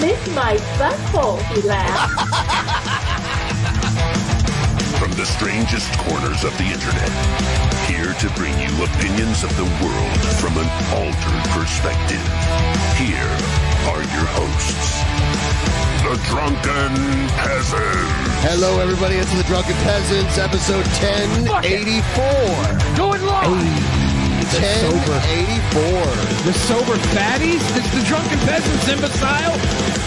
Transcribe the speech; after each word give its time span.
Lick 0.00 0.20
my 0.34 0.56
butthole, 0.78 1.40
he 1.52 1.62
laughed. 1.62 2.12
From 4.98 5.12
the 5.12 5.26
strangest 5.26 5.90
corners 5.98 6.44
of 6.44 6.56
the 6.56 6.64
internet, 6.64 7.10
here 7.86 8.14
to 8.14 8.28
bring 8.36 8.54
you 8.60 8.70
opinions 8.84 9.44
of 9.44 9.54
the 9.56 9.64
world 9.84 10.20
from 10.40 10.56
an 10.56 10.68
altered 10.92 11.44
perspective. 11.52 12.24
Here 12.96 13.32
are 13.90 14.02
your 14.12 14.28
hosts, 14.36 15.02
the 16.04 16.16
Drunken 16.28 16.94
Peasants. 17.36 18.24
Hello, 18.44 18.78
everybody. 18.80 19.16
It's 19.16 19.34
the 19.34 19.44
Drunken 19.44 19.76
Peasants, 19.84 20.38
episode 20.38 20.86
1084. 21.00 22.96
Do 22.96 23.14
it 24.62 24.92
live. 24.92 25.08
1084. 25.08 26.44
The 26.44 26.52
sober 26.52 26.94
fatties? 27.14 27.76
It's 27.76 27.90
the 27.94 28.04
drunken 28.06 28.38
peasants, 28.40 28.88
imbecile. 28.88 29.56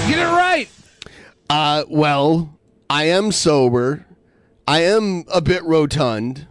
Get 0.09 0.19
it 0.19 0.23
right. 0.31 0.69
Uh, 1.49 1.83
well, 1.89 2.57
I 2.89 3.05
am 3.05 3.31
sober. 3.31 4.05
I 4.67 4.81
am 4.83 5.23
a 5.33 5.41
bit 5.41 5.63
rotund, 5.63 6.45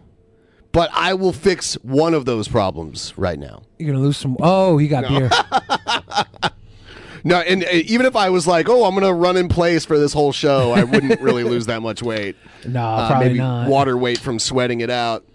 but 0.71 0.89
I 0.93 1.13
will 1.13 1.33
fix 1.33 1.75
one 1.83 2.13
of 2.13 2.25
those 2.25 2.47
problems 2.47 3.13
right 3.17 3.37
now. 3.37 3.61
You're 3.77 3.91
gonna 3.93 4.03
lose 4.03 4.17
some. 4.17 4.37
Oh, 4.39 4.77
he 4.77 4.87
got 4.87 5.07
beer. 5.07 5.29
No, 7.23 7.39
and 7.41 7.63
uh, 7.65 7.67
even 7.71 8.05
if 8.05 8.15
I 8.15 8.29
was 8.29 8.47
like, 8.47 8.69
oh, 8.69 8.85
I'm 8.85 8.93
going 8.93 9.03
to 9.05 9.11
run 9.11 9.35
in 9.35 9.49
place 9.49 9.83
for 9.83 9.99
this 9.99 10.13
whole 10.13 10.31
show, 10.31 10.71
I 10.71 10.85
wouldn't 10.85 11.19
really 11.19 11.43
lose 11.51 11.65
that 11.65 11.81
much 11.81 12.01
weight. 12.01 12.37
No, 12.65 12.79
Uh, 12.81 13.07
probably 13.09 13.27
maybe 13.29 13.39
not. 13.39 13.67
water 13.67 13.97
weight 13.97 14.17
from 14.19 14.39
sweating 14.39 14.79
it 14.79 14.89
out. 14.89 15.25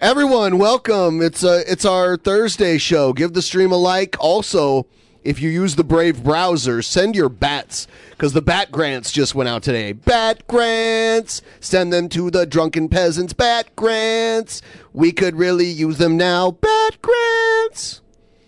Everyone, 0.00 0.58
welcome. 0.58 1.20
It's 1.20 1.42
uh, 1.42 1.64
it's 1.66 1.84
our 1.84 2.16
Thursday 2.16 2.78
show. 2.78 3.12
Give 3.12 3.32
the 3.32 3.42
stream 3.42 3.72
a 3.72 3.76
like. 3.76 4.14
Also, 4.20 4.86
if 5.24 5.40
you 5.42 5.50
use 5.50 5.74
the 5.74 5.82
Brave 5.82 6.22
browser, 6.22 6.82
send 6.82 7.16
your 7.16 7.28
bats 7.28 7.88
because 8.10 8.32
the 8.32 8.40
bat 8.40 8.70
grants 8.70 9.10
just 9.10 9.34
went 9.34 9.48
out 9.48 9.64
today. 9.64 9.92
Bat 9.92 10.46
grants, 10.46 11.42
send 11.58 11.92
them 11.92 12.08
to 12.10 12.30
the 12.30 12.46
drunken 12.46 12.88
peasants. 12.88 13.32
Bat 13.32 13.74
grants, 13.74 14.62
we 14.92 15.10
could 15.10 15.34
really 15.34 15.66
use 15.66 15.98
them 15.98 16.16
now. 16.16 16.52
Bat 16.52 17.02
grants. 17.02 18.00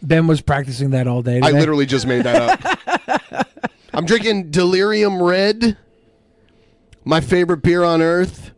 Ben 0.03 0.28
was 0.28 0.41
practicing 0.41 0.91
that 0.91 1.09
all 1.09 1.21
day. 1.21 1.41
I 1.43 1.51
literally 1.51 1.84
just 1.84 2.06
made 2.06 2.27
that 2.27 2.78
up. 2.87 3.48
I'm 3.93 4.06
drinking 4.06 4.53
Delirium 4.53 5.21
Red, 5.21 5.77
my 7.05 7.21
favorite 7.21 7.62
beer 7.62 7.83
on 7.83 8.01
earth. 8.01 8.53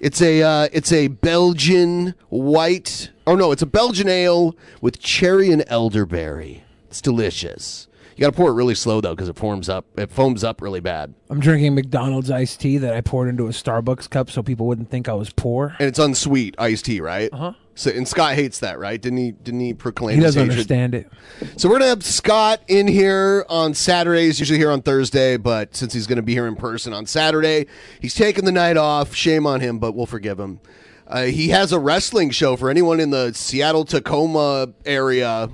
It's 0.00 0.22
a 0.22 0.42
uh, 0.42 0.68
it's 0.72 0.92
a 0.92 1.08
Belgian 1.08 2.14
white. 2.28 3.10
Oh 3.26 3.34
no, 3.34 3.52
it's 3.52 3.62
a 3.62 3.66
Belgian 3.66 4.08
ale 4.08 4.56
with 4.80 4.98
cherry 4.98 5.50
and 5.50 5.62
elderberry. 5.68 6.64
It's 6.88 7.00
delicious. 7.00 7.86
You 8.16 8.22
got 8.26 8.30
to 8.32 8.36
pour 8.36 8.50
it 8.50 8.54
really 8.54 8.74
slow 8.74 9.00
though, 9.00 9.14
because 9.14 9.28
it 9.28 9.36
forms 9.36 9.68
up. 9.68 9.86
It 9.98 10.10
foams 10.10 10.44
up 10.44 10.60
really 10.60 10.80
bad, 10.80 11.14
I'm 11.30 11.40
drinking 11.40 11.74
McDonald's 11.74 12.30
iced 12.30 12.60
tea 12.60 12.76
that 12.78 12.92
I 12.94 13.00
poured 13.00 13.28
into 13.28 13.46
a 13.46 13.50
Starbucks 13.50 14.10
cup 14.10 14.30
so 14.30 14.42
people 14.42 14.66
wouldn't 14.66 14.90
think 14.90 15.08
I 15.08 15.14
was 15.14 15.30
poor. 15.32 15.74
and 15.78 15.88
it's 15.88 15.98
unsweet 15.98 16.54
iced 16.58 16.84
tea, 16.86 17.00
right? 17.00 17.30
Uh 17.32 17.36
huh. 17.36 17.52
So 17.80 17.90
and 17.90 18.06
Scott 18.06 18.34
hates 18.34 18.58
that, 18.58 18.78
right? 18.78 19.00
Didn't 19.00 19.16
he? 19.16 19.32
Didn't 19.32 19.60
he 19.60 19.72
proclaim? 19.72 20.16
He 20.16 20.22
doesn't 20.22 20.42
understand 20.42 20.94
it. 20.94 21.10
So 21.56 21.66
we're 21.66 21.76
gonna 21.78 21.88
have 21.88 22.04
Scott 22.04 22.60
in 22.68 22.86
here 22.86 23.46
on 23.48 23.72
Saturdays, 23.72 24.38
usually 24.38 24.58
here 24.58 24.70
on 24.70 24.82
Thursday, 24.82 25.38
but 25.38 25.74
since 25.74 25.94
he's 25.94 26.06
gonna 26.06 26.20
be 26.20 26.34
here 26.34 26.46
in 26.46 26.56
person 26.56 26.92
on 26.92 27.06
Saturday, 27.06 27.64
he's 27.98 28.14
taking 28.14 28.44
the 28.44 28.52
night 28.52 28.76
off. 28.76 29.14
Shame 29.14 29.46
on 29.46 29.62
him, 29.62 29.78
but 29.78 29.92
we'll 29.92 30.04
forgive 30.04 30.38
him. 30.38 30.60
Uh, 31.06 31.22
he 31.22 31.48
has 31.48 31.72
a 31.72 31.78
wrestling 31.78 32.28
show 32.28 32.54
for 32.54 32.68
anyone 32.68 33.00
in 33.00 33.08
the 33.08 33.32
Seattle 33.32 33.86
Tacoma 33.86 34.74
area, 34.84 35.48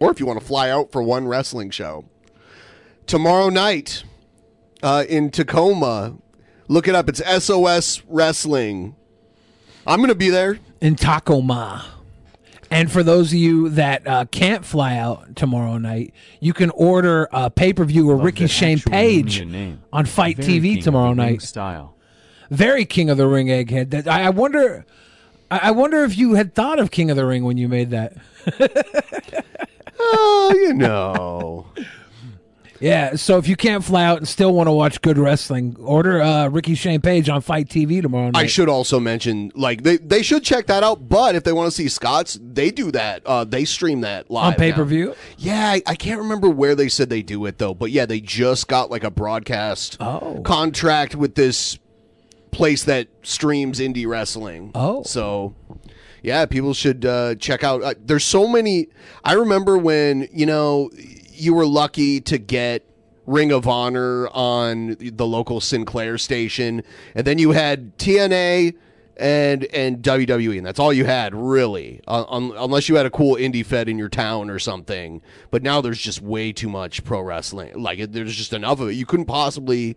or 0.00 0.10
if 0.10 0.18
you 0.18 0.26
want 0.26 0.40
to 0.40 0.44
fly 0.44 0.68
out 0.68 0.90
for 0.90 1.00
one 1.00 1.28
wrestling 1.28 1.70
show 1.70 2.06
tomorrow 3.06 3.50
night 3.50 4.02
uh, 4.82 5.04
in 5.08 5.30
Tacoma. 5.30 6.16
Look 6.66 6.88
it 6.88 6.96
up. 6.96 7.08
It's 7.08 7.22
SOS 7.44 8.02
Wrestling. 8.08 8.96
I'm 9.86 10.00
gonna 10.00 10.16
be 10.16 10.28
there. 10.28 10.58
In 10.80 10.96
Tacoma. 10.96 11.84
And 12.70 12.92
for 12.92 13.02
those 13.02 13.32
of 13.32 13.38
you 13.38 13.70
that 13.70 14.06
uh, 14.06 14.24
can't 14.30 14.64
fly 14.64 14.96
out 14.96 15.36
tomorrow 15.36 15.78
night, 15.78 16.12
you 16.40 16.52
can 16.52 16.70
order 16.70 17.28
a 17.32 17.48
pay 17.50 17.72
per 17.72 17.84
view 17.84 18.10
of 18.10 18.22
Ricky 18.22 18.46
Shane 18.46 18.78
Page 18.78 19.40
on 19.92 20.04
Fight 20.04 20.36
Very 20.36 20.60
TV 20.60 20.78
of 20.78 20.84
tomorrow 20.84 21.14
night. 21.14 21.40
Style. 21.40 21.94
Very 22.50 22.84
King 22.84 23.08
of 23.08 23.16
the 23.16 23.26
Ring 23.26 23.46
egghead. 23.46 23.90
That 23.90 24.06
I, 24.06 24.24
I 24.24 24.30
wonder. 24.30 24.84
I 25.50 25.60
I 25.64 25.70
wonder 25.70 26.04
if 26.04 26.18
you 26.18 26.34
had 26.34 26.54
thought 26.54 26.78
of 26.78 26.90
King 26.90 27.10
of 27.10 27.16
the 27.16 27.24
Ring 27.24 27.44
when 27.44 27.56
you 27.56 27.68
made 27.68 27.90
that. 27.90 28.16
Oh, 30.00 30.54
you 30.56 30.74
know. 30.74 31.66
Yeah. 32.80 33.16
So 33.16 33.38
if 33.38 33.48
you 33.48 33.56
can't 33.56 33.82
fly 33.84 34.04
out 34.04 34.18
and 34.18 34.28
still 34.28 34.52
want 34.52 34.68
to 34.68 34.72
watch 34.72 35.00
good 35.02 35.18
wrestling, 35.18 35.76
order 35.80 36.20
uh, 36.22 36.48
Ricky 36.48 36.74
Shane 36.74 37.00
Page 37.00 37.28
on 37.28 37.40
FITE 37.40 37.68
TV 37.68 38.00
tomorrow 38.02 38.30
night. 38.30 38.36
I 38.36 38.46
should 38.46 38.68
also 38.68 39.00
mention, 39.00 39.50
like 39.54 39.82
they, 39.82 39.96
they 39.96 40.22
should 40.22 40.44
check 40.44 40.66
that 40.66 40.82
out. 40.82 41.08
But 41.08 41.34
if 41.34 41.44
they 41.44 41.52
want 41.52 41.66
to 41.68 41.76
see 41.76 41.88
Scott's, 41.88 42.38
they 42.40 42.70
do 42.70 42.90
that. 42.92 43.22
Uh, 43.26 43.44
they 43.44 43.64
stream 43.64 44.02
that 44.02 44.30
live 44.30 44.52
on 44.52 44.54
pay 44.54 44.72
per 44.72 44.84
view. 44.84 45.14
Yeah, 45.38 45.68
I, 45.70 45.82
I 45.86 45.94
can't 45.96 46.20
remember 46.20 46.48
where 46.48 46.74
they 46.74 46.88
said 46.88 47.10
they 47.10 47.22
do 47.22 47.44
it 47.46 47.58
though. 47.58 47.74
But 47.74 47.90
yeah, 47.90 48.06
they 48.06 48.20
just 48.20 48.68
got 48.68 48.90
like 48.90 49.04
a 49.04 49.10
broadcast 49.10 49.96
Oh. 50.00 50.40
contract 50.44 51.14
with 51.16 51.34
this 51.34 51.78
place 52.50 52.84
that 52.84 53.08
streams 53.22 53.78
indie 53.80 54.06
wrestling. 54.06 54.70
Oh. 54.74 55.02
so 55.02 55.54
yeah, 56.22 56.46
people 56.46 56.74
should 56.74 57.04
uh, 57.04 57.34
check 57.36 57.62
out. 57.62 57.82
Uh, 57.82 57.94
there's 58.04 58.24
so 58.24 58.48
many. 58.48 58.88
I 59.24 59.34
remember 59.34 59.78
when 59.78 60.28
you 60.32 60.46
know 60.46 60.90
you 61.38 61.54
were 61.54 61.66
lucky 61.66 62.20
to 62.22 62.38
get 62.38 62.84
Ring 63.26 63.52
of 63.52 63.68
Honor 63.68 64.28
on 64.28 64.96
the 64.98 65.26
local 65.26 65.60
Sinclair 65.60 66.18
station, 66.18 66.82
and 67.14 67.26
then 67.26 67.38
you 67.38 67.50
had 67.52 67.96
TNA 67.98 68.74
and 69.18 69.64
and 69.66 69.98
WWE, 70.02 70.56
and 70.56 70.66
that's 70.66 70.78
all 70.78 70.92
you 70.92 71.04
had 71.04 71.34
really, 71.34 72.00
uh, 72.06 72.24
un- 72.28 72.52
unless 72.56 72.88
you 72.88 72.94
had 72.94 73.04
a 73.04 73.10
cool 73.10 73.36
indie 73.36 73.66
fed 73.66 73.88
in 73.88 73.98
your 73.98 74.08
town 74.08 74.48
or 74.48 74.58
something. 74.58 75.20
But 75.50 75.62
now 75.62 75.80
there's 75.80 75.98
just 76.00 76.22
way 76.22 76.52
too 76.52 76.68
much 76.68 77.04
pro 77.04 77.20
wrestling. 77.20 77.80
Like 77.80 77.98
it, 77.98 78.12
there's 78.12 78.34
just 78.34 78.52
enough 78.52 78.80
of 78.80 78.88
it. 78.88 78.92
You 78.92 79.04
couldn't 79.06 79.26
possibly 79.26 79.96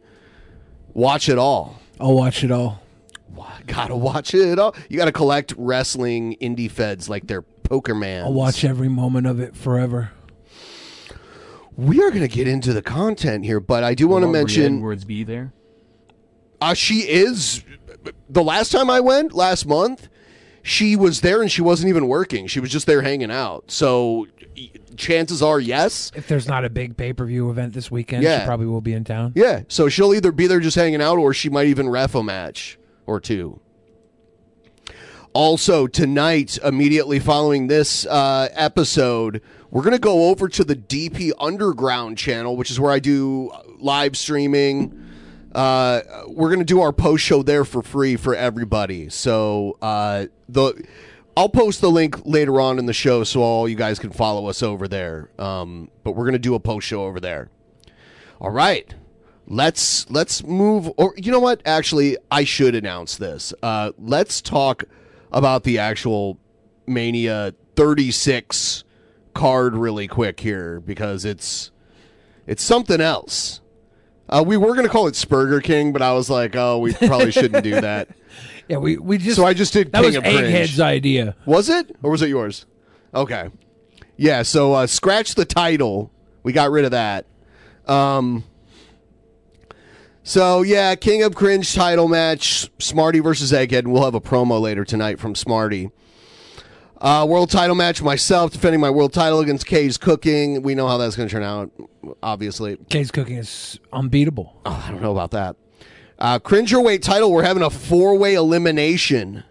watch 0.94 1.30
it 1.30 1.38
all. 1.38 1.80
I'll 2.00 2.16
watch 2.16 2.44
it 2.44 2.52
all. 2.52 2.82
Gotta 3.66 3.96
watch 3.96 4.34
it 4.34 4.60
all. 4.60 4.76
You 4.90 4.98
gotta 4.98 5.12
collect 5.12 5.54
wrestling 5.58 6.36
indie 6.42 6.70
feds 6.70 7.08
like 7.08 7.28
they're 7.28 7.44
poker 7.44 7.96
man. 7.96 8.26
I'll 8.26 8.34
watch 8.34 8.66
every 8.66 8.90
moment 8.90 9.28
of 9.28 9.40
it 9.40 9.56
forever. 9.56 10.12
We 11.78 12.02
are 12.02 12.12
gonna 12.12 12.28
get 12.28 12.48
into 12.48 12.74
the 12.74 12.82
content 12.82 13.46
here, 13.46 13.60
but 13.60 13.84
I 13.84 13.94
do 13.96 14.08
want 14.08 14.24
to 14.24 14.28
mention 14.32 14.78
Edwards 14.78 15.06
be 15.06 15.24
there. 15.24 15.54
uh, 16.60 16.74
she 16.74 17.00
is. 17.10 17.64
The 18.30 18.44
last 18.44 18.72
time 18.72 18.90
I 18.90 19.00
went 19.00 19.34
last 19.34 19.66
month, 19.66 20.10
she 20.64 20.96
was 20.96 21.22
there 21.22 21.42
and 21.42 21.52
she 21.52 21.62
wasn't 21.62 21.90
even 21.90 22.08
working. 22.08 22.48
She 22.48 22.60
was 22.60 22.70
just 22.72 22.86
there 22.88 23.02
hanging 23.02 23.32
out. 23.32 23.72
So 23.72 24.28
chances 24.98 25.42
are, 25.42 25.60
yes. 25.60 26.12
If 26.16 26.28
there's 26.28 26.48
not 26.48 26.66
a 26.66 26.70
big 26.70 26.98
pay 26.98 27.14
per 27.14 27.26
view 27.26 27.50
event 27.50 27.74
this 27.74 27.90
weekend, 27.90 28.24
Yeah. 28.24 28.40
she 28.42 28.46
probably 28.46 28.66
will 28.68 28.82
be 28.82 28.94
in 28.94 29.04
town. 29.04 29.32
Yeah. 29.36 29.62
So 29.70 29.88
she'll 29.88 30.14
either 30.14 30.32
be 30.32 30.48
there 30.48 30.60
just 30.60 30.76
hanging 30.76 31.02
out 31.02 31.18
or 31.18 31.34
she 31.34 31.50
might 31.50 31.68
even 31.68 31.90
ref 31.90 32.14
a 32.16 32.22
match 32.24 32.78
or 33.06 33.20
two. 33.20 33.60
Also, 35.34 35.88
tonight, 35.88 36.58
immediately 36.64 37.18
following 37.20 37.68
this 37.68 38.06
uh, 38.06 38.50
episode, 38.52 39.42
we're 39.72 39.84
going 39.84 39.94
to 39.94 40.00
go 40.00 40.30
over 40.30 40.50
to 40.50 40.64
the 40.66 40.76
DP 40.76 41.32
Underground 41.40 42.18
channel, 42.18 42.58
which 42.58 42.70
is 42.70 42.80
where 42.80 42.92
I 42.92 43.00
do 43.00 43.52
live 43.80 44.18
streaming. 44.18 45.10
Uh, 45.56 46.02
we're 46.28 46.50
going 46.50 46.60
to 46.60 46.66
do 46.66 46.82
our 46.82 46.92
post 46.92 47.24
show 47.24 47.42
there 47.42 47.64
for 47.64 47.82
free 47.82 48.18
for 48.18 48.36
everybody. 48.36 49.10
So 49.10 49.78
uh, 49.82 50.28
the 50.50 50.86
I'll 51.38 51.50
post 51.50 51.80
the 51.80 51.90
link 51.90 52.26
later 52.26 52.60
on 52.60 52.80
in 52.80 52.86
the 52.86 52.94
show 52.94 53.24
so 53.24 53.42
all 53.42 53.68
you 53.68 53.76
guys 53.76 53.98
can 53.98 54.12
follow 54.12 54.48
us 54.48 54.62
over 54.62 54.88
there. 54.88 55.30
Um, 55.40 55.90
but 56.04 56.12
we're 56.12 56.26
going 56.26 56.34
to 56.34 56.40
do 56.40 56.56
a 56.56 56.60
post 56.60 56.86
show 56.86 57.06
over 57.06 57.22
there. 57.22 57.50
All 58.40 58.52
right. 58.52 58.94
Let's 59.48 60.10
let's 60.10 60.44
move 60.44 60.92
or 60.98 61.14
you 61.18 61.32
know 61.32 61.40
what? 61.40 61.62
Actually, 61.66 62.18
I 62.30 62.44
should 62.44 62.76
announce 62.76 63.18
this. 63.18 63.54
Uh, 63.64 63.92
let's 63.98 64.42
talk 64.42 64.84
about 65.32 65.64
the 65.64 65.80
actual 65.80 66.38
Mania 66.88 67.54
36 67.76 68.84
card 69.34 69.76
really 69.76 70.08
quick 70.08 70.40
here 70.40 70.80
because 70.80 71.26
it's 71.26 71.72
It's 72.48 72.64
something 72.64 73.02
else. 73.02 73.62
Uh, 74.30 74.44
we 74.46 74.56
were 74.58 74.76
gonna 74.76 74.90
call 74.90 75.08
it 75.08 75.14
Spurger 75.14 75.62
King, 75.62 75.92
but 75.92 76.02
I 76.02 76.14
was 76.14 76.30
like, 76.30 76.56
oh, 76.56 76.78
we 76.80 76.94
probably 76.94 77.32
shouldn't 77.32 77.64
do 77.64 77.82
that. 77.82 78.08
Yeah, 78.68 78.78
we 78.78 78.98
we 78.98 79.18
just 79.18 79.36
So 79.36 79.46
I 79.46 79.54
just 79.54 79.74
did 79.74 79.92
that 79.92 80.00
King 80.00 80.06
was 80.06 80.16
of 80.16 80.24
Cringe. 80.24 80.40
Egghead's 80.40 80.80
idea. 80.80 81.36
Was 81.46 81.70
it, 81.70 81.96
or 82.02 82.12
was 82.12 82.22
it 82.22 82.30
yours? 82.30 82.66
Okay. 83.14 83.50
Yeah. 84.16 84.44
So 84.44 84.74
uh, 84.74 84.88
scratch 84.88 85.36
the 85.36 85.46
title. 85.46 86.12
We 86.44 86.54
got 86.54 86.72
rid 86.72 86.86
of 86.86 86.92
that. 86.92 87.26
Um. 87.86 88.44
So 90.24 90.62
yeah, 90.62 90.96
King 90.96 91.24
of 91.24 91.36
Cringe 91.36 91.74
title 91.74 92.08
match: 92.08 92.70
Smarty 92.80 93.20
versus 93.20 93.52
Egghead. 93.52 93.80
And 93.80 93.92
we'll 93.92 94.06
have 94.06 94.16
a 94.16 94.22
promo 94.22 94.62
later 94.62 94.86
tonight 94.86 95.20
from 95.20 95.36
Smarty. 95.36 95.92
Uh, 97.02 97.26
world 97.28 97.50
title 97.50 97.76
match: 97.76 98.00
myself 98.04 98.52
defending 98.52 98.80
my 98.80 98.90
world 98.92 99.12
title 99.12 99.40
against 99.40 99.66
Kay's 99.66 99.98
Cooking. 99.98 100.62
We 100.62 100.76
know 100.76 100.88
how 100.88 100.98
that's 100.98 101.16
going 101.16 101.28
to 101.28 101.34
turn 101.34 101.42
out. 101.42 101.72
Obviously, 102.22 102.78
Kay's 102.90 103.10
cooking 103.10 103.38
is 103.38 103.80
unbeatable. 103.92 104.56
Oh, 104.66 104.84
I 104.88 104.92
don't 104.92 105.02
know 105.02 105.12
about 105.12 105.32
that. 105.32 105.56
Uh, 106.20 106.38
Cringerweight 106.38 107.02
title, 107.02 107.32
we're 107.32 107.42
having 107.42 107.64
a 107.64 107.72
four 107.72 108.16
way 108.16 108.36
elimination. 108.36 109.44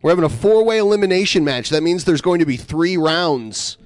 We're 0.00 0.12
having 0.12 0.24
a 0.24 0.28
four 0.28 0.64
way 0.64 0.78
elimination 0.78 1.42
match. 1.42 1.70
That 1.70 1.82
means 1.82 2.04
there's 2.04 2.20
going 2.20 2.38
to 2.38 2.46
be 2.46 2.56
three 2.56 2.96
rounds 2.96 3.76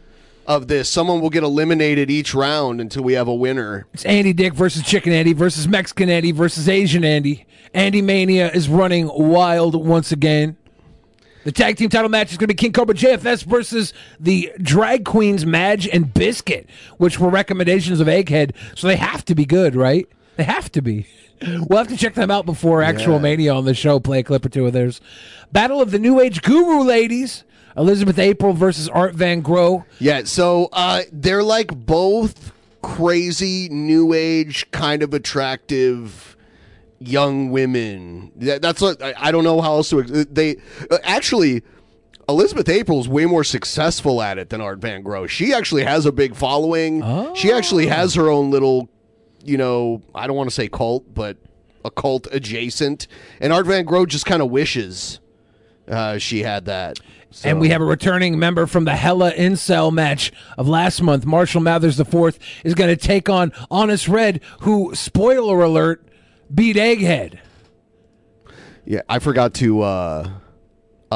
of 0.46 0.68
this. 0.68 0.90
Someone 0.90 1.22
will 1.22 1.30
get 1.30 1.42
eliminated 1.42 2.10
each 2.10 2.34
round 2.34 2.82
until 2.82 3.02
we 3.02 3.14
have 3.14 3.28
a 3.28 3.34
winner. 3.34 3.86
It's 3.94 4.04
Andy 4.04 4.34
Dick 4.34 4.52
versus 4.52 4.82
Chicken 4.82 5.14
Andy 5.14 5.32
versus 5.32 5.66
Mexican 5.66 6.10
Andy 6.10 6.32
versus 6.32 6.68
Asian 6.68 7.02
Andy. 7.02 7.46
Andy 7.72 8.02
Mania 8.02 8.50
is 8.50 8.68
running 8.68 9.10
wild 9.12 9.74
once 9.74 10.12
again. 10.12 10.58
The 11.46 11.52
tag 11.52 11.76
team 11.76 11.88
title 11.88 12.08
match 12.08 12.32
is 12.32 12.38
going 12.38 12.48
to 12.48 12.54
be 12.54 12.54
King 12.54 12.72
Cobra 12.72 12.92
JFS 12.92 13.44
versus 13.44 13.94
the 14.18 14.52
drag 14.60 15.04
queens 15.04 15.46
Madge 15.46 15.86
and 15.86 16.12
Biscuit, 16.12 16.68
which 16.96 17.20
were 17.20 17.28
recommendations 17.28 18.00
of 18.00 18.08
Egghead. 18.08 18.50
So 18.74 18.88
they 18.88 18.96
have 18.96 19.24
to 19.26 19.36
be 19.36 19.44
good, 19.44 19.76
right? 19.76 20.08
They 20.34 20.42
have 20.42 20.72
to 20.72 20.82
be. 20.82 21.06
We'll 21.40 21.78
have 21.78 21.86
to 21.86 21.96
check 21.96 22.14
them 22.14 22.32
out 22.32 22.46
before 22.46 22.82
actual 22.82 23.12
Yeah. 23.14 23.20
Mania 23.20 23.54
on 23.54 23.64
the 23.64 23.74
show. 23.74 24.00
Play 24.00 24.18
a 24.18 24.22
clip 24.24 24.44
or 24.44 24.48
two 24.48 24.66
of 24.66 24.72
theirs. 24.72 25.00
Battle 25.52 25.80
of 25.80 25.92
the 25.92 26.00
New 26.00 26.18
Age 26.20 26.42
Guru 26.42 26.82
ladies. 26.82 27.44
Elizabeth 27.76 28.18
April 28.18 28.52
versus 28.52 28.88
Art 28.88 29.14
Van 29.14 29.40
Gogh. 29.40 29.84
Yeah, 30.00 30.24
so 30.24 30.68
uh, 30.72 31.02
they're 31.12 31.44
like 31.44 31.68
both 31.86 32.52
crazy, 32.82 33.68
new 33.68 34.12
age, 34.12 34.68
kind 34.72 35.00
of 35.04 35.14
attractive 35.14 36.35
young 36.98 37.50
women. 37.50 38.32
That- 38.36 38.62
That's 38.62 38.80
what 38.80 39.02
I, 39.02 39.14
I 39.16 39.32
don't 39.32 39.44
know 39.44 39.60
how 39.60 39.74
else 39.74 39.90
to. 39.90 40.02
They 40.02 40.56
uh, 40.90 40.98
actually. 41.04 41.62
Elizabeth 42.28 42.68
April's 42.68 43.08
way 43.08 43.24
more 43.24 43.44
successful 43.44 44.20
at 44.20 44.36
it 44.36 44.50
than 44.50 44.60
Art 44.60 44.80
Van 44.80 45.04
Gogh. 45.04 45.28
She 45.28 45.54
actually 45.54 45.84
has 45.84 46.06
a 46.06 46.10
big 46.10 46.34
following. 46.34 47.00
She 47.36 47.52
actually 47.52 47.86
has 47.86 48.14
her 48.16 48.28
own 48.28 48.50
little, 48.50 48.88
you 49.44 49.56
know, 49.56 50.02
I 50.12 50.26
don't 50.26 50.34
want 50.34 50.48
to 50.50 50.54
say 50.54 50.66
cult, 50.66 51.14
but 51.14 51.36
a 51.84 51.90
cult 51.92 52.26
adjacent. 52.32 53.06
And 53.40 53.52
Art 53.52 53.66
Van 53.66 53.84
Gogh 53.84 54.06
just 54.06 54.26
kind 54.26 54.42
of 54.42 54.50
wishes 54.50 55.20
uh, 55.86 56.18
she 56.18 56.42
had 56.42 56.64
that. 56.64 56.98
And 57.44 57.60
we 57.60 57.68
have 57.68 57.80
a 57.80 57.84
returning 57.84 58.40
member 58.40 58.66
from 58.66 58.86
the 58.86 58.96
Hella 58.96 59.30
Incel 59.32 59.92
match 59.92 60.32
of 60.58 60.66
last 60.66 61.00
month. 61.02 61.24
Marshall 61.26 61.60
Mathers 61.60 62.00
IV 62.00 62.40
is 62.64 62.74
going 62.74 62.90
to 62.90 62.96
take 62.96 63.28
on 63.28 63.52
Honest 63.70 64.08
Red, 64.08 64.40
who, 64.62 64.92
spoiler 64.96 65.62
alert, 65.62 66.04
beat 66.54 66.76
Egghead. 66.76 67.38
Yeah, 68.84 69.00
I 69.08 69.18
forgot 69.18 69.54
to. 69.54 69.82
uh 69.82 70.30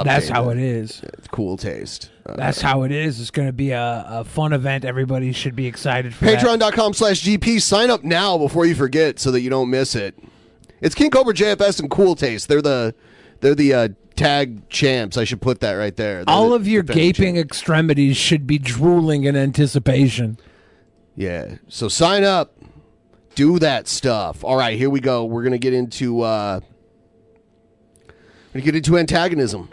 That's 0.04 0.28
how 0.28 0.50
it 0.50 0.58
is. 0.58 1.02
It's 1.02 1.28
cool 1.28 1.56
taste. 1.56 2.10
Uh, 2.26 2.34
That's 2.36 2.60
how 2.60 2.82
it 2.82 2.92
is. 2.92 3.20
It's 3.20 3.30
going 3.30 3.48
to 3.48 3.52
be 3.52 3.70
a, 3.70 4.04
a 4.08 4.24
fun 4.24 4.52
event. 4.52 4.84
Everybody 4.84 5.32
should 5.32 5.54
be 5.56 5.66
excited 5.66 6.14
for. 6.14 6.24
Patreon.com 6.26 6.94
slash 6.94 7.22
DP. 7.24 7.60
Sign 7.60 7.90
up 7.90 8.02
now 8.04 8.38
before 8.38 8.66
you 8.66 8.74
forget 8.74 9.18
so 9.18 9.30
that 9.30 9.40
you 9.40 9.50
don't 9.50 9.70
miss 9.70 9.94
it. 9.94 10.16
It's 10.80 10.94
King 10.94 11.10
Cobra 11.10 11.34
JFS 11.34 11.80
and 11.80 11.90
Cool 11.90 12.14
Taste. 12.16 12.48
They're 12.48 12.62
the 12.62 12.94
they're 13.40 13.54
the 13.54 13.74
uh, 13.74 13.88
tag 14.16 14.68
champs. 14.68 15.16
I 15.16 15.24
should 15.24 15.40
put 15.42 15.60
that 15.60 15.72
right 15.74 15.94
there. 15.96 16.24
They're 16.24 16.34
All 16.34 16.50
the 16.50 16.56
of 16.56 16.66
your 16.68 16.82
gaping 16.82 17.34
champs. 17.36 17.40
extremities 17.40 18.16
should 18.16 18.46
be 18.46 18.58
drooling 18.58 19.24
in 19.24 19.36
anticipation. 19.36 20.38
Yeah. 21.16 21.56
So 21.68 21.88
sign 21.88 22.24
up. 22.24 22.54
Do 23.34 23.58
that 23.60 23.88
stuff. 23.88 24.44
All 24.44 24.56
right, 24.56 24.76
here 24.76 24.90
we 24.90 25.00
go. 25.00 25.24
We're 25.24 25.42
gonna 25.42 25.58
get 25.58 25.72
into 25.72 26.20
uh 26.22 26.60
we're 28.52 28.60
gonna 28.60 28.64
get 28.64 28.76
into 28.76 28.98
antagonism. 28.98 29.68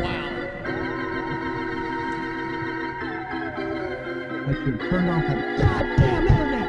Wow. 0.00 0.30
I 4.46 4.54
should 4.64 4.80
turn 4.80 5.08
off 5.08 5.26
that 5.26 5.58
goddamn 5.58 6.26
internet. 6.26 6.68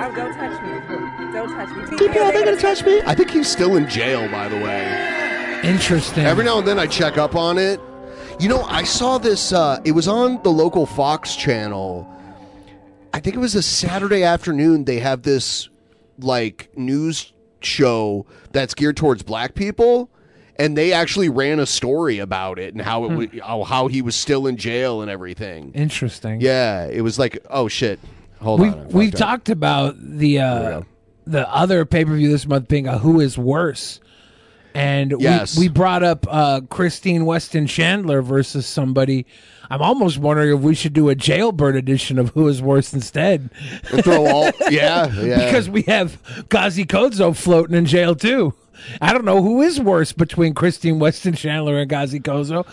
Oh, 0.00 0.12
don't 0.14 0.34
touch 0.34 0.62
me. 0.62 1.07
Don't 1.32 1.48
touch 1.50 1.68
me. 1.90 1.96
DP, 1.96 2.16
are 2.20 2.32
they 2.32 2.44
gonna 2.44 2.56
touch 2.56 2.84
me? 2.84 3.00
I 3.06 3.14
think 3.14 3.30
he's 3.30 3.48
still 3.48 3.76
in 3.76 3.88
jail, 3.88 4.28
by 4.30 4.48
the 4.48 4.56
way. 4.56 5.60
Interesting. 5.64 6.24
Every 6.24 6.44
now 6.44 6.58
and 6.58 6.66
then 6.68 6.78
I 6.78 6.86
check 6.86 7.18
up 7.18 7.34
on 7.34 7.58
it. 7.58 7.80
You 8.40 8.48
know, 8.48 8.62
I 8.62 8.84
saw 8.84 9.18
this. 9.18 9.52
Uh, 9.52 9.80
it 9.84 9.92
was 9.92 10.06
on 10.08 10.40
the 10.42 10.50
local 10.50 10.86
Fox 10.86 11.34
channel. 11.34 12.08
I 13.12 13.20
think 13.20 13.34
it 13.34 13.40
was 13.40 13.54
a 13.54 13.62
Saturday 13.62 14.22
afternoon. 14.22 14.84
They 14.84 15.00
have 15.00 15.22
this 15.22 15.68
like 16.20 16.70
news 16.76 17.32
show 17.60 18.26
that's 18.52 18.74
geared 18.74 18.96
towards 18.96 19.22
black 19.24 19.54
people, 19.54 20.08
and 20.56 20.76
they 20.78 20.92
actually 20.92 21.28
ran 21.28 21.58
a 21.58 21.66
story 21.66 22.18
about 22.20 22.58
it 22.60 22.74
and 22.74 22.82
how 22.82 23.04
it 23.06 23.12
wa- 23.16 23.40
how, 23.44 23.64
how 23.64 23.88
he 23.88 24.02
was 24.02 24.14
still 24.14 24.46
in 24.46 24.56
jail 24.56 25.02
and 25.02 25.10
everything. 25.10 25.72
Interesting. 25.74 26.40
Yeah, 26.40 26.86
it 26.86 27.00
was 27.00 27.18
like, 27.18 27.38
oh 27.50 27.66
shit, 27.66 27.98
hold 28.40 28.60
we've 28.60 28.72
on. 28.72 28.88
We've 28.90 29.10
fucked 29.10 29.22
up. 29.22 29.28
talked 29.28 29.48
about 29.48 29.96
the 29.98 30.38
uh, 30.38 30.82
the 31.30 31.48
other 31.52 31.84
pay 31.84 32.04
per 32.04 32.14
view 32.14 32.28
this 32.30 32.46
month 32.46 32.68
being 32.68 32.86
a 32.86 32.98
Who 32.98 33.20
is 33.20 33.36
Worse, 33.38 34.00
and 34.74 35.14
Yes. 35.18 35.56
we 35.58 35.64
we 35.64 35.68
brought 35.68 36.02
up 36.02 36.26
uh, 36.28 36.60
Christine 36.68 37.24
Weston 37.26 37.66
Chandler 37.66 38.22
versus 38.22 38.66
somebody. 38.66 39.26
I'm 39.70 39.82
almost 39.82 40.16
wondering 40.18 40.56
if 40.56 40.62
we 40.62 40.74
should 40.74 40.94
do 40.94 41.10
a 41.10 41.14
jailbird 41.14 41.76
edition 41.76 42.18
of 42.18 42.30
Who 42.30 42.48
is 42.48 42.62
Worse 42.62 42.94
instead. 42.94 43.50
Throw 43.84 44.26
all, 44.26 44.44
yeah, 44.70 45.12
yeah. 45.12 45.44
because 45.44 45.68
we 45.68 45.82
have 45.82 46.22
Gazi 46.48 46.86
Kodzo 46.86 47.36
floating 47.36 47.76
in 47.76 47.84
jail 47.84 48.14
too. 48.14 48.54
I 49.00 49.12
don't 49.12 49.24
know 49.24 49.42
who 49.42 49.60
is 49.60 49.80
worse 49.80 50.12
between 50.12 50.54
Christine 50.54 50.98
Weston 51.00 51.34
Chandler 51.34 51.78
and 51.78 51.90
Gazi 51.90 52.22
Kodzo. 52.22 52.64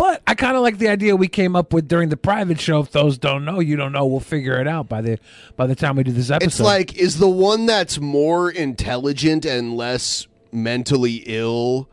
But 0.00 0.22
I 0.26 0.34
kind 0.34 0.56
of 0.56 0.62
like 0.62 0.78
the 0.78 0.88
idea 0.88 1.14
we 1.14 1.28
came 1.28 1.54
up 1.54 1.74
with 1.74 1.86
during 1.86 2.08
the 2.08 2.16
private 2.16 2.58
show. 2.58 2.80
If 2.80 2.90
those 2.90 3.18
don't 3.18 3.44
know, 3.44 3.60
you 3.60 3.76
don't 3.76 3.92
know. 3.92 4.06
We'll 4.06 4.18
figure 4.20 4.58
it 4.58 4.66
out 4.66 4.88
by 4.88 5.02
the 5.02 5.18
by 5.56 5.66
the 5.66 5.74
time 5.74 5.96
we 5.96 6.04
do 6.04 6.10
this 6.12 6.30
episode. 6.30 6.46
It's 6.46 6.58
like, 6.58 6.96
is 6.96 7.18
the 7.18 7.28
one 7.28 7.66
that's 7.66 8.00
more 8.00 8.50
intelligent 8.50 9.44
and 9.44 9.76
less 9.76 10.26
mentally 10.52 11.22
ill 11.26 11.86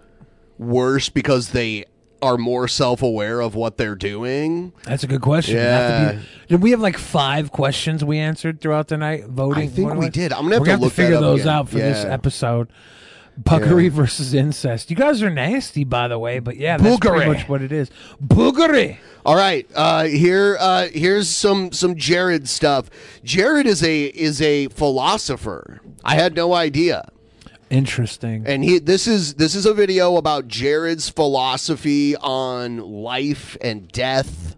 worse 0.57 1.09
because 1.09 1.49
they 1.49 1.83
are 2.21 2.37
more 2.37 2.67
self 2.69 3.01
aware 3.01 3.41
of 3.41 3.55
what 3.55 3.75
they're 3.75 3.93
doing? 3.95 4.71
That's 4.85 5.03
a 5.03 5.07
good 5.07 5.21
question. 5.21 5.57
Have 5.57 5.65
to 5.65 6.15
Yeah. 6.15 6.21
be- 6.21 6.27
did 6.47 6.61
we 6.63 6.71
have 6.71 6.79
like 6.79 6.97
five 6.97 7.51
questions 7.51 8.05
we 8.05 8.19
answered 8.19 8.61
throughout 8.61 8.87
the 8.87 8.95
night 8.97 9.25
voting? 9.27 9.63
I 9.63 9.67
think 9.67 9.93
we 9.95 10.09
did. 10.09 10.31
I'm 10.31 10.43
gonna 10.43 10.55
have 10.55 10.61
We're 10.61 10.75
to 10.77 10.81
look 10.81 10.93
that 10.93 11.01
figure 11.03 11.19
those 11.19 11.41
again. 11.41 11.53
out 11.53 11.67
for 11.69 11.75
this 11.77 12.05
episode. 12.05 12.69
Buggery 13.41 13.83
Yeah. 13.85 13.89
versus 13.89 14.33
incest. 14.33 14.89
You 14.89 14.95
guys 14.95 15.21
are 15.21 15.29
nasty, 15.29 15.83
by 15.83 16.07
the 16.07 16.17
way, 16.17 16.39
but 16.39 16.57
yeah, 16.57 16.77
that's 16.77 16.97
pretty 16.97 17.17
Boogery. 17.19 17.27
much 17.27 17.47
what 17.49 17.61
it 17.61 17.71
is. 17.71 17.89
Boogery. 18.25 18.97
All 19.25 19.35
right, 19.35 19.67
uh, 19.75 20.05
here, 20.05 20.57
uh, 20.59 20.87
here's 20.93 21.27
some 21.29 21.71
some 21.71 21.95
Jared 21.95 22.47
stuff. 22.49 22.89
Jared 23.23 23.67
is 23.67 23.83
a 23.83 24.05
is 24.05 24.41
a 24.41 24.67
philosopher. 24.69 25.81
I 26.03 26.15
had 26.15 26.35
no 26.35 26.53
idea. 26.53 27.09
Interesting. 27.69 28.43
And 28.47 28.63
he 28.63 28.79
this 28.79 29.07
is 29.07 29.33
this 29.35 29.53
is 29.53 29.65
a 29.65 29.73
video 29.73 30.15
about 30.15 30.47
Jared's 30.47 31.09
philosophy 31.09 32.15
on 32.15 32.77
life 32.77 33.57
and 33.61 33.87
death 33.91 34.55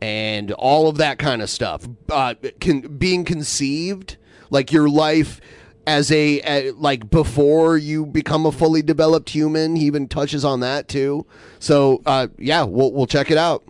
and 0.00 0.50
all 0.52 0.88
of 0.88 0.96
that 0.96 1.18
kind 1.18 1.42
of 1.42 1.50
stuff. 1.50 1.86
Uh, 2.10 2.34
can, 2.60 2.80
being 2.96 3.24
conceived, 3.24 4.16
like 4.50 4.72
your 4.72 4.88
life 4.88 5.40
as 5.86 6.10
a, 6.10 6.40
a 6.40 6.70
like 6.72 7.10
before 7.10 7.76
you 7.76 8.06
become 8.06 8.46
a 8.46 8.52
fully 8.52 8.82
developed 8.82 9.30
human. 9.30 9.76
He 9.76 9.86
even 9.86 10.08
touches 10.08 10.44
on 10.44 10.60
that 10.60 10.88
too. 10.88 11.26
So 11.58 12.02
uh, 12.06 12.28
yeah, 12.38 12.62
we'll 12.64 12.92
we'll 12.92 13.06
check 13.06 13.30
it 13.30 13.38
out. 13.38 13.62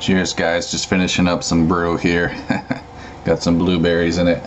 Cheers, 0.00 0.32
guys. 0.32 0.70
Just 0.70 0.88
finishing 0.88 1.28
up 1.28 1.44
some 1.44 1.68
brew 1.68 1.96
here. 1.96 2.34
Got 3.24 3.42
some 3.42 3.58
blueberries 3.58 4.16
in 4.18 4.28
it. 4.28 4.42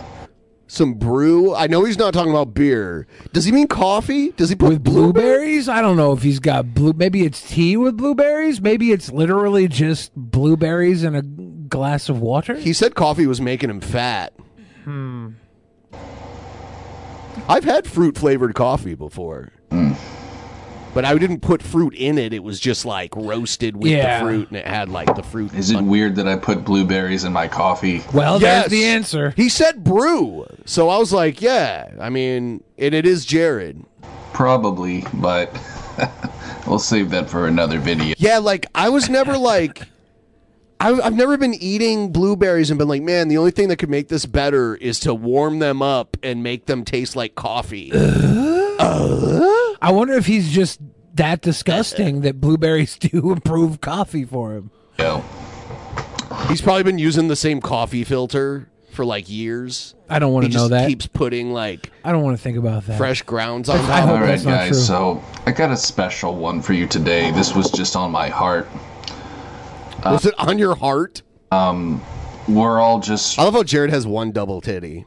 Some 0.66 0.94
brew. 0.94 1.54
I 1.54 1.68
know 1.68 1.84
he's 1.84 1.98
not 1.98 2.12
talking 2.12 2.32
about 2.32 2.54
beer. 2.54 3.06
Does 3.32 3.44
he 3.44 3.52
mean 3.52 3.68
coffee? 3.68 4.30
Does 4.32 4.48
he 4.48 4.56
put 4.56 4.70
with 4.70 4.82
blueberries? 4.82 5.68
I 5.68 5.80
don't 5.80 5.96
know 5.96 6.12
if 6.12 6.22
he's 6.22 6.40
got 6.40 6.74
blue. 6.74 6.94
Maybe 6.94 7.22
it's 7.24 7.48
tea 7.48 7.76
with 7.76 7.96
blueberries. 7.96 8.60
Maybe 8.60 8.90
it's 8.90 9.12
literally 9.12 9.68
just 9.68 10.12
blueberries 10.16 11.04
and 11.04 11.16
a 11.16 11.22
glass 11.74 12.08
of 12.08 12.20
water. 12.20 12.54
He 12.54 12.72
said 12.72 12.94
coffee 12.94 13.26
was 13.26 13.40
making 13.40 13.68
him 13.70 13.80
fat. 13.80 14.32
Hmm. 14.84 15.30
I've 17.48 17.64
had 17.64 17.86
fruit 17.86 18.16
flavored 18.16 18.54
coffee 18.54 18.94
before. 18.94 19.50
But 20.94 21.04
I 21.04 21.18
didn't 21.18 21.40
put 21.40 21.60
fruit 21.60 21.92
in 21.94 22.18
it. 22.18 22.32
It 22.32 22.44
was 22.44 22.60
just 22.60 22.84
like 22.86 23.10
roasted 23.16 23.76
with 23.76 23.90
Yeah. 23.90 24.20
the 24.20 24.24
fruit 24.24 24.48
and 24.48 24.56
it 24.56 24.66
had 24.66 24.88
like 24.88 25.12
the 25.16 25.24
fruit. 25.24 25.52
Is 25.52 25.72
it 25.72 25.82
weird 25.82 26.14
that 26.16 26.28
I 26.28 26.36
put 26.36 26.64
blueberries 26.64 27.24
in 27.24 27.32
my 27.32 27.48
coffee? 27.48 28.04
Well, 28.12 28.40
Yes. 28.40 28.68
there's 28.68 28.70
the 28.70 28.84
answer. 28.86 29.34
He 29.36 29.48
said 29.48 29.82
brew. 29.82 30.46
So 30.66 30.88
I 30.90 30.98
was 30.98 31.12
like, 31.12 31.42
yeah. 31.42 31.88
I 32.00 32.10
mean, 32.10 32.62
and 32.78 32.94
it 32.94 33.04
is 33.06 33.24
Jared. 33.24 33.84
Probably, 34.32 35.04
but 35.14 35.50
we'll 36.68 36.78
save 36.78 37.10
that 37.10 37.28
for 37.28 37.48
another 37.48 37.80
video. 37.80 38.14
Yeah, 38.18 38.38
like 38.38 38.66
I 38.76 38.88
was 38.90 39.08
never 39.10 39.36
like 39.36 39.82
I, 40.84 41.06
I've 41.06 41.14
never 41.14 41.38
been 41.38 41.54
eating 41.54 42.12
blueberries 42.12 42.70
and 42.70 42.76
been 42.78 42.88
like, 42.88 43.00
man, 43.00 43.28
the 43.28 43.38
only 43.38 43.52
thing 43.52 43.68
that 43.68 43.76
could 43.76 43.88
make 43.88 44.08
this 44.08 44.26
better 44.26 44.76
is 44.76 45.00
to 45.00 45.14
warm 45.14 45.58
them 45.58 45.80
up 45.80 46.18
and 46.22 46.42
make 46.42 46.66
them 46.66 46.84
taste 46.84 47.16
like 47.16 47.34
coffee. 47.34 47.90
Uh? 47.90 49.74
I 49.80 49.90
wonder 49.92 50.12
if 50.12 50.26
he's 50.26 50.52
just 50.52 50.80
that 51.14 51.40
disgusting 51.40 52.20
that 52.20 52.38
blueberries 52.38 52.98
do 52.98 53.32
improve 53.32 53.80
coffee 53.80 54.24
for 54.24 54.56
him. 54.56 54.70
Yo. 54.98 55.24
He's 56.48 56.60
probably 56.60 56.82
been 56.82 56.98
using 56.98 57.28
the 57.28 57.36
same 57.36 57.62
coffee 57.62 58.04
filter 58.04 58.68
for 58.92 59.06
like 59.06 59.30
years. 59.30 59.94
I 60.10 60.18
don't 60.18 60.34
want 60.34 60.44
to 60.44 60.52
know 60.52 60.68
just 60.68 60.70
that. 60.70 60.88
Keeps 60.88 61.06
putting 61.06 61.52
like 61.52 61.90
I 62.04 62.12
don't 62.12 62.22
want 62.22 62.36
to 62.36 62.42
think 62.42 62.58
about 62.58 62.84
that. 62.86 62.98
fresh 62.98 63.22
grounds 63.22 63.70
on 63.70 63.78
I 63.78 63.86
top. 63.86 64.00
hope 64.00 64.10
All 64.10 64.16
right, 64.16 64.26
that's 64.26 64.44
not 64.44 64.50
guys. 64.50 64.68
true. 64.68 64.76
So 64.78 65.24
I 65.46 65.52
got 65.52 65.70
a 65.70 65.76
special 65.78 66.34
one 66.34 66.60
for 66.60 66.74
you 66.74 66.86
today. 66.86 67.30
This 67.30 67.54
was 67.54 67.70
just 67.70 67.96
on 67.96 68.10
my 68.10 68.28
heart. 68.28 68.68
Was 70.04 70.26
it 70.26 70.34
on 70.38 70.58
your 70.58 70.74
heart? 70.74 71.22
Um, 71.50 72.02
we're 72.48 72.80
all 72.80 73.00
just. 73.00 73.38
I 73.38 73.44
love 73.44 73.54
how 73.54 73.62
Jared 73.62 73.90
has 73.90 74.06
one 74.06 74.32
double 74.32 74.60
titty. 74.60 75.06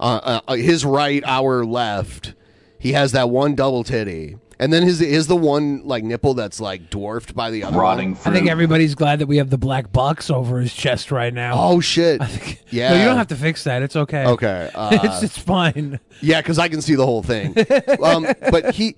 Uh, 0.00 0.40
uh, 0.46 0.54
his 0.54 0.84
right, 0.84 1.22
our 1.26 1.64
left. 1.64 2.34
He 2.78 2.92
has 2.92 3.12
that 3.12 3.30
one 3.30 3.54
double 3.56 3.82
titty, 3.82 4.36
and 4.60 4.72
then 4.72 4.84
his 4.84 5.00
is 5.00 5.26
the 5.26 5.36
one 5.36 5.84
like 5.84 6.04
nipple 6.04 6.34
that's 6.34 6.60
like 6.60 6.90
dwarfed 6.90 7.34
by 7.34 7.50
the 7.50 7.64
other 7.64 7.78
Rotting 7.78 8.14
one. 8.14 8.20
I 8.24 8.32
think 8.32 8.48
everybody's 8.48 8.94
glad 8.94 9.18
that 9.18 9.26
we 9.26 9.38
have 9.38 9.50
the 9.50 9.58
black 9.58 9.92
box 9.92 10.30
over 10.30 10.60
his 10.60 10.72
chest 10.72 11.10
right 11.10 11.34
now. 11.34 11.54
Oh 11.56 11.80
shit! 11.80 12.20
yeah, 12.70 12.90
No, 12.90 12.98
you 12.98 13.04
don't 13.04 13.16
have 13.16 13.28
to 13.28 13.36
fix 13.36 13.64
that. 13.64 13.82
It's 13.82 13.96
okay. 13.96 14.26
Okay, 14.26 14.70
uh, 14.74 14.98
it's 15.02 15.22
it's 15.24 15.38
fine. 15.38 15.98
Yeah, 16.20 16.40
because 16.40 16.58
I 16.58 16.68
can 16.68 16.82
see 16.82 16.94
the 16.94 17.06
whole 17.06 17.22
thing. 17.22 17.56
um, 18.04 18.26
but 18.50 18.74
he 18.74 18.96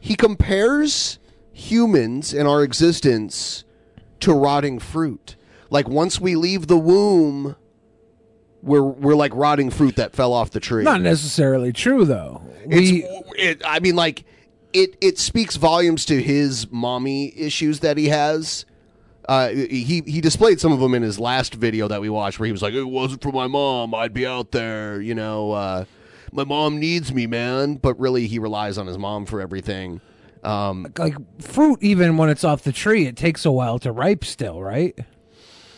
he 0.00 0.14
compares 0.16 1.18
humans 1.52 2.34
and 2.34 2.46
our 2.46 2.62
existence 2.62 3.64
to 4.20 4.32
rotting 4.32 4.78
fruit. 4.78 5.36
Like 5.70 5.88
once 5.88 6.20
we 6.20 6.36
leave 6.36 6.66
the 6.66 6.78
womb, 6.78 7.56
we're 8.62 8.82
we're 8.82 9.14
like 9.14 9.32
rotting 9.34 9.70
fruit 9.70 9.96
that 9.96 10.12
fell 10.14 10.32
off 10.32 10.50
the 10.50 10.60
tree. 10.60 10.84
Not 10.84 11.00
necessarily 11.00 11.72
true 11.72 12.04
though. 12.04 12.42
It's, 12.64 12.74
We 12.74 13.04
it, 13.36 13.62
I 13.64 13.80
mean, 13.80 13.96
like 13.96 14.24
it. 14.72 14.96
It 15.00 15.18
speaks 15.18 15.56
volumes 15.56 16.04
to 16.06 16.20
his 16.22 16.70
mommy 16.70 17.36
issues 17.38 17.80
that 17.80 17.96
he 17.96 18.08
has. 18.08 18.64
Uh, 19.28 19.48
he 19.48 20.02
he 20.06 20.20
displayed 20.20 20.60
some 20.60 20.72
of 20.72 20.78
them 20.78 20.94
in 20.94 21.02
his 21.02 21.18
last 21.18 21.54
video 21.54 21.88
that 21.88 22.00
we 22.00 22.08
watched, 22.08 22.38
where 22.38 22.46
he 22.46 22.52
was 22.52 22.62
like, 22.62 22.74
"It 22.74 22.84
wasn't 22.84 23.22
for 23.22 23.32
my 23.32 23.46
mom, 23.48 23.94
I'd 23.94 24.14
be 24.14 24.26
out 24.26 24.52
there." 24.52 25.00
You 25.00 25.14
know, 25.14 25.52
uh, 25.52 25.84
my 26.32 26.44
mom 26.44 26.78
needs 26.78 27.12
me, 27.12 27.26
man. 27.26 27.74
But 27.76 27.98
really, 27.98 28.26
he 28.28 28.38
relies 28.38 28.78
on 28.78 28.86
his 28.86 28.98
mom 28.98 29.26
for 29.26 29.40
everything. 29.40 30.00
Um, 30.46 30.86
like 30.96 31.14
fruit 31.42 31.80
even 31.82 32.16
when 32.16 32.28
it's 32.28 32.44
off 32.44 32.62
the 32.62 32.72
tree, 32.72 33.06
it 33.06 33.16
takes 33.16 33.44
a 33.44 33.50
while 33.50 33.78
to 33.80 33.90
ripe 33.90 34.24
still, 34.24 34.62
right? 34.62 34.96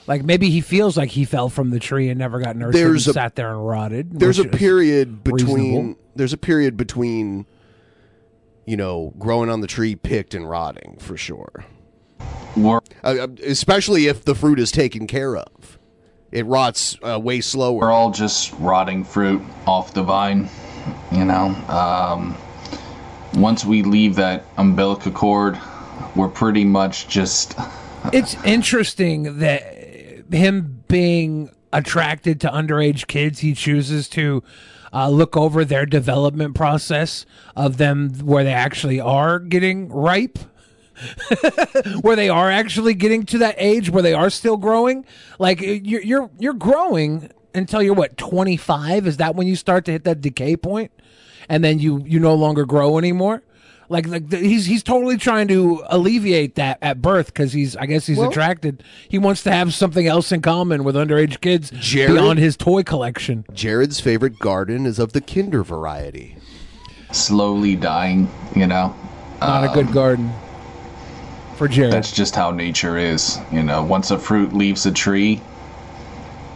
Like 0.07 0.23
maybe 0.25 0.51
he 0.51 0.61
feels 0.61 0.97
like 0.97 1.11
he 1.11 1.25
fell 1.25 1.49
from 1.49 1.71
the 1.71 1.81
tree 1.81 2.09
and 2.09 2.19
never 2.19 2.39
got 2.41 2.57
nurtured 2.57 2.87
and 2.87 2.97
a- 2.97 3.01
sat 3.01 3.35
there 3.35 3.51
and 3.51 3.67
rotted. 3.67 4.19
there's 4.19 4.39
a 4.39 4.45
period 4.45 5.25
between. 5.25 5.55
reasonable. 5.55 6.01
There's 6.17 6.33
a 6.33 6.39
period 6.39 6.77
between. 6.77 7.47
You 8.67 8.77
know, 8.77 9.15
growing 9.19 9.49
on 9.49 9.63
the 9.63 9.67
tree, 9.67 9.97
picked 9.97 10.35
and 10.35 10.47
rotting 10.47 10.99
for 11.01 11.17
sure. 11.17 11.65
We're, 12.55 12.81
uh, 13.03 13.29
especially 13.43 14.09
if 14.09 14.27
the 14.27 14.35
fruit 14.35 14.59
is 14.61 14.71
taken 14.71 15.07
care 15.07 15.39
of. 15.39 15.79
It 16.31 16.45
rots 16.45 16.99
uh, 17.03 17.19
way 17.19 17.41
slower. 17.41 17.79
We're 17.79 17.91
all 17.91 18.11
just 18.11 18.53
rotting 18.59 19.05
fruit 19.05 19.41
off 19.67 19.95
the 19.95 20.03
vine, 20.03 20.51
you 21.11 21.25
know. 21.25 21.47
Um, 21.69 22.37
once 23.35 23.65
we 23.65 23.83
leave 23.83 24.17
that 24.17 24.45
umbilical 24.57 25.13
cord, 25.13 25.59
we're 26.15 26.29
pretty 26.29 26.65
much 26.65 27.09
just. 27.09 27.55
it's 28.13 28.35
interesting 28.45 29.39
that 29.39 29.63
him 30.31 30.85
being 30.89 31.51
attracted 31.73 32.41
to 32.41 32.49
underage 32.49 33.07
kids, 33.07 33.41
he 33.41 33.55
chooses 33.55 34.09
to 34.09 34.43
uh, 34.93 35.09
look 35.09 35.37
over 35.37 35.65
their 35.65 35.87
development 35.87 36.55
process 36.55 37.27
of 37.55 37.77
them 37.77 38.11
where 38.21 38.45
they 38.45 38.53
actually 38.53 39.01
are 39.01 39.39
getting 39.39 39.89
ripe. 39.89 40.39
where 42.01 42.17
they 42.17 42.29
are 42.29 42.51
actually 42.51 42.93
getting 42.93 43.25
to 43.25 43.39
that 43.39 43.55
age 43.57 43.89
where 43.89 44.03
they 44.03 44.15
are 44.15 44.29
still 44.29 44.57
growing 44.57 45.05
like 45.39 45.61
you're 45.61 46.03
you're 46.03 46.29
you're 46.41 46.53
growing 46.53 47.31
until 47.55 47.81
you're 47.81 47.95
what 47.95 48.17
25 48.17 49.07
is 49.07 49.19
that 49.19 49.37
when 49.37 49.47
you 49.47 49.55
start 49.55 49.85
to 49.85 49.93
hit 49.93 50.03
that 50.03 50.21
decay 50.21 50.57
point 50.57 50.91
and 51.49 51.63
then 51.65 51.79
you 51.79 52.03
you 52.07 52.19
no 52.21 52.35
longer 52.35 52.65
grow 52.65 52.99
anymore 52.99 53.43
like 53.91 54.07
like 54.07 54.29
the, 54.29 54.37
he's 54.37 54.67
he's 54.67 54.83
totally 54.83 55.17
trying 55.17 55.49
to 55.49 55.83
alleviate 55.89 56.57
that 56.57 56.77
at 56.83 57.01
birth 57.01 57.27
because 57.29 57.53
he's 57.55 57.75
I 57.77 57.87
guess 57.87 58.07
he's 58.07 58.19
Well- 58.19 58.29
attracted. 58.29 58.83
He 59.09 59.17
wants 59.19 59.43
to 59.45 59.51
have 59.51 59.73
something 59.73 60.07
else 60.07 60.31
in 60.31 60.43
common 60.43 60.85
with 60.85 60.95
underage 60.95 61.41
kids 61.41 61.71
Jared? 61.71 62.13
beyond 62.13 62.39
his 62.39 62.55
toy 62.57 62.83
collection. 62.83 63.47
Jared's 63.55 63.99
favorite 63.99 64.39
garden 64.39 64.85
is 64.85 64.99
of 64.99 65.15
the 65.15 65.23
Kinder 65.23 65.63
variety. 65.65 66.37
slowly 67.13 67.77
dying, 67.77 68.29
you 68.55 68.67
know. 68.67 68.95
Not 69.41 69.65
a 69.65 69.73
good 69.73 69.91
garden 69.93 70.31
for 71.57 71.67
Jared. 71.67 71.93
That's 71.95 72.13
just 72.13 72.35
how 72.37 72.51
nature 72.51 72.99
is, 72.99 73.39
you 73.51 73.63
know. 73.63 73.83
Once 73.83 74.11
a 74.11 74.19
fruit 74.19 74.53
leaves 74.53 74.85
a 74.85 74.93
tree, 74.93 75.41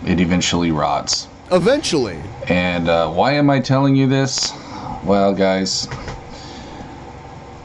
it 0.07 0.21
eventually 0.21 0.71
rots. 0.71 1.29
Eventually. 1.51 2.19
And 2.49 2.89
uh, 2.91 3.11
why 3.11 3.33
am 3.33 3.49
I 3.49 3.61
telling 3.61 3.97
you 3.97 4.07
this? 4.07 4.53
Well, 5.05 5.35
guys, 5.35 5.89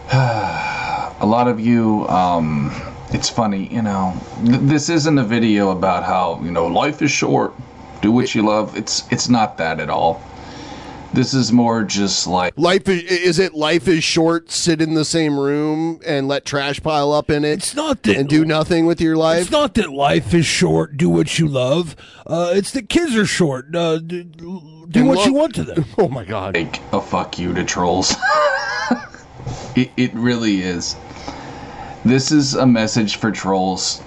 a 0.11 1.25
lot 1.25 1.47
of 1.47 1.59
you, 1.59 2.07
um, 2.07 2.71
it's 3.11 3.29
funny, 3.29 3.67
you 3.73 3.81
know. 3.81 4.13
Th- 4.45 4.59
this 4.61 4.89
isn't 4.89 5.17
a 5.17 5.23
video 5.23 5.71
about 5.71 6.03
how 6.03 6.39
you 6.43 6.51
know 6.51 6.67
life 6.67 7.01
is 7.01 7.11
short. 7.11 7.53
Do 8.01 8.11
what 8.11 8.33
you 8.35 8.43
love. 8.43 8.75
It's 8.77 9.11
it's 9.11 9.29
not 9.29 9.57
that 9.57 9.79
at 9.79 9.89
all. 9.89 10.21
This 11.13 11.33
is 11.33 11.51
more 11.51 11.83
just 11.83 12.27
like 12.27 12.53
Life 12.57 12.87
is, 12.89 13.03
is 13.03 13.39
it 13.39 13.53
life 13.53 13.87
is 13.87 14.03
short, 14.03 14.51
sit 14.51 14.81
in 14.81 14.93
the 14.93 15.05
same 15.05 15.39
room 15.39 16.01
and 16.05 16.27
let 16.27 16.45
trash 16.45 16.83
pile 16.83 17.13
up 17.13 17.29
in 17.29 17.45
it? 17.45 17.53
It's 17.53 17.75
not 17.75 18.03
that 18.03 18.17
and 18.17 18.27
do 18.27 18.43
nothing 18.43 18.85
with 18.85 18.99
your 18.99 19.15
life. 19.15 19.43
It's 19.43 19.51
not 19.51 19.73
that 19.75 19.91
life 19.91 20.33
is 20.33 20.45
short. 20.45 20.97
Do 20.97 21.09
what 21.09 21.39
you 21.39 21.47
love. 21.47 21.95
Uh, 22.25 22.51
it's 22.53 22.71
that 22.71 22.89
kids 22.89 23.15
are 23.15 23.25
short. 23.25 23.73
Uh, 23.73 23.99
do 23.99 24.23
do 24.89 24.99
And 25.01 25.09
what 25.09 25.17
lo- 25.19 25.25
you 25.25 25.33
want 25.33 25.55
to 25.55 25.63
them. 25.63 25.85
Oh 25.97 26.07
my 26.09 26.23
god. 26.25 26.55
like 26.55 26.81
a 26.93 27.01
fuck 27.01 27.37
you 27.39 27.53
to 27.53 27.63
trolls. 27.63 28.15
it, 29.75 29.91
it 29.97 30.13
really 30.13 30.61
is. 30.61 30.95
This 32.05 32.31
is 32.31 32.53
a 32.53 32.65
message 32.65 33.17
for 33.17 33.31
trolls 33.31 34.01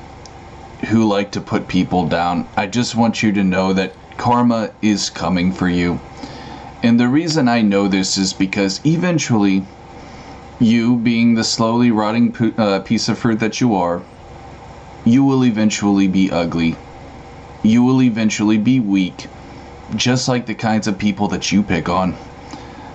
who 0.89 1.05
like 1.05 1.33
to 1.33 1.41
put 1.41 1.69
people 1.69 2.07
down. 2.07 2.49
I 2.57 2.67
just 2.67 2.95
want 2.97 3.23
you 3.23 3.33
to 3.33 3.45
know 3.45 3.73
that 3.75 3.95
karma 4.17 4.71
is 4.81 5.11
coming 5.11 5.53
for 5.53 5.69
you. 5.69 6.01
And 6.83 6.99
the 6.99 7.09
reason 7.09 7.49
I 7.49 7.61
know 7.61 7.89
this 7.89 8.17
is 8.17 8.33
because 8.33 8.81
eventually, 8.87 9.67
you, 10.59 10.97
being 10.97 11.35
the 11.35 11.45
slowly 11.45 11.91
rotting 11.91 12.33
pu- 12.33 12.55
uh, 12.57 12.81
piece 12.81 13.09
of 13.11 13.19
fruit 13.19 13.41
that 13.41 13.61
you 13.61 13.75
are, 13.75 14.03
you 15.05 15.23
will 15.25 15.45
eventually 15.45 16.09
be 16.09 16.31
ugly. 16.31 16.77
You 17.63 17.83
will 17.83 18.01
eventually 18.03 18.57
be 18.57 18.81
weak, 18.81 19.27
just 19.97 20.29
like 20.29 20.47
the 20.47 20.55
kinds 20.55 20.87
of 20.87 20.99
people 20.99 21.29
that 21.29 21.51
you 21.53 21.63
pick 21.63 21.89
on. 21.89 22.17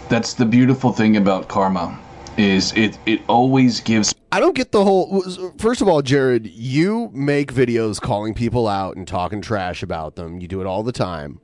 That's 0.10 0.34
the 0.34 0.46
beautiful 0.46 0.92
thing 0.92 1.18
about 1.18 1.48
karma, 1.48 2.00
is 2.38 2.74
it 2.74 2.98
it 3.06 3.22
always 3.28 3.80
gives 3.80 4.14
I 4.36 4.42
don't 4.42 4.54
get 4.54 4.74
the 4.74 4.84
whole. 4.84 5.22
First 5.58 5.82
of 5.82 5.88
all, 5.88 6.02
Jared, 6.02 6.46
you 6.48 7.10
make 7.14 7.54
videos 7.54 8.02
calling 8.02 8.34
people 8.34 8.68
out 8.68 8.98
and 8.98 9.08
talking 9.08 9.42
trash 9.42 9.82
about 9.82 10.16
them. 10.16 10.42
You 10.42 10.48
do 10.50 10.60
it 10.60 10.68
all 10.68 10.84
the 10.84 10.92
time. 10.92 11.40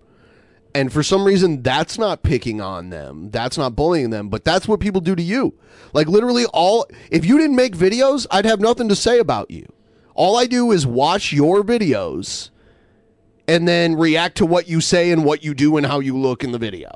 And 0.75 0.91
for 0.91 1.01
some 1.01 1.23
reason, 1.23 1.61
that's 1.61 1.97
not 1.97 2.21
picking 2.21 2.59
on 2.59 2.89
them. 2.89 3.29
That's 3.31 3.57
not 3.57 3.77
bullying 3.77 4.09
them. 4.09 4.27
But 4.27 4.43
that's 4.43 4.67
what 4.67 4.81
people 4.81 4.99
do 4.99 5.15
to 5.15 5.23
you. 5.23 5.53
Like, 5.93 6.07
literally, 6.07 6.45
all. 6.53 6.85
If 7.09 7.25
you 7.25 7.37
didn't 7.37 7.55
make 7.55 7.77
videos, 7.77 8.27
I'd 8.29 8.43
have 8.43 8.59
nothing 8.59 8.89
to 8.89 8.95
say 8.97 9.19
about 9.19 9.49
you. 9.49 9.71
All 10.13 10.35
I 10.35 10.45
do 10.45 10.71
is 10.71 10.85
watch 10.85 11.31
your 11.31 11.63
videos 11.63 12.49
and 13.51 13.67
then 13.67 13.95
react 13.95 14.37
to 14.37 14.45
what 14.45 14.67
you 14.67 14.81
say 14.81 15.11
and 15.11 15.23
what 15.25 15.43
you 15.43 15.53
do 15.53 15.77
and 15.77 15.85
how 15.85 15.99
you 15.99 16.17
look 16.17 16.43
in 16.43 16.51
the 16.51 16.57
video. 16.57 16.89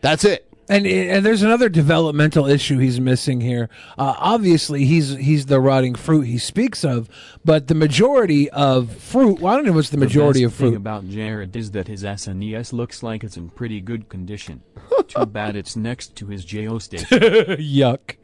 That's 0.00 0.24
it. 0.24 0.46
And, 0.68 0.86
and 0.86 1.26
there's 1.26 1.42
another 1.42 1.68
developmental 1.68 2.46
issue 2.46 2.78
he's 2.78 3.00
missing 3.00 3.40
here. 3.40 3.68
Uh, 3.98 4.14
obviously, 4.18 4.84
he's 4.84 5.16
he's 5.16 5.46
the 5.46 5.58
rotting 5.60 5.96
fruit 5.96 6.22
he 6.22 6.38
speaks 6.38 6.84
of, 6.84 7.08
but 7.44 7.66
the 7.66 7.74
majority 7.74 8.48
of 8.50 8.92
fruit. 8.96 9.40
Well, 9.40 9.52
I 9.52 9.56
don't 9.56 9.66
know 9.66 9.72
what's 9.72 9.90
the 9.90 9.96
majority 9.96 10.40
the 10.40 10.44
of 10.44 10.52
best 10.52 10.60
thing 10.60 10.68
fruit. 10.70 10.76
about 10.76 11.08
Jared 11.08 11.56
is 11.56 11.72
that 11.72 11.88
his 11.88 12.04
SNES 12.04 12.72
looks 12.72 13.02
like 13.02 13.24
it's 13.24 13.36
in 13.36 13.48
pretty 13.50 13.80
good 13.80 14.08
condition. 14.08 14.62
Too 15.08 15.26
bad 15.26 15.56
it's 15.56 15.74
next 15.74 16.14
to 16.16 16.26
his 16.26 16.44
JO 16.44 16.78
station. 16.78 17.18
Yuck. 17.18 18.14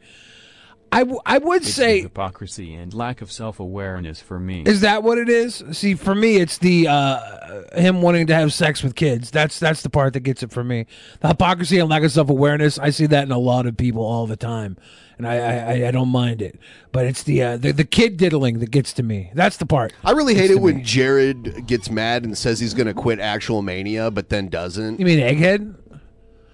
I, 0.91 0.99
w- 0.99 1.19
I 1.25 1.37
would 1.37 1.63
It's 1.63 1.73
say 1.73 2.01
hypocrisy 2.01 2.73
and 2.73 2.93
lack 2.93 3.21
of 3.21 3.31
self-awareness 3.31 4.21
for 4.21 4.39
me. 4.39 4.63
Is 4.65 4.81
that 4.81 5.03
what 5.03 5.17
it 5.17 5.29
is? 5.29 5.63
See, 5.71 5.95
for 5.95 6.15
me, 6.15 6.37
it's 6.37 6.57
the 6.57 6.87
uh, 6.87 7.63
him 7.75 8.01
wanting 8.01 8.27
to 8.27 8.33
have 8.33 8.53
sex 8.53 8.83
with 8.83 8.95
kids. 8.95 9.29
That's 9.29 9.59
that's 9.59 9.81
the 9.81 9.89
part 9.89 10.13
that 10.13 10.21
gets 10.21 10.43
it 10.43 10.51
for 10.51 10.63
me. 10.63 10.85
The 11.19 11.29
hypocrisy 11.29 11.79
and 11.79 11.89
lack 11.89 12.03
of 12.03 12.11
self 12.11 12.29
awareness. 12.29 12.79
I 12.79 12.89
see 12.91 13.05
that 13.07 13.23
in 13.25 13.31
a 13.31 13.37
lot 13.37 13.65
of 13.65 13.75
people 13.75 14.01
all 14.03 14.27
the 14.27 14.37
time, 14.37 14.77
and 15.17 15.27
I 15.27 15.35
I, 15.37 15.87
I 15.87 15.91
don't 15.91 16.09
mind 16.09 16.41
it. 16.41 16.57
But 16.91 17.05
it's 17.05 17.23
the, 17.23 17.43
uh, 17.43 17.57
the 17.57 17.73
the 17.73 17.83
kid 17.83 18.17
diddling 18.17 18.59
that 18.59 18.71
gets 18.71 18.93
to 18.93 19.03
me. 19.03 19.31
That's 19.35 19.57
the 19.57 19.65
part. 19.65 19.93
I 20.05 20.11
really 20.11 20.35
hate 20.35 20.51
it 20.51 20.61
when 20.61 20.77
me. 20.77 20.83
Jared 20.83 21.67
gets 21.67 21.89
mad 21.91 22.23
and 22.23 22.37
says 22.37 22.59
he's 22.59 22.73
going 22.73 22.87
to 22.87 22.93
quit 22.93 23.19
Actual 23.19 23.61
Mania, 23.61 24.09
but 24.09 24.29
then 24.29 24.47
doesn't. 24.47 24.99
You 24.99 25.05
mean 25.05 25.19
Egghead? 25.19 25.75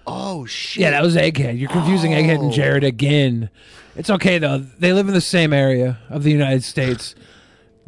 Oh 0.06 0.44
shit! 0.44 0.82
Yeah, 0.82 0.90
that 0.90 1.02
was 1.02 1.16
Egghead. 1.16 1.58
You're 1.58 1.70
confusing 1.70 2.10
Egghead 2.12 2.40
and 2.40 2.52
Jared 2.52 2.84
again. 2.84 3.48
It's 3.96 4.10
okay 4.10 4.38
though. 4.38 4.58
They 4.58 4.92
live 4.92 5.08
in 5.08 5.14
the 5.14 5.20
same 5.20 5.52
area 5.52 5.98
of 6.08 6.22
the 6.22 6.30
United 6.32 6.64
States. 6.64 7.14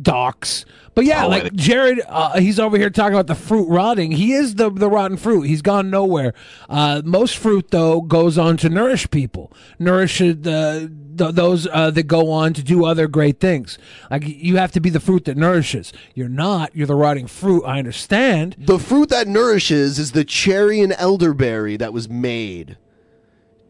Docks. 0.00 0.66
But 0.94 1.06
yeah, 1.06 1.24
Oh, 1.24 1.28
like 1.28 1.54
Jared, 1.54 2.02
uh, 2.06 2.38
he's 2.38 2.58
over 2.58 2.76
here 2.76 2.90
talking 2.90 3.14
about 3.14 3.26
the 3.28 3.34
fruit 3.34 3.66
rotting. 3.66 4.12
He 4.12 4.32
is 4.32 4.54
the 4.56 4.70
the 4.70 4.90
rotten 4.90 5.16
fruit. 5.16 5.42
He's 5.42 5.62
gone 5.62 5.88
nowhere. 5.90 6.34
Uh, 6.68 7.00
most 7.04 7.36
fruit 7.38 7.70
though 7.70 8.02
goes 8.02 8.36
on 8.36 8.58
to 8.58 8.68
nourish 8.68 9.10
people, 9.10 9.50
nourish 9.78 10.20
uh, 10.20 10.34
the, 10.38 10.92
th- 11.16 11.34
those 11.34 11.66
uh, 11.72 11.90
that 11.92 12.02
go 12.02 12.30
on 12.30 12.52
to 12.54 12.62
do 12.62 12.84
other 12.84 13.08
great 13.08 13.40
things. 13.40 13.78
Like 14.10 14.24
you 14.26 14.56
have 14.58 14.72
to 14.72 14.80
be 14.80 14.90
the 14.90 15.00
fruit 15.00 15.24
that 15.24 15.36
nourishes. 15.38 15.94
You're 16.14 16.28
not. 16.28 16.76
You're 16.76 16.86
the 16.86 16.94
rotting 16.94 17.26
fruit. 17.26 17.64
I 17.64 17.78
understand. 17.78 18.56
The 18.58 18.78
fruit 18.78 19.08
that 19.08 19.28
nourishes 19.28 19.98
is 19.98 20.12
the 20.12 20.24
cherry 20.24 20.80
and 20.80 20.92
elderberry 20.98 21.78
that 21.78 21.94
was 21.94 22.06
made 22.08 22.76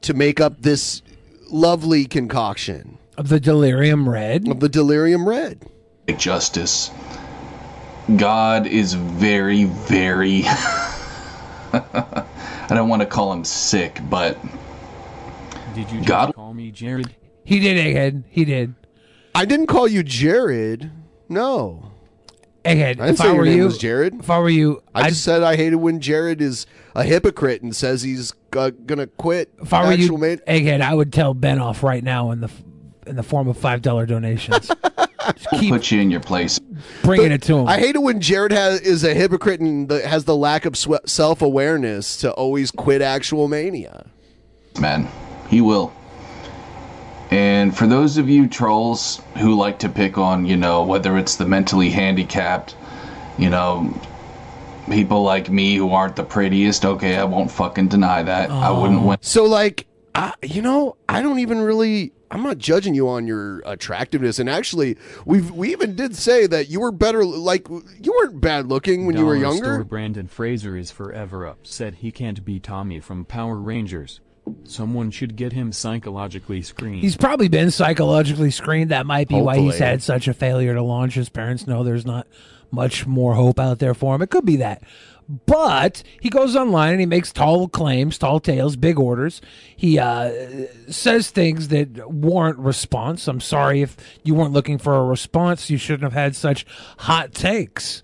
to 0.02 0.12
make 0.14 0.40
up 0.40 0.62
this 0.62 1.02
lovely 1.48 2.04
concoction 2.06 2.98
Of 3.16 3.28
the 3.28 3.40
delirium 3.40 4.08
red. 4.08 4.48
of 4.48 4.60
the 4.60 4.68
delirium 4.68 5.28
red. 5.28 5.64
justice. 6.16 6.90
God 8.16 8.66
is 8.66 8.94
very, 8.94 9.64
very. 9.64 10.42
I 11.72 12.24
don't 12.70 12.88
want 12.88 13.02
to 13.02 13.06
call 13.06 13.32
him 13.32 13.44
sick, 13.44 14.00
but 14.08 14.38
Did 15.74 15.90
you 15.90 15.98
just 15.98 16.08
God- 16.08 16.34
call 16.34 16.54
me 16.54 16.70
Jared? 16.70 17.14
He 17.44 17.60
did, 17.60 17.76
Egghead. 17.76 18.24
He 18.28 18.44
did. 18.44 18.74
I 19.34 19.44
didn't 19.44 19.66
call 19.66 19.86
you 19.86 20.02
Jared. 20.02 20.90
No, 21.28 21.92
Egghead. 22.66 22.80
I 22.82 22.92
didn't 22.94 23.08
if 23.10 23.16
say 23.18 23.24
I 23.24 23.26
your 23.28 23.36
were 23.36 23.44
name 23.44 23.56
you, 23.58 23.64
was 23.64 23.78
Jared. 23.78 24.14
if 24.20 24.30
I 24.30 24.38
were 24.38 24.48
you, 24.48 24.82
I 24.94 25.02
I'd 25.02 25.08
just 25.10 25.24
said 25.24 25.42
I 25.42 25.56
hated 25.56 25.76
when 25.76 26.00
Jared 26.00 26.40
is 26.40 26.66
a 26.94 27.02
hypocrite 27.04 27.62
and 27.62 27.74
says 27.74 28.02
he's 28.02 28.32
uh, 28.56 28.70
gonna 28.86 29.06
quit. 29.06 29.52
If 29.62 29.72
I 29.72 29.84
were 29.86 29.92
you, 29.94 30.04
Actual 30.04 30.18
Mania. 30.18 30.38
Egghead, 30.46 30.80
I 30.80 30.94
would 30.94 31.12
tell 31.12 31.34
Ben 31.34 31.58
off 31.58 31.82
right 31.82 32.02
now 32.04 32.30
in 32.30 32.40
the 32.40 32.50
in 33.06 33.16
the 33.16 33.22
form 33.22 33.48
of 33.48 33.56
five 33.56 33.82
dollar 33.82 34.06
donations. 34.06 34.70
Just 35.34 35.50
keep 35.60 35.72
put 35.72 35.90
you 35.90 36.00
in 36.00 36.10
your 36.10 36.20
place. 36.20 36.60
bringing 37.02 37.32
it 37.32 37.42
to 37.42 37.58
him. 37.58 37.66
I 37.66 37.78
hate 37.78 37.96
it 37.96 38.02
when 38.02 38.20
Jared 38.20 38.52
has 38.52 38.80
is 38.82 39.02
a 39.02 39.12
hypocrite 39.12 39.58
and 39.60 39.88
the, 39.88 40.06
has 40.06 40.24
the 40.24 40.36
lack 40.36 40.64
of 40.66 40.76
swe- 40.76 40.98
self 41.04 41.42
awareness 41.42 42.16
to 42.18 42.30
always 42.32 42.70
quit 42.70 43.02
Actual 43.02 43.48
Mania. 43.48 44.06
man. 44.78 45.08
He 45.48 45.60
will. 45.60 45.92
And 47.30 47.76
for 47.76 47.86
those 47.86 48.18
of 48.18 48.28
you 48.28 48.48
trolls 48.48 49.20
who 49.38 49.54
like 49.56 49.80
to 49.80 49.88
pick 49.88 50.16
on, 50.16 50.46
you 50.46 50.56
know, 50.56 50.84
whether 50.84 51.18
it's 51.18 51.36
the 51.36 51.46
mentally 51.46 51.90
handicapped, 51.90 52.76
you 53.36 53.50
know, 53.50 53.92
people 54.88 55.22
like 55.22 55.50
me 55.50 55.76
who 55.76 55.90
aren't 55.90 56.16
the 56.16 56.24
prettiest, 56.24 56.84
okay, 56.84 57.16
I 57.16 57.24
won't 57.24 57.50
fucking 57.50 57.88
deny 57.88 58.22
that. 58.22 58.50
I 58.50 58.70
wouldn't 58.70 59.00
oh. 59.00 59.06
win. 59.08 59.18
So 59.20 59.44
like, 59.44 59.86
I, 60.14 60.34
you 60.42 60.62
know, 60.62 60.96
I 61.08 61.22
don't 61.22 61.38
even 61.38 61.60
really. 61.60 62.12
I'm 62.28 62.42
not 62.42 62.58
judging 62.58 62.94
you 62.94 63.08
on 63.08 63.28
your 63.28 63.62
attractiveness, 63.64 64.40
and 64.40 64.50
actually, 64.50 64.96
we 65.24 65.38
have 65.38 65.52
we 65.52 65.70
even 65.70 65.94
did 65.94 66.16
say 66.16 66.48
that 66.48 66.68
you 66.68 66.80
were 66.80 66.90
better. 66.90 67.24
Like, 67.24 67.68
you 67.68 68.12
weren't 68.18 68.40
bad 68.40 68.66
looking 68.66 69.06
when 69.06 69.16
you 69.16 69.24
were 69.24 69.38
Dollar 69.38 69.46
younger. 69.46 69.74
Store 69.74 69.84
Brendan 69.84 70.26
Fraser 70.26 70.76
is 70.76 70.90
forever 70.90 71.46
upset 71.46 71.96
he 71.96 72.10
can't 72.10 72.44
be 72.44 72.58
Tommy 72.58 72.98
from 72.98 73.24
Power 73.24 73.56
Rangers. 73.56 74.20
Someone 74.64 75.10
should 75.10 75.36
get 75.36 75.52
him 75.52 75.72
psychologically 75.72 76.62
screened. 76.62 77.00
He's 77.00 77.16
probably 77.16 77.48
been 77.48 77.70
psychologically 77.70 78.50
screened. 78.50 78.90
That 78.90 79.06
might 79.06 79.28
be 79.28 79.40
why 79.40 79.58
he's 79.58 79.78
had 79.78 80.02
such 80.02 80.28
a 80.28 80.34
failure 80.34 80.74
to 80.74 80.82
launch. 80.82 81.14
His 81.14 81.28
parents 81.28 81.66
know 81.66 81.82
there's 81.82 82.06
not 82.06 82.26
much 82.70 83.06
more 83.06 83.34
hope 83.34 83.58
out 83.58 83.78
there 83.78 83.94
for 83.94 84.14
him. 84.14 84.22
It 84.22 84.30
could 84.30 84.44
be 84.44 84.56
that. 84.56 84.82
But 85.28 86.04
he 86.20 86.30
goes 86.30 86.54
online 86.54 86.92
and 86.92 87.00
he 87.00 87.06
makes 87.06 87.32
tall 87.32 87.66
claims, 87.68 88.16
tall 88.16 88.38
tales, 88.38 88.76
big 88.76 88.98
orders. 88.98 89.40
He 89.74 89.98
uh, 89.98 90.30
says 90.88 91.30
things 91.30 91.68
that 91.68 92.08
warrant 92.08 92.58
response. 92.58 93.26
I'm 93.26 93.40
sorry 93.40 93.82
if 93.82 93.96
you 94.22 94.34
weren't 94.34 94.52
looking 94.52 94.78
for 94.78 94.94
a 94.94 95.04
response. 95.04 95.68
You 95.68 95.78
shouldn't 95.78 96.04
have 96.04 96.12
had 96.12 96.36
such 96.36 96.64
hot 96.98 97.34
takes. 97.34 98.02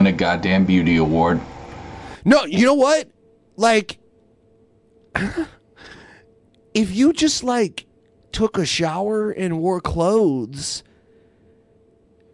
And 0.00 0.08
a 0.08 0.12
goddamn 0.12 0.66
beauty 0.66 0.96
award. 0.96 1.40
No, 2.24 2.44
you 2.44 2.64
know 2.64 2.74
what? 2.74 3.08
Like, 3.56 3.98
if 6.74 6.94
you 6.94 7.12
just 7.12 7.44
like 7.44 7.86
took 8.32 8.58
a 8.58 8.66
shower 8.66 9.30
and 9.30 9.60
wore 9.60 9.80
clothes, 9.80 10.82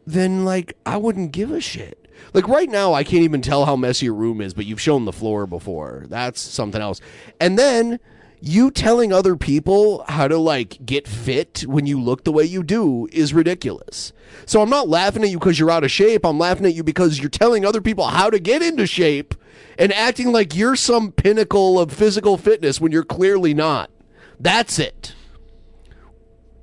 then 0.07 0.45
like 0.45 0.77
I 0.87 0.97
wouldn't 0.97 1.33
give 1.33 1.51
a 1.51 1.61
shit. 1.61 1.97
Like 2.35 2.49
right 2.49 2.69
now, 2.69 2.93
I 2.93 3.05
can't 3.05 3.23
even 3.23 3.43
tell 3.43 3.65
how 3.65 3.77
messy 3.77 4.07
your 4.07 4.15
room 4.15 4.41
is, 4.41 4.55
but 4.55 4.67
you've 4.67 4.81
shown 4.81 5.05
the 5.05 5.13
floor 5.13 5.47
before. 5.47 6.05
That's 6.09 6.41
something 6.41 6.81
else. 6.81 7.01
And 7.41 7.59
then 7.59 7.99
you 8.41 8.71
telling 8.71 9.13
other 9.13 9.37
people 9.37 10.05
how 10.09 10.27
to 10.27 10.39
like 10.39 10.85
get 10.85 11.07
fit 11.07 11.65
when 11.67 11.87
you 11.87 12.01
look 12.01 12.25
the 12.25 12.33
way 12.33 12.45
you 12.45 12.63
do 12.63 13.09
is 13.13 13.35
ridiculous. 13.35 14.13
So 14.47 14.63
I'm 14.63 14.71
not 14.71 14.89
laughing 14.89 15.23
at 15.23 15.31
you 15.31 15.39
because 15.39 15.59
you're 15.59 15.71
out 15.71 15.85
of 15.85 15.91
shape. 15.91 16.25
I'm 16.25 16.39
laughing 16.39 16.67
at 16.67 16.75
you 16.75 16.83
because 16.83 17.19
you're 17.19 17.29
telling 17.29 17.65
other 17.65 17.81
people 17.81 18.07
how 18.07 18.31
to 18.31 18.39
get 18.39 18.63
into 18.63 18.87
shape 18.87 19.35
and 19.79 19.93
acting 19.93 20.33
like 20.33 20.55
you're 20.55 20.77
some 20.77 21.13
pinnacle 21.13 21.79
of 21.79 21.93
physical 21.93 22.37
fitness 22.37 22.81
when 22.81 22.93
you're 22.93 23.05
clearly 23.05 23.55
not. 23.55 23.91
That's 24.39 24.79
it. 24.79 25.15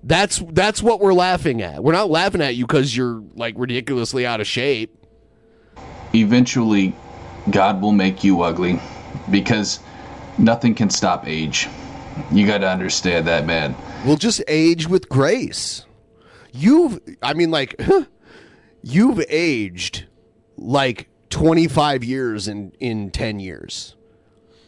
That's 0.03 0.41
that's 0.49 0.81
what 0.81 0.99
we're 0.99 1.13
laughing 1.13 1.61
at. 1.61 1.83
We're 1.83 1.91
not 1.91 2.09
laughing 2.09 2.41
at 2.41 2.55
you 2.55 2.65
because 2.65 2.95
you're 2.95 3.23
like 3.35 3.55
ridiculously 3.57 4.25
out 4.25 4.39
of 4.39 4.47
shape. 4.47 4.95
Eventually, 6.15 6.95
God 7.51 7.81
will 7.81 7.91
make 7.91 8.23
you 8.23 8.41
ugly 8.41 8.79
because 9.29 9.79
nothing 10.37 10.75
can 10.75 10.89
stop 10.89 11.27
age. 11.27 11.67
You 12.31 12.47
got 12.47 12.59
to 12.59 12.69
understand 12.69 13.27
that, 13.27 13.45
man. 13.45 13.75
We'll 14.05 14.17
just 14.17 14.41
age 14.47 14.87
with 14.87 15.07
grace. 15.09 15.85
You've, 16.51 16.99
I 17.21 17.33
mean, 17.33 17.51
like, 17.51 17.79
you've 18.83 19.23
aged 19.29 20.05
like 20.57 21.09
25 21.29 22.03
years 22.03 22.47
in 22.47 22.71
in 22.79 23.11
10 23.11 23.39
years. 23.39 23.95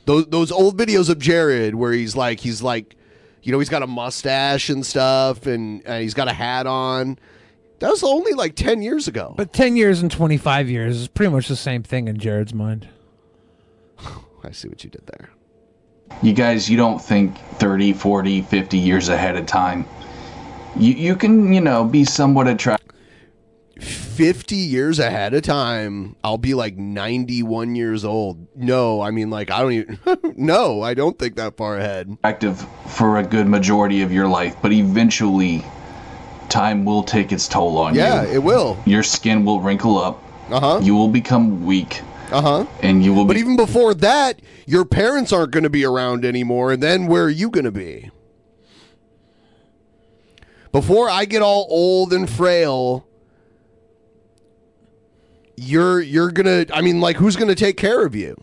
Those 0.05 0.27
those 0.27 0.51
old 0.51 0.77
videos 0.77 1.10
of 1.10 1.19
Jared 1.19 1.75
where 1.75 1.91
he's 1.91 2.15
like 2.15 2.39
he's 2.39 2.62
like, 2.62 2.95
you 3.41 3.51
know, 3.51 3.60
he's 3.60 3.69
got 3.69 3.84
a 3.84 3.88
mustache 3.88 4.69
and 4.69 4.86
stuff, 4.86 5.45
and 5.45 5.88
uh, 5.88 5.99
he's 5.99 6.13
got 6.13 6.27
a 6.27 6.34
hat 6.34 6.67
on. 6.67 7.17
That 7.79 7.91
was 7.91 8.03
only 8.03 8.34
like 8.34 8.55
10 8.55 8.82
years 8.82 9.08
ago. 9.08 9.34
But 9.38 9.53
10 9.53 9.77
years 9.77 10.01
and 10.01 10.12
25 10.12 10.69
years 10.69 10.97
is 10.97 11.08
pretty 11.08 11.32
much 11.32 11.47
the 11.47 11.55
same 11.55 11.82
thing 11.82 12.10
in 12.10 12.17
Jared's 12.17 12.53
mind. 12.53 12.89
I 14.43 14.51
see 14.51 14.67
what 14.67 14.84
you 14.84 14.89
did 14.89 15.08
there. 15.08 15.29
You 16.21 16.33
guys, 16.33 16.69
you 16.69 16.77
don't 16.77 16.99
think 16.99 17.37
30, 17.37 17.93
40, 17.93 18.41
50 18.41 18.77
years 18.77 19.09
ahead 19.09 19.35
of 19.35 19.45
time. 19.45 19.85
You, 20.75 20.93
you 20.93 21.15
can, 21.15 21.53
you 21.53 21.61
know, 21.61 21.83
be 21.83 22.03
somewhat 22.03 22.47
attractive 22.47 22.79
50 23.81 24.55
years 24.55 24.99
ahead 24.99 25.33
of 25.33 25.43
time, 25.43 26.15
I'll 26.23 26.37
be 26.37 26.53
like 26.53 26.75
91 26.75 27.75
years 27.75 28.03
old. 28.03 28.47
No, 28.53 29.01
I 29.01 29.11
mean, 29.11 29.29
like, 29.29 29.49
I 29.49 29.61
don't 29.61 29.71
even, 29.71 29.99
no, 30.35 30.81
I 30.81 30.93
don't 30.93 31.17
think 31.17 31.37
that 31.37 31.55
far 31.55 31.77
ahead. 31.77 32.17
active 32.25 32.59
for 32.87 33.19
a 33.19 33.23
good 33.23 33.47
majority 33.47 34.01
of 34.01 34.11
your 34.11 34.27
life, 34.27 34.57
but 34.61 34.73
eventually 34.73 35.63
time 36.49 36.83
will 36.83 37.03
take 37.03 37.31
its 37.31 37.47
toll 37.47 37.77
on 37.77 37.95
you. 37.95 38.01
Yeah, 38.01 38.25
it 38.25 38.43
will. 38.43 38.77
Your 38.85 39.03
skin 39.03 39.45
will 39.45 39.61
wrinkle 39.61 39.97
up. 39.97 40.21
Uh 40.49 40.59
huh. 40.59 40.79
You 40.83 40.95
will 40.95 41.07
become 41.07 41.65
weak, 41.65 42.01
Uh 42.31 42.41
huh. 42.41 42.65
and 42.81 43.03
you 43.03 43.13
will 43.13 43.25
But 43.25 43.33
be 43.33 43.39
even 43.39 43.55
before 43.55 43.93
that, 43.95 44.41
your 44.67 44.85
parents 44.85 45.33
aren't 45.33 45.51
going 45.51 45.63
to 45.63 45.69
be 45.69 45.83
around 45.85 46.23
anymore, 46.25 46.71
and 46.71 46.81
then 46.83 47.07
where 47.07 47.23
are 47.23 47.29
you 47.29 47.49
going 47.49 47.65
to 47.65 47.71
be? 47.71 48.11
Before 50.71 51.09
I 51.09 51.25
get 51.25 51.41
all 51.41 51.65
old 51.69 52.13
and 52.13 52.29
frail, 52.29 53.05
you're 55.55 55.99
you're 55.99 56.31
gonna. 56.31 56.65
I 56.71 56.81
mean, 56.81 57.01
like, 57.01 57.17
who's 57.17 57.35
gonna 57.35 57.55
take 57.55 57.75
care 57.75 58.05
of 58.05 58.13
you? 58.15 58.35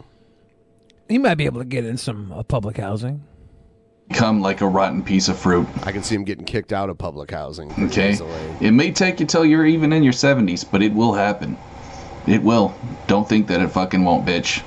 He 1.08 1.18
might 1.18 1.36
be 1.36 1.44
able 1.44 1.60
to 1.60 1.64
get 1.64 1.84
in 1.84 1.96
some 1.96 2.32
uh, 2.32 2.42
public 2.42 2.78
housing. 2.78 3.22
Become 4.08 4.40
like 4.40 4.60
a 4.60 4.66
rotten 4.66 5.02
piece 5.02 5.28
of 5.28 5.38
fruit. 5.38 5.66
I 5.84 5.92
can 5.92 6.02
see 6.02 6.14
him 6.14 6.24
getting 6.24 6.44
kicked 6.44 6.72
out 6.72 6.90
of 6.90 6.98
public 6.98 7.30
housing. 7.30 7.72
Okay. 7.86 8.10
easily. 8.10 8.32
It 8.60 8.72
may 8.72 8.90
take 8.92 9.20
you 9.20 9.26
till 9.26 9.44
you're 9.44 9.66
even 9.66 9.92
in 9.92 10.02
your 10.04 10.12
70s, 10.12 10.64
but 10.68 10.80
it 10.82 10.92
will 10.92 11.12
happen. 11.12 11.56
It 12.26 12.42
will. 12.42 12.74
Don't 13.06 13.28
think 13.28 13.46
that 13.48 13.60
it 13.60 13.68
fucking 13.68 14.04
won't, 14.04 14.26
bitch. 14.26 14.62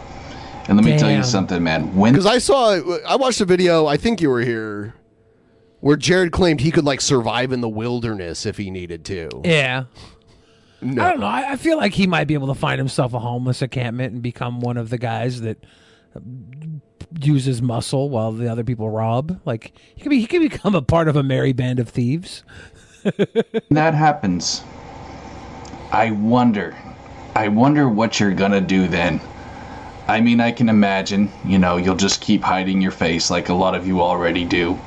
And 0.68 0.78
let 0.78 0.86
me 0.86 0.98
tell 0.98 1.12
you 1.12 1.24
something, 1.24 1.64
man. 1.64 1.96
When 1.96 2.14
Because 2.14 2.28
I 2.28 2.38
saw, 2.38 2.80
I 3.08 3.16
watched 3.16 3.42
a 3.42 3.46
video. 3.46 3.88
I 3.88 3.98
think 3.98 4.22
you 4.22 4.30
were 4.30 4.42
here, 4.42 4.94
where 5.80 5.98
Jared 5.98 6.32
claimed 6.32 6.62
he 6.62 6.70
could 6.72 6.86
like 6.86 7.02
survive 7.02 7.52
in 7.52 7.62
the 7.62 7.70
wilderness 7.70 8.46
if 8.46 8.58
he 8.58 8.70
needed 8.70 9.04
to. 9.06 9.30
Yeah. 9.44 9.86
No. 10.82 11.04
I 11.04 11.10
don't 11.10 11.20
know. 11.20 11.26
I, 11.26 11.54
I 11.54 11.56
feel 11.56 11.78
like 11.78 11.94
he 11.94 12.08
might 12.08 12.26
be 12.26 12.36
able 12.36 12.48
to 12.48 12.54
find 12.54 12.78
himself 12.78 13.14
a 13.14 13.20
homeless 13.20 13.62
encampment 13.62 14.14
and 14.14 14.22
become 14.22 14.62
one 14.62 14.78
of 14.78 14.90
the 14.90 14.98
guys 14.98 15.42
that 15.42 15.66
uh, 16.16 16.20
uses 17.20 17.62
muscle 17.62 18.10
while 18.10 18.32
the 18.32 18.48
other 18.48 18.64
people 18.64 18.90
rob. 18.90 19.42
Like 19.46 19.74
he 19.96 20.02
could 20.02 20.10
be, 20.10 20.20
he 20.20 20.28
could 20.28 20.42
become 20.42 20.76
a 20.76 20.82
part 20.82 21.08
of 21.08 21.16
a 21.16 21.24
merry 21.24 21.52
band 21.52 21.80
of 21.80 21.90
thieves. 21.90 22.44
that 23.72 23.94
happens, 23.94 24.62
I 25.92 26.12
wonder, 26.12 26.78
I 27.40 27.48
wonder 27.48 27.88
what 27.88 28.20
you're 28.20 28.34
gonna 28.34 28.60
do 28.60 28.90
then. 28.90 29.22
I 30.10 30.20
mean, 30.20 30.42
I 30.42 30.52
can 30.52 30.68
imagine, 30.68 31.32
you 31.46 31.58
know, 31.58 31.78
you'll 31.78 31.96
just 31.96 32.20
keep 32.20 32.42
hiding 32.42 32.82
your 32.82 32.92
face 32.92 33.32
like 33.32 33.48
a 33.48 33.54
lot 33.54 33.76
of 33.76 33.88
you 33.88 34.02
already 34.02 34.44
do. 34.44 34.78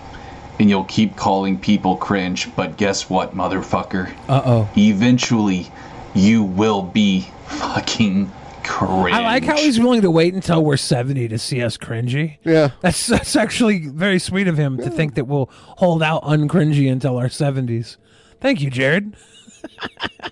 And 0.60 0.68
you'll 0.68 0.84
keep 0.84 1.16
calling 1.16 1.58
people 1.58 1.96
cringe, 1.96 2.54
but 2.54 2.76
guess 2.76 3.08
what, 3.08 3.34
motherfucker? 3.34 4.12
Uh 4.28 4.42
oh. 4.44 4.70
Eventually, 4.76 5.72
you 6.14 6.42
will 6.42 6.82
be 6.82 7.26
fucking 7.46 8.30
cringe. 8.64 9.14
I 9.14 9.22
like 9.22 9.44
how 9.44 9.56
he's 9.56 9.80
willing 9.80 10.02
to 10.02 10.10
wait 10.10 10.34
until 10.34 10.62
we're 10.62 10.76
seventy 10.76 11.28
to 11.28 11.38
see 11.38 11.62
us 11.62 11.78
cringy. 11.78 12.36
Yeah, 12.44 12.72
that's 12.82 13.06
that's 13.06 13.34
actually 13.34 13.86
very 13.88 14.18
sweet 14.18 14.46
of 14.46 14.58
him 14.58 14.76
to 14.76 14.90
think 14.90 15.14
that 15.14 15.24
we'll 15.24 15.48
hold 15.54 16.02
out 16.02 16.22
uncringy 16.24 16.92
until 16.92 17.16
our 17.16 17.30
seventies. 17.30 17.96
Thank 18.42 18.60
you, 18.60 18.68
Jared. 18.68 19.16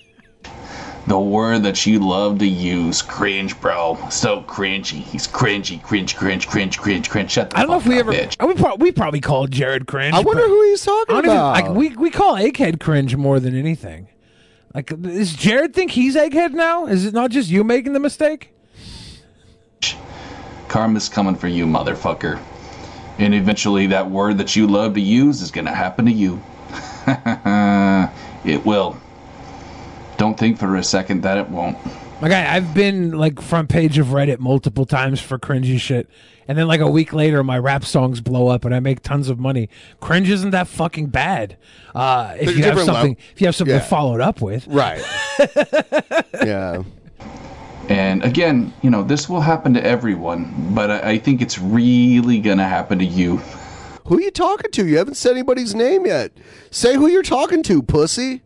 The 1.07 1.19
word 1.19 1.63
that 1.65 1.87
you 1.87 1.99
love 1.99 2.39
to 2.41 2.47
use, 2.47 3.03
cringe, 3.03 3.59
bro. 3.61 3.99
So 4.11 4.43
cringy. 4.43 5.03
He's 5.03 5.27
cringy, 5.27 5.83
cringe, 5.83 6.15
cringe, 6.15 6.47
cringe, 6.47 6.79
cringe, 6.79 7.09
cringe. 7.11 7.31
Shut 7.31 7.51
the 7.51 7.59
I 7.59 7.63
don't 7.63 7.71
know 7.71 7.79
if 7.79 7.87
we 7.87 7.95
up, 7.95 8.01
ever. 8.01 8.13
bitch. 8.13 8.47
We, 8.47 8.55
pro- 8.55 8.77
we 8.77 8.93
probably 8.93 9.21
called 9.21 9.51
Jared 9.51 9.87
cringe. 9.87 10.15
I 10.15 10.21
wonder 10.21 10.47
who 10.47 10.63
he's 10.69 10.85
talking 10.85 11.17
I 11.17 11.19
even- 11.21 11.31
about. 11.31 11.53
like, 11.53 11.71
we 11.75 11.97
we 11.97 12.11
call 12.11 12.35
Egghead 12.37 12.81
cringe 12.81 13.17
more 13.17 13.41
than 13.41 13.57
anything. 13.57 14.09
Like, 14.75 15.01
does 15.03 15.33
Jared 15.35 15.75
think 15.75 15.91
he's 15.91 16.15
Egghead 16.15 16.53
now? 16.53 16.87
Is 16.87 17.05
it 17.07 17.15
not 17.15 17.31
just 17.33 17.51
you 17.51 17.65
making 17.65 17.93
the 17.93 17.99
mistake? 18.01 18.53
Karma's 20.69 21.09
coming 21.09 21.35
for 21.35 21.49
you, 21.49 21.67
motherfucker. 21.67 22.41
And 23.19 23.35
eventually, 23.35 23.89
that 23.89 24.09
word 24.09 24.39
that 24.39 24.55
you 24.55 24.67
love 24.69 24.95
to 24.95 25.01
use 25.01 25.43
is 25.43 25.51
gonna 25.51 25.75
happen 25.75 26.07
to 26.07 26.13
you. 26.13 26.41
it 28.45 28.65
will. 28.65 28.97
Don't 30.21 30.39
think 30.39 30.59
for 30.59 30.77
a 30.77 30.85
second 30.85 31.23
that 31.23 31.39
it 31.39 31.49
won't. 31.49 31.79
My 32.21 32.29
guy, 32.29 32.55
I've 32.55 32.75
been 32.75 33.13
like 33.13 33.41
front 33.41 33.71
page 33.71 33.97
of 33.97 34.09
Reddit 34.09 34.39
multiple 34.39 34.85
times 34.85 35.19
for 35.19 35.39
cringy 35.39 35.81
shit, 35.81 36.11
and 36.47 36.59
then 36.59 36.69
like 36.69 36.81
a 36.83 36.91
week 36.91 37.15
later, 37.15 37.43
my 37.43 37.57
rap 37.59 37.87
songs 37.87 38.21
blow 38.21 38.49
up 38.49 38.67
and 38.67 38.75
I 38.75 38.81
make 38.81 39.01
tons 39.01 39.31
of 39.31 39.39
money. 39.41 39.71
Cringe 39.99 40.29
isn't 40.29 40.51
that 40.51 40.69
fucking 40.69 41.07
bad. 41.07 41.57
Uh, 41.95 42.35
if 42.39 42.45
There's 42.45 42.59
you 42.59 42.65
have 42.65 42.81
something, 42.81 43.17
if 43.35 43.41
you 43.41 43.47
have 43.47 43.55
something 43.57 43.77
Yeah. 43.77 43.81
followed 43.81 44.21
up 44.21 44.43
with, 44.43 44.67
Right. 44.67 45.03
yeah. 46.45 46.83
And 47.89 48.23
again, 48.23 48.75
you 48.83 48.91
know, 48.91 49.03
this 49.03 49.27
will 49.27 49.41
happen 49.41 49.73
to 49.73 49.83
everyone, 49.83 50.53
but 50.75 50.91
I, 50.91 51.13
I 51.13 51.19
think 51.19 51.41
it's 51.41 51.59
really 51.59 52.41
gonna 52.41 52.69
happen 52.69 52.99
to 52.99 53.07
you. 53.07 53.39
Who 54.05 54.19
are 54.19 54.21
you 54.21 54.31
talking 54.31 54.71
to? 54.73 54.87
You 54.87 54.99
haven't 54.99 55.15
said 55.15 55.33
anybody's 55.33 55.75
name 55.75 56.05
yet. 56.05 56.33
Say 56.71 56.97
who 56.97 57.07
you're 57.07 57.23
talking 57.23 57.63
to, 57.63 57.83
pussy. 57.83 58.43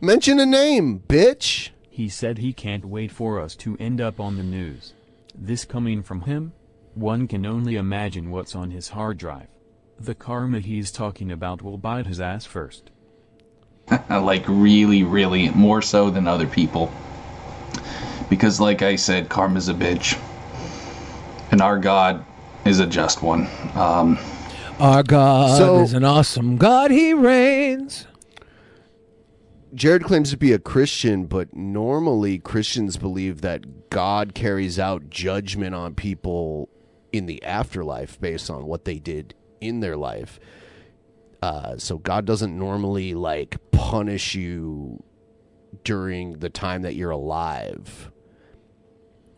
Mention 0.00 0.38
a 0.38 0.46
name, 0.46 1.02
bitch. 1.08 1.70
He 1.88 2.08
said 2.10 2.38
he 2.38 2.52
can't 2.52 2.84
wait 2.84 3.10
for 3.10 3.40
us 3.40 3.56
to 3.56 3.76
end 3.80 4.00
up 4.00 4.20
on 4.20 4.36
the 4.36 4.42
news. 4.42 4.92
This 5.34 5.64
coming 5.64 6.02
from 6.02 6.22
him? 6.22 6.52
One 6.94 7.26
can 7.26 7.46
only 7.46 7.76
imagine 7.76 8.30
what's 8.30 8.54
on 8.54 8.70
his 8.70 8.90
hard 8.90 9.16
drive. 9.18 9.48
The 9.98 10.14
karma 10.14 10.60
he's 10.60 10.90
talking 10.90 11.32
about 11.32 11.62
will 11.62 11.78
bite 11.78 12.06
his 12.06 12.20
ass 12.20 12.44
first. 12.44 12.90
like 14.10 14.44
really, 14.46 15.02
really 15.02 15.48
more 15.50 15.80
so 15.80 16.10
than 16.10 16.28
other 16.28 16.46
people. 16.46 16.92
Because, 18.28 18.60
like 18.60 18.82
I 18.82 18.96
said, 18.96 19.28
karma's 19.30 19.68
a 19.68 19.74
bitch, 19.74 20.18
and 21.52 21.62
our 21.62 21.78
God 21.78 22.24
is 22.66 22.80
a 22.80 22.86
just 22.86 23.22
one. 23.22 23.48
Um, 23.74 24.18
our 24.78 25.02
God 25.02 25.56
So- 25.56 25.80
is 25.82 25.94
an 25.94 26.04
awesome 26.04 26.56
God. 26.56 26.90
He 26.90 27.14
reigns. 27.14 28.05
Jared 29.76 30.04
claims 30.04 30.30
to 30.30 30.38
be 30.38 30.52
a 30.52 30.58
Christian, 30.58 31.26
but 31.26 31.54
normally 31.54 32.38
Christians 32.38 32.96
believe 32.96 33.42
that 33.42 33.90
God 33.90 34.34
carries 34.34 34.78
out 34.78 35.10
judgment 35.10 35.74
on 35.74 35.94
people 35.94 36.70
in 37.12 37.26
the 37.26 37.42
afterlife 37.44 38.18
based 38.18 38.48
on 38.48 38.64
what 38.64 38.86
they 38.86 38.98
did 38.98 39.34
in 39.60 39.80
their 39.80 39.98
life. 39.98 40.40
Uh, 41.42 41.76
so 41.76 41.98
God 41.98 42.24
doesn't 42.24 42.58
normally 42.58 43.12
like 43.12 43.58
punish 43.70 44.34
you 44.34 45.02
during 45.84 46.38
the 46.38 46.48
time 46.48 46.80
that 46.80 46.94
you're 46.94 47.10
alive. 47.10 48.10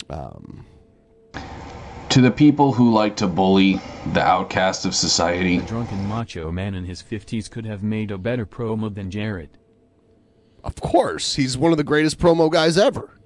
Um, 0.08 0.64
to 2.10 2.20
the 2.20 2.30
people 2.30 2.72
who 2.72 2.94
like 2.94 3.16
to 3.16 3.26
bully 3.26 3.80
the 4.12 4.22
outcast 4.22 4.86
of 4.86 4.94
society, 4.94 5.58
A 5.58 5.62
drunken 5.62 6.06
macho 6.06 6.52
man 6.52 6.76
in 6.76 6.84
his 6.84 7.02
50s 7.02 7.50
could 7.50 7.66
have 7.66 7.82
made 7.82 8.12
a 8.12 8.18
better 8.18 8.46
promo 8.46 8.94
than 8.94 9.10
Jared. 9.10 9.50
Of 10.68 10.76
course, 10.82 11.34
he's 11.34 11.56
one 11.56 11.72
of 11.72 11.78
the 11.78 11.84
greatest 11.84 12.18
promo 12.18 12.50
guys 12.50 12.76
ever. 12.76 13.17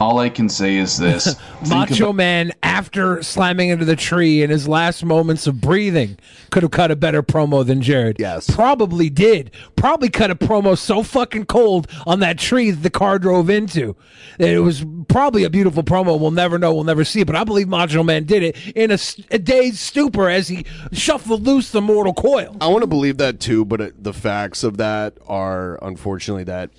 All 0.00 0.18
I 0.18 0.28
can 0.28 0.48
say 0.48 0.76
is 0.76 0.96
this: 0.98 1.36
Macho 1.68 2.04
about- 2.06 2.14
Man, 2.16 2.52
after 2.62 3.22
slamming 3.22 3.70
into 3.70 3.84
the 3.84 3.96
tree 3.96 4.42
in 4.42 4.50
his 4.50 4.68
last 4.68 5.04
moments 5.04 5.46
of 5.46 5.60
breathing, 5.60 6.18
could 6.50 6.62
have 6.62 6.72
cut 6.72 6.90
a 6.90 6.96
better 6.96 7.22
promo 7.22 7.66
than 7.66 7.82
Jared. 7.82 8.16
Yes. 8.18 8.48
Probably 8.48 9.10
did. 9.10 9.50
Probably 9.76 10.08
cut 10.08 10.30
a 10.30 10.34
promo 10.36 10.76
so 10.78 11.02
fucking 11.02 11.46
cold 11.46 11.88
on 12.06 12.20
that 12.20 12.38
tree 12.38 12.70
that 12.70 12.82
the 12.82 12.90
car 12.90 13.18
drove 13.18 13.50
into. 13.50 13.96
That 14.38 14.50
it 14.50 14.60
was 14.60 14.84
probably 15.08 15.44
a 15.44 15.50
beautiful 15.50 15.82
promo. 15.82 16.18
We'll 16.18 16.30
never 16.30 16.58
know. 16.58 16.72
We'll 16.74 16.84
never 16.84 17.04
see. 17.04 17.24
But 17.24 17.36
I 17.36 17.44
believe 17.44 17.68
Macho 17.68 18.02
Man 18.02 18.24
did 18.24 18.42
it 18.42 18.56
in 18.76 18.90
a 18.90 19.38
dazed 19.38 19.78
stupor 19.78 20.28
as 20.28 20.48
he 20.48 20.64
shuffled 20.92 21.44
loose 21.46 21.70
the 21.70 21.80
mortal 21.80 22.14
coil. 22.14 22.56
I 22.60 22.68
want 22.68 22.82
to 22.82 22.86
believe 22.86 23.18
that 23.18 23.40
too, 23.40 23.64
but 23.64 23.80
it, 23.80 24.02
the 24.04 24.12
facts 24.12 24.62
of 24.62 24.76
that 24.76 25.14
are 25.26 25.78
unfortunately 25.82 26.44
that 26.44 26.70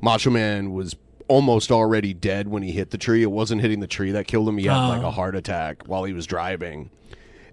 Macho 0.00 0.30
Man 0.30 0.72
was 0.72 0.94
almost 1.28 1.70
already 1.70 2.12
dead 2.14 2.48
when 2.48 2.62
he 2.62 2.72
hit 2.72 2.90
the 2.90 2.98
tree. 2.98 3.22
It 3.22 3.30
wasn't 3.30 3.60
hitting 3.60 3.80
the 3.80 3.86
tree 3.86 4.10
that 4.12 4.26
killed 4.26 4.48
him. 4.48 4.58
He 4.58 4.66
had 4.66 4.86
like 4.88 5.02
Oh. 5.02 5.08
a 5.08 5.10
heart 5.10 5.36
attack 5.36 5.84
while 5.86 6.04
he 6.04 6.12
was 6.12 6.26
driving. 6.26 6.90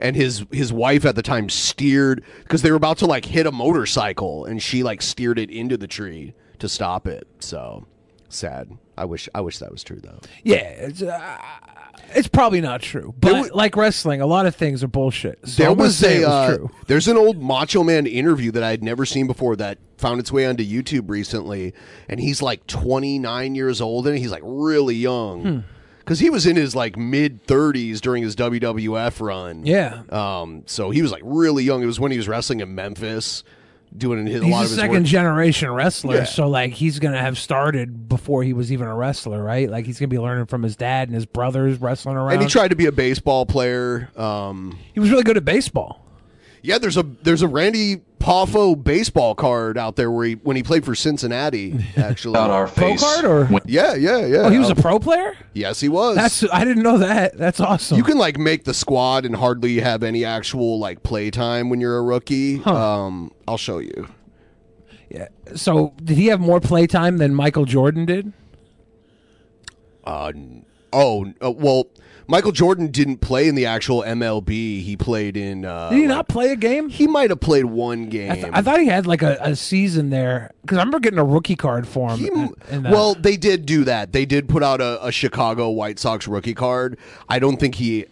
And 0.01 0.15
his 0.15 0.45
his 0.51 0.73
wife 0.73 1.05
at 1.05 1.15
the 1.15 1.21
time 1.21 1.47
steered 1.49 2.23
because 2.43 2.61
they 2.61 2.69
were 2.71 2.77
about 2.77 2.97
to 2.97 3.05
like 3.05 3.25
hit 3.25 3.45
a 3.47 3.51
motorcycle, 3.51 4.43
and 4.45 4.61
she 4.61 4.83
like 4.83 5.01
steered 5.01 5.39
it 5.39 5.49
into 5.49 5.77
the 5.77 5.87
tree 5.87 6.33
to 6.59 6.67
stop 6.67 7.07
it. 7.07 7.27
So 7.39 7.85
sad. 8.27 8.69
I 8.97 9.05
wish 9.05 9.29
I 9.33 9.39
wish 9.41 9.59
that 9.59 9.71
was 9.71 9.83
true 9.83 9.99
though. 10.01 10.19
Yeah, 10.43 10.55
it's, 10.57 11.01
uh, 11.01 11.37
it's 12.15 12.27
probably 12.27 12.61
not 12.61 12.81
true. 12.81 13.13
But 13.19 13.53
like 13.55 13.75
wrestling, 13.75 14.21
a 14.21 14.25
lot 14.25 14.45
of 14.45 14.55
things 14.55 14.83
are 14.83 14.87
bullshit. 14.87 15.39
So 15.47 15.63
there 15.63 15.71
I'm 15.71 15.77
was 15.77 15.97
say 15.97 16.17
a 16.17 16.21
it 16.21 16.25
was 16.25 16.29
uh, 16.29 16.55
true. 16.57 16.71
there's 16.87 17.07
an 17.07 17.17
old 17.17 17.41
Macho 17.41 17.83
Man 17.83 18.05
interview 18.07 18.51
that 18.51 18.63
I 18.63 18.71
had 18.71 18.83
never 18.83 19.05
seen 19.05 19.27
before 19.27 19.55
that 19.57 19.77
found 19.97 20.19
its 20.19 20.31
way 20.31 20.45
onto 20.45 20.63
YouTube 20.63 21.09
recently, 21.09 21.73
and 22.09 22.19
he's 22.19 22.41
like 22.41 22.65
29 22.67 23.55
years 23.55 23.81
old 23.81 24.07
and 24.07 24.17
he's 24.17 24.31
like 24.31 24.43
really 24.43 24.95
Hmm. 24.95 25.01
young 25.01 25.63
because 25.99 26.19
he 26.19 26.29
was 26.29 26.45
in 26.45 26.55
his 26.55 26.75
like 26.75 26.97
mid 26.97 27.45
30s 27.47 27.99
during 27.99 28.21
his 28.23 28.35
WWF 28.35 29.19
run. 29.25 29.65
Yeah. 29.65 30.03
Um. 30.09 30.63
So 30.67 30.91
he 30.91 31.01
was 31.01 31.11
like 31.11 31.23
really 31.25 31.63
young. 31.63 31.81
It 31.81 31.87
was 31.87 31.99
when 31.99 32.11
he 32.11 32.17
was 32.17 32.27
wrestling 32.27 32.59
in 32.59 32.75
Memphis, 32.75 33.43
doing 33.97 34.25
his, 34.27 34.41
a 34.41 34.43
He's 34.45 34.51
lot 34.51 34.59
a 34.59 34.63
of 34.65 34.69
his 34.69 34.79
second 34.79 34.95
work. 34.97 35.03
generation 35.03 35.71
wrestler, 35.71 36.15
Yeah. 36.15 36.23
so 36.25 36.47
like 36.49 36.71
he's 36.73 36.99
gonna 36.99 37.21
have 37.21 37.37
started 37.37 38.07
before 38.09 38.43
he 38.43 38.53
was 38.53 38.71
even 38.71 38.87
a 38.87 38.95
wrestler, 38.95 39.43
right? 39.43 39.69
Like 39.69 39.85
he's 39.85 39.99
gonna 39.99 40.07
be 40.09 40.19
learning 40.19 40.45
from 40.47 40.63
his 40.63 40.75
dad 40.75 41.07
and 41.07 41.15
his 41.15 41.25
brothers 41.25 41.79
wrestling 41.79 42.15
around. 42.17 42.33
and 42.33 42.41
he 42.41 42.47
tried 42.47 42.69
to 42.69 42.75
be 42.75 42.85
a 42.85 42.91
baseball 42.91 43.45
player. 43.45 44.09
Um. 44.17 44.77
He 44.93 44.99
was 44.99 45.09
really 45.11 45.23
good 45.23 45.37
at 45.37 45.45
baseball. 45.45 46.04
Yeah, 46.65 46.79
there's 46.79 46.97
a 46.97 47.03
there's 47.03 47.41
a 47.41 47.47
Randy 47.47 47.97
Poffo 48.19 48.81
baseball 48.81 49.35
card 49.35 49.77
out 49.77 49.95
there 49.95 50.09
where 50.09 50.25
he 50.25 50.33
when 50.33 50.55
he 50.55 50.63
played 50.63 50.83
for 50.83 50.95
Cincinnati 50.95 51.85
actually. 51.97 52.37
Out 52.37 52.49
our 52.49 52.67
Pro 52.67 52.95
card 52.97 53.23
or 53.25 53.49
Yeah, 53.65 53.93
yeah, 53.93 54.25
yeah. 54.25 54.37
oh, 54.37 54.49
he 54.49 54.57
was 54.57 54.69
a 54.71 54.75
pro 54.75 54.97
player. 54.97 55.37
Yes, 55.53 55.79
he 55.79 55.89
was. 55.89 56.15
That's 56.15 56.43
I 56.51 56.65
didn't 56.65 56.81
know 56.81 56.97
that. 56.97 57.37
That's 57.37 57.59
awesome. 57.59 57.97
you 57.97 58.03
can 58.03 58.17
like 58.17 58.39
make 58.39 58.63
the 58.63 58.73
squad 58.73 59.25
and 59.25 59.35
hardly 59.35 59.79
have 59.79 60.01
any 60.01 60.25
actual 60.25 60.79
like 60.79 61.03
play 61.03 61.29
time 61.29 61.69
when 61.69 61.79
you're 61.79 61.97
a 61.97 62.03
rookie. 62.03 62.63
Um, 62.63 63.31
I'll 63.47 63.57
show 63.57 63.77
you. 63.77 64.07
yeah. 65.09 65.27
So 65.55 65.93
did 66.03 66.17
he 66.17 66.27
have 66.27 66.39
more 66.39 66.59
play 66.59 66.87
time 66.87 67.17
than 67.17 67.35
Michael 67.35 67.65
Jordan 67.65 68.05
did? 68.05 68.33
Uh, 70.03 70.31
Oh 70.95 71.31
uh, 71.43 71.51
well, 71.51 71.87
Michael 72.27 72.51
Jordan 72.51 72.87
didn't 72.87 73.17
play 73.17 73.47
in 73.47 73.55
the 73.55 73.65
actual 73.65 74.01
MLB. 74.01 74.81
He 74.81 74.97
played 74.97 75.37
in. 75.37 75.65
Uh, 75.65 75.89
Did 75.89 75.99
he 75.99 76.05
not 76.07 76.27
play 76.27 76.51
a 76.51 76.55
game? 76.55 76.89
He 76.89 77.07
might 77.07 77.29
have 77.29 77.39
played 77.39 77.65
one 77.65 78.09
game. 78.09 78.31
I, 78.31 78.35
th- 78.35 78.47
I 78.53 78.61
thought 78.61 78.79
he 78.79 78.87
had 78.87 79.05
like 79.05 79.21
a, 79.21 79.37
a 79.41 79.55
season 79.55 80.09
there 80.09 80.51
because 80.61 80.77
I 80.77 80.81
remember 80.81 80.99
getting 80.99 81.19
a 81.19 81.23
rookie 81.25 81.55
card 81.55 81.87
for 81.87 82.09
him. 82.11 82.25
in- 82.25 82.53
in 82.71 82.83
well, 82.83 83.13
they 83.15 83.37
did 83.37 83.65
do 83.65 83.83
that. 83.83 84.11
They 84.11 84.25
did 84.25 84.49
put 84.49 84.63
out 84.63 84.81
a, 84.81 85.05
a 85.05 85.11
Chicago 85.11 85.69
White 85.69 85.99
Sox 85.99 86.27
rookie 86.27 86.53
card. 86.55 86.97
I 87.29 87.39
don't 87.39 87.57
think 87.59 87.75
he 87.75 88.05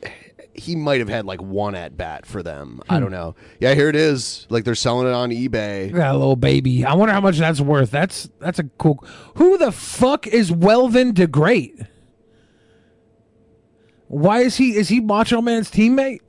he 0.56 0.76
might 0.76 1.00
have 1.00 1.10
had 1.10 1.26
like 1.26 1.42
one 1.42 1.74
at 1.74 1.98
bat 1.98 2.28
for 2.28 2.44
them. 2.44 2.80
I 2.88 2.98
Hmm. 2.98 3.02
don't 3.02 3.12
know. 3.12 3.36
Yeah, 3.60 3.74
here 3.74 3.90
it 3.90 3.96
is. 3.96 4.46
Like 4.52 4.64
they're 4.66 4.76
selling 4.76 5.08
it 5.08 5.14
on 5.14 5.32
eBay. 5.32 5.92
That 5.92 6.12
little 6.12 6.36
baby. 6.36 6.86
I 6.86 6.94
wonder 6.94 7.12
how 7.12 7.22
much 7.22 7.40
that's 7.40 7.60
worth. 7.60 7.90
That's 7.90 8.30
that's 8.40 8.60
a 8.60 8.66
cool. 8.78 9.04
Who 9.38 9.58
the 9.58 9.72
fuck 9.72 10.28
is 10.28 10.52
Welvin 10.52 11.16
de 11.16 11.26
Great? 11.26 11.80
Why 14.14 14.42
is 14.42 14.58
he 14.58 14.76
is 14.76 14.90
he 14.90 15.00
Macho 15.00 15.42
Man's 15.42 15.72
teammate? 15.72 16.20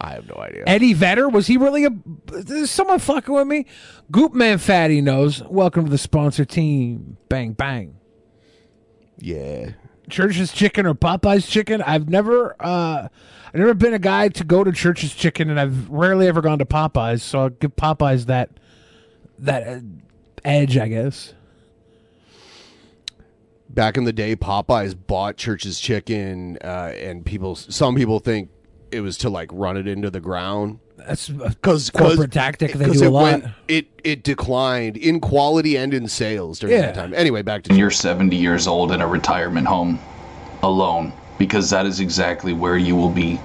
I 0.00 0.12
have 0.12 0.26
no 0.26 0.36
idea. 0.36 0.64
Eddie 0.66 0.94
Vedder 0.94 1.28
was 1.28 1.46
he 1.46 1.58
really 1.58 1.84
a? 1.84 1.90
Is 2.32 2.70
someone 2.70 2.98
fucking 2.98 3.34
with 3.34 3.46
me? 3.46 3.66
Goop 4.10 4.32
Man 4.32 4.56
Fatty 4.56 5.02
knows. 5.02 5.42
Welcome 5.42 5.84
to 5.84 5.90
the 5.90 5.98
sponsor 5.98 6.46
team. 6.46 7.18
Bang 7.28 7.52
bang. 7.52 7.98
Yeah. 9.18 9.72
Church's 10.08 10.50
Chicken 10.50 10.86
or 10.86 10.94
Popeye's 10.94 11.46
Chicken. 11.46 11.82
I've 11.82 12.08
never 12.08 12.56
uh 12.58 13.08
I've 13.48 13.54
never 13.54 13.74
been 13.74 13.92
a 13.92 13.98
guy 13.98 14.28
to 14.28 14.42
go 14.44 14.64
to 14.64 14.72
Church's 14.72 15.14
Chicken 15.14 15.50
and 15.50 15.60
I've 15.60 15.90
rarely 15.90 16.28
ever 16.28 16.40
gone 16.40 16.58
to 16.60 16.66
Popeyes, 16.66 17.20
so 17.20 17.40
I'll 17.40 17.48
give 17.50 17.76
Popeyes 17.76 18.26
that 18.26 18.48
that 19.40 19.68
uh, 19.68 19.80
edge, 20.42 20.78
I 20.78 20.88
guess. 20.88 21.34
Back 23.68 23.96
in 23.96 24.04
the 24.04 24.12
day, 24.12 24.36
Popeyes 24.36 24.96
bought 25.06 25.36
Church's 25.36 25.78
Chicken, 25.80 26.56
uh, 26.64 26.92
and 26.96 27.24
people. 27.26 27.56
Some 27.56 27.94
people 27.96 28.20
think 28.20 28.48
it 28.92 29.00
was 29.00 29.18
to 29.18 29.28
like 29.30 29.50
run 29.52 29.76
it 29.76 29.86
into 29.88 30.08
the 30.10 30.20
ground. 30.20 30.78
That's 30.96 31.28
because 31.28 31.90
corporate 31.90 32.32
tactic 32.32 32.72
they 32.72 32.86
do 32.86 32.92
it 32.92 33.06
a 33.06 33.10
lot. 33.10 33.22
went- 33.22 33.44
it 33.68 33.86
it 34.02 34.22
declined 34.22 34.96
in 34.96 35.20
quality 35.20 35.76
and 35.76 35.92
in 35.92 36.08
sales 36.08 36.58
during 36.58 36.76
Yeah. 36.76 36.86
that 36.86 36.94
time. 36.94 37.12
Anyway, 37.14 37.42
back 37.42 37.64
to 37.64 37.74
you're 37.74 37.90
70 37.90 38.34
years 38.36 38.66
old 38.66 38.92
in 38.92 39.00
a 39.02 39.06
retirement 39.06 39.66
home 39.66 39.98
alone 40.62 41.12
because 41.38 41.68
that 41.70 41.84
is 41.86 42.00
exactly 42.00 42.52
where 42.54 42.78
you 42.78 42.96
will 42.96 43.10
be. 43.10 43.38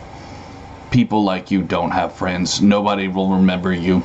People 0.92 1.24
like 1.24 1.52
you 1.52 1.62
don't 1.62 1.92
have 1.92 2.14
friends. 2.14 2.62
Nobody 2.62 3.08
will 3.08 3.30
remember 3.36 3.74
you. 3.74 4.02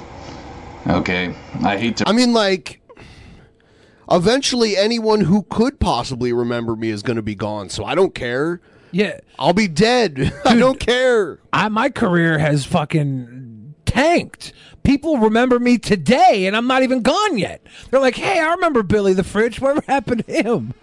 Okay. 0.89 1.35
I 1.63 1.77
hate 1.77 1.99
to 1.99 2.09
I 2.09 2.13
mean, 2.13 2.33
like, 2.33 2.81
eventually 4.11 4.77
anyone 4.77 5.23
who 5.23 5.43
could 5.51 5.79
possibly 5.81 6.33
remember 6.33 6.77
me 6.77 6.91
is 6.91 7.03
going 7.03 7.17
to 7.17 7.23
be 7.23 7.35
gone, 7.35 7.69
so 7.69 7.85
I 7.85 7.95
don't 7.95 8.15
care. 8.15 8.61
Yeah. 8.93 9.21
I'll 9.39 9.53
be 9.53 9.69
dead. 9.69 10.33
I 10.45 10.57
don't 10.57 10.81
care. 10.81 11.39
I 11.53 11.69
my 11.69 11.91
career 11.91 12.39
has 12.39 12.65
fucking 12.65 13.75
tanked. 13.85 14.53
People 14.85 15.19
remember 15.19 15.59
me 15.59 15.79
today 15.79 16.47
and 16.47 16.57
I'm 16.57 16.67
not 16.69 16.83
even 16.85 17.03
gone 17.03 17.37
yet. 17.39 17.61
They're 17.91 18.01
like, 18.01 18.15
"Hey, 18.17 18.39
I 18.39 18.53
remember 18.55 18.83
Billy 18.85 19.13
the 19.15 19.25
Fridge. 19.25 19.61
Whatever 19.61 19.83
happened 19.89 20.25
to 20.27 20.33
him?" 20.33 20.75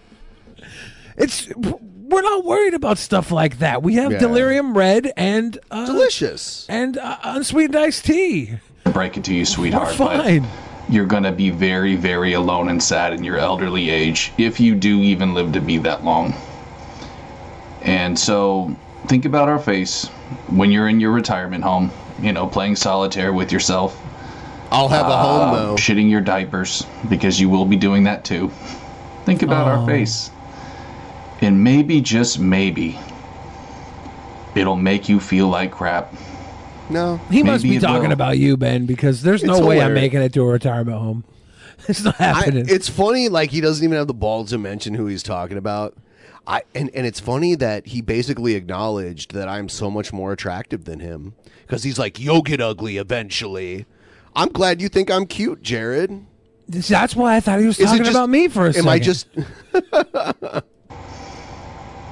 It's 1.16 1.48
we're 1.56 2.22
not 2.22 2.44
worried 2.44 2.74
about 2.74 2.98
stuff 2.98 3.30
like 3.32 3.58
that. 3.60 3.82
We 3.82 3.94
have 3.94 4.12
Yeah. 4.12 4.18
delirium 4.18 4.76
red 4.76 5.12
and 5.16 5.58
uh, 5.70 5.86
delicious 5.86 6.66
and 6.68 6.98
uh, 6.98 7.16
unsweetened 7.24 7.76
iced 7.76 8.04
tea. 8.04 8.58
break 8.92 9.16
it 9.16 9.24
to 9.24 9.34
you, 9.34 9.44
sweetheart. 9.46 9.88
We're 9.98 10.06
fine. 10.18 10.42
But 10.42 10.48
you're 10.94 11.04
going 11.06 11.24
to 11.24 11.32
be 11.32 11.50
very, 11.50 11.96
very 11.96 12.32
alone 12.34 12.68
and 12.68 12.82
sad 12.82 13.12
in 13.12 13.24
your 13.24 13.36
elderly 13.36 13.90
age 13.90 14.32
if 14.38 14.60
you 14.60 14.74
do 14.74 15.00
even 15.00 15.34
live 15.34 15.52
to 15.52 15.60
be 15.60 15.76
that 15.78 16.04
long. 16.04 16.32
And 17.82 18.18
so 18.18 18.74
think 19.08 19.24
about 19.24 19.48
our 19.48 19.58
face 19.58 20.06
when 20.48 20.70
you're 20.70 20.88
in 20.88 21.00
your 21.00 21.10
retirement 21.10 21.64
home, 21.64 21.90
you 22.20 22.32
know, 22.32 22.46
playing 22.46 22.76
solitaire 22.76 23.32
with 23.32 23.50
yourself. 23.52 24.00
I'll 24.70 24.88
have 24.88 25.06
a 25.06 25.16
home, 25.16 25.48
uh, 25.50 25.54
though. 25.56 25.74
Shitting 25.74 26.10
your 26.10 26.20
diapers 26.20 26.86
because 27.08 27.40
you 27.40 27.48
will 27.48 27.66
be 27.66 27.76
doing 27.76 28.04
that 28.04 28.24
too. 28.24 28.50
Think 29.24 29.42
about 29.42 29.66
Oh. 29.66 29.70
our 29.72 29.86
face. 29.86 30.30
And 31.40 31.62
maybe, 31.62 32.00
just 32.00 32.38
maybe, 32.38 32.98
it'll 34.54 34.76
make 34.76 35.08
you 35.08 35.20
feel 35.20 35.48
like 35.48 35.72
crap. 35.72 36.12
No. 36.90 37.16
He 37.30 37.42
must 37.42 37.62
be 37.64 37.78
talking 37.78 38.04
will. 38.08 38.12
about 38.12 38.38
you, 38.38 38.56
Ben, 38.56 38.86
because 38.86 39.22
there's 39.22 39.42
no 39.42 39.56
It's 39.56 39.66
way 39.66 39.80
I'm 39.80 39.94
making 39.94 40.20
it 40.22 40.32
to 40.34 40.42
a 40.42 40.46
retirement 40.46 40.98
home. 40.98 41.24
It's 41.88 42.02
not 42.04 42.18
I, 42.20 42.24
happening. 42.24 42.66
it's 42.68 42.88
funny, 42.88 43.28
like 43.28 43.50
he 43.50 43.60
doesn't 43.60 43.84
even 43.84 43.98
have 43.98 44.06
the 44.06 44.14
balls 44.14 44.50
to 44.50 44.58
mention 44.58 44.94
who 44.94 45.06
he's 45.06 45.22
talking 45.22 45.58
about. 45.58 45.94
I 46.46 46.62
and, 46.74 46.88
and 46.94 47.06
it's 47.06 47.20
funny 47.20 47.56
that 47.56 47.86
he 47.88 48.00
basically 48.00 48.54
acknowledged 48.54 49.34
that 49.34 49.48
I'm 49.48 49.68
so 49.68 49.90
much 49.90 50.12
more 50.12 50.32
attractive 50.32 50.84
than 50.84 51.00
him 51.00 51.34
because 51.66 51.82
he's 51.82 51.98
like, 51.98 52.18
"You'll 52.20 52.42
get 52.42 52.60
ugly 52.60 52.96
eventually." 52.96 53.84
I'm 54.36 54.48
glad 54.50 54.80
you 54.80 54.88
think 54.88 55.10
I'm 55.10 55.26
cute, 55.26 55.62
Jared. 55.62 56.24
That's 56.68 57.14
why 57.16 57.36
I 57.36 57.40
thought 57.40 57.60
he 57.60 57.66
was 57.66 57.78
Is 57.78 57.86
talking 57.86 58.04
just- 58.04 58.16
about 58.16 58.30
me 58.30 58.48
for 58.48 58.64
a 58.64 58.68
Am 58.68 58.72
second. 58.72 58.88
I 58.88 58.98
just? 58.98 59.26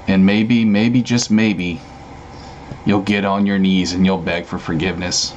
And 0.09 0.27
maybe, 0.27 0.65
maybe, 0.65 1.01
just 1.03 1.31
maybe, 1.31 1.81
you'll 2.87 3.03
get 3.03 3.25
on 3.25 3.47
your 3.47 3.59
knees 3.59 3.92
and 3.92 4.05
you'll 4.05 4.18
beg 4.18 4.45
for 4.47 4.59
forgiveness. 4.59 5.35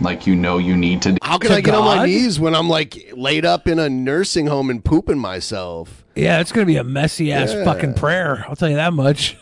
Like 0.00 0.26
you 0.26 0.34
know 0.34 0.58
you 0.58 0.76
need 0.76 1.02
to 1.02 1.12
do. 1.12 1.18
How 1.22 1.38
can 1.38 1.52
I 1.52 1.60
get 1.60 1.74
on 1.74 1.84
my 1.84 2.04
knees 2.06 2.40
when 2.40 2.54
I'm 2.54 2.68
like 2.68 3.12
laid 3.14 3.44
up 3.44 3.68
in 3.68 3.78
a 3.78 3.88
nursing 3.88 4.46
home 4.48 4.68
and 4.70 4.84
pooping 4.84 5.18
myself? 5.18 6.04
Yeah, 6.16 6.40
it's 6.40 6.50
gonna 6.52 6.66
be 6.66 6.76
a 6.76 6.84
messy 6.84 7.32
ass 7.32 7.52
Yeah. 7.54 7.64
fucking 7.64 7.94
prayer. 7.94 8.44
I'll 8.48 8.56
tell 8.56 8.68
you 8.68 8.76
that 8.76 8.92
much. 8.92 9.36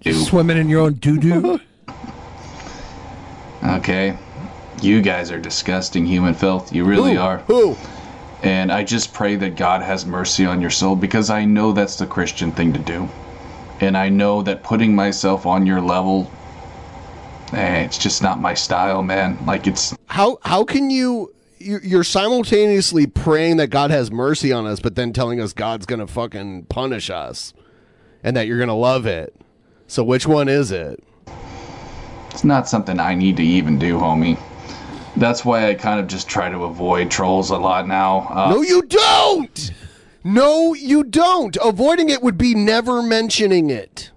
Just 0.00 0.26
swimming 0.26 0.56
in 0.56 0.68
your 0.68 0.80
own 0.82 0.94
doo 0.94 1.18
doo. 1.18 1.60
Okay? 3.64 4.16
You 4.82 5.00
guys 5.00 5.30
are 5.30 5.40
disgusting 5.40 6.04
human 6.04 6.34
filth. 6.34 6.72
You 6.74 6.84
really 6.84 7.14
Who? 7.14 7.20
are. 7.20 7.38
Who? 7.46 7.76
And 8.42 8.70
I 8.70 8.84
just 8.84 9.14
pray 9.14 9.36
that 9.36 9.56
God 9.56 9.80
has 9.80 10.04
mercy 10.04 10.44
on 10.44 10.60
your 10.60 10.70
soul 10.70 10.96
because 10.96 11.30
I 11.30 11.46
know 11.46 11.72
that's 11.72 11.96
the 11.96 12.06
Christian 12.06 12.52
thing 12.52 12.74
to 12.74 12.78
do. 12.78 13.08
And 13.80 13.96
I 13.96 14.10
know 14.10 14.42
that 14.42 14.62
putting 14.62 14.94
myself 14.94 15.46
on 15.46 15.64
your 15.64 15.80
level, 15.80 16.30
eh, 17.54 17.82
it's 17.84 17.98
just 17.98 18.22
not 18.22 18.40
my 18.40 18.54
style, 18.54 19.02
man. 19.02 19.38
Like 19.46 19.66
it's 19.66 19.94
How 20.06 20.38
how 20.42 20.64
can 20.64 20.90
you? 20.90 21.32
you- 21.58 21.80
You're 21.82 22.04
simultaneously 22.04 23.06
praying 23.06 23.56
that 23.56 23.68
God 23.68 23.90
has 23.90 24.10
mercy 24.10 24.52
on 24.52 24.66
us, 24.66 24.80
but 24.80 24.94
then 24.96 25.12
telling 25.12 25.40
us 25.40 25.52
God's 25.52 25.86
gonna 25.86 26.06
fucking 26.06 26.64
punish 26.64 27.08
us, 27.10 27.54
and 28.22 28.36
that 28.36 28.46
you're 28.46 28.58
gonna 28.58 28.76
love 28.76 29.06
it. 29.06 29.34
So 29.86 30.02
which 30.04 30.26
one 30.26 30.48
is 30.48 30.70
it? 30.70 31.02
it's 32.30 32.44
not 32.44 32.68
something 32.68 32.98
I 32.98 33.14
need 33.14 33.36
to 33.36 33.44
even 33.44 33.78
do, 33.78 33.96
homie. 33.96 34.36
That's 35.16 35.44
why 35.44 35.68
I 35.68 35.74
kind 35.74 36.00
of 36.00 36.08
just 36.08 36.28
try 36.28 36.48
to 36.50 36.64
avoid 36.64 37.08
trolls 37.10 37.50
a 37.50 37.56
lot 37.56 37.86
now. 37.86 38.26
Uh, 38.28 38.50
no, 38.50 38.62
you 38.62 38.82
don't. 38.82 39.70
No, 40.24 40.74
you 40.74 41.04
don't. 41.04 41.56
Avoiding 41.62 42.08
it 42.08 42.22
would 42.22 42.36
be 42.36 42.54
never 42.54 43.02
mentioning 43.02 43.70
it. 43.70 44.10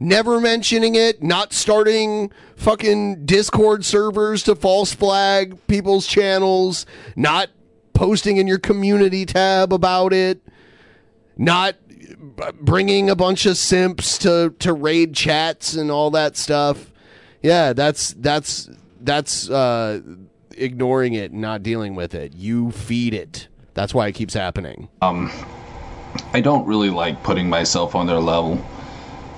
Never 0.00 0.40
mentioning 0.40 0.94
it, 0.94 1.22
not 1.22 1.52
starting 1.52 2.30
fucking 2.56 3.26
Discord 3.26 3.84
servers 3.84 4.44
to 4.44 4.54
false 4.54 4.92
flag 4.94 5.58
people's 5.66 6.06
channels, 6.06 6.86
not 7.16 7.50
posting 7.94 8.36
in 8.36 8.46
your 8.46 8.58
community 8.60 9.26
tab 9.26 9.72
about 9.72 10.12
it, 10.12 10.40
not 11.36 11.74
bringing 12.60 13.10
a 13.10 13.16
bunch 13.16 13.44
of 13.46 13.56
simps 13.56 14.18
to 14.18 14.54
to 14.60 14.72
raid 14.72 15.14
chats 15.14 15.74
and 15.74 15.90
all 15.90 16.10
that 16.12 16.36
stuff. 16.36 16.92
Yeah, 17.42 17.72
that's 17.72 18.14
that's 18.14 18.70
that's 19.00 19.50
uh 19.50 20.00
ignoring 20.56 21.14
it 21.14 21.32
and 21.32 21.40
not 21.40 21.62
dealing 21.62 21.94
with 21.94 22.14
it. 22.14 22.34
You 22.34 22.70
feed 22.70 23.14
it. 23.14 23.48
That's 23.74 23.94
why 23.94 24.08
it 24.08 24.12
keeps 24.12 24.34
happening. 24.34 24.88
Um, 25.02 25.30
I 26.32 26.40
don't 26.40 26.66
really 26.66 26.90
like 26.90 27.22
putting 27.22 27.48
myself 27.48 27.94
on 27.94 28.06
their 28.06 28.18
level. 28.18 28.64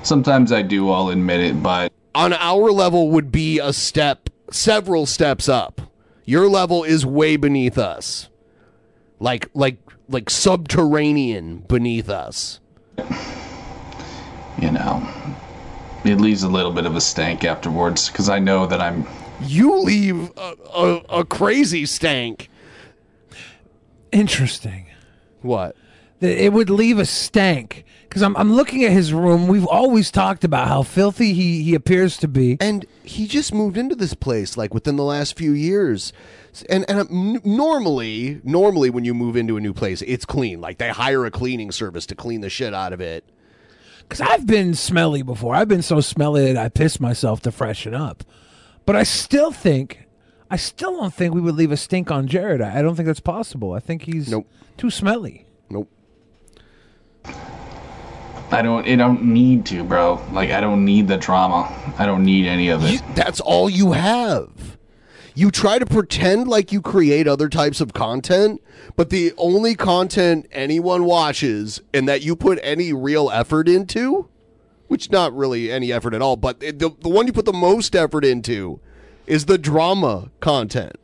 Sometimes 0.02 0.50
I 0.52 0.62
do, 0.62 0.90
I'll 0.90 1.10
admit 1.10 1.40
it, 1.40 1.62
but 1.62 1.92
On 2.14 2.32
our 2.32 2.70
level 2.70 3.10
would 3.10 3.30
be 3.30 3.58
a 3.58 3.72
step, 3.72 4.30
several 4.50 5.06
steps 5.06 5.48
up. 5.48 5.80
Your 6.24 6.48
level 6.48 6.84
is 6.84 7.04
way 7.04 7.36
beneath 7.36 7.76
us. 7.78 8.28
Like 9.18 9.50
like 9.54 9.78
like 10.08 10.30
subterranean 10.30 11.58
beneath 11.68 12.08
us. 12.08 12.60
you 14.58 14.70
know, 14.70 15.06
it 16.04 16.20
leaves 16.20 16.42
a 16.42 16.48
little 16.48 16.72
bit 16.72 16.86
of 16.86 16.96
a 16.96 17.00
stank 17.00 17.44
afterwards 17.44 18.08
because 18.08 18.28
I 18.28 18.38
know 18.38 18.66
that 18.66 18.80
I'm. 18.80 19.06
You 19.42 19.78
leave 19.80 20.30
a, 20.36 20.54
a, 20.74 21.20
a 21.20 21.24
crazy 21.24 21.86
stank. 21.86 22.48
Interesting. 24.12 24.86
What? 25.42 25.76
That 26.20 26.42
it 26.44 26.52
would 26.52 26.70
leave 26.70 26.98
a 26.98 27.06
stank 27.06 27.84
because 28.10 28.22
I'm 28.22 28.36
I'm 28.36 28.52
looking 28.52 28.82
at 28.84 28.90
his 28.90 29.12
room. 29.12 29.46
We've 29.46 29.66
always 29.66 30.10
talked 30.10 30.42
about 30.42 30.66
how 30.66 30.82
filthy 30.82 31.32
he 31.32 31.62
he 31.62 31.76
appears 31.76 32.16
to 32.18 32.28
be, 32.28 32.56
and 32.60 32.84
he 33.04 33.28
just 33.28 33.54
moved 33.54 33.76
into 33.76 33.94
this 33.94 34.14
place 34.14 34.56
like 34.56 34.74
within 34.74 34.96
the 34.96 35.04
last 35.04 35.38
few 35.38 35.52
years. 35.52 36.12
And 36.68 36.84
and 36.90 36.98
um, 36.98 37.40
normally, 37.44 38.40
normally 38.42 38.90
when 38.90 39.04
you 39.04 39.14
move 39.14 39.36
into 39.36 39.56
a 39.56 39.60
new 39.60 39.72
place, 39.72 40.02
it's 40.02 40.24
clean. 40.24 40.60
Like 40.60 40.78
they 40.78 40.88
hire 40.88 41.24
a 41.24 41.30
cleaning 41.30 41.70
service 41.70 42.04
to 42.06 42.16
clean 42.16 42.40
the 42.40 42.50
shit 42.50 42.74
out 42.74 42.92
of 42.92 43.00
it. 43.00 43.24
Because 44.00 44.20
I've 44.20 44.44
been 44.44 44.74
smelly 44.74 45.22
before. 45.22 45.54
I've 45.54 45.68
been 45.68 45.82
so 45.82 46.00
smelly 46.00 46.52
that 46.52 46.56
I 46.60 46.68
piss 46.68 46.98
myself 46.98 47.40
to 47.42 47.52
freshen 47.52 47.94
up. 47.94 48.24
But 48.84 48.96
I 48.96 49.04
still 49.04 49.52
think, 49.52 50.08
I 50.50 50.56
still 50.56 50.96
don't 50.96 51.14
think 51.14 51.32
we 51.32 51.40
would 51.40 51.54
leave 51.54 51.70
a 51.70 51.76
stink 51.76 52.10
on 52.10 52.26
Jared. 52.26 52.60
I 52.60 52.80
I 52.80 52.82
don't 52.82 52.96
think 52.96 53.06
that's 53.06 53.20
possible. 53.20 53.72
I 53.72 53.78
think 53.78 54.02
he's 54.02 54.28
nope. 54.28 54.48
too 54.76 54.90
smelly. 54.90 55.46
Nope. 55.68 55.88
I 58.52 58.62
don't. 58.62 58.86
I 58.86 58.96
don't 58.96 59.22
need 59.22 59.66
to, 59.66 59.84
bro. 59.84 60.20
Like 60.32 60.50
I 60.50 60.60
don't 60.60 60.84
need 60.84 61.08
the 61.08 61.16
drama. 61.16 61.72
I 61.98 62.06
don't 62.06 62.24
need 62.24 62.46
any 62.46 62.68
of 62.68 62.84
it. 62.84 63.02
That's 63.14 63.40
all 63.40 63.70
you 63.70 63.92
have. 63.92 64.78
You 65.34 65.50
try 65.50 65.78
to 65.78 65.86
pretend 65.86 66.48
like 66.48 66.72
you 66.72 66.82
create 66.82 67.28
other 67.28 67.48
types 67.48 67.80
of 67.80 67.92
content, 67.92 68.60
but 68.96 69.10
the 69.10 69.32
only 69.36 69.74
content 69.74 70.46
anyone 70.50 71.04
watches 71.04 71.80
and 71.94 72.08
that 72.08 72.22
you 72.22 72.34
put 72.34 72.58
any 72.62 72.92
real 72.92 73.30
effort 73.30 73.68
into, 73.68 74.28
which 74.88 75.10
not 75.10 75.34
really 75.34 75.70
any 75.70 75.92
effort 75.92 76.14
at 76.14 76.20
all, 76.20 76.36
but 76.36 76.60
the, 76.60 76.72
the 76.72 77.08
one 77.08 77.26
you 77.26 77.32
put 77.32 77.44
the 77.44 77.52
most 77.52 77.94
effort 77.94 78.24
into 78.24 78.80
is 79.26 79.46
the 79.46 79.56
drama 79.56 80.30
content. 80.40 80.96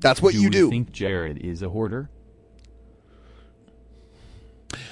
That's 0.00 0.20
what 0.20 0.32
do 0.32 0.40
you 0.40 0.50
do. 0.50 0.70
think 0.70 0.90
Jared 0.90 1.38
is 1.38 1.62
a 1.62 1.68
hoarder? 1.68 2.10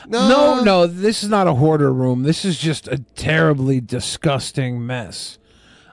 No, 0.08 0.62
no, 0.62 0.86
this 0.86 1.22
is 1.22 1.28
not 1.28 1.46
a 1.46 1.54
hoarder 1.54 1.92
room. 1.92 2.22
This 2.22 2.44
is 2.44 2.58
just 2.58 2.88
a 2.88 2.98
terribly 3.16 3.80
disgusting 3.80 4.86
mess. 4.86 5.38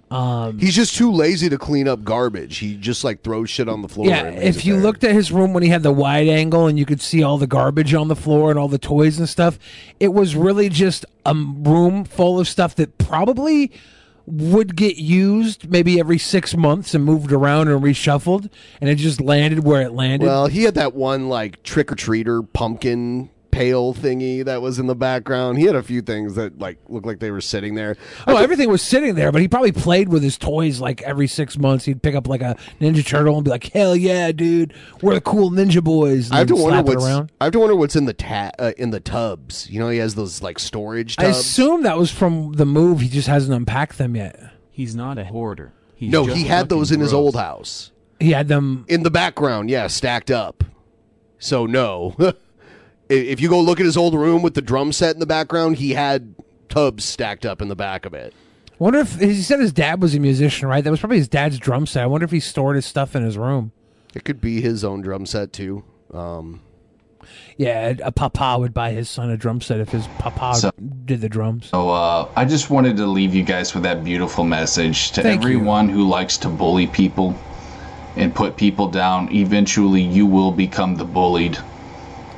Um, 0.10 0.60
He's 0.60 0.76
just 0.76 0.96
too 0.98 1.10
lazy 1.10 1.48
to 1.48 1.58
clean 1.58 1.88
up 1.88 2.04
garbage. 2.04 2.58
He 2.58 2.76
just 2.76 3.06
like 3.06 3.24
throws 3.24 3.50
shit 3.50 3.70
on 3.70 3.82
the 3.82 3.88
floor. 3.88 4.08
yeah, 4.08 4.26
if 4.26 4.66
you 4.66 4.76
looked 4.76 5.06
at 5.06 5.14
his 5.16 5.32
room 5.32 5.54
when 5.54 5.64
he 5.64 5.70
had 5.70 5.84
the 5.84 5.92
wide 5.92 6.28
angle 6.28 6.68
and 6.68 6.78
you 6.78 6.86
could 6.86 7.00
see 7.02 7.24
all 7.24 7.38
the 7.38 7.48
garbage 7.48 7.94
on 7.94 8.10
the 8.10 8.16
floor 8.16 8.50
and 8.50 8.60
all 8.60 8.68
the 8.68 8.78
toys 8.78 9.18
and 9.18 9.30
stuff, 9.30 9.58
it 10.02 10.10
was 10.10 10.36
really 10.36 10.68
just 10.68 11.06
a 11.26 11.34
room 11.34 12.04
full 12.04 12.42
of 12.42 12.48
stuff 12.50 12.76
that 12.76 12.98
probably 12.98 13.72
would 14.26 14.76
get 14.76 14.98
used 14.98 15.70
maybe 15.70 15.98
every 15.98 16.18
six 16.18 16.56
months 16.58 16.94
and 16.94 17.06
moved 17.06 17.32
around 17.32 17.70
and 17.70 17.82
reshuffled, 17.82 18.50
and 18.82 18.90
it 18.90 18.96
just 18.96 19.22
landed 19.22 19.64
where 19.64 19.82
it 19.82 19.94
landed. 19.94 20.26
Well, 20.26 20.48
he 20.48 20.64
had 20.64 20.76
that 20.76 20.94
one 20.94 21.30
like 21.30 21.64
trick 21.64 21.90
or 21.90 21.96
treater 21.96 22.46
pumpkin 22.52 23.30
pail 23.52 23.94
thingy 23.94 24.44
that 24.46 24.62
was 24.62 24.80
in 24.80 24.88
the 24.88 24.96
background. 24.96 25.58
He 25.58 25.66
had 25.66 25.76
a 25.76 25.84
few 25.84 26.02
things 26.02 26.36
that 26.36 26.58
like 26.60 26.78
looked 26.88 27.06
like 27.06 27.20
they 27.20 27.32
were 27.32 27.42
sitting 27.42 27.76
there. 27.76 27.98
Oh, 28.28 28.38
everything 28.38 28.70
was 28.70 28.82
sitting 28.82 29.16
there, 29.16 29.32
but 29.32 29.42
he 29.42 29.48
probably 29.48 29.72
played 29.72 30.10
with 30.10 30.24
his 30.24 30.38
toys 30.38 30.80
like 30.80 31.02
every 31.04 31.28
six 31.28 31.58
months. 31.58 31.86
He'd 31.86 32.02
pick 32.02 32.16
up 32.16 32.28
like 32.28 32.42
a 32.42 32.56
Ninja 32.80 33.06
Turtle 33.06 33.36
and 33.36 33.44
be 33.44 33.52
like, 33.52 33.66
"Hell 33.72 33.96
yeah, 33.96 34.32
dude, 34.32 34.74
we're 35.02 35.16
the 35.16 35.22
cool 35.22 35.52
Ninja 35.52 35.84
Boys." 35.84 36.28
And 36.28 36.36
I 36.36 36.40
have 36.40 36.48
to 36.48 36.56
wonder 36.56 36.70
slap 36.78 36.86
what's 36.86 37.06
around. 37.06 37.32
I 37.40 37.44
have 37.46 37.54
to 37.54 37.60
wonder 37.60 37.76
what's 37.76 37.96
in 37.96 38.06
the 38.06 38.14
ta- 38.14 38.52
uh, 38.58 38.72
in 38.78 38.92
the 38.92 39.00
tubs. 39.00 39.70
You 39.70 39.80
know, 39.80 39.90
he 39.90 39.98
has 40.00 40.16
those 40.16 40.42
like 40.42 40.58
storage 40.60 41.16
I 41.20 41.26
assume 41.26 41.84
that 41.84 41.98
was 41.98 42.12
from 42.12 42.54
the 42.54 42.66
move. 42.66 43.02
He 43.02 43.10
just 43.10 43.28
hasn't 43.28 43.54
unpacked 43.56 43.98
them 43.98 44.16
yet. 44.16 44.40
He's 44.72 44.96
not 44.96 45.18
a 45.18 45.26
hoarder. 45.26 45.74
He's 45.96 46.12
no, 46.12 46.26
he 46.26 46.46
had 46.46 46.70
those 46.70 46.92
in 46.92 46.96
fucking 46.96 47.04
his 47.04 47.14
old 47.14 47.36
house. 47.36 47.92
He 48.20 48.32
had 48.32 48.48
them 48.48 48.86
in 48.88 49.04
the 49.04 49.12
background, 49.12 49.70
yeah, 49.70 49.88
stacked 49.88 50.32
up. 50.32 50.64
So 51.40 51.66
no, 51.66 52.16
I- 52.20 52.34
if 53.12 53.40
you 53.42 53.50
go 53.50 53.60
look 53.60 53.80
at 53.80 53.86
his 53.86 53.98
old 53.98 54.14
room 54.14 54.42
with 54.42 54.54
the 54.54 54.62
drum 54.62 54.92
set 54.92 55.14
in 55.14 55.20
the 55.20 55.26
background, 55.26 55.78
he 55.78 55.92
had 55.94 56.34
tubs 56.70 57.04
stacked 57.04 57.46
up 57.46 57.62
in 57.62 57.68
the 57.68 57.76
back 57.76 58.06
of 58.06 58.14
it. 58.14 58.34
Wonder 58.80 59.00
if 59.00 59.20
he 59.20 59.42
said 59.42 59.60
his 59.60 59.72
dad 59.74 60.02
was 60.02 60.16
a 60.16 60.20
musician, 60.20 60.68
right? 60.68 60.84
That 60.84 60.90
was 60.90 61.00
probably 61.00 61.18
his 61.18 61.28
dad's 61.28 61.60
drum 61.60 61.86
set. 61.86 62.04
I 62.04 62.08
wonder 62.08 62.26
if 62.26 62.32
he 62.32 62.40
stored 62.40 62.76
his 62.76 62.86
stuff 62.86 63.16
in 63.16 63.24
his 63.24 63.38
room. 63.38 63.72
It 64.16 64.24
could 64.26 64.42
be 64.42 64.60
his 64.62 64.84
own 64.84 65.02
drum 65.02 65.26
set 65.26 65.54
too. 65.54 65.84
Um, 66.14 66.62
Yeah, 67.58 67.94
a 68.04 68.12
papa 68.12 68.58
would 68.60 68.74
buy 68.74 68.92
his 68.92 69.08
son 69.10 69.30
a 69.30 69.38
drum 69.38 69.62
set 69.62 69.80
if 69.80 69.90
his 69.90 70.08
papa 70.18 70.56
So- 70.56 70.72
did 71.06 71.22
the 71.22 71.30
drums. 71.30 71.68
So 71.68 71.90
uh, 71.92 72.28
I 72.36 72.44
just 72.46 72.70
wanted 72.72 72.98
to 72.98 73.06
leave 73.06 73.36
you 73.36 73.44
guys 73.44 73.74
with 73.76 73.84
that 73.84 74.04
beautiful 74.04 74.44
message 74.44 75.12
to 75.12 75.22
Thank 75.22 75.44
you. 75.44 75.50
everyone 75.50 75.88
who 75.88 76.08
likes 76.10 76.38
to 76.40 76.50
bully 76.50 76.88
people 76.88 77.36
and 78.16 78.34
put 78.34 78.58
people 78.58 78.88
down. 78.88 79.32
Eventually, 79.32 80.02
you 80.02 80.26
will 80.26 80.52
become 80.52 80.96
the 80.96 81.06
bullied. 81.06 81.58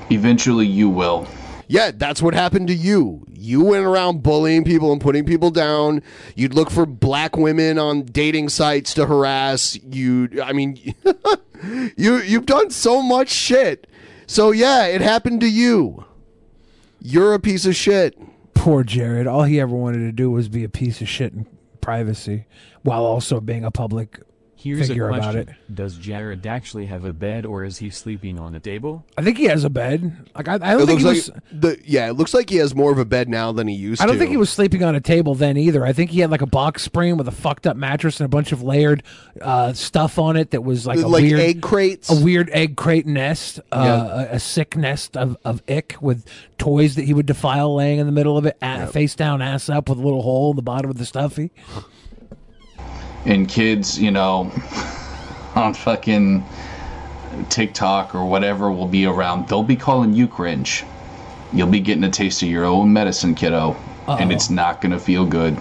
Eventually, 0.10 0.68
you 0.68 0.90
will. 0.90 1.28
yeah, 1.68 1.92
that's 1.94 2.22
what 2.22 2.34
happened 2.34 2.68
to 2.68 2.74
you. 2.74 3.26
You 3.30 3.64
went 3.64 3.86
around 3.86 4.24
bullying 4.24 4.64
people 4.64 4.92
and 4.92 5.02
putting 5.02 5.26
people 5.26 5.52
down. 5.52 6.02
You'd 6.36 6.54
look 6.54 6.70
for 6.70 6.86
black 6.86 7.36
women 7.36 7.78
on 7.78 8.04
dating 8.04 8.50
sites 8.50 8.94
to 8.96 9.06
harass. 9.06 9.78
You, 9.84 10.30
I 10.44 10.54
mean, 10.54 10.78
you 11.98 12.18
you've 12.22 12.46
done 12.46 12.70
so 12.70 13.02
much 13.02 13.30
shit. 13.30 13.88
So 14.28 14.52
yeah, 14.52 14.86
it 14.86 15.02
happened 15.02 15.42
to 15.42 15.50
you. 15.50 16.06
You're 17.02 17.34
a 17.34 17.40
piece 17.40 17.66
of 17.66 17.76
shit. 17.76 18.18
Poor 18.54 18.84
Jared. 18.84 19.28
All 19.28 19.44
he 19.44 19.60
ever 19.60 19.76
wanted 19.76 20.00
to 20.00 20.12
do 20.14 20.32
was 20.32 20.48
be 20.48 20.64
a 20.64 20.70
piece 20.70 21.02
of 21.02 21.10
shit 21.10 21.34
in 21.34 21.46
privacy, 21.82 22.46
while 22.84 23.04
also 23.04 23.42
being 23.42 23.66
a 23.66 23.72
public 23.72 24.22
Here's 24.64 24.88
figure 24.88 25.10
a 25.10 25.14
question. 25.14 25.40
about 25.42 25.50
it. 25.50 25.76
Does 25.76 25.96
Jared 25.98 26.48
actually 26.48 26.86
have 26.86 27.04
a 27.06 27.12
bed 27.14 27.46
or 27.46 27.64
is 27.64 27.78
he 27.80 27.90
sleeping 27.90 28.40
on 28.40 28.56
a 28.56 28.60
table? 28.60 29.04
I 29.18 29.22
think 29.24 29.38
he 29.38 29.46
has 29.46 29.64
a 29.64 29.70
bed. 29.70 30.30
Like 30.36 30.48
I, 30.48 30.54
I 30.56 30.58
don't 30.58 30.82
It 30.84 30.86
think 30.86 31.02
looks 31.02 31.26
he 31.26 31.32
was. 31.32 31.32
like 31.32 31.44
the 31.62 31.80
yeah. 31.86 32.10
It 32.10 32.14
looks 32.14 32.34
like 32.34 32.50
he 32.50 32.56
has 32.58 32.74
more 32.74 32.92
of 32.92 32.98
a 32.98 33.06
bed 33.06 33.28
now 33.30 33.52
than 33.52 33.68
he 33.68 33.76
used 33.76 34.00
to. 34.00 34.04
I 34.04 34.08
don't 34.08 34.16
to. 34.16 34.20
think 34.20 34.32
he 34.32 34.38
was 34.38 34.50
sleeping 34.50 34.84
on 34.84 34.96
a 34.96 35.02
table 35.02 35.36
then 35.36 35.58
either. 35.58 35.86
I 35.86 35.92
think 35.94 36.12
he 36.12 36.22
had 36.22 36.32
like 36.32 36.42
a 36.42 36.46
box 36.48 36.82
spring 36.84 37.18
with 37.18 37.28
a 37.28 37.32
fucked 37.32 37.68
up 37.68 37.76
mattress 37.78 38.20
and 38.20 38.26
a 38.26 38.30
bunch 38.30 38.52
of 38.52 38.62
layered 38.64 39.04
uh, 39.42 39.74
stuff 39.74 40.18
on 40.18 40.38
it 40.38 40.52
that 40.52 40.62
was 40.64 40.88
like 40.88 41.00
a 41.00 41.08
Like 41.08 41.24
weird 41.24 41.40
egg 41.40 41.62
crates? 41.62 42.10
a 42.10 42.24
weird 42.24 42.50
egg 42.52 42.78
crate 42.78 43.06
nest, 43.06 43.60
uh, 43.72 43.82
Yeah. 43.84 44.22
a, 44.32 44.36
a 44.36 44.40
sick 44.40 44.78
nest 44.78 45.18
of, 45.18 45.36
of 45.44 45.62
ick 45.68 45.98
with 46.02 46.26
toys 46.58 46.96
that 46.96 47.04
he 47.06 47.14
would 47.14 47.26
defile 47.26 47.76
laying 47.76 48.00
in 48.00 48.06
the 48.06 48.12
middle 48.12 48.38
of 48.38 48.46
it, 48.46 48.58
a 48.62 48.88
face 48.88 49.16
down, 49.16 49.42
ass 49.42 49.68
up, 49.70 49.90
with 49.90 49.98
a 49.98 50.02
little 50.02 50.22
hole 50.22 50.52
in 50.52 50.56
the 50.56 50.62
bottom 50.62 50.90
of 50.90 50.98
the 50.98 51.06
stuffy. 51.06 51.52
And 53.26 53.48
kids, 53.48 54.00
you 54.00 54.12
know, 54.12 54.52
on 55.56 55.74
fucking 55.74 56.46
TikTok 57.50 58.16
or 58.16 58.26
whatever 58.26 58.72
will 58.72 58.88
be 58.88 59.06
around, 59.06 59.48
they'll 59.48 59.64
be 59.64 59.76
calling 59.76 60.14
you 60.14 60.28
cringe. 60.28 60.84
You'll 61.52 61.68
be 61.68 61.80
getting 61.80 62.04
a 62.04 62.10
taste 62.10 62.42
of 62.42 62.50
your 62.50 62.66
own 62.66 62.94
medicine, 62.94 63.36
kiddo. 63.36 63.76
And 64.08 64.32
Uh-oh. 64.32 64.36
it's 64.36 64.50
not 64.50 64.82
going 64.82 64.92
to 64.92 65.00
feel 65.00 65.26
good. 65.26 65.58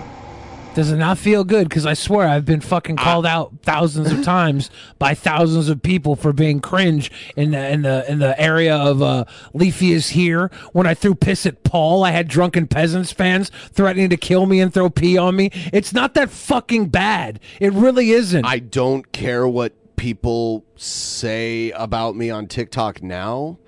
Does 0.74 0.90
it 0.90 0.96
not 0.96 1.18
feel 1.18 1.44
good? 1.44 1.68
Because 1.68 1.84
I 1.84 1.92
swear 1.92 2.26
I've 2.26 2.46
been 2.46 2.62
fucking 2.62 2.96
called 2.96 3.26
out 3.26 3.52
thousands 3.62 4.10
of 4.10 4.24
times 4.24 4.70
by 4.98 5.12
thousands 5.14 5.68
of 5.68 5.82
people 5.82 6.16
for 6.16 6.32
being 6.32 6.60
cringe 6.60 7.12
in 7.36 7.50
the 7.50 7.70
in 7.70 7.82
the 7.82 8.10
in 8.10 8.20
the 8.20 8.40
area 8.40 8.74
of 8.74 9.02
uh, 9.02 9.26
Leafy 9.52 9.92
is 9.92 10.10
here. 10.10 10.50
When 10.72 10.86
I 10.86 10.94
threw 10.94 11.14
piss 11.14 11.44
at 11.44 11.62
Paul, 11.62 12.04
I 12.04 12.12
had 12.12 12.26
drunken 12.26 12.66
peasants 12.66 13.12
fans 13.12 13.50
threatening 13.72 14.08
to 14.10 14.16
kill 14.16 14.46
me 14.46 14.60
and 14.60 14.72
throw 14.72 14.88
pee 14.88 15.18
on 15.18 15.36
me. 15.36 15.50
It's 15.74 15.92
not 15.92 16.14
that 16.14 16.30
fucking 16.30 16.88
bad. 16.88 17.38
It 17.60 17.74
really 17.74 18.10
isn't. 18.10 18.46
I 18.46 18.58
don't 18.58 19.12
care 19.12 19.46
what 19.46 19.74
people 19.96 20.64
say 20.76 21.70
about 21.72 22.16
me 22.16 22.30
on 22.30 22.46
TikTok 22.46 23.02
now, 23.02 23.58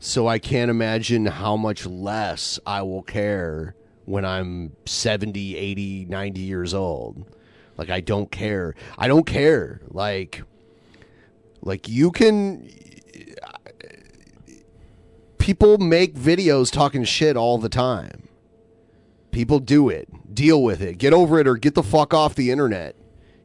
so 0.00 0.26
I 0.26 0.40
can't 0.40 0.70
imagine 0.70 1.26
how 1.26 1.56
much 1.56 1.86
less 1.86 2.58
I 2.66 2.82
will 2.82 3.02
care 3.02 3.76
when 4.04 4.24
I'm 4.24 4.72
70, 4.86 5.56
80, 5.56 6.06
90 6.06 6.40
years 6.40 6.74
old. 6.74 7.24
Like 7.76 7.90
I 7.90 8.00
don't 8.00 8.30
care. 8.30 8.74
I 8.98 9.08
don't 9.08 9.26
care. 9.26 9.80
Like 9.88 10.42
like 11.62 11.88
you 11.88 12.10
can 12.10 12.68
people 15.38 15.78
make 15.78 16.14
videos 16.14 16.70
talking 16.70 17.04
shit 17.04 17.36
all 17.36 17.58
the 17.58 17.68
time. 17.68 18.28
People 19.30 19.58
do 19.58 19.88
it. 19.88 20.08
Deal 20.32 20.62
with 20.62 20.80
it. 20.80 20.98
Get 20.98 21.12
over 21.12 21.38
it 21.38 21.48
or 21.48 21.56
get 21.56 21.74
the 21.74 21.82
fuck 21.82 22.14
off 22.14 22.34
the 22.34 22.50
internet. 22.50 22.94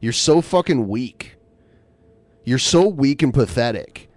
You're 0.00 0.12
so 0.12 0.40
fucking 0.40 0.88
weak. 0.88 1.36
You're 2.44 2.58
so 2.58 2.88
weak 2.88 3.22
and 3.22 3.34
pathetic. 3.34 4.08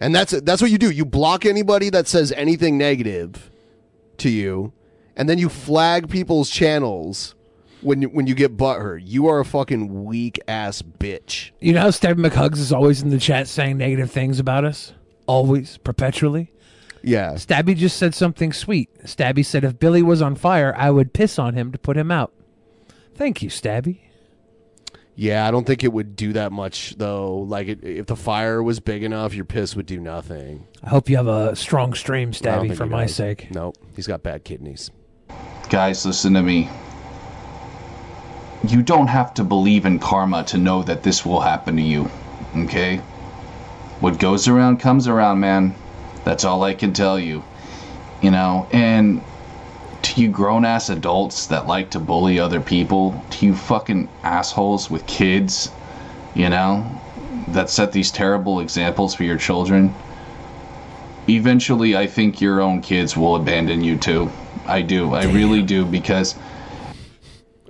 And 0.00 0.14
that's 0.14 0.32
that's 0.42 0.60
what 0.60 0.70
you 0.70 0.78
do. 0.78 0.90
You 0.90 1.04
block 1.04 1.46
anybody 1.46 1.88
that 1.90 2.08
says 2.08 2.32
anything 2.32 2.76
negative 2.76 3.50
to 4.18 4.30
you, 4.30 4.72
and 5.16 5.28
then 5.28 5.38
you 5.38 5.48
flag 5.48 6.08
people's 6.08 6.50
channels 6.50 7.34
when 7.80 8.02
you, 8.02 8.08
when 8.08 8.26
you 8.26 8.34
get 8.34 8.56
butthurt. 8.56 9.02
You 9.04 9.26
are 9.28 9.40
a 9.40 9.44
fucking 9.44 10.04
weak 10.04 10.40
ass 10.48 10.82
bitch. 10.82 11.50
You 11.60 11.72
know 11.74 11.82
how 11.82 11.88
Stabby 11.88 12.26
McHugs 12.26 12.58
is 12.58 12.72
always 12.72 13.02
in 13.02 13.10
the 13.10 13.18
chat 13.18 13.48
saying 13.48 13.78
negative 13.78 14.10
things 14.10 14.38
about 14.38 14.64
us? 14.64 14.92
Always, 15.26 15.78
perpetually? 15.78 16.50
Yeah. 17.02 17.32
Stabby 17.34 17.76
just 17.76 17.96
said 17.98 18.14
something 18.14 18.52
sweet. 18.52 18.88
Stabby 19.04 19.44
said 19.44 19.64
if 19.64 19.78
Billy 19.78 20.02
was 20.02 20.22
on 20.22 20.34
fire, 20.34 20.74
I 20.76 20.90
would 20.90 21.12
piss 21.12 21.38
on 21.38 21.54
him 21.54 21.70
to 21.72 21.78
put 21.78 21.96
him 21.96 22.10
out. 22.10 22.32
Thank 23.14 23.42
you, 23.42 23.50
Stabby. 23.50 24.00
Yeah, 25.16 25.46
I 25.46 25.52
don't 25.52 25.64
think 25.64 25.84
it 25.84 25.92
would 25.92 26.16
do 26.16 26.32
that 26.32 26.50
much 26.50 26.96
though. 26.98 27.38
Like 27.38 27.68
it, 27.68 27.84
if 27.84 28.06
the 28.06 28.16
fire 28.16 28.62
was 28.62 28.80
big 28.80 29.04
enough, 29.04 29.34
your 29.34 29.44
piss 29.44 29.76
would 29.76 29.86
do 29.86 30.00
nothing. 30.00 30.66
I 30.82 30.88
hope 30.88 31.08
you 31.08 31.16
have 31.16 31.28
a 31.28 31.54
strong 31.54 31.94
stream, 31.94 32.32
Stabby, 32.32 32.76
for 32.76 32.86
my 32.86 33.02
does. 33.02 33.14
sake. 33.14 33.48
Nope, 33.52 33.76
he's 33.94 34.08
got 34.08 34.22
bad 34.22 34.44
kidneys. 34.44 34.90
Guys, 35.70 36.06
listen 36.06 36.34
to 36.34 36.42
me. 36.42 36.68
You 38.66 38.82
don't 38.82 39.08
have 39.08 39.34
to 39.34 39.44
believe 39.44 39.86
in 39.86 39.98
karma 39.98 40.44
to 40.44 40.56
know 40.56 40.82
that 40.84 41.02
this 41.02 41.26
will 41.26 41.40
happen 41.40 41.76
to 41.76 41.82
you. 41.82 42.10
Okay? 42.56 42.98
What 44.00 44.18
goes 44.18 44.46
around 44.46 44.78
comes 44.78 45.08
around, 45.08 45.40
man. 45.40 45.74
That's 46.24 46.44
all 46.44 46.62
I 46.62 46.74
can 46.74 46.92
tell 46.92 47.18
you. 47.18 47.42
You 48.22 48.30
know, 48.30 48.68
and 48.72 49.22
to 50.02 50.20
you 50.20 50.28
grown 50.28 50.64
ass 50.64 50.90
adults 50.90 51.46
that 51.48 51.66
like 51.66 51.90
to 51.90 51.98
bully 51.98 52.38
other 52.38 52.60
people, 52.60 53.22
to 53.30 53.46
you 53.46 53.54
fucking 53.54 54.08
assholes 54.22 54.90
with 54.90 55.06
kids, 55.06 55.70
you 56.34 56.48
know, 56.50 56.86
that 57.48 57.68
set 57.70 57.92
these 57.92 58.12
terrible 58.12 58.60
examples 58.60 59.14
for 59.14 59.24
your 59.24 59.38
children. 59.38 59.94
Eventually, 61.28 61.96
I 61.96 62.06
think 62.06 62.40
your 62.40 62.60
own 62.60 62.80
kids 62.80 63.16
will 63.16 63.36
abandon 63.36 63.82
you 63.82 63.96
too. 63.96 64.30
I 64.66 64.82
do. 64.82 65.14
I 65.14 65.24
really 65.24 65.62
do 65.62 65.84
because 65.84 66.34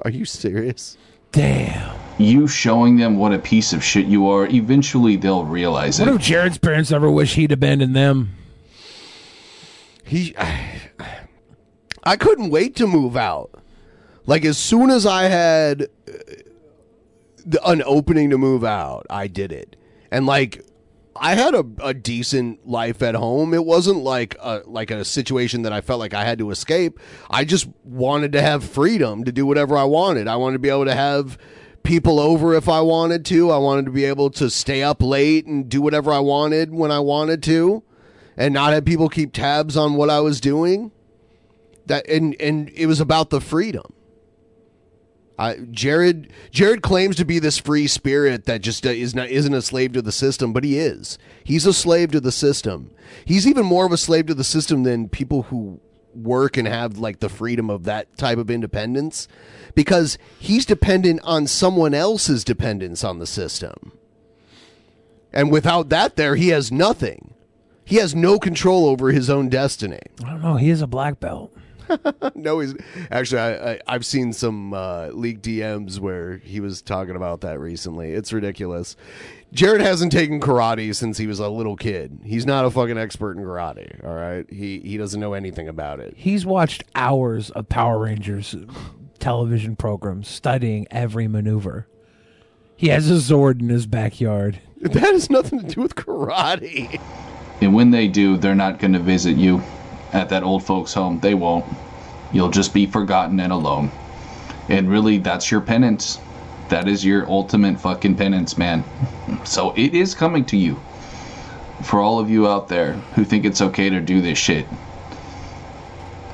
Are 0.02 0.10
you 0.10 0.24
serious? 0.24 0.96
Damn. 1.32 1.98
you 2.18 2.46
showing 2.46 2.96
them 2.96 3.16
what 3.18 3.32
a 3.32 3.38
piece 3.38 3.72
of 3.72 3.82
shit 3.82 4.06
you 4.06 4.28
are, 4.28 4.46
eventually 4.46 5.16
they'll 5.16 5.44
realize 5.44 5.98
What 5.98 6.08
it. 6.08 6.12
What 6.12 6.20
if 6.20 6.26
Jared's 6.26 6.58
parents 6.58 6.92
ever 6.92 7.10
wish 7.10 7.34
he'd 7.34 7.50
abandoned 7.52 7.96
them? 7.96 8.36
He, 10.04 10.34
I 10.38 10.80
I 12.04 12.16
couldn't 12.16 12.50
wait 12.50 12.76
to 12.76 12.86
move 12.86 13.16
out. 13.16 13.50
Like 14.26 14.44
as 14.44 14.58
soon 14.58 14.90
as 14.90 15.06
I 15.06 15.24
had 15.24 15.88
uh, 16.08 17.58
an 17.64 17.82
opening 17.84 18.30
to 18.30 18.38
move 18.38 18.62
out, 18.64 19.06
I 19.10 19.26
did 19.26 19.50
it, 19.52 19.76
and 20.10 20.26
like 20.26 20.64
I 21.16 21.34
had 21.34 21.54
a, 21.54 21.64
a 21.82 21.94
decent 21.94 22.66
life 22.66 23.02
at 23.02 23.14
home. 23.14 23.54
It 23.54 23.64
wasn't 23.64 23.98
like 23.98 24.36
a 24.40 24.62
like 24.66 24.90
a 24.90 25.04
situation 25.04 25.62
that 25.62 25.72
I 25.72 25.80
felt 25.80 26.00
like 26.00 26.14
I 26.14 26.24
had 26.24 26.38
to 26.38 26.50
escape. 26.50 26.98
I 27.30 27.44
just 27.44 27.68
wanted 27.84 28.32
to 28.32 28.42
have 28.42 28.64
freedom 28.64 29.24
to 29.24 29.32
do 29.32 29.46
whatever 29.46 29.76
I 29.76 29.84
wanted. 29.84 30.28
I 30.28 30.36
wanted 30.36 30.54
to 30.54 30.58
be 30.60 30.70
able 30.70 30.86
to 30.86 30.94
have 30.94 31.38
people 31.82 32.18
over 32.18 32.54
if 32.54 32.68
I 32.68 32.80
wanted 32.80 33.24
to. 33.26 33.50
I 33.50 33.58
wanted 33.58 33.84
to 33.84 33.90
be 33.92 34.04
able 34.04 34.30
to 34.30 34.50
stay 34.50 34.82
up 34.82 35.02
late 35.02 35.46
and 35.46 35.68
do 35.68 35.80
whatever 35.80 36.12
I 36.12 36.18
wanted 36.18 36.74
when 36.74 36.90
I 36.90 37.00
wanted 37.00 37.42
to 37.44 37.82
and 38.36 38.52
not 38.52 38.72
have 38.72 38.84
people 38.84 39.08
keep 39.08 39.32
tabs 39.32 39.76
on 39.76 39.94
what 39.94 40.10
I 40.10 40.20
was 40.20 40.40
doing. 40.40 40.90
That 41.86 42.08
and 42.08 42.34
and 42.40 42.70
it 42.70 42.86
was 42.86 43.00
about 43.00 43.30
the 43.30 43.40
freedom. 43.40 43.92
Jared 45.70 46.32
Jared 46.50 46.82
claims 46.82 47.16
to 47.16 47.24
be 47.24 47.38
this 47.38 47.58
free 47.58 47.86
spirit 47.86 48.44
that 48.44 48.62
just 48.62 48.86
uh, 48.86 48.90
is 48.90 49.14
not 49.14 49.28
isn't 49.28 49.54
a 49.54 49.62
slave 49.62 49.92
to 49.94 50.02
the 50.02 50.12
system, 50.12 50.52
but 50.52 50.64
he 50.64 50.78
is. 50.78 51.18
He's 51.42 51.66
a 51.66 51.72
slave 51.72 52.12
to 52.12 52.20
the 52.20 52.32
system. 52.32 52.90
He's 53.24 53.46
even 53.46 53.66
more 53.66 53.84
of 53.84 53.92
a 53.92 53.96
slave 53.96 54.26
to 54.26 54.34
the 54.34 54.44
system 54.44 54.84
than 54.84 55.08
people 55.08 55.42
who 55.44 55.80
work 56.14 56.56
and 56.56 56.68
have 56.68 56.98
like 56.98 57.18
the 57.18 57.28
freedom 57.28 57.68
of 57.68 57.84
that 57.84 58.16
type 58.16 58.38
of 58.38 58.48
independence 58.50 59.26
because 59.74 60.16
he's 60.38 60.64
dependent 60.64 61.20
on 61.24 61.48
someone 61.48 61.94
else's 61.94 62.44
dependence 62.44 63.02
on 63.02 63.18
the 63.18 63.26
system. 63.26 63.92
And 65.32 65.50
without 65.50 65.88
that 65.88 66.14
there 66.14 66.36
he 66.36 66.50
has 66.50 66.70
nothing. 66.70 67.34
He 67.84 67.96
has 67.96 68.14
no 68.14 68.38
control 68.38 68.86
over 68.86 69.10
his 69.10 69.28
own 69.28 69.48
destiny. 69.48 69.98
I 70.24 70.30
don't 70.30 70.42
know. 70.42 70.56
He 70.56 70.70
is 70.70 70.80
a 70.80 70.86
black 70.86 71.18
belt. 71.18 71.52
no, 72.34 72.60
he's 72.60 72.74
actually. 73.10 73.40
I, 73.40 73.72
I 73.72 73.80
I've 73.86 74.06
seen 74.06 74.32
some 74.32 74.74
uh, 74.74 75.08
leaked 75.08 75.42
DMs 75.42 75.98
where 75.98 76.38
he 76.38 76.60
was 76.60 76.82
talking 76.82 77.16
about 77.16 77.40
that 77.42 77.58
recently. 77.60 78.12
It's 78.12 78.32
ridiculous. 78.32 78.96
Jared 79.52 79.80
hasn't 79.80 80.12
taken 80.12 80.40
karate 80.40 80.94
since 80.94 81.18
he 81.18 81.26
was 81.26 81.38
a 81.38 81.48
little 81.48 81.76
kid. 81.76 82.20
He's 82.24 82.46
not 82.46 82.64
a 82.64 82.70
fucking 82.70 82.98
expert 82.98 83.36
in 83.36 83.44
karate. 83.44 84.04
All 84.04 84.14
right, 84.14 84.46
he 84.50 84.80
he 84.80 84.96
doesn't 84.96 85.20
know 85.20 85.34
anything 85.34 85.68
about 85.68 86.00
it. 86.00 86.14
He's 86.16 86.44
watched 86.44 86.84
hours 86.94 87.50
of 87.50 87.68
Power 87.68 87.98
Rangers 87.98 88.56
television 89.18 89.76
programs, 89.76 90.28
studying 90.28 90.86
every 90.90 91.28
maneuver. 91.28 91.86
He 92.76 92.88
has 92.88 93.10
a 93.10 93.14
Zord 93.14 93.60
in 93.60 93.68
his 93.68 93.86
backyard. 93.86 94.60
That 94.80 94.96
has 94.96 95.30
nothing 95.30 95.60
to 95.60 95.66
do 95.66 95.80
with 95.80 95.94
karate. 95.94 97.00
And 97.60 97.72
when 97.74 97.90
they 97.90 98.08
do, 98.08 98.36
they're 98.36 98.54
not 98.54 98.78
going 98.78 98.92
to 98.92 98.98
visit 98.98 99.36
you 99.36 99.62
at 100.14 100.30
that 100.30 100.42
old 100.42 100.64
folks' 100.64 100.94
home. 100.94 101.20
They 101.20 101.34
won't. 101.34 101.66
You'll 102.32 102.50
just 102.50 102.72
be 102.72 102.86
forgotten 102.86 103.38
and 103.40 103.52
alone. 103.52 103.90
And 104.68 104.88
really, 104.88 105.18
that's 105.18 105.50
your 105.50 105.60
penance. 105.60 106.18
That 106.70 106.88
is 106.88 107.04
your 107.04 107.28
ultimate 107.28 107.78
fucking 107.78 108.16
penance, 108.16 108.56
man. 108.56 108.84
So 109.44 109.74
it 109.76 109.94
is 109.94 110.14
coming 110.14 110.46
to 110.46 110.56
you. 110.56 110.80
For 111.82 112.00
all 112.00 112.18
of 112.18 112.30
you 112.30 112.48
out 112.48 112.68
there 112.68 112.94
who 113.14 113.24
think 113.24 113.44
it's 113.44 113.60
okay 113.60 113.90
to 113.90 114.00
do 114.00 114.22
this 114.22 114.38
shit. 114.38 114.66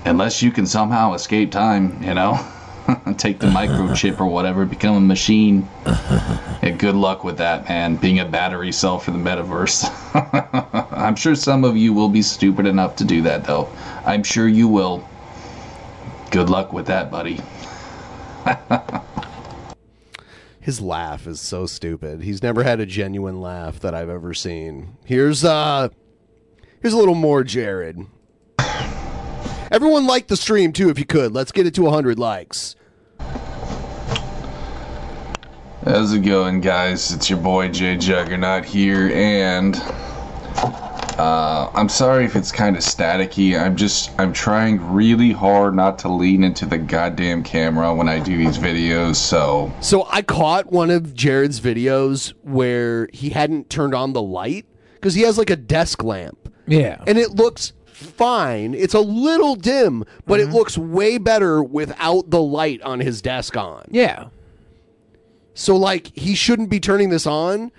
Unless 0.04 0.42
you 0.42 0.52
can 0.52 0.66
somehow 0.66 1.14
escape 1.14 1.50
time, 1.50 2.00
you 2.02 2.14
know? 2.14 2.38
Take 3.18 3.38
the 3.38 3.46
microchip 3.46 4.20
or 4.20 4.26
whatever, 4.26 4.64
become 4.64 4.96
a 4.96 5.00
machine. 5.00 5.68
And 6.62 6.78
good 6.78 6.94
luck 6.94 7.24
with 7.24 7.38
that, 7.38 7.66
man. 7.70 7.96
Being 7.96 8.18
a 8.18 8.24
battery 8.26 8.70
cell 8.70 8.98
for 8.98 9.12
the 9.12 9.18
metaverse. 9.18 9.88
I'm 10.92 11.16
sure 11.16 11.34
some 11.34 11.64
of 11.64 11.74
you 11.74 11.94
will 11.94 12.10
be 12.10 12.20
stupid 12.20 12.66
enough 12.66 12.96
to 12.96 13.04
do 13.04 13.22
that, 13.22 13.44
though. 13.44 13.66
I'm 14.04 14.22
sure 14.22 14.46
you 14.46 14.68
will. 14.68 15.08
Good 16.30 16.50
luck 16.50 16.74
with 16.74 16.86
that, 16.88 17.10
buddy. 17.10 17.40
His 20.60 20.82
laugh 20.82 21.26
is 21.26 21.40
so 21.40 21.64
stupid. 21.64 22.22
He's 22.22 22.42
never 22.42 22.62
had 22.62 22.78
a 22.78 22.86
genuine 22.86 23.40
laugh 23.40 23.80
that 23.80 23.94
I've 23.94 24.10
ever 24.10 24.34
seen. 24.34 24.98
Here's 25.04 25.42
uh 25.42 25.88
here's 26.82 26.92
a 26.92 26.98
little 26.98 27.14
more 27.14 27.42
Jared. 27.42 28.06
Everyone 29.70 30.06
like 30.06 30.26
the 30.26 30.36
stream 30.36 30.72
too 30.72 30.90
if 30.90 30.98
you 30.98 31.06
could. 31.06 31.32
Let's 31.32 31.52
get 31.52 31.66
it 31.66 31.74
to 31.74 31.82
100 31.82 32.18
likes. 32.18 32.76
How's 35.84 36.12
it 36.12 36.20
going, 36.20 36.60
guys? 36.60 37.10
It's 37.10 37.30
your 37.30 37.38
boy 37.38 37.68
Jay 37.68 37.96
Juggernaut 37.96 38.66
here, 38.66 39.10
and 39.14 39.74
uh, 41.18 41.70
I'm 41.72 41.88
sorry 41.88 42.26
if 42.26 42.36
it's 42.36 42.52
kind 42.52 42.76
of 42.76 42.82
staticky. 42.82 43.58
I'm 43.58 43.76
just 43.76 44.10
I'm 44.20 44.34
trying 44.34 44.78
really 44.92 45.32
hard 45.32 45.74
not 45.74 45.98
to 46.00 46.08
lean 46.08 46.44
into 46.44 46.66
the 46.66 46.76
goddamn 46.76 47.42
camera 47.42 47.94
when 47.94 48.10
I 48.10 48.20
do 48.20 48.36
these 48.36 48.58
videos. 48.58 49.16
So 49.16 49.72
So 49.80 50.06
I 50.10 50.20
caught 50.20 50.70
one 50.70 50.90
of 50.90 51.14
Jared's 51.14 51.62
videos 51.62 52.34
where 52.42 53.08
he 53.14 53.30
hadn't 53.30 53.70
turned 53.70 53.94
on 53.94 54.12
the 54.12 54.22
light 54.22 54.66
because 54.96 55.14
he 55.14 55.22
has 55.22 55.38
like 55.38 55.48
a 55.48 55.56
desk 55.56 56.04
lamp. 56.04 56.52
Yeah. 56.66 57.02
And 57.06 57.16
it 57.16 57.30
looks 57.30 57.72
fine. 57.86 58.74
It's 58.74 58.92
a 58.94 59.00
little 59.00 59.54
dim, 59.56 60.04
but 60.26 60.40
it 60.40 60.50
looks 60.50 60.76
way 60.76 61.16
better 61.16 61.62
without 61.62 62.28
the 62.28 62.42
light 62.42 62.82
on 62.82 63.00
his 63.00 63.22
desk 63.22 63.56
on. 63.56 63.86
Yeah. 63.90 64.28
So 65.54 65.76
like 65.76 66.16
he 66.16 66.34
shouldn't 66.34 66.70
be 66.70 66.80
turning 66.80 67.10
this 67.10 67.26
on. 67.26 67.72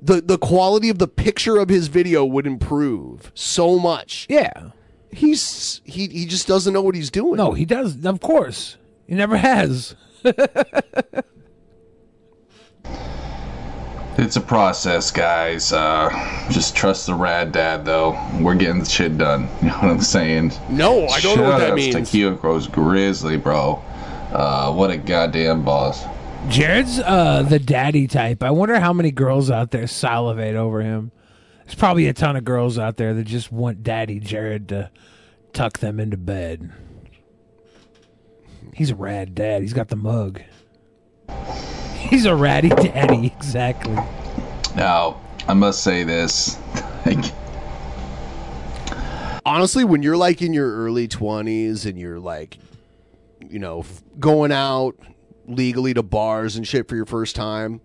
The 0.00 0.20
the 0.20 0.38
quality 0.38 0.88
of 0.88 0.98
the 0.98 1.08
picture 1.08 1.58
of 1.58 1.68
his 1.68 1.88
video 1.88 2.24
would 2.24 2.46
improve 2.46 3.30
so 3.34 3.78
much. 3.78 4.26
Yeah. 4.28 4.70
He's 5.10 5.80
he 5.84 6.08
he 6.08 6.26
just 6.26 6.48
doesn't 6.48 6.72
know 6.72 6.82
what 6.82 6.94
he's 6.94 7.10
doing. 7.10 7.36
No, 7.36 7.52
he 7.52 7.64
does. 7.64 8.04
Of 8.04 8.20
course. 8.20 8.76
He 9.06 9.14
never 9.14 9.36
has. 9.36 9.94
it's 14.16 14.36
a 14.36 14.40
process, 14.40 15.10
guys. 15.10 15.72
Uh, 15.72 16.08
just 16.50 16.76
trust 16.76 17.06
the 17.06 17.14
rad 17.14 17.52
dad, 17.52 17.84
though. 17.84 18.18
We're 18.40 18.54
getting 18.54 18.78
the 18.78 18.84
shit 18.88 19.18
done. 19.18 19.48
You 19.62 19.68
know 19.68 19.74
what 19.74 19.90
I'm 19.90 20.00
saying? 20.00 20.52
No, 20.70 21.06
I 21.08 21.20
don't 21.20 21.38
know 21.38 21.44
what 21.44 21.58
that 21.58 21.72
Shoutouts 21.72 21.76
means. 21.76 22.10
To 22.10 22.16
Kyokro's 22.16 22.66
Grizzly, 22.68 23.36
bro. 23.36 23.82
Uh, 24.32 24.72
what 24.72 24.90
a 24.90 24.96
goddamn 24.96 25.64
boss. 25.64 26.04
Jared's 26.48 26.98
uh, 26.98 27.42
the 27.42 27.58
daddy 27.58 28.06
type. 28.06 28.42
I 28.42 28.50
wonder 28.50 28.78
how 28.80 28.92
many 28.92 29.10
girls 29.10 29.50
out 29.50 29.70
there 29.70 29.86
salivate 29.86 30.56
over 30.56 30.82
him. 30.82 31.12
There's 31.64 31.74
probably 31.74 32.08
a 32.08 32.12
ton 32.12 32.36
of 32.36 32.44
girls 32.44 32.78
out 32.78 32.96
there 32.96 33.14
that 33.14 33.24
just 33.24 33.52
want 33.52 33.82
daddy 33.82 34.20
Jared 34.20 34.68
to 34.70 34.90
tuck 35.52 35.78
them 35.78 36.00
into 36.00 36.16
bed. 36.16 36.72
He's 38.74 38.90
a 38.90 38.96
rad 38.96 39.34
dad. 39.34 39.62
He's 39.62 39.72
got 39.72 39.88
the 39.88 39.96
mug. 39.96 40.42
He's 41.96 42.26
a 42.26 42.34
ratty 42.34 42.68
daddy, 42.68 43.26
exactly. 43.26 43.96
Now, 44.74 45.20
I 45.46 45.54
must 45.54 45.82
say 45.82 46.04
this. 46.04 46.58
Like, 47.06 47.32
honestly, 49.44 49.84
when 49.84 50.02
you're 50.02 50.16
like 50.16 50.42
in 50.42 50.52
your 50.52 50.72
early 50.74 51.08
20s 51.08 51.86
and 51.86 51.98
you're 51.98 52.20
like, 52.20 52.58
you 53.40 53.58
know, 53.58 53.84
going 54.18 54.52
out 54.52 54.96
legally 55.54 55.94
to 55.94 56.02
bars 56.02 56.56
and 56.56 56.66
shit 56.66 56.88
for 56.88 56.96
your 56.96 57.06
first 57.06 57.36
time, 57.36 57.80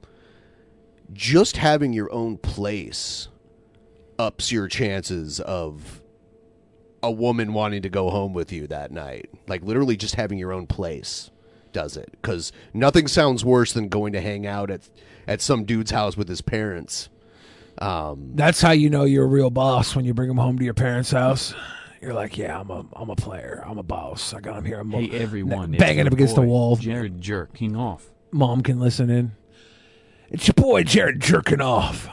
just 1.14 1.58
having 1.58 1.94
your 1.94 2.12
own 2.12 2.38
place 2.38 3.28
ups 4.20 4.52
your 4.52 4.68
chances 4.68 5.40
of 5.40 6.02
a 7.04 7.12
woman 7.12 7.54
wanting 7.54 7.82
to 7.84 7.90
go 7.90 8.10
home 8.10 8.34
with 8.34 8.52
you 8.52 8.68
that 8.68 8.92
night. 8.92 9.30
Like 9.48 9.64
literally 9.64 9.96
just 9.96 10.16
having 10.16 10.40
your 10.40 10.52
own 10.52 10.68
place 10.68 11.30
does 11.74 11.96
it 11.96 12.18
cuz 12.24 12.52
nothing 12.74 13.08
sounds 13.08 13.46
worse 13.46 13.72
than 13.74 13.88
going 13.88 14.14
to 14.14 14.22
hang 14.22 14.48
out 14.48 14.72
at 14.72 14.90
at 15.28 15.42
some 15.42 15.64
dude's 15.64 15.92
house 15.92 16.18
with 16.18 16.28
his 16.28 16.42
parents. 16.42 17.10
Um 17.78 18.32
That's 18.34 18.62
how 18.62 18.72
you 18.72 18.90
know 18.90 19.04
you're 19.04 19.26
a 19.26 19.28
real 19.28 19.52
boss 19.52 19.96
when 19.96 20.04
you 20.04 20.14
bring 20.14 20.30
him 20.30 20.38
home 20.38 20.58
to 20.58 20.66
your 20.66 20.74
parents' 20.74 21.12
house. 21.12 21.54
You're 22.02 22.14
like, 22.14 22.38
yeah, 22.38 22.60
I'm 22.60 22.70
a, 22.70 22.86
I'm 22.94 23.10
a 23.10 23.16
player. 23.16 23.64
I'm 23.66 23.78
a 23.78 23.84
boss. 23.84 24.34
I 24.34 24.40
got 24.40 24.58
him 24.58 24.66
here. 24.66 24.80
I'm 24.80 24.92
Hey 24.92 25.10
everyone, 25.12 25.74
it's 25.74 25.80
banging 25.84 26.08
up 26.08 26.14
against 26.14 26.36
the 26.36 26.42
wall. 26.42 26.76
Jared 26.76 27.20
jerking 27.20 27.76
off. 27.76 28.06
Mom 28.32 28.62
can 28.62 28.80
listen 28.80 29.10
in. 29.10 29.32
It's 30.30 30.48
your 30.48 30.54
boy 30.54 30.84
Jared 30.84 31.20
jerking 31.20 31.62
off. 31.62 32.08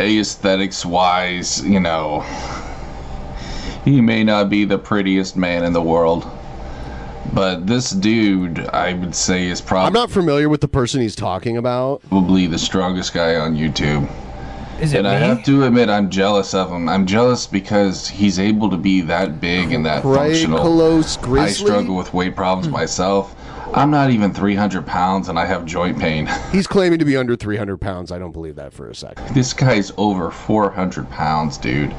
aesthetics 0.00 0.84
wise, 0.84 1.64
you 1.64 1.78
know, 1.80 2.20
He 3.84 4.00
may 4.00 4.24
not 4.24 4.50
be 4.50 4.64
the 4.64 4.78
prettiest 4.78 5.36
man 5.36 5.62
in 5.62 5.72
the 5.72 5.82
world, 5.82 6.26
but 7.32 7.66
this 7.66 7.90
dude, 7.90 8.58
I 8.70 8.94
would 8.94 9.14
say, 9.14 9.46
is 9.46 9.60
probably. 9.60 9.86
I'm 9.86 9.92
not 9.92 10.10
familiar 10.10 10.48
with 10.48 10.60
the 10.60 10.68
person 10.68 11.00
he's 11.00 11.14
talking 11.14 11.56
about. 11.56 12.02
probably 12.08 12.46
the 12.48 12.58
strongest 12.58 13.14
guy 13.14 13.36
on 13.36 13.54
YouTube. 13.54 14.10
Is 14.80 14.92
it 14.92 14.98
And 14.98 15.08
I 15.08 15.14
have 15.14 15.42
to 15.44 15.64
admit, 15.64 15.88
I'm 15.88 16.10
jealous 16.10 16.52
of 16.52 16.70
him. 16.70 16.88
I'm 16.88 17.06
jealous 17.06 17.46
because 17.46 18.06
he's 18.06 18.38
able 18.38 18.68
to 18.70 18.76
be 18.76 19.00
that 19.02 19.40
big 19.40 19.72
and 19.72 19.86
that 19.86 20.02
functional. 20.02 20.58
Cracolos 20.58 21.18
I 21.18 21.22
Grizzly. 21.22 21.66
struggle 21.66 21.96
with 21.96 22.12
weight 22.12 22.36
problems 22.36 22.66
hmm. 22.66 22.74
myself. 22.74 23.34
I'm 23.74 23.90
not 23.90 24.10
even 24.10 24.32
300 24.32 24.86
pounds 24.86 25.28
and 25.28 25.38
I 25.38 25.46
have 25.46 25.64
joint 25.64 25.98
pain. 25.98 26.26
He's 26.52 26.66
claiming 26.66 26.98
to 26.98 27.04
be 27.04 27.16
under 27.16 27.36
300 27.36 27.78
pounds. 27.78 28.12
I 28.12 28.18
don't 28.18 28.32
believe 28.32 28.56
that 28.56 28.72
for 28.72 28.88
a 28.88 28.94
second. 28.94 29.34
This 29.34 29.52
guy's 29.52 29.92
over 29.96 30.30
400 30.30 31.10
pounds, 31.10 31.58
dude. 31.58 31.94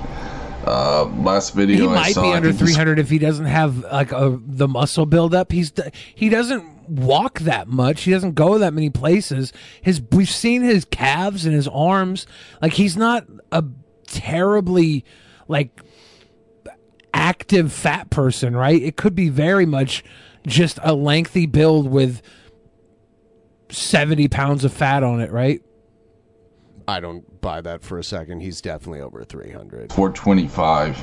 Uh, 0.67 1.05
last 1.19 1.53
video 1.53 1.77
he 1.77 1.87
I 1.87 1.95
might 1.95 2.13
saw, 2.13 2.23
be 2.23 2.33
under 2.33 2.51
300 2.51 2.99
if 2.99 3.09
he 3.09 3.19
doesn't 3.19 3.45
have 3.45 3.79
like 3.85 4.11
a, 4.11 4.37
the 4.45 4.67
muscle 4.67 5.05
buildup. 5.05 5.51
He's 5.51 5.71
he 6.13 6.27
doesn't 6.29 6.89
walk 6.89 7.39
that 7.39 7.67
much. 7.67 8.03
He 8.03 8.11
doesn't 8.11 8.33
go 8.33 8.57
that 8.57 8.73
many 8.73 8.89
places. 8.89 9.53
His 9.81 10.01
we've 10.11 10.29
seen 10.29 10.63
his 10.63 10.83
calves 10.83 11.45
and 11.45 11.55
his 11.55 11.67
arms. 11.69 12.27
Like 12.61 12.73
he's 12.73 12.97
not 12.97 13.25
a 13.51 13.63
terribly 14.07 15.05
like 15.47 15.81
active 17.13 17.71
fat 17.71 18.09
person, 18.09 18.55
right? 18.55 18.81
It 18.81 18.97
could 18.97 19.15
be 19.15 19.29
very 19.29 19.65
much 19.65 20.03
just 20.45 20.79
a 20.83 20.93
lengthy 20.93 21.45
build 21.45 21.89
with 21.89 22.21
70 23.69 24.27
pounds 24.27 24.65
of 24.65 24.73
fat 24.73 25.03
on 25.03 25.21
it, 25.21 25.31
right? 25.31 25.61
I 26.87 26.99
don't 26.99 27.36
that 27.47 27.81
for 27.81 27.97
a 27.97 28.03
second. 28.03 28.41
He's 28.41 28.61
definitely 28.61 29.01
over 29.01 29.23
300. 29.23 29.93
425. 29.93 30.97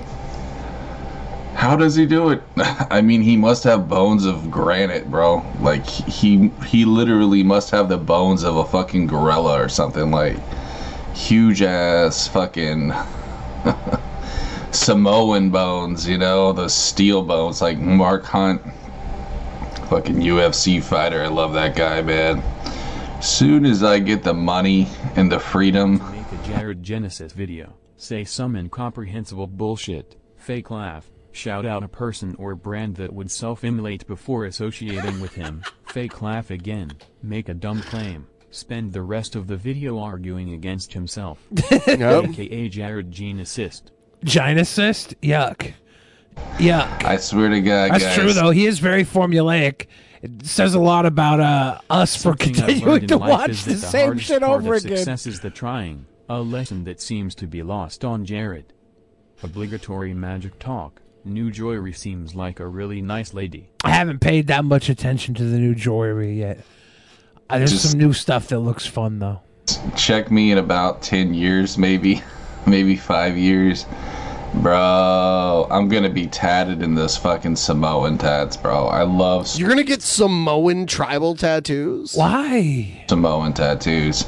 How 1.54 1.76
does 1.76 1.94
he 1.94 2.04
do 2.04 2.30
it? 2.30 2.42
I 2.90 3.00
mean, 3.00 3.22
he 3.22 3.36
must 3.36 3.64
have 3.64 3.88
bones 3.88 4.26
of 4.26 4.50
granite, 4.50 5.10
bro. 5.10 5.44
Like 5.60 5.86
he 5.86 6.48
he 6.66 6.84
literally 6.84 7.42
must 7.42 7.70
have 7.70 7.88
the 7.88 7.96
bones 7.96 8.42
of 8.42 8.56
a 8.56 8.64
fucking 8.64 9.06
gorilla 9.06 9.60
or 9.60 9.68
something 9.68 10.10
like 10.10 10.36
huge 11.14 11.62
ass 11.62 12.28
fucking 12.28 12.92
Samoan 14.72 15.50
bones, 15.50 16.06
you 16.06 16.18
know, 16.18 16.52
the 16.52 16.68
steel 16.68 17.22
bones 17.22 17.62
like 17.62 17.78
Mark 17.78 18.24
Hunt. 18.24 18.60
Fucking 19.88 20.16
UFC 20.16 20.82
fighter. 20.82 21.22
I 21.22 21.28
love 21.28 21.52
that 21.54 21.76
guy, 21.76 22.02
man. 22.02 22.42
Soon 23.22 23.64
as 23.64 23.82
I 23.82 24.00
get 24.00 24.22
the 24.22 24.34
money 24.34 24.88
and 25.14 25.30
the 25.30 25.38
freedom, 25.38 26.02
Jared 26.44 26.82
Genesis 26.82 27.32
video. 27.32 27.74
Say 27.96 28.24
some 28.24 28.54
incomprehensible 28.54 29.46
bullshit. 29.46 30.16
Fake 30.36 30.70
laugh. 30.70 31.10
Shout 31.32 31.64
out 31.64 31.82
a 31.82 31.88
person 31.88 32.36
or 32.38 32.54
brand 32.54 32.96
that 32.96 33.12
would 33.12 33.30
self-immolate 33.30 34.06
before 34.06 34.44
associating 34.44 35.20
with 35.20 35.34
him. 35.34 35.62
Fake 35.86 36.20
laugh 36.20 36.50
again. 36.50 36.92
Make 37.22 37.48
a 37.48 37.54
dumb 37.54 37.80
claim. 37.82 38.26
Spend 38.50 38.92
the 38.92 39.02
rest 39.02 39.34
of 39.34 39.46
the 39.46 39.56
video 39.56 39.98
arguing 39.98 40.52
against 40.52 40.92
himself. 40.92 41.38
Yep. 41.86 42.24
AKA 42.30 42.68
Jared 42.68 43.10
Gene 43.10 43.40
Assist. 43.40 43.90
Gynecyst? 44.24 45.14
Yuck. 45.22 45.72
Yuck. 46.58 47.04
I 47.04 47.16
swear 47.16 47.48
to 47.48 47.60
God, 47.60 47.92
That's 47.92 48.04
guys. 48.04 48.14
true 48.16 48.32
though. 48.32 48.50
He 48.50 48.66
is 48.66 48.78
very 48.80 49.04
formulaic. 49.04 49.86
It 50.22 50.46
says 50.46 50.74
a 50.74 50.80
lot 50.80 51.06
about 51.06 51.40
uh, 51.40 51.78
us 51.90 52.16
for 52.16 52.36
Something 52.38 52.48
I've 52.50 52.66
continuing 52.66 53.06
to 53.08 53.18
watch 53.18 53.50
is 53.50 53.64
the 53.64 53.74
that 53.74 53.80
the 53.80 53.86
same 53.86 54.18
shit 54.18 54.42
over 54.42 54.74
again. 54.74 54.96
Success 54.98 55.26
is 55.26 55.40
the 55.40 55.50
trying. 55.50 56.06
A 56.28 56.40
lesson 56.40 56.84
that 56.84 57.00
seems 57.00 57.34
to 57.36 57.46
be 57.46 57.62
lost 57.62 58.04
on 58.04 58.24
Jared. 58.24 58.72
Obligatory 59.42 60.14
magic 60.14 60.58
talk. 60.58 61.02
New 61.24 61.50
Joyery 61.50 61.94
seems 61.94 62.34
like 62.34 62.60
a 62.60 62.66
really 62.66 63.00
nice 63.02 63.34
lady. 63.34 63.70
I 63.82 63.90
haven't 63.90 64.20
paid 64.20 64.46
that 64.48 64.64
much 64.64 64.88
attention 64.88 65.34
to 65.34 65.44
the 65.44 65.58
new 65.58 65.74
jewelry 65.74 66.38
yet. 66.38 66.60
Uh, 67.50 67.58
there's 67.58 67.72
Just- 67.72 67.90
some 67.90 68.00
new 68.00 68.12
stuff 68.12 68.48
that 68.48 68.60
looks 68.60 68.86
fun 68.86 69.18
though. 69.18 69.40
check 69.96 70.30
me 70.30 70.50
in 70.50 70.58
about 70.58 71.00
10 71.02 71.32
years 71.32 71.78
maybe 71.78 72.22
maybe 72.66 72.96
five 72.96 73.34
years 73.36 73.86
bro 74.56 75.66
i'm 75.70 75.88
gonna 75.88 76.10
be 76.10 76.26
tatted 76.26 76.82
in 76.82 76.94
this 76.94 77.16
fucking 77.16 77.56
samoan 77.56 78.18
tats 78.18 78.58
bro 78.58 78.86
i 78.88 79.02
love 79.02 79.48
You're 79.56 79.68
going 79.68 79.78
to 79.78 79.84
get 79.84 80.02
Samoan 80.02 80.86
tribal 80.86 81.34
tattoos? 81.34 82.14
Why? 82.14 83.04
samoan 83.08 83.54
tattoos 83.54 84.24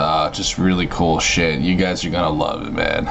uh, 0.00 0.30
just 0.30 0.58
really 0.58 0.86
cool 0.86 1.18
shit 1.20 1.60
you 1.60 1.76
guys 1.76 2.04
are 2.04 2.10
gonna 2.10 2.28
love 2.30 2.66
it 2.66 2.72
man 2.72 3.06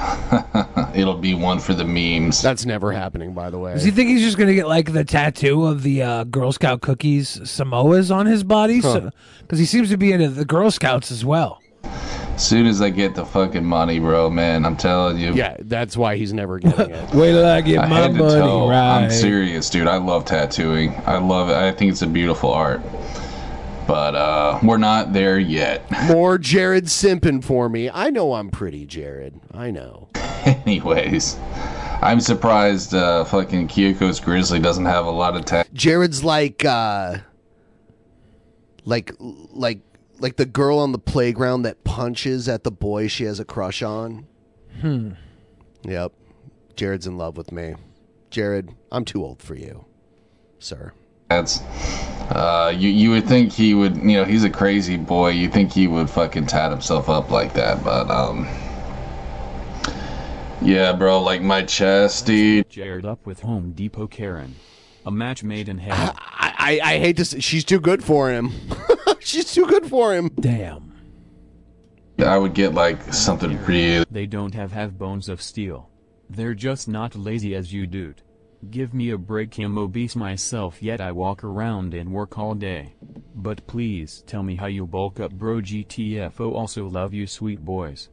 it'll 0.95 1.17
be 1.17 1.33
one 1.33 1.59
for 1.59 1.73
the 1.73 1.85
memes 1.85 2.41
That's 2.41 2.65
never 2.65 2.91
happening, 2.91 3.33
by 3.33 3.49
the 3.49 3.59
way. 3.59 3.73
Does 3.73 3.83
he 3.83 3.91
think 3.91 4.09
he's 4.09 4.21
just 4.21 4.37
gonna 4.37 4.53
get 4.53 4.67
like 4.67 4.91
the 4.93 5.03
tattoo 5.05 5.65
of 5.65 5.83
the 5.83 6.01
uh, 6.01 6.23
Girl 6.25 6.51
Scout 6.51 6.81
cookies 6.81 7.39
Samoas 7.41 8.13
on 8.13 8.25
his 8.25 8.43
body? 8.43 8.77
Because 8.81 9.59
he 9.59 9.65
seems 9.65 9.89
to 9.89 9.97
be 9.97 10.11
into 10.11 10.29
the 10.29 10.45
Girl 10.45 10.71
Scouts 10.71 11.11
as 11.11 11.23
well. 11.23 11.61
as 11.83 12.45
soon 12.47 12.65
as 12.65 12.81
i 12.81 12.89
get 12.89 13.15
the 13.15 13.25
fucking 13.25 13.65
money 13.65 13.99
bro 13.99 14.29
man 14.29 14.65
i'm 14.65 14.75
telling 14.77 15.17
you 15.17 15.33
Yeah, 15.33 15.55
that's 15.61 15.95
why 15.97 16.15
he's 16.15 16.31
never 16.33 16.57
getting 16.59 16.89
it. 16.91 17.09
Wait 17.13 17.31
till 17.31 17.45
I 17.45 17.61
get 17.61 17.79
I 17.79 17.87
my 17.87 17.99
had 18.01 18.13
to 18.13 18.17
money 18.19 18.33
tell. 18.35 18.69
right. 18.69 19.03
I'm 19.03 19.11
serious, 19.11 19.69
dude. 19.69 19.87
I 19.87 19.97
love 19.97 20.25
tattooing. 20.25 20.93
I 21.05 21.17
love 21.17 21.49
it. 21.49 21.55
I 21.55 21.71
think 21.71 21.91
it's 21.91 22.01
a 22.01 22.07
beautiful 22.07 22.51
art. 22.51 22.81
But 23.89 24.13
uh, 24.13 24.59
we're 24.61 24.77
not 24.77 25.13
there 25.13 25.39
yet. 25.39 25.83
More 26.09 26.37
Jared 26.37 26.85
simping 26.85 27.43
for 27.43 27.69
me. 27.69 27.89
I 27.89 28.11
know 28.11 28.35
I'm 28.35 28.51
pretty, 28.51 28.85
Jared. 28.85 29.41
I 29.51 29.71
know. 29.71 30.09
Anyways, 30.45 31.37
I'm 31.99 32.19
surprised 32.19 32.93
uh, 32.93 33.23
fucking 33.25 33.67
Kyoko's 33.67 34.19
Grizzly 34.19 34.59
doesn't 34.59 34.85
have 34.85 35.07
a 35.07 35.09
lot 35.09 35.35
of 35.35 35.43
tat. 35.45 35.73
Jared's 35.73 36.23
like 36.23 36.63
uh 36.63 37.17
like 38.85 39.11
like 39.19 39.79
like 40.19 40.35
the 40.35 40.45
girl 40.45 40.77
on 40.77 40.91
the 40.91 40.99
playground 40.99 41.63
that 41.63 41.83
punches 41.83 42.47
at 42.47 42.63
the 42.63 42.71
boy 42.71 43.07
she 43.07 43.23
has 43.23 43.39
a 43.39 43.45
crush 43.45 43.81
on. 43.81 44.27
Hmm. 44.81 45.13
Yep. 45.81 46.13
Jared's 46.75 47.07
in 47.07 47.17
love 47.17 47.37
with 47.37 47.51
me. 47.51 47.73
Jared, 48.29 48.69
I'm 48.91 49.03
too 49.03 49.25
old 49.25 49.41
for 49.41 49.55
you, 49.55 49.85
sir. 50.59 50.93
That's 51.29 51.61
uh, 52.31 52.73
you. 52.75 52.89
You 52.89 53.11
would 53.11 53.27
think 53.27 53.51
he 53.51 53.75
would. 53.75 53.97
You 53.97 54.17
know, 54.17 54.25
he's 54.25 54.43
a 54.43 54.49
crazy 54.49 54.97
boy. 54.97 55.29
You 55.29 55.47
think 55.47 55.71
he 55.71 55.87
would 55.87 56.09
fucking 56.09 56.47
tat 56.47 56.71
himself 56.71 57.07
up 57.07 57.29
like 57.29 57.53
that, 57.53 57.83
but 57.83 58.09
um. 58.09 58.47
Yeah, 60.61 60.91
bro, 60.91 61.21
like 61.21 61.41
my 61.41 61.61
chest, 61.61 62.25
dude. 62.25 62.67
Jared 62.67 63.05
up 63.05 63.25
with 63.25 63.41
Home 63.41 63.73
Depot 63.73 64.07
Karen. 64.07 64.55
A 65.05 65.11
match 65.11 65.43
made 65.43 65.69
in 65.69 65.77
heaven. 65.77 66.15
I, 66.17 66.79
I, 66.83 66.95
I 66.95 66.97
hate 66.99 67.15
to 67.17 67.25
say, 67.25 67.39
she's 67.39 67.63
too 67.63 67.79
good 67.79 68.03
for 68.03 68.29
him. 68.29 68.51
she's 69.19 69.53
too 69.53 69.65
good 69.67 69.85
for 69.85 70.13
him. 70.13 70.29
Damn. 70.39 70.93
I 72.17 72.37
would 72.37 72.53
get 72.53 72.73
like 72.73 73.13
something 73.13 73.63
really. 73.65 74.05
They 74.09 74.25
don't 74.25 74.53
have 74.55 74.71
have 74.71 74.97
bones 74.97 75.29
of 75.29 75.41
steel. 75.41 75.89
They're 76.29 76.55
just 76.55 76.87
not 76.87 77.15
lazy 77.15 77.55
as 77.55 77.71
you 77.71 77.87
dude. 77.87 78.23
Give 78.67 78.93
me 78.93 79.09
a 79.09 79.17
break 79.17 79.57
I'm 79.57 79.77
obese 79.77 80.17
myself 80.17 80.83
yet 80.83 80.99
I 80.99 81.13
walk 81.13 81.45
around 81.45 81.93
and 81.93 82.11
work 82.11 82.37
all 82.37 82.55
day. 82.55 82.93
But 83.33 83.65
please 83.67 84.21
tell 84.27 84.43
me 84.43 84.57
how 84.57 84.65
you 84.65 84.85
bulk 84.85 85.19
up 85.19 85.31
bro 85.31 85.61
GTFO 85.61 86.53
also 86.53 86.85
love 86.87 87.13
you 87.13 87.25
sweet 87.25 87.63
boys. 87.63 88.09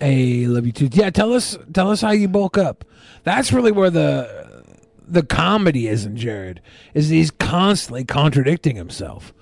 Hey, 0.00 0.46
love 0.46 0.64
you 0.64 0.72
too. 0.72 0.88
Yeah, 0.90 1.10
tell 1.10 1.34
us 1.34 1.58
tell 1.72 1.90
us 1.90 2.00
how 2.00 2.12
you 2.12 2.28
bulk 2.28 2.56
up. 2.56 2.84
That's 3.24 3.52
really 3.52 3.72
where 3.72 3.90
the 3.90 4.64
the 5.06 5.22
comedy 5.22 5.86
is 5.86 6.06
in 6.06 6.16
Jared. 6.16 6.62
Is 6.94 7.10
he's 7.10 7.30
constantly 7.30 8.04
contradicting 8.04 8.76
himself. 8.76 9.34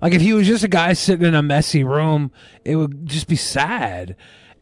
Like 0.00 0.14
if 0.14 0.22
he 0.22 0.32
was 0.32 0.46
just 0.46 0.64
a 0.64 0.68
guy 0.68 0.94
sitting 0.94 1.26
in 1.26 1.34
a 1.34 1.42
messy 1.42 1.84
room, 1.84 2.32
it 2.64 2.76
would 2.76 3.06
just 3.06 3.28
be 3.28 3.36
sad. 3.36 4.16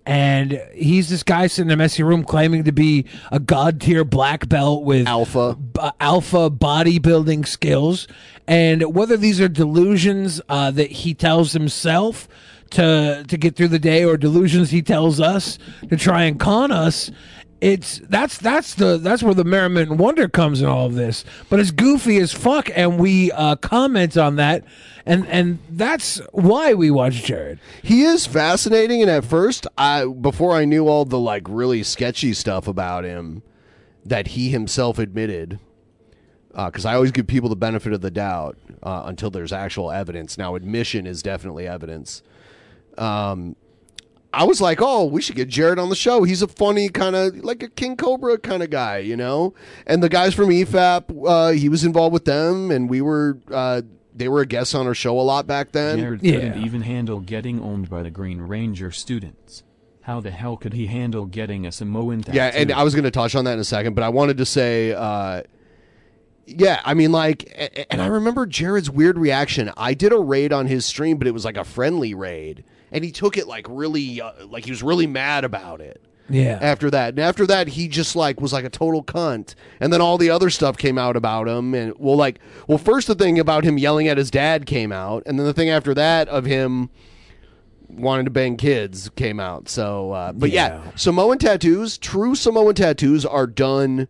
And 0.04 0.60
he's 0.74 1.08
this 1.10 1.22
guy 1.22 1.46
sitting 1.46 1.70
in 1.70 1.74
a 1.74 1.76
messy 1.76 2.02
room 2.02 2.24
claiming 2.24 2.64
to 2.64 2.72
be 2.72 3.06
a 3.30 3.38
god 3.38 3.80
tier 3.80 4.04
black 4.04 4.48
belt 4.48 4.82
with 4.82 5.06
alpha 5.06 5.54
b- 5.54 5.80
alpha 6.00 6.50
bodybuilding 6.50 7.46
skills. 7.46 8.08
And 8.48 8.94
whether 8.94 9.16
these 9.16 9.40
are 9.40 9.48
delusions 9.48 10.40
uh, 10.48 10.72
that 10.72 10.90
he 10.90 11.14
tells 11.14 11.52
himself 11.52 12.28
to 12.70 13.24
to 13.28 13.36
get 13.36 13.54
through 13.54 13.68
the 13.68 13.78
day 13.78 14.04
or 14.04 14.16
delusions 14.16 14.70
he 14.70 14.82
tells 14.82 15.20
us 15.20 15.58
to 15.88 15.96
try 15.96 16.24
and 16.24 16.40
con 16.40 16.72
us, 16.72 17.10
it's 17.62 18.00
that's 18.08 18.38
that's 18.38 18.74
the 18.74 18.98
that's 18.98 19.22
where 19.22 19.34
the 19.34 19.44
merriment 19.44 19.88
and 19.88 19.98
wonder 20.00 20.28
comes 20.28 20.60
in 20.60 20.66
all 20.66 20.86
of 20.86 20.94
this. 20.94 21.24
But 21.48 21.60
it's 21.60 21.70
goofy 21.70 22.18
as 22.18 22.32
fuck, 22.32 22.68
and 22.74 22.98
we 22.98 23.30
uh, 23.30 23.54
comment 23.54 24.16
on 24.16 24.34
that, 24.34 24.64
and 25.06 25.24
and 25.28 25.60
that's 25.70 26.20
why 26.32 26.74
we 26.74 26.90
watch 26.90 27.22
Jared. 27.22 27.60
He 27.80 28.02
is 28.02 28.26
fascinating, 28.26 29.00
and 29.00 29.08
at 29.08 29.24
first, 29.24 29.68
I 29.78 30.06
before 30.06 30.56
I 30.56 30.64
knew 30.64 30.88
all 30.88 31.04
the 31.04 31.20
like 31.20 31.44
really 31.48 31.84
sketchy 31.84 32.32
stuff 32.32 32.66
about 32.66 33.04
him 33.04 33.44
that 34.04 34.28
he 34.28 34.48
himself 34.48 34.98
admitted, 34.98 35.60
because 36.48 36.84
I 36.84 36.96
always 36.96 37.12
give 37.12 37.28
people 37.28 37.48
the 37.48 37.54
benefit 37.54 37.92
of 37.92 38.00
the 38.00 38.10
doubt 38.10 38.58
uh, 38.82 39.04
until 39.04 39.30
there's 39.30 39.52
actual 39.52 39.92
evidence. 39.92 40.36
Now, 40.36 40.56
admission 40.56 41.06
is 41.06 41.22
definitely 41.22 41.68
evidence. 41.68 42.24
Um, 42.98 43.54
I 44.34 44.44
was 44.44 44.60
like, 44.60 44.78
oh, 44.80 45.04
we 45.04 45.20
should 45.20 45.36
get 45.36 45.48
Jared 45.48 45.78
on 45.78 45.88
the 45.90 45.94
show. 45.96 46.22
He's 46.22 46.40
a 46.42 46.48
funny 46.48 46.88
kind 46.88 47.14
of 47.14 47.36
like 47.44 47.62
a 47.62 47.68
King 47.68 47.96
Cobra 47.96 48.38
kind 48.38 48.62
of 48.62 48.70
guy, 48.70 48.98
you 48.98 49.16
know. 49.16 49.52
And 49.86 50.02
the 50.02 50.08
guys 50.08 50.34
from 50.34 50.48
EFAP, 50.48 51.26
uh, 51.26 51.50
he 51.52 51.68
was 51.68 51.84
involved 51.84 52.12
with 52.14 52.24
them, 52.24 52.70
and 52.70 52.88
we 52.88 53.00
were 53.02 53.38
uh, 53.50 53.82
they 54.14 54.28
were 54.28 54.40
a 54.40 54.46
guest 54.46 54.74
on 54.74 54.86
our 54.86 54.94
show 54.94 55.18
a 55.18 55.22
lot 55.22 55.46
back 55.46 55.72
then. 55.72 55.98
Jared 55.98 56.20
couldn't 56.20 56.64
even 56.64 56.82
handle 56.82 57.20
getting 57.20 57.60
owned 57.60 57.90
by 57.90 58.02
the 58.02 58.10
Green 58.10 58.40
Ranger 58.40 58.90
students. 58.90 59.62
How 60.02 60.20
the 60.20 60.30
hell 60.32 60.56
could 60.56 60.72
he 60.72 60.86
handle 60.86 61.26
getting 61.26 61.64
a 61.66 61.70
Samoan 61.72 62.22
tattoo? 62.22 62.36
Yeah, 62.36 62.46
and 62.54 62.72
I 62.72 62.82
was 62.82 62.94
going 62.94 63.04
to 63.04 63.10
touch 63.10 63.34
on 63.36 63.44
that 63.44 63.52
in 63.54 63.58
a 63.60 63.64
second, 63.64 63.94
but 63.94 64.02
I 64.02 64.08
wanted 64.08 64.36
to 64.38 64.44
say, 64.44 64.92
uh, 64.92 65.42
yeah, 66.46 66.80
I 66.84 66.94
mean, 66.94 67.12
like, 67.12 67.44
a- 67.56 67.80
a- 67.82 67.92
and 67.92 68.02
I 68.02 68.06
remember 68.06 68.44
Jared's 68.46 68.90
weird 68.90 69.16
reaction. 69.16 69.70
I 69.76 69.94
did 69.94 70.12
a 70.12 70.18
raid 70.18 70.52
on 70.52 70.66
his 70.66 70.84
stream, 70.84 71.18
but 71.18 71.28
it 71.28 71.30
was 71.32 71.44
like 71.44 71.56
a 71.56 71.62
friendly 71.64 72.14
raid, 72.14 72.64
and 72.92 73.04
he 73.04 73.10
took 73.10 73.36
it 73.36 73.48
like 73.48 73.66
really, 73.68 74.20
uh, 74.20 74.46
like 74.46 74.64
he 74.64 74.70
was 74.70 74.82
really 74.82 75.06
mad 75.06 75.44
about 75.44 75.80
it. 75.80 76.00
Yeah. 76.28 76.58
After 76.62 76.88
that, 76.90 77.10
and 77.10 77.18
after 77.18 77.46
that, 77.48 77.68
he 77.68 77.88
just 77.88 78.14
like 78.14 78.40
was 78.40 78.52
like 78.52 78.64
a 78.64 78.70
total 78.70 79.02
cunt, 79.02 79.54
and 79.80 79.92
then 79.92 80.00
all 80.00 80.16
the 80.16 80.30
other 80.30 80.50
stuff 80.50 80.78
came 80.78 80.96
out 80.96 81.16
about 81.16 81.48
him, 81.48 81.74
and 81.74 81.92
well, 81.98 82.16
like, 82.16 82.38
well, 82.68 82.78
first 82.78 83.08
the 83.08 83.16
thing 83.16 83.38
about 83.38 83.64
him 83.64 83.76
yelling 83.76 84.06
at 84.08 84.16
his 84.16 84.30
dad 84.30 84.64
came 84.64 84.92
out, 84.92 85.24
and 85.26 85.38
then 85.38 85.44
the 85.44 85.52
thing 85.52 85.68
after 85.68 85.92
that 85.94 86.28
of 86.28 86.44
him 86.44 86.90
wanting 87.88 88.24
to 88.24 88.30
bang 88.30 88.56
kids 88.56 89.10
came 89.16 89.38
out. 89.40 89.68
So, 89.68 90.12
uh, 90.12 90.32
but 90.32 90.50
yeah. 90.50 90.80
Samoan 90.94 91.38
tattoos, 91.38 91.98
true 91.98 92.34
Samoan 92.34 92.74
tattoos 92.74 93.26
are 93.26 93.46
done 93.46 94.08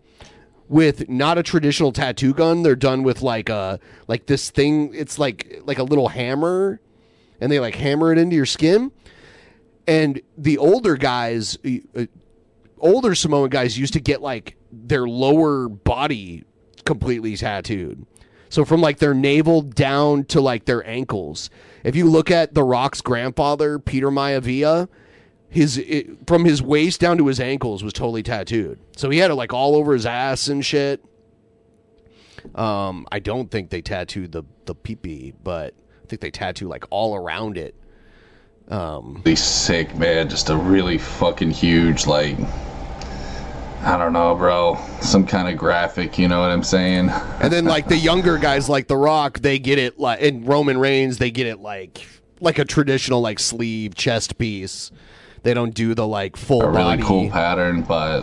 with 0.68 1.08
not 1.08 1.38
a 1.38 1.42
traditional 1.42 1.92
tattoo 1.92 2.32
gun. 2.32 2.62
They're 2.62 2.76
done 2.76 3.02
with 3.02 3.22
like 3.22 3.48
a 3.48 3.80
like 4.08 4.26
this 4.26 4.50
thing. 4.50 4.94
It's 4.94 5.18
like 5.18 5.60
like 5.64 5.78
a 5.78 5.82
little 5.82 6.08
hammer, 6.08 6.80
and 7.42 7.50
they 7.50 7.58
like 7.58 7.74
hammer 7.74 8.12
it 8.12 8.18
into 8.18 8.36
your 8.36 8.46
skin. 8.46 8.92
And 9.86 10.22
the 10.38 10.58
older 10.58 10.96
guys, 10.96 11.58
uh, 11.96 12.06
older 12.78 13.16
Samoan 13.16 13.50
guys 13.50 13.76
used 13.76 13.92
to 13.94 14.00
get 14.00 14.22
like 14.22 14.56
their 14.70 15.08
lower 15.08 15.68
body 15.68 16.44
completely 16.84 17.36
tattooed. 17.36 18.06
So 18.48 18.64
from 18.64 18.80
like 18.80 18.98
their 18.98 19.12
navel 19.12 19.62
down 19.62 20.24
to 20.26 20.40
like 20.40 20.66
their 20.66 20.86
ankles. 20.86 21.50
If 21.82 21.96
you 21.96 22.08
look 22.08 22.30
at 22.30 22.54
The 22.54 22.62
Rock's 22.62 23.00
grandfather, 23.00 23.80
Peter 23.80 24.10
Maivia, 24.10 24.88
his 25.48 25.78
it, 25.78 26.28
from 26.28 26.44
his 26.44 26.62
waist 26.62 27.00
down 27.00 27.18
to 27.18 27.26
his 27.26 27.40
ankles 27.40 27.82
was 27.82 27.92
totally 27.92 28.22
tattooed. 28.22 28.78
So 28.96 29.10
he 29.10 29.18
had 29.18 29.32
it 29.32 29.34
like 29.34 29.52
all 29.52 29.74
over 29.74 29.94
his 29.94 30.06
ass 30.06 30.46
and 30.46 30.64
shit. 30.64 31.04
Um, 32.54 33.06
I 33.10 33.18
don't 33.18 33.50
think 33.50 33.70
they 33.70 33.82
tattooed 33.82 34.30
the 34.32 34.44
the 34.66 34.74
peepee, 34.74 35.34
but 35.42 35.74
think 36.12 36.20
they 36.20 36.30
tattoo 36.30 36.68
like 36.68 36.84
all 36.90 37.16
around 37.16 37.56
it. 37.56 37.74
Um, 38.68 39.22
Really 39.24 39.34
sick, 39.36 39.94
man. 39.96 40.28
Just 40.28 40.50
a 40.50 40.56
really 40.56 40.98
fucking 40.98 41.50
huge, 41.50 42.06
like, 42.06 42.36
I 43.82 43.96
don't 43.98 44.12
know, 44.12 44.34
bro. 44.34 44.78
Some 45.00 45.26
kind 45.26 45.48
of 45.48 45.56
graphic, 45.58 46.18
you 46.18 46.28
know 46.28 46.40
what 46.40 46.50
I'm 46.50 46.62
saying? 46.62 47.08
and 47.08 47.50
then 47.52 47.64
like 47.64 47.88
the 47.88 47.96
younger 47.96 48.36
guys 48.38 48.68
like 48.68 48.88
The 48.88 48.96
Rock, 48.96 49.40
they 49.40 49.58
get 49.58 49.78
it 49.78 49.98
like 49.98 50.20
in 50.20 50.44
Roman 50.44 50.76
Reigns, 50.78 51.16
they 51.18 51.30
get 51.30 51.46
it 51.46 51.60
like 51.60 52.06
like 52.40 52.58
a 52.58 52.64
traditional 52.64 53.20
like 53.22 53.38
sleeve 53.38 53.94
chest 53.94 54.36
piece. 54.38 54.90
They 55.44 55.54
don't 55.54 55.74
do 55.74 55.94
the 55.94 56.06
like 56.06 56.36
full 56.36 56.62
a 56.62 56.68
really 56.68 56.82
body. 56.82 57.02
cool 57.02 57.30
pattern, 57.30 57.82
but 57.82 58.22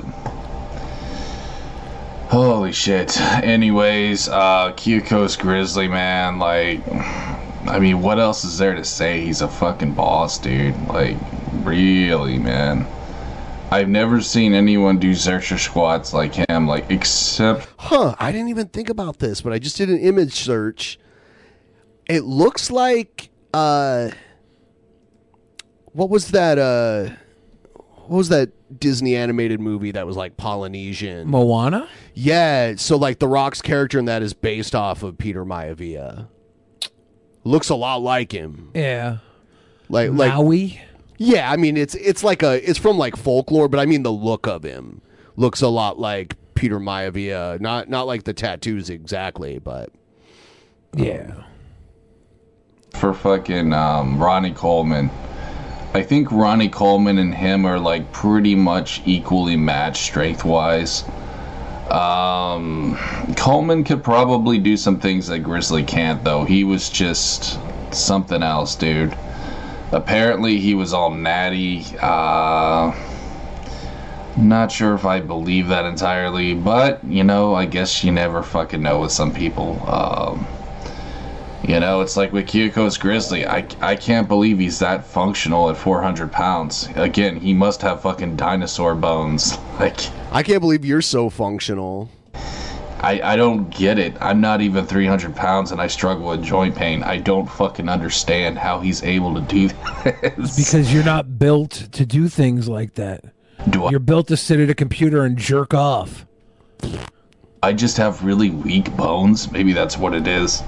holy 2.30 2.72
shit. 2.72 3.20
Anyways, 3.20 4.30
uh 4.30 4.72
Kyokos 4.78 5.38
Grizzly 5.38 5.88
man, 5.90 6.40
like 6.40 6.82
I 7.70 7.80
mean, 7.80 8.02
what 8.02 8.20
else 8.20 8.44
is 8.44 8.58
there 8.58 8.74
to 8.76 8.84
say? 8.84 9.22
He's 9.22 9.42
a 9.42 9.48
fucking 9.48 9.94
boss, 9.94 10.40
dude. 10.40 10.76
Like, 10.88 11.18
really, 11.64 12.38
man. 12.40 12.88
I've 13.72 13.88
never 13.88 14.20
seen 14.22 14.56
anyone 14.56 14.98
do 14.98 15.12
Zercher 15.12 15.60
squats 15.60 16.12
like 16.12 16.34
him, 16.34 16.68
like 16.68 16.90
except 16.90 17.68
Huh, 17.78 18.16
I 18.18 18.32
didn't 18.32 18.50
even 18.50 18.68
think 18.68 18.90
about 18.90 19.20
this, 19.20 19.42
but 19.42 19.54
I 19.54 19.60
just 19.60 19.78
did 19.78 19.90
an 19.90 20.00
image 20.00 20.34
search. 20.34 20.98
It 22.08 22.24
looks 22.24 22.72
like 22.72 23.30
uh 23.54 24.10
what 25.94 26.10
was 26.10 26.32
that 26.32 26.58
uh 26.58 27.14
what 28.08 28.18
was 28.18 28.30
that 28.30 28.50
Disney 28.80 29.16
animated 29.16 29.60
movie 29.60 29.92
that 29.92 30.08
was 30.08 30.18
like 30.18 30.36
Polynesian? 30.36 31.28
Moana? 31.28 31.88
Yeah, 32.16 32.74
so 32.78 32.98
like 32.98 33.20
the 33.20 33.28
Rock's 33.28 33.62
character 33.62 34.00
in 34.00 34.06
that 34.06 34.24
is 34.24 34.34
based 34.34 34.74
off 34.74 35.04
of 35.04 35.20
Peter 35.20 35.46
Maivia. 35.46 36.28
Looks 37.50 37.70
a 37.70 37.76
lot 37.76 38.04
like 38.04 38.32
him. 38.32 38.70
Yeah. 38.76 39.18
Like 39.90 40.12
like 40.12 40.32
Maui? 40.36 40.80
Yeah, 41.18 41.52
I 41.52 41.58
mean 41.58 41.78
it's 41.78 41.96
it's 41.96 42.24
like 42.24 42.44
a 42.44 42.70
it's 42.70 42.78
from 42.78 43.00
like 43.00 43.16
folklore, 43.16 43.68
but 43.68 43.80
I 43.80 43.88
mean 43.88 44.04
the 44.04 44.12
look 44.12 44.46
of 44.48 44.62
him 44.62 45.02
looks 45.36 45.64
a 45.64 45.68
lot 45.68 46.00
like 46.00 46.36
Peter 46.54 46.80
Maivia. 46.80 47.60
Not 47.60 47.90
not 47.90 48.06
like 48.06 48.24
the 48.24 48.34
tattoos 48.34 48.92
exactly, 48.92 49.58
but 49.58 49.90
yeah. 50.96 51.44
for 52.94 53.16
fucking 53.16 53.74
um, 53.74 54.22
Ronnie 54.22 54.54
Coleman. 54.54 55.10
I 55.96 56.04
think 56.04 56.32
Ronnie 56.32 56.70
Coleman 56.70 57.18
and 57.18 57.34
him 57.34 57.66
are 57.66 57.80
like 57.80 58.12
pretty 58.12 58.54
much 58.54 59.02
equally 59.06 59.56
matched 59.56 60.04
strength 60.04 60.46
wise. 60.46 61.04
Um, 61.92 62.98
Coleman 63.36 63.84
could 63.84 64.04
probably 64.04 64.60
do 64.60 64.78
some 64.78 65.00
things 65.00 65.28
that 65.28 65.40
Grizzly 65.40 65.84
can't, 65.84 66.24
though. 66.24 66.44
He 66.46 66.64
was 66.64 66.90
just 66.90 67.60
something 67.94 68.44
else, 68.44 68.76
dude. 68.76 69.18
Apparently, 69.92 70.60
he 70.60 70.76
was 70.76 70.94
all 70.94 71.10
natty. 71.10 71.86
Uh, 72.00 72.94
not 74.38 74.72
sure 74.72 74.94
if 74.94 75.06
I 75.06 75.20
believe 75.20 75.70
that 75.70 75.86
entirely, 75.86 76.54
but 76.54 77.04
you 77.04 77.24
know, 77.24 77.56
I 77.56 77.66
guess 77.66 78.04
you 78.04 78.12
never 78.12 78.44
fucking 78.44 78.82
know 78.82 79.00
with 79.00 79.12
some 79.12 79.34
people. 79.34 79.82
Um, 79.90 80.48
you 81.64 81.80
know, 81.80 82.02
it's 82.02 82.16
like 82.18 82.32
with 82.32 82.48
Kyokos 82.48 83.00
Grizzly. 83.00 83.46
I, 83.46 83.68
I 83.82 83.96
can't 83.96 84.28
believe 84.28 84.60
he's 84.60 84.80
that 84.80 85.06
functional 85.06 85.70
at 85.70 85.78
400 85.78 86.32
pounds. 86.32 86.90
Again, 86.96 87.36
he 87.40 87.54
must 87.54 87.82
have 87.82 88.02
fucking 88.02 88.36
dinosaur 88.36 88.96
bones. 88.96 89.58
Like, 89.80 89.98
I 90.34 90.44
can't 90.44 90.60
believe 90.60 90.84
you're 90.84 91.02
so 91.02 91.30
functional. 91.30 92.10
I, 93.00 93.22
I 93.24 93.36
don't 93.38 93.70
get 93.70 93.98
it. 93.98 94.14
I'm 94.20 94.42
not 94.42 94.60
even 94.60 94.86
300 94.86 95.34
pounds 95.34 95.72
and 95.72 95.80
I 95.80 95.88
struggle 95.88 96.28
with 96.28 96.44
joint 96.44 96.76
pain. 96.76 97.02
I 97.02 97.18
don't 97.18 97.50
fucking 97.50 97.88
understand 97.88 98.58
how 98.58 98.82
he's 98.82 99.02
able 99.04 99.34
to 99.36 99.40
do 99.42 99.70
this. 100.04 100.58
Because 100.58 100.94
you're 100.94 101.06
not 101.06 101.40
built 101.40 101.72
to 101.94 102.06
do 102.06 102.28
things 102.28 102.68
like 102.68 102.96
that. 102.96 103.24
Do 103.70 103.86
I- 103.86 103.92
You're 103.92 104.02
built 104.02 104.28
to 104.28 104.36
sit 104.36 104.60
at 104.60 104.70
a 104.70 104.76
computer 104.76 105.24
and 105.24 105.38
jerk 105.38 105.74
off. 105.74 106.26
I 107.64 107.72
just 107.72 107.96
have 107.96 108.22
really 108.26 108.50
weak 108.50 108.94
bones. 108.98 109.50
Maybe 109.50 109.72
that's 109.72 109.98
what 109.98 110.14
it 110.14 110.28
is. 110.28 110.62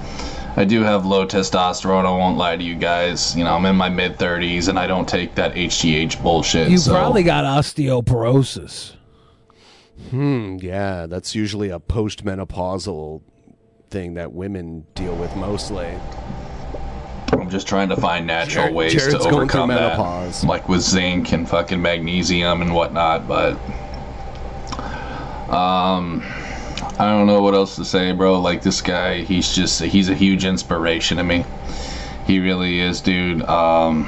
I 0.58 0.66
do 0.66 0.82
have 0.82 1.06
low 1.06 1.26
testosterone. 1.26 2.06
I 2.06 2.12
won't 2.12 2.38
lie 2.38 2.58
to 2.58 2.64
you 2.64 2.76
guys. 2.76 3.36
You 3.38 3.44
know, 3.46 3.56
I'm 3.56 3.66
in 3.66 3.76
my 3.76 3.90
mid 3.90 4.18
30s 4.18 4.68
and 4.68 4.78
I 4.78 4.86
don't 4.86 5.08
take 5.08 5.36
that 5.36 5.54
HGH 5.56 6.22
bullshit. 6.22 6.70
You 6.70 6.78
so- 6.78 6.92
probably 6.94 7.24
got 7.24 7.44
osteoporosis. 7.46 8.94
Hmm, 10.10 10.58
yeah, 10.60 11.06
that's 11.06 11.36
usually 11.36 11.70
a 11.70 11.80
postmenopausal 11.80 13.22
thing 13.92 14.16
that 14.16 14.34
women 14.34 14.86
deal 14.96 15.16
with 15.16 15.34
mostly. 15.36 15.88
I'm 17.32 17.50
just 17.50 17.68
trying 17.68 17.90
to 17.90 17.96
find 17.96 18.28
natural 18.28 18.64
Jared- 18.66 18.76
ways 18.76 18.94
Jared's 18.94 19.14
to 19.14 19.18
going 19.20 19.30
through 19.30 19.38
overcome 19.62 19.70
that, 19.70 19.82
menopause. 19.98 20.44
like 20.44 20.68
with 20.68 20.82
zinc 20.82 21.32
and 21.32 21.48
fucking 21.48 21.82
magnesium 21.82 22.62
and 22.62 22.74
whatnot. 22.74 23.26
But 23.28 23.54
um, 25.50 26.22
I 27.00 27.10
don't 27.10 27.28
know 27.28 27.42
what 27.42 27.54
else 27.54 27.76
to 27.78 27.86
say, 27.86 28.12
bro. 28.12 28.40
Like 28.40 28.62
this 28.62 28.82
guy, 28.82 29.24
he's 29.24 29.54
just 29.56 29.82
he's 29.82 30.10
a 30.10 30.16
huge 30.16 30.46
inspiration 30.46 31.18
to 31.18 31.24
me. 31.24 31.46
He 32.28 32.40
really 32.40 32.80
is, 32.80 33.02
dude. 33.02 33.42
Um, 33.44 34.08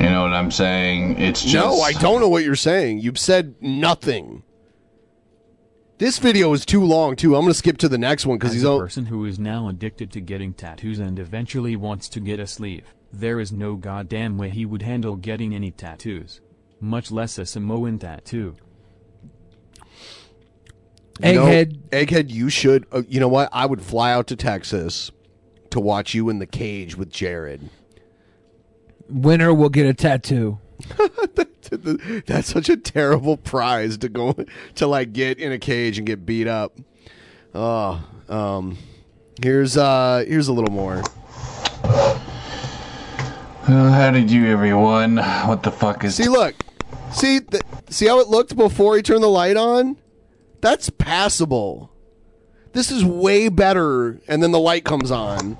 you 0.00 0.08
know 0.08 0.22
what 0.22 0.32
I'm 0.32 0.50
saying? 0.50 1.18
It's 1.18 1.42
just 1.42 1.54
No, 1.54 1.80
I 1.80 1.92
don't 1.92 2.20
know 2.20 2.28
what 2.28 2.44
you're 2.44 2.54
saying. 2.54 3.00
You've 3.00 3.18
said 3.18 3.56
nothing. 3.60 4.42
This 5.98 6.18
video 6.18 6.52
is 6.52 6.64
too 6.64 6.84
long 6.84 7.16
too. 7.16 7.34
I'm 7.34 7.42
going 7.42 7.52
to 7.52 7.58
skip 7.58 7.78
to 7.78 7.88
the 7.88 7.98
next 7.98 8.24
one 8.24 8.38
because 8.38 8.52
he's 8.52 8.62
a 8.62 8.68
all. 8.68 8.78
person 8.78 9.06
who 9.06 9.24
is 9.24 9.38
now 9.38 9.68
addicted 9.68 10.12
to 10.12 10.20
getting 10.20 10.52
tattoos 10.54 11.00
and 11.00 11.18
eventually 11.18 11.74
wants 11.74 12.08
to 12.10 12.20
get 12.20 12.38
a 12.38 12.46
sleeve. 12.46 12.94
There 13.12 13.40
is 13.40 13.50
no 13.50 13.74
goddamn 13.74 14.38
way 14.38 14.50
he 14.50 14.64
would 14.64 14.82
handle 14.82 15.16
getting 15.16 15.54
any 15.54 15.72
tattoos. 15.72 16.40
Much 16.80 17.10
less 17.10 17.36
a 17.38 17.44
Samoan 17.44 17.98
tattoo. 17.98 18.54
You 21.22 21.32
know, 21.34 21.46
Egghead. 21.46 21.78
Egghead, 21.90 22.30
you 22.30 22.48
should. 22.48 22.86
Uh, 22.92 23.02
you 23.08 23.20
know 23.20 23.28
what? 23.28 23.48
I 23.52 23.66
would 23.66 23.82
fly 23.82 24.12
out 24.12 24.26
to 24.28 24.36
Texas 24.36 25.10
to 25.70 25.80
watch 25.80 26.14
you 26.14 26.28
in 26.28 26.38
the 26.38 26.46
cage 26.46 26.96
with 26.96 27.10
Jared. 27.10 27.68
Winner 29.08 29.52
will 29.52 29.68
get 29.68 29.86
a 29.86 29.94
tattoo. 29.94 30.58
That's 32.26 32.48
such 32.48 32.68
a 32.68 32.76
terrible 32.76 33.36
prize 33.36 33.98
to 33.98 34.08
go 34.08 34.36
to 34.76 34.86
like 34.86 35.12
get 35.12 35.38
in 35.38 35.52
a 35.52 35.58
cage 35.58 35.98
and 35.98 36.06
get 36.06 36.24
beat 36.24 36.46
up. 36.46 36.78
Oh, 37.54 38.02
um, 38.28 38.78
here's 39.42 39.76
uh, 39.76 40.24
here's 40.26 40.48
a 40.48 40.52
little 40.52 40.72
more. 40.72 41.02
Well, 43.68 43.92
how 43.92 44.10
did 44.12 44.30
you, 44.30 44.46
everyone? 44.46 45.18
What 45.18 45.62
the 45.62 45.70
fuck 45.70 46.04
is? 46.04 46.14
See, 46.14 46.28
look. 46.28 46.54
See, 47.12 47.40
th- 47.40 47.62
see 47.90 48.06
how 48.06 48.20
it 48.20 48.28
looked 48.28 48.56
before 48.56 48.96
he 48.96 49.02
turned 49.02 49.22
the 49.22 49.28
light 49.28 49.56
on? 49.56 49.96
That's 50.60 50.90
passable. 50.90 51.90
This 52.72 52.90
is 52.90 53.04
way 53.04 53.48
better, 53.48 54.20
and 54.28 54.42
then 54.42 54.50
the 54.50 54.58
light 54.58 54.84
comes 54.84 55.10
on. 55.10 55.56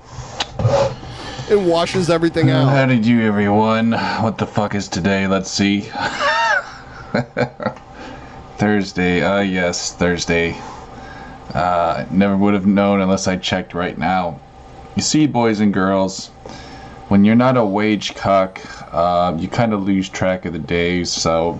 It 1.49 1.59
washes 1.59 2.09
everything 2.09 2.49
out. 2.49 2.69
how 2.69 2.85
did 2.85 3.05
you, 3.05 3.21
everyone? 3.21 3.93
What 3.93 4.37
the 4.37 4.45
fuck 4.45 4.75
is 4.75 4.87
today? 4.87 5.25
Let's 5.27 5.49
see. 5.49 5.81
Thursday. 8.57 9.23
Uh, 9.23 9.39
yes, 9.39 9.93
Thursday. 9.95 10.55
Uh, 11.53 12.05
never 12.11 12.37
would 12.37 12.53
have 12.53 12.67
known 12.67 13.01
unless 13.01 13.27
I 13.27 13.37
checked 13.37 13.73
right 13.73 13.97
now. 13.97 14.39
You 14.95 15.01
see, 15.01 15.25
boys 15.25 15.59
and 15.59 15.73
girls, 15.73 16.27
when 17.07 17.25
you're 17.25 17.35
not 17.35 17.57
a 17.57 17.65
wage 17.65 18.13
cuck, 18.13 18.61
uh, 18.93 19.35
you 19.39 19.47
kind 19.47 19.73
of 19.73 19.83
lose 19.83 20.09
track 20.09 20.45
of 20.45 20.53
the 20.53 20.59
days. 20.59 21.09
So, 21.11 21.59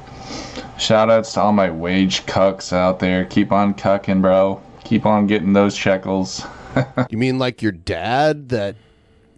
shout 0.79 1.09
outs 1.09 1.33
to 1.33 1.41
all 1.41 1.53
my 1.53 1.69
wage 1.69 2.25
cucks 2.25 2.73
out 2.73 2.99
there. 2.99 3.25
Keep 3.25 3.51
on 3.51 3.73
cucking, 3.73 4.21
bro. 4.21 4.61
Keep 4.83 5.05
on 5.05 5.27
getting 5.27 5.53
those 5.53 5.75
shekels. 5.75 6.45
you 7.09 7.17
mean 7.17 7.37
like 7.37 7.61
your 7.61 7.71
dad 7.71 8.49
that 8.49 8.75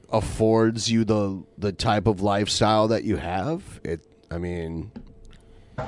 affords 0.10 0.92
you 0.92 1.04
the 1.04 1.44
the 1.58 1.72
type 1.72 2.08
of 2.08 2.22
lifestyle 2.22 2.88
that 2.90 3.04
you 3.04 3.18
have? 3.18 3.82
It. 3.84 4.02
I 4.30 4.38
mean, 4.38 4.92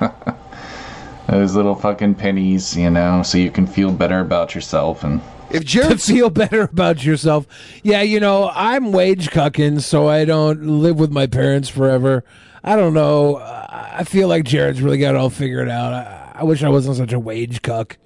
Those 1.28 1.56
little 1.56 1.74
fucking 1.74 2.16
pennies, 2.16 2.76
you 2.76 2.90
know, 2.90 3.22
so 3.22 3.38
you 3.38 3.50
can 3.50 3.66
feel 3.66 3.90
better 3.90 4.20
about 4.20 4.54
yourself 4.54 5.04
and. 5.04 5.20
if 5.50 5.64
to 5.64 5.96
feel 5.98 6.30
better 6.30 6.62
about 6.62 7.04
yourself. 7.04 7.46
Yeah, 7.82 8.02
you 8.02 8.20
know, 8.20 8.50
I'm 8.54 8.92
wage 8.92 9.30
cucking, 9.30 9.80
so 9.80 10.08
I 10.08 10.24
don't 10.24 10.80
live 10.82 10.98
with 10.98 11.10
my 11.10 11.26
parents 11.26 11.68
forever. 11.68 12.24
I 12.64 12.76
don't 12.76 12.94
know. 12.94 13.36
I 13.36 13.64
I 13.96 14.02
feel 14.02 14.26
like 14.26 14.44
Jared's 14.44 14.82
really 14.82 14.98
got 14.98 15.14
it 15.14 15.18
all 15.18 15.30
figured 15.30 15.68
out. 15.68 15.92
I, 15.92 16.32
I 16.34 16.42
wish 16.42 16.64
I 16.64 16.68
wasn't 16.68 16.96
such 16.96 17.12
a 17.12 17.18
wage 17.18 17.62
cuck. 17.62 17.96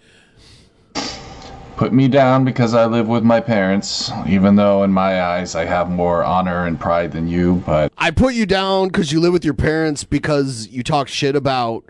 put 1.79 1.95
me 1.95 2.09
down 2.09 2.45
because 2.45 2.75
I 2.75 2.85
live 2.85 3.09
with 3.09 3.23
my 3.23 3.41
parents, 3.41 4.11
even 4.27 4.57
though 4.57 4.83
in 4.83 4.93
my 4.93 5.23
eyes 5.23 5.55
I 5.55 5.65
have 5.65 5.89
more 5.89 6.25
honor 6.25 6.67
and 6.67 6.79
pride 6.79 7.13
than 7.13 7.27
you, 7.27 7.63
but 7.65 7.91
I 7.97 8.11
put 8.11 8.35
you 8.35 8.45
down 8.45 8.89
because 8.89 9.13
you 9.13 9.21
live 9.21 9.33
with 9.33 9.47
your 9.47 9.55
parents 9.55 10.05
because 10.05 10.69
you 10.69 10.83
talk 10.83 11.09
shit 11.09 11.35
about 11.35 11.85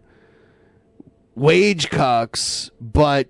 wage 1.35 1.91
cucks, 1.91 2.71
but 2.81 3.27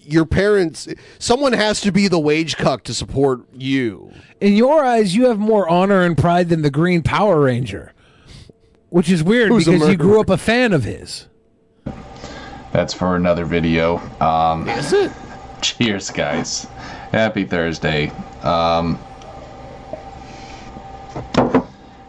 your 0.00 0.24
parents, 0.24 0.88
someone 1.20 1.52
has 1.52 1.80
to 1.82 1.92
be 1.92 2.08
the 2.08 2.18
wage 2.18 2.56
cuck 2.56 2.82
to 2.84 2.94
support 2.94 3.42
you. 3.54 4.12
In 4.40 4.54
your 4.54 4.84
eyes, 4.84 5.14
you 5.14 5.26
have 5.26 5.38
more 5.38 5.68
honor 5.68 6.02
and 6.02 6.18
pride 6.18 6.48
than 6.48 6.62
the 6.62 6.70
Green 6.70 7.02
Power 7.02 7.40
Ranger, 7.40 7.92
which 8.92 9.10
is 9.10 9.22
weird 9.22 9.48
Who's 9.48 9.64
because 9.64 9.88
you 9.88 9.96
grew 9.96 10.20
up 10.20 10.28
a 10.28 10.36
fan 10.36 10.74
of 10.74 10.84
his. 10.84 11.26
that's 12.72 12.92
for 12.92 13.16
another 13.16 13.46
video. 13.46 13.96
Um, 14.20 14.68
Is 14.68 14.92
it? 14.92 15.10
cheers, 15.62 16.10
guys. 16.10 16.66
Happy 17.10 17.44
Thursday. 17.44 18.10
Um, 18.42 18.98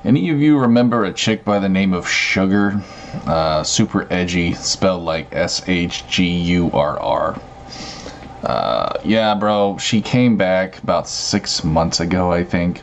any 0.03 0.29
of 0.29 0.41
you 0.41 0.59
remember 0.59 1.05
a 1.05 1.13
chick 1.13 1.45
by 1.45 1.59
the 1.59 1.69
name 1.69 1.93
of 1.93 2.07
Sugar? 2.07 2.81
Uh, 3.25 3.63
super 3.63 4.05
edgy, 4.11 4.53
spelled 4.53 5.03
like 5.03 5.33
S 5.33 5.67
H 5.69 6.05
G 6.07 6.25
U 6.25 6.69
R 6.73 6.99
R. 6.99 7.41
Uh, 8.43 8.93
yeah, 9.05 9.33
bro, 9.35 9.77
she 9.77 10.01
came 10.01 10.35
back 10.35 10.83
about 10.83 11.07
six 11.07 11.63
months 11.63 12.01
ago, 12.01 12.33
I 12.33 12.43
think. 12.43 12.81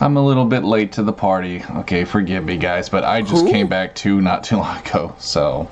I'm 0.00 0.16
a 0.16 0.24
little 0.24 0.44
bit 0.44 0.64
late 0.64 0.92
to 0.92 1.02
the 1.02 1.12
party. 1.12 1.62
Okay, 1.76 2.04
forgive 2.04 2.44
me, 2.44 2.56
guys, 2.56 2.88
but 2.88 3.04
I 3.04 3.22
just 3.22 3.44
Who? 3.46 3.50
came 3.50 3.68
back 3.68 3.94
too 3.94 4.20
not 4.20 4.44
too 4.44 4.56
long 4.58 4.78
ago, 4.86 5.14
so. 5.18 5.68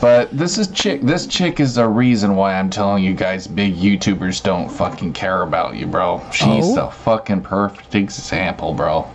But 0.00 0.30
this 0.36 0.58
is 0.58 0.68
chick. 0.68 1.00
This 1.02 1.26
chick 1.26 1.60
is 1.60 1.74
the 1.76 1.88
reason 1.88 2.36
why 2.36 2.54
I'm 2.58 2.68
telling 2.68 3.02
you 3.02 3.14
guys, 3.14 3.46
big 3.46 3.74
YouTubers 3.76 4.42
don't 4.42 4.68
fucking 4.68 5.14
care 5.14 5.42
about 5.42 5.76
you, 5.76 5.86
bro. 5.86 6.22
She's 6.32 6.64
Oh? 6.66 6.74
the 6.74 6.86
fucking 6.88 7.40
perfect 7.42 7.94
example, 7.94 8.74
bro. 8.74 9.06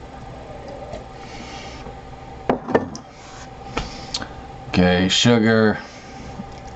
Okay, 4.69 5.07
sugar. 5.09 5.77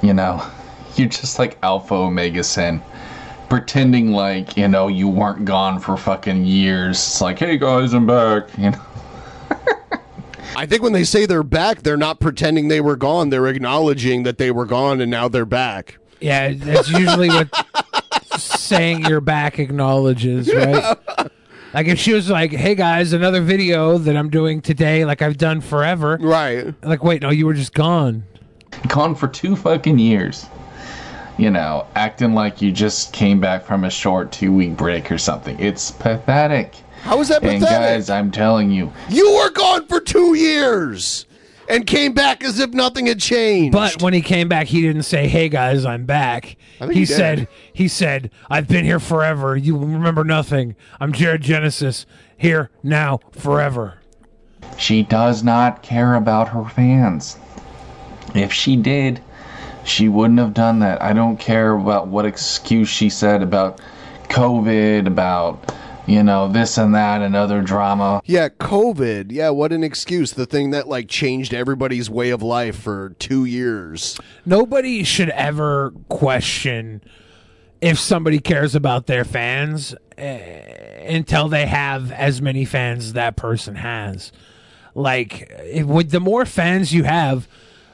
You 0.01 0.13
know, 0.13 0.45
you're 0.95 1.09
just 1.09 1.39
like 1.39 1.57
Alpha 1.63 1.95
Omega 1.95 2.43
Sin. 2.43 2.81
Pretending 3.49 4.11
like, 4.11 4.57
you 4.57 4.67
know, 4.67 4.87
you 4.87 5.07
weren't 5.07 5.45
gone 5.45 5.79
for 5.79 5.95
fucking 5.95 6.45
years. 6.45 6.97
It's 6.97 7.21
like, 7.21 7.39
hey 7.39 7.57
guys, 7.57 7.93
I'm 7.93 8.05
back. 8.05 8.49
You 8.57 8.71
know, 8.71 8.81
I 10.55 10.65
think 10.65 10.81
when 10.81 10.93
they 10.93 11.03
say 11.03 11.25
they're 11.27 11.43
back, 11.43 11.83
they're 11.83 11.97
not 11.97 12.19
pretending 12.19 12.67
they 12.67 12.81
were 12.81 12.95
gone. 12.95 13.29
They're 13.29 13.47
acknowledging 13.47 14.23
that 14.23 14.39
they 14.39 14.49
were 14.49 14.65
gone 14.65 14.99
and 15.01 15.11
now 15.11 15.27
they're 15.27 15.45
back. 15.45 15.99
Yeah, 16.19 16.53
that's 16.53 16.89
usually 16.89 17.29
what 17.29 17.47
saying 18.39 19.05
you're 19.05 19.21
back 19.21 19.59
acknowledges, 19.59 20.53
right? 20.53 20.97
Like 21.73 21.87
if 21.87 21.99
she 21.99 22.13
was 22.13 22.29
like, 22.29 22.51
"Hey 22.51 22.75
guys, 22.75 23.11
another 23.13 23.41
video 23.41 23.97
that 23.97 24.15
I'm 24.15 24.29
doing 24.29 24.61
today, 24.61 25.03
like 25.05 25.21
I've 25.21 25.37
done 25.37 25.61
forever." 25.61 26.17
Right. 26.19 26.73
Like, 26.81 27.03
wait, 27.03 27.21
no, 27.21 27.29
you 27.29 27.45
were 27.45 27.53
just 27.53 27.73
gone. 27.73 28.23
gone 28.87 29.13
for 29.13 29.27
two 29.27 29.55
fucking 29.55 29.99
years. 29.99 30.47
You 31.37 31.51
know, 31.51 31.87
acting 31.95 32.33
like 32.33 32.61
you 32.61 32.71
just 32.71 33.13
came 33.13 33.39
back 33.39 33.63
from 33.63 33.83
a 33.83 33.89
short 33.89 34.31
two 34.31 34.51
week 34.53 34.75
break 34.75 35.11
or 35.11 35.17
something. 35.17 35.59
It's 35.59 35.91
pathetic. 35.91 36.75
How 37.01 37.19
is 37.19 37.27
that 37.29 37.41
pathetic? 37.41 37.61
And 37.61 37.69
guys, 37.69 38.09
I'm 38.09 38.31
telling 38.31 38.71
you, 38.71 38.91
you 39.09 39.35
were 39.35 39.51
gone 39.51 39.85
for 39.87 39.99
two 39.99 40.33
years 40.33 41.25
and 41.69 41.85
came 41.85 42.13
back 42.13 42.43
as 42.43 42.59
if 42.59 42.71
nothing 42.71 43.05
had 43.05 43.19
changed. 43.19 43.73
But 43.73 44.01
when 44.01 44.13
he 44.13 44.21
came 44.21 44.49
back, 44.49 44.67
he 44.67 44.81
didn't 44.81 45.03
say, 45.03 45.27
"Hey 45.27 45.47
guys, 45.47 45.85
I'm 45.85 46.05
back." 46.05 46.57
I 46.81 46.85
think 46.85 46.93
he 46.93 46.99
he 46.99 47.05
said, 47.05 47.47
"He 47.71 47.87
said 47.87 48.31
I've 48.49 48.67
been 48.67 48.85
here 48.85 48.99
forever. 48.99 49.55
You 49.55 49.77
remember 49.77 50.23
nothing. 50.23 50.75
I'm 50.99 51.13
Jared 51.13 51.41
Genesis, 51.41 52.05
here 52.35 52.71
now 52.83 53.19
forever." 53.31 53.99
she 54.77 55.03
does 55.03 55.43
not 55.43 55.81
care 55.81 56.15
about 56.15 56.49
her 56.49 56.65
fans. 56.65 57.37
If 58.35 58.53
she 58.53 58.75
did, 58.75 59.21
she 59.87 60.09
wouldn't 60.09 60.39
have 60.39 60.53
done 60.53 60.79
that. 60.79 61.01
I 61.01 61.13
don't 61.13 61.37
care 61.37 61.73
about 61.73 62.07
what 62.07 62.25
excuse 62.25 62.89
she 62.89 63.09
said 63.09 63.41
about 63.41 63.79
COVID, 64.29 65.07
about, 65.07 65.73
you 66.05 66.23
know, 66.23 66.47
this 66.47 66.77
and 66.77 66.93
that 66.95 67.21
and 67.21 67.35
other 67.35 67.61
drama. 67.61 68.21
yeah, 68.25 68.49
COVID. 68.49 69.31
Yeah, 69.31 69.49
what 69.49 69.71
an 69.71 69.83
excuse. 69.83 70.33
The 70.33 70.45
thing 70.45 70.71
that 70.71 70.87
like 70.87 71.07
changed 71.07 71.53
everybody's 71.53 72.09
way 72.09 72.31
of 72.31 72.41
life 72.41 72.77
for 72.77 73.15
two 73.19 73.45
years. 73.45 74.19
Nobody 74.45 75.03
should 75.03 75.29
ever 75.29 75.93
question 76.09 77.01
if 77.79 77.99
somebody 77.99 78.39
cares 78.39 78.75
about 78.75 79.05
their 79.07 79.23
fans 79.23 79.95
eh, 80.17 81.15
until 81.15 81.47
they 81.47 81.65
have 81.65 82.11
as 82.11 82.41
many 82.41 82.65
fans 82.65 83.05
as 83.05 83.13
that 83.13 83.35
person 83.35 83.75
has. 83.75 84.31
Like, 84.95 85.51
if, 85.63 85.85
with 85.85 86.09
the 86.09 86.19
more 86.19 86.45
fans 86.45 86.91
you 86.91 87.03
have, 87.03 87.47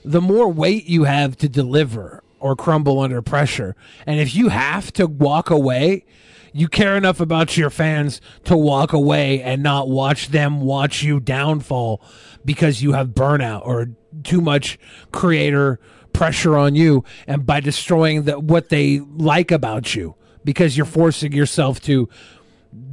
the 0.03 0.21
more 0.21 0.47
weight 0.49 0.85
you 0.85 1.05
have 1.05 1.37
to 1.37 1.49
deliver 1.49 2.23
or 2.39 2.55
crumble 2.55 2.99
under 2.99 3.21
pressure. 3.21 3.75
And 4.05 4.19
if 4.19 4.35
you 4.35 4.49
have 4.49 4.91
to 4.93 5.07
walk 5.07 5.49
away, 5.49 6.05
you 6.51 6.67
care 6.67 6.95
enough 6.95 7.19
about 7.19 7.57
your 7.57 7.69
fans 7.69 8.21
to 8.43 8.55
walk 8.55 8.93
away 8.93 9.41
and 9.41 9.63
not 9.63 9.89
watch 9.89 10.27
them 10.27 10.61
watch 10.61 11.01
you 11.01 11.19
downfall 11.19 12.01
because 12.45 12.81
you 12.83 12.91
have 12.93 13.09
burnout 13.09 13.65
or 13.65 13.89
too 14.23 14.41
much 14.41 14.77
creator 15.11 15.79
pressure 16.11 16.55
on 16.55 16.75
you 16.75 17.03
and 17.25 17.45
by 17.45 17.59
destroying 17.59 18.23
the, 18.23 18.39
what 18.39 18.69
they 18.69 18.99
like 18.99 19.51
about 19.51 19.95
you 19.95 20.15
because 20.43 20.77
you're 20.77 20.85
forcing 20.85 21.31
yourself 21.31 21.81
to 21.81 22.07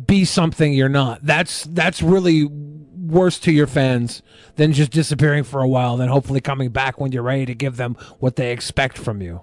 be 0.07 0.25
something 0.25 0.73
you're 0.73 0.89
not. 0.89 1.25
That's 1.25 1.65
that's 1.65 2.03
really 2.03 2.49
worse 3.11 3.39
to 3.41 3.53
your 3.53 3.67
fans 3.67 4.23
than 4.57 4.73
just 4.73 4.91
disappearing 4.91 5.45
for 5.45 5.61
a 5.61 5.69
while, 5.69 5.97
then 5.97 6.09
hopefully 6.09 6.41
coming 6.41 6.71
back 6.71 7.01
when 7.01 7.13
you're 7.13 7.23
ready 7.23 7.47
to 7.47 7.55
give 7.55 7.77
them 7.77 7.97
what 8.19 8.37
they 8.37 8.53
expect 8.53 8.99
from 8.99 9.21
you. 9.21 9.41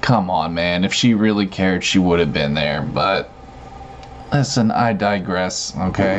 Come 0.00 0.28
on, 0.28 0.52
man. 0.52 0.84
If 0.84 0.92
she 0.92 1.14
really 1.14 1.46
cared, 1.46 1.82
she 1.82 1.98
would 1.98 2.20
have 2.20 2.32
been 2.32 2.54
there. 2.54 2.82
But 2.82 3.30
listen, 4.32 4.70
I 4.70 4.92
digress, 4.92 5.74
okay? 5.78 6.18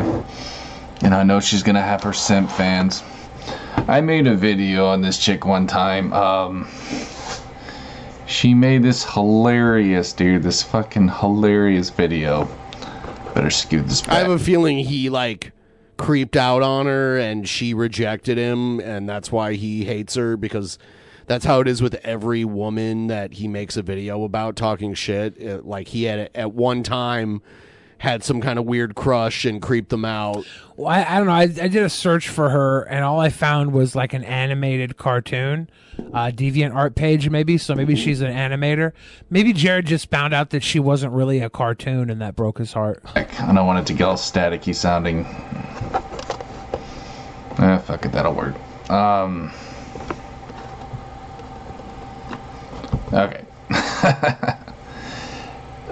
And 1.01 1.13
I 1.13 1.23
know 1.23 1.39
she's 1.39 1.63
gonna 1.63 1.81
have 1.81 2.01
her 2.03 2.13
simp 2.13 2.49
fans. 2.49 3.03
I 3.87 4.01
made 4.01 4.25
a 4.25 4.35
video 4.35 4.87
on 4.87 5.01
this 5.01 5.19
chick 5.19 5.45
one 5.45 5.67
time. 5.67 6.11
Um, 6.13 6.67
she 8.25 8.55
made 8.55 8.81
this 8.81 9.03
hilarious, 9.03 10.13
dude. 10.13 10.41
This 10.41 10.63
fucking 10.63 11.09
hilarious 11.09 11.91
video. 11.91 12.47
Better 13.35 13.49
scoot 13.51 13.87
this 13.87 14.01
back. 14.01 14.11
I 14.11 14.19
have 14.19 14.31
a 14.31 14.39
feeling 14.39 14.79
he 14.79 15.09
like 15.09 15.51
creeped 15.97 16.35
out 16.35 16.61
on 16.63 16.87
her 16.87 17.17
and 17.17 17.47
she 17.47 17.73
rejected 17.73 18.37
him 18.37 18.79
and 18.79 19.07
that's 19.07 19.31
why 19.31 19.53
he 19.53 19.83
hates 19.85 20.15
her 20.15 20.35
because 20.37 20.77
that's 21.27 21.45
how 21.45 21.59
it 21.59 21.67
is 21.67 21.81
with 21.81 21.95
every 22.03 22.45
woman 22.45 23.07
that 23.07 23.33
he 23.33 23.47
makes 23.47 23.77
a 23.77 23.81
video 23.81 24.23
about 24.23 24.55
talking 24.55 24.93
shit. 24.93 25.37
It- 25.37 25.65
like 25.65 25.89
he 25.89 26.03
had 26.03 26.29
at 26.33 26.53
one 26.53 26.81
time 26.81 27.41
had 27.99 28.23
some 28.23 28.41
kind 28.41 28.59
of 28.59 28.65
weird 28.65 28.95
crush 28.95 29.45
and 29.45 29.61
creeped 29.61 29.89
them 29.89 30.05
out. 30.05 30.45
Well, 30.75 30.87
I, 30.87 31.03
I 31.03 31.17
don't 31.17 31.27
know. 31.27 31.33
I, 31.33 31.41
I 31.43 31.67
did 31.67 31.77
a 31.77 31.89
search 31.89 32.27
for 32.29 32.49
her, 32.49 32.81
and 32.83 33.03
all 33.03 33.19
I 33.19 33.29
found 33.29 33.71
was 33.71 33.95
like 33.95 34.13
an 34.13 34.23
animated 34.23 34.97
cartoon, 34.97 35.69
uh, 36.13 36.31
deviant 36.33 36.75
art 36.75 36.95
page, 36.95 37.29
maybe. 37.29 37.57
So 37.57 37.73
maybe 37.73 37.95
she's 37.95 38.21
an 38.21 38.31
animator. 38.31 38.91
Maybe 39.29 39.53
Jared 39.53 39.85
just 39.85 40.09
found 40.09 40.33
out 40.33 40.49
that 40.49 40.63
she 40.63 40.79
wasn't 40.79 41.13
really 41.13 41.39
a 41.39 41.49
cartoon, 41.49 42.09
and 42.09 42.21
that 42.21 42.35
broke 42.35 42.57
his 42.57 42.73
heart. 42.73 43.01
I 43.15 43.23
don't 43.23 43.65
want 43.65 43.79
it 43.79 43.87
to 43.87 43.93
get 43.93 44.03
all 44.03 44.15
staticky 44.15 44.75
sounding. 44.75 45.25
Ah, 47.57 47.81
fuck 47.85 48.05
it, 48.05 48.11
that'll 48.11 48.33
work. 48.33 48.55
Um. 48.89 49.51
Okay. 53.13 53.45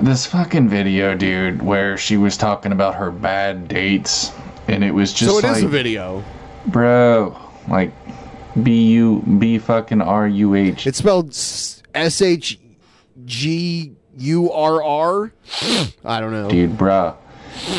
this 0.02 0.26
fucking 0.26 0.70
video, 0.70 1.16
dude, 1.16 1.62
where 1.62 1.98
she 1.98 2.18
was 2.18 2.38
talking 2.38 2.72
about 2.72 2.96
her 2.96 3.12
bad 3.12 3.68
dates, 3.68 4.32
and 4.68 4.84
it 4.84 4.92
was 4.92 5.14
just 5.14 5.32
so 5.32 5.38
it 5.38 5.46
is 5.46 5.58
like, 5.58 5.64
a 5.64 5.68
video. 5.68 6.24
bro, 6.68 7.38
like 7.68 7.92
B 8.62 8.92
U 8.94 9.24
B 9.40 9.58
fucking 9.58 10.02
R 10.02 10.28
U 10.28 10.56
H. 10.56 10.88
It's 10.88 10.98
spelled 10.98 11.30
S 11.30 12.22
H 12.22 12.60
G 13.26 13.94
U 14.18 14.52
R 14.52 14.84
R. 14.84 15.34
I 16.06 16.20
don't 16.20 16.32
know. 16.32 16.50
Dude, 16.50 16.78
bruh. 16.78 17.16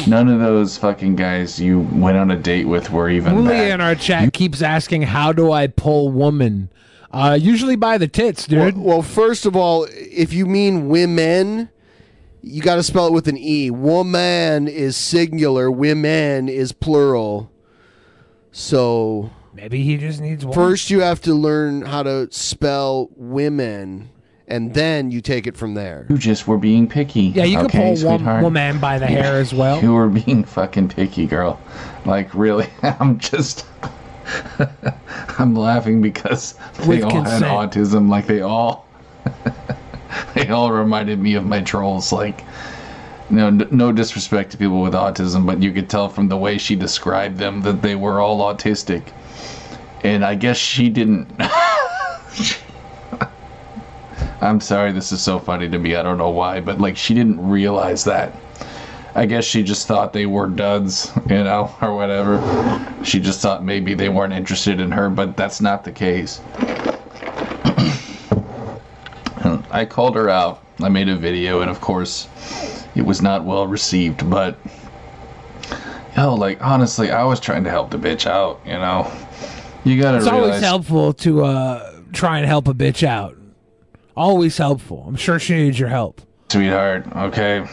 None 0.06 0.28
of 0.28 0.38
those 0.38 0.78
fucking 0.78 1.16
guys 1.16 1.60
you 1.60 1.80
went 1.80 2.16
on 2.16 2.30
a 2.30 2.36
date 2.36 2.66
with 2.66 2.90
were 2.90 3.10
even 3.10 3.34
Julia 3.34 3.48
bad. 3.50 3.70
in 3.72 3.80
our 3.80 3.94
chat 3.94 4.32
keeps 4.32 4.62
asking, 4.62 5.02
"How 5.02 5.32
do 5.32 5.50
I 5.50 5.66
pull 5.66 6.10
woman?" 6.10 6.70
Uh, 7.12 7.38
usually 7.40 7.76
by 7.76 7.98
the 7.98 8.08
tits, 8.08 8.46
dude. 8.46 8.76
Well, 8.76 8.84
well, 8.84 9.02
first 9.02 9.46
of 9.46 9.54
all, 9.54 9.86
if 9.90 10.32
you 10.32 10.46
mean 10.46 10.88
women, 10.88 11.70
you 12.44 12.62
got 12.62 12.76
to 12.76 12.82
spell 12.82 13.06
it 13.06 13.12
with 13.12 13.28
an 13.28 13.36
E. 13.38 13.70
Woman 13.70 14.68
is 14.68 14.96
singular, 14.96 15.70
women 15.70 16.48
is 16.48 16.72
plural. 16.72 17.50
So 18.52 19.30
Maybe 19.52 19.82
he 19.82 19.96
just 19.96 20.20
needs 20.20 20.44
one. 20.44 20.54
first 20.54 20.90
you 20.90 21.00
have 21.00 21.20
to 21.22 21.34
learn 21.34 21.82
how 21.82 22.02
to 22.02 22.28
spell 22.30 23.08
women, 23.16 24.10
and 24.46 24.74
then 24.74 25.10
you 25.10 25.20
take 25.20 25.46
it 25.46 25.56
from 25.56 25.74
there. 25.74 26.06
You 26.08 26.18
just 26.18 26.46
were 26.46 26.58
being 26.58 26.88
picky. 26.88 27.22
yeah, 27.22 27.44
you 27.44 27.58
okay, 27.60 27.68
can 27.68 27.80
pull 27.80 27.88
one 28.10 28.18
sweetheart? 28.18 28.42
woman 28.42 28.78
by 28.78 28.98
the 28.98 29.06
hair 29.06 29.36
as 29.40 29.52
well. 29.54 29.82
You 29.82 29.92
were 29.94 30.08
being 30.08 30.44
fucking 30.44 30.88
picky, 30.90 31.26
girl. 31.26 31.60
Like, 32.04 32.32
really? 32.34 32.68
I'm 32.82 33.18
just. 33.18 33.66
I'm 35.38 35.54
laughing 35.54 36.00
because 36.00 36.54
they 36.80 36.88
With 36.88 37.04
all 37.04 37.10
consent. 37.10 37.44
had 37.44 37.70
autism. 37.70 38.08
Like, 38.08 38.26
they 38.26 38.40
all. 38.40 38.86
they 40.34 40.48
all 40.48 40.70
reminded 40.72 41.18
me 41.18 41.34
of 41.34 41.44
my 41.44 41.60
trolls. 41.62 42.12
Like, 42.12 42.44
no, 43.30 43.50
no 43.50 43.92
disrespect 43.92 44.52
to 44.52 44.58
people 44.58 44.80
with 44.80 44.94
autism, 44.94 45.46
but 45.46 45.62
you 45.62 45.72
could 45.72 45.88
tell 45.88 46.08
from 46.08 46.28
the 46.28 46.36
way 46.36 46.58
she 46.58 46.76
described 46.76 47.38
them 47.38 47.62
that 47.62 47.82
they 47.82 47.94
were 47.94 48.20
all 48.20 48.40
autistic. 48.40 49.02
And 50.02 50.24
I 50.24 50.34
guess 50.34 50.56
she 50.56 50.88
didn't. 50.88 51.30
I'm 54.40 54.60
sorry, 54.60 54.92
this 54.92 55.10
is 55.10 55.22
so 55.22 55.38
funny 55.38 55.70
to 55.70 55.78
me. 55.78 55.96
I 55.96 56.02
don't 56.02 56.18
know 56.18 56.28
why, 56.30 56.60
but 56.60 56.78
like 56.78 56.98
she 56.98 57.14
didn't 57.14 57.40
realize 57.48 58.04
that. 58.04 58.34
I 59.14 59.26
guess 59.26 59.44
she 59.44 59.62
just 59.62 59.86
thought 59.86 60.12
they 60.12 60.26
were 60.26 60.48
duds, 60.48 61.10
you 61.30 61.44
know, 61.44 61.74
or 61.80 61.94
whatever. 61.94 62.42
She 63.04 63.20
just 63.20 63.40
thought 63.40 63.64
maybe 63.64 63.94
they 63.94 64.10
weren't 64.10 64.34
interested 64.34 64.80
in 64.80 64.90
her, 64.90 65.08
but 65.08 65.36
that's 65.36 65.60
not 65.60 65.84
the 65.84 65.92
case. 65.92 66.40
I 69.74 69.84
called 69.84 70.14
her 70.14 70.28
out. 70.30 70.62
I 70.80 70.88
made 70.88 71.08
a 71.08 71.16
video, 71.16 71.60
and 71.60 71.70
of 71.70 71.80
course, 71.80 72.28
it 72.94 73.02
was 73.02 73.20
not 73.20 73.44
well 73.44 73.66
received. 73.66 74.28
But 74.30 74.56
yo, 76.16 76.34
like 76.34 76.62
honestly, 76.64 77.10
I 77.10 77.24
was 77.24 77.40
trying 77.40 77.64
to 77.64 77.70
help 77.70 77.90
the 77.90 77.98
bitch 77.98 78.26
out. 78.26 78.60
You 78.64 78.74
know, 78.74 79.10
you 79.84 80.00
gotta 80.00 80.18
It's 80.18 80.26
realize. 80.26 80.42
always 80.46 80.60
helpful 80.62 81.12
to 81.14 81.44
uh, 81.44 81.92
try 82.12 82.38
and 82.38 82.46
help 82.46 82.68
a 82.68 82.74
bitch 82.74 83.02
out. 83.06 83.36
Always 84.16 84.56
helpful. 84.56 85.04
I'm 85.08 85.16
sure 85.16 85.38
she 85.40 85.54
needs 85.56 85.78
your 85.78 85.88
help. 85.88 86.20
sweetheart. 86.48 87.04
Okay, 87.16 87.66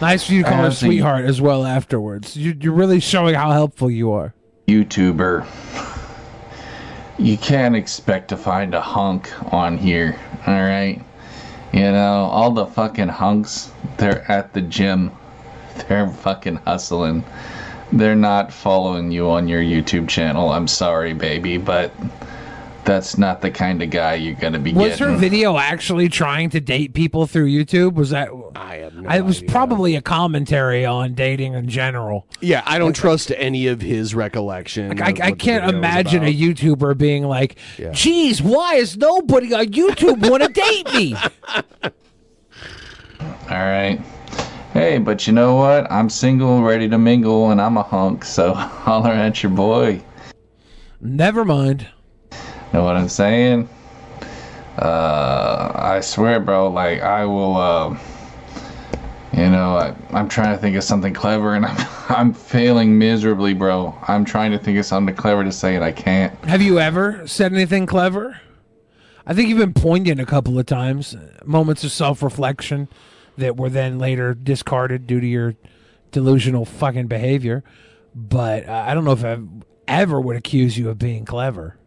Nice 0.00 0.26
for 0.26 0.32
you 0.32 0.42
to 0.42 0.48
call 0.48 0.62
her 0.64 0.70
sweetheart 0.70 1.24
as 1.26 1.40
well 1.40 1.64
afterwards. 1.66 2.34
You, 2.36 2.56
you're 2.60 2.72
really 2.72 2.98
showing 3.00 3.34
how 3.34 3.52
helpful 3.52 3.90
you 3.90 4.10
are. 4.12 4.34
YouTuber. 4.66 5.44
You 7.18 7.38
can't 7.38 7.76
expect 7.76 8.28
to 8.28 8.36
find 8.36 8.74
a 8.74 8.80
hunk 8.80 9.30
on 9.52 9.78
here, 9.78 10.18
alright? 10.48 11.00
You 11.72 11.92
know, 11.92 12.24
all 12.24 12.50
the 12.50 12.66
fucking 12.66 13.08
hunks, 13.08 13.70
they're 13.98 14.28
at 14.30 14.52
the 14.52 14.60
gym. 14.60 15.12
They're 15.88 16.08
fucking 16.08 16.56
hustling. 16.56 17.24
They're 17.92 18.14
not 18.14 18.52
following 18.52 19.10
you 19.10 19.28
on 19.30 19.48
your 19.48 19.60
YouTube 19.60 20.08
channel. 20.08 20.50
I'm 20.50 20.68
sorry, 20.68 21.14
baby, 21.14 21.58
but 21.58 21.92
that's 22.84 23.16
not 23.18 23.40
the 23.40 23.50
kind 23.50 23.82
of 23.82 23.90
guy 23.90 24.14
you're 24.14 24.34
gonna 24.34 24.58
be 24.58 24.72
getting. 24.72 24.88
Was 24.88 24.98
getting. 24.98 25.14
her 25.14 25.18
video 25.18 25.56
actually 25.58 26.08
trying 26.08 26.50
to 26.50 26.60
date 26.60 26.92
people 26.94 27.26
through 27.26 27.46
YouTube? 27.48 27.94
Was 27.94 28.10
that? 28.10 28.28
I 28.54 28.76
have 28.76 28.94
no 28.94 29.10
It 29.10 29.24
was 29.24 29.38
idea. 29.38 29.50
probably 29.50 29.96
a 29.96 30.02
commentary 30.02 30.84
on 30.84 31.14
dating 31.14 31.54
in 31.54 31.68
general. 31.68 32.26
Yeah, 32.40 32.62
I 32.66 32.78
don't 32.78 32.94
trust 32.94 33.32
any 33.36 33.66
of 33.66 33.80
his 33.80 34.14
recollection. 34.14 35.00
I, 35.02 35.10
of 35.10 35.20
I 35.20 35.30
what 35.30 35.38
can't 35.38 35.68
imagine 35.74 36.22
a. 36.24 36.34
YouTuber 36.34 36.98
being 36.98 37.24
like, 37.24 37.56
Yeah. 37.78 37.90
"Geez, 37.92 38.42
why 38.42 38.74
is 38.74 38.96
nobody 38.96 39.54
on 39.54 39.66
YouTube 39.66 40.28
want 40.28 40.42
to 40.42 40.48
date 40.48 40.92
me?" 40.94 41.16
Alright. 43.50 44.00
Hey, 44.72 44.98
but 44.98 45.26
you 45.26 45.32
know 45.32 45.54
what? 45.54 45.90
I'm 45.90 46.10
single, 46.10 46.62
ready 46.62 46.88
to 46.88 46.98
mingle, 46.98 47.50
and 47.50 47.60
I'm 47.60 47.76
a 47.76 47.82
hunk, 47.82 48.24
so 48.24 48.52
holler 48.54 49.12
at 49.12 49.42
your 49.42 49.52
boy. 49.52 50.02
Never 51.00 51.44
mind. 51.44 51.86
Know 52.74 52.82
what 52.82 52.96
I'm 52.96 53.08
saying? 53.08 53.68
Uh, 54.76 55.70
I 55.76 56.00
swear, 56.00 56.40
bro. 56.40 56.70
Like 56.70 57.02
I 57.02 57.24
will. 57.24 57.56
Uh, 57.56 57.96
you 59.32 59.48
know, 59.48 59.76
I, 59.76 59.94
I'm 60.10 60.28
trying 60.28 60.56
to 60.56 60.60
think 60.60 60.74
of 60.74 60.82
something 60.82 61.14
clever, 61.14 61.54
and 61.54 61.64
I'm 61.66 61.86
I'm 62.08 62.34
failing 62.34 62.98
miserably, 62.98 63.54
bro. 63.54 63.96
I'm 64.08 64.24
trying 64.24 64.50
to 64.50 64.58
think 64.58 64.76
of 64.76 64.86
something 64.86 65.14
clever 65.14 65.44
to 65.44 65.52
say, 65.52 65.76
and 65.76 65.84
I 65.84 65.92
can't. 65.92 66.36
Have 66.46 66.62
you 66.62 66.80
ever 66.80 67.24
said 67.28 67.52
anything 67.52 67.86
clever? 67.86 68.40
I 69.24 69.34
think 69.34 69.48
you've 69.48 69.58
been 69.58 69.72
poignant 69.72 70.20
a 70.20 70.26
couple 70.26 70.58
of 70.58 70.66
times, 70.66 71.14
moments 71.44 71.84
of 71.84 71.92
self-reflection 71.92 72.88
that 73.38 73.56
were 73.56 73.70
then 73.70 74.00
later 74.00 74.34
discarded 74.34 75.06
due 75.06 75.20
to 75.20 75.26
your 75.28 75.54
delusional 76.10 76.64
fucking 76.64 77.06
behavior. 77.06 77.62
But 78.16 78.68
uh, 78.68 78.84
I 78.84 78.94
don't 78.94 79.04
know 79.04 79.12
if 79.12 79.24
I 79.24 79.38
ever 79.86 80.20
would 80.20 80.34
accuse 80.34 80.76
you 80.76 80.90
of 80.90 80.98
being 80.98 81.24
clever. 81.24 81.78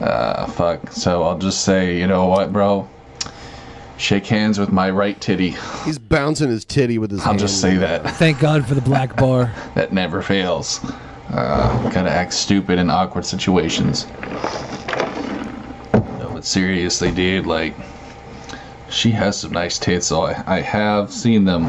Uh, 0.00 0.46
fuck. 0.46 0.92
So 0.92 1.22
I'll 1.22 1.38
just 1.38 1.62
say, 1.64 1.98
you 1.98 2.06
know 2.06 2.26
what, 2.26 2.52
bro? 2.52 2.88
Shake 3.98 4.26
hands 4.26 4.58
with 4.58 4.70
my 4.70 4.90
right 4.90 5.18
titty. 5.20 5.54
He's 5.84 5.98
bouncing 5.98 6.50
his 6.50 6.64
titty 6.66 6.98
with 6.98 7.10
his. 7.10 7.20
I'll 7.24 7.36
just 7.36 7.60
say 7.62 7.76
that. 7.78 8.02
Thank 8.16 8.38
God 8.40 8.66
for 8.66 8.74
the 8.74 8.82
black 8.82 9.16
bar. 9.20 9.50
that 9.74 9.92
never 9.92 10.20
fails. 10.20 10.80
Uh, 11.30 11.90
gotta 11.90 12.10
act 12.10 12.32
stupid 12.34 12.78
in 12.78 12.90
awkward 12.90 13.24
situations. 13.24 14.06
No, 15.94 16.30
but 16.34 16.44
seriously, 16.44 17.10
dude, 17.10 17.46
like, 17.46 17.74
she 18.90 19.10
has 19.12 19.40
some 19.40 19.52
nice 19.52 19.78
tits. 19.78 20.06
So 20.06 20.22
I, 20.22 20.44
I 20.46 20.60
have 20.60 21.10
seen 21.10 21.44
them. 21.44 21.64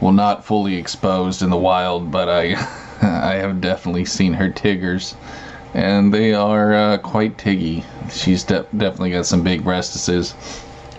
Well, 0.00 0.12
not 0.12 0.44
fully 0.44 0.76
exposed 0.76 1.42
in 1.42 1.50
the 1.50 1.56
wild, 1.56 2.10
but 2.10 2.28
I, 2.28 2.54
I 3.02 3.34
have 3.34 3.60
definitely 3.60 4.04
seen 4.04 4.32
her 4.34 4.48
tiggers, 4.50 5.14
and 5.74 6.12
they 6.12 6.34
are 6.34 6.74
uh, 6.74 6.98
quite 6.98 7.38
tiggy. 7.38 7.84
She's 8.10 8.44
de- 8.44 8.66
definitely 8.76 9.10
got 9.10 9.26
some 9.26 9.42
big 9.42 9.62
breastises. 9.62 10.34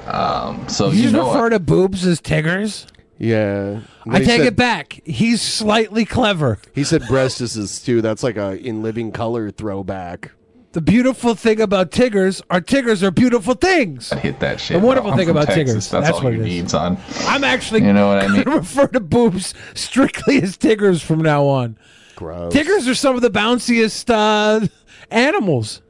Um, 0.07 0.67
so 0.67 0.87
you 0.89 0.93
you 0.97 1.01
just 1.03 1.13
know 1.13 1.27
what? 1.27 1.35
refer 1.35 1.49
to 1.51 1.59
boobs 1.59 2.05
as 2.05 2.19
tiggers? 2.19 2.87
Yeah. 3.17 3.81
I 4.09 4.19
take 4.19 4.27
said- 4.39 4.47
it 4.47 4.55
back. 4.55 5.01
He's 5.05 5.41
slightly 5.41 6.05
clever. 6.05 6.57
He 6.73 6.83
said 6.83 7.01
breastises 7.03 7.83
too. 7.83 8.01
That's 8.01 8.23
like 8.23 8.37
a 8.37 8.57
in 8.57 8.81
living 8.81 9.11
color 9.11 9.51
throwback. 9.51 10.31
The 10.71 10.81
beautiful 10.81 11.33
thing 11.33 11.59
about 11.59 11.91
Tiggers 11.91 12.43
are 12.51 12.61
Tiggers 12.61 13.01
are 13.03 13.09
beautiful 13.09 13.55
things. 13.55 14.11
I 14.11 14.19
hit 14.19 14.39
that 14.41 14.59
shit. 14.59 14.79
The 14.79 14.85
wonderful 14.85 15.09
bro. 15.09 15.17
Thing 15.17 15.29
about 15.29 15.47
Texas. 15.47 15.55
Tiggers. 15.55 15.89
That's, 15.89 16.05
That's 16.07 16.17
all 16.19 16.23
what 16.25 16.33
you 16.33 16.41
it 16.41 16.47
is. 16.47 16.53
need, 16.61 16.69
son. 16.69 16.97
I'm 17.21 17.43
actually 17.43 17.81
You 17.83 17.91
know 17.91 18.07
what 18.07 18.19
I 18.19 18.27
gonna 18.27 18.45
mean? 18.45 18.49
refer 18.57 18.85
to 18.87 18.99
boobs 18.99 19.55
strictly 19.73 20.39
as 20.43 20.57
Tiggers 20.57 21.01
from 21.01 21.19
now 21.23 21.43
on. 21.45 21.75
Gross. 22.19 22.51
Tiggers 22.51 22.85
are 22.85 22.95
some 22.95 23.15
of 23.15 23.21
the 23.21 23.29
bounciest 23.29 24.09
uh, 24.09 24.67
animals. 25.09 25.81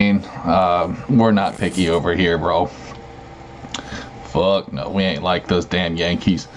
Um, 0.00 1.18
we're 1.18 1.32
not 1.32 1.58
picky 1.58 1.90
over 1.90 2.16
here, 2.16 2.38
bro. 2.38 2.64
Fuck 4.28 4.72
no, 4.72 4.88
we 4.88 5.02
ain't 5.02 5.22
like 5.22 5.48
those 5.48 5.66
damn 5.66 5.94
Yankees. 5.96 6.48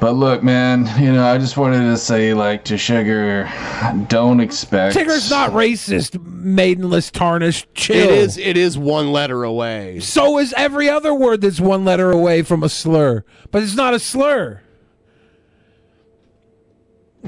But 0.00 0.16
look, 0.16 0.42
man, 0.42 0.90
you 1.00 1.12
know, 1.12 1.24
I 1.24 1.38
just 1.38 1.56
wanted 1.56 1.84
to 1.84 1.96
say, 1.96 2.34
like, 2.34 2.64
to 2.64 2.76
Sugar, 2.76 3.48
don't 4.08 4.40
expect. 4.40 4.94
Tigger's 4.94 5.30
not 5.30 5.52
racist, 5.52 6.20
maidenless, 6.24 7.08
tarnished, 7.12 7.72
chill. 7.74 7.96
It 7.96 8.10
is. 8.10 8.36
It 8.36 8.56
is 8.56 8.76
one 8.76 9.12
letter 9.12 9.44
away. 9.44 10.00
So 10.00 10.38
is 10.38 10.52
every 10.54 10.88
other 10.88 11.14
word 11.14 11.42
that's 11.42 11.60
one 11.60 11.84
letter 11.84 12.10
away 12.10 12.42
from 12.42 12.64
a 12.64 12.68
slur. 12.68 13.24
But 13.52 13.62
it's 13.62 13.76
not 13.76 13.94
a 13.94 14.00
slur. 14.00 14.60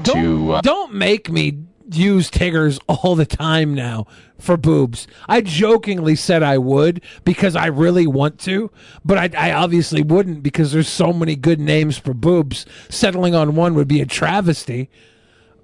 To 0.03 0.53
uh, 0.53 0.61
Don't 0.61 0.93
make 0.93 1.29
me 1.29 1.65
use 1.91 2.29
Tiggers 2.29 2.79
all 2.87 3.15
the 3.15 3.25
time 3.25 3.73
now 3.73 4.07
for 4.37 4.57
boobs. 4.57 5.07
I 5.27 5.41
jokingly 5.41 6.15
said 6.15 6.43
I 6.43 6.57
would 6.57 7.01
because 7.23 7.55
I 7.55 7.67
really 7.67 8.07
want 8.07 8.39
to, 8.41 8.71
but 9.03 9.17
I, 9.35 9.49
I 9.49 9.53
obviously 9.53 10.01
wouldn't 10.03 10.43
because 10.43 10.71
there's 10.71 10.89
so 10.89 11.13
many 11.13 11.35
good 11.35 11.59
names 11.59 11.97
for 11.97 12.13
boobs. 12.13 12.65
Settling 12.89 13.35
on 13.35 13.55
one 13.55 13.75
would 13.75 13.87
be 13.87 14.01
a 14.01 14.05
travesty. 14.05 14.89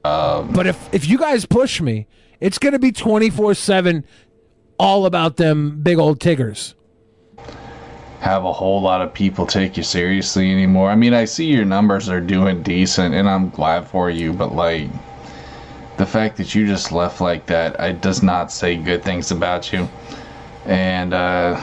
but 0.04 0.68
if 0.68 0.94
if 0.94 1.08
you 1.08 1.18
guys 1.18 1.46
push 1.46 1.82
me, 1.82 2.08
it's 2.40 2.58
gonna 2.58 2.80
be 2.80 2.92
twenty 2.92 3.30
four 3.30 3.54
seven, 3.54 4.06
all 4.80 5.06
about 5.06 5.38
them 5.38 5.82
big 5.82 5.98
old 6.00 6.20
Tiggers. 6.20 6.76
Have 8.22 8.46
a 8.46 8.54
whole 8.54 8.80
lot 8.80 9.02
of 9.02 9.12
people 9.12 9.48
take 9.48 9.76
you 9.76 9.82
seriously 9.82 10.52
anymore. 10.52 10.92
I 10.92 10.96
mean, 10.96 11.16
I 11.16 11.26
see 11.26 11.46
your 11.46 11.66
numbers 11.66 12.08
are 12.08 12.22
doing 12.22 12.62
decent, 12.62 13.16
and 13.16 13.28
I'm 13.28 13.50
glad 13.50 13.88
for 13.88 14.12
you, 14.12 14.32
but 14.32 14.54
like 14.54 14.90
the 15.98 16.06
fact 16.06 16.38
that 16.38 16.54
you 16.54 16.68
just 16.68 16.92
left 16.92 17.20
like 17.20 17.48
that, 17.48 17.76
it 17.80 18.00
does 18.00 18.22
not 18.22 18.52
say 18.52 18.76
good 18.78 19.04
things 19.04 19.32
about 19.32 19.74
you. 19.74 19.90
And 20.68 21.16
uh, 21.16 21.60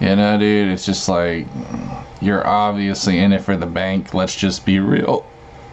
you 0.00 0.16
know, 0.16 0.36
dude, 0.40 0.72
it's 0.72 0.84
just 0.84 1.08
like 1.08 1.46
you're 2.20 2.44
obviously 2.44 3.20
in 3.20 3.32
it 3.32 3.42
for 3.42 3.56
the 3.56 3.66
bank. 3.66 4.12
Let's 4.12 4.34
just 4.34 4.66
be 4.66 4.80
real. 4.80 5.24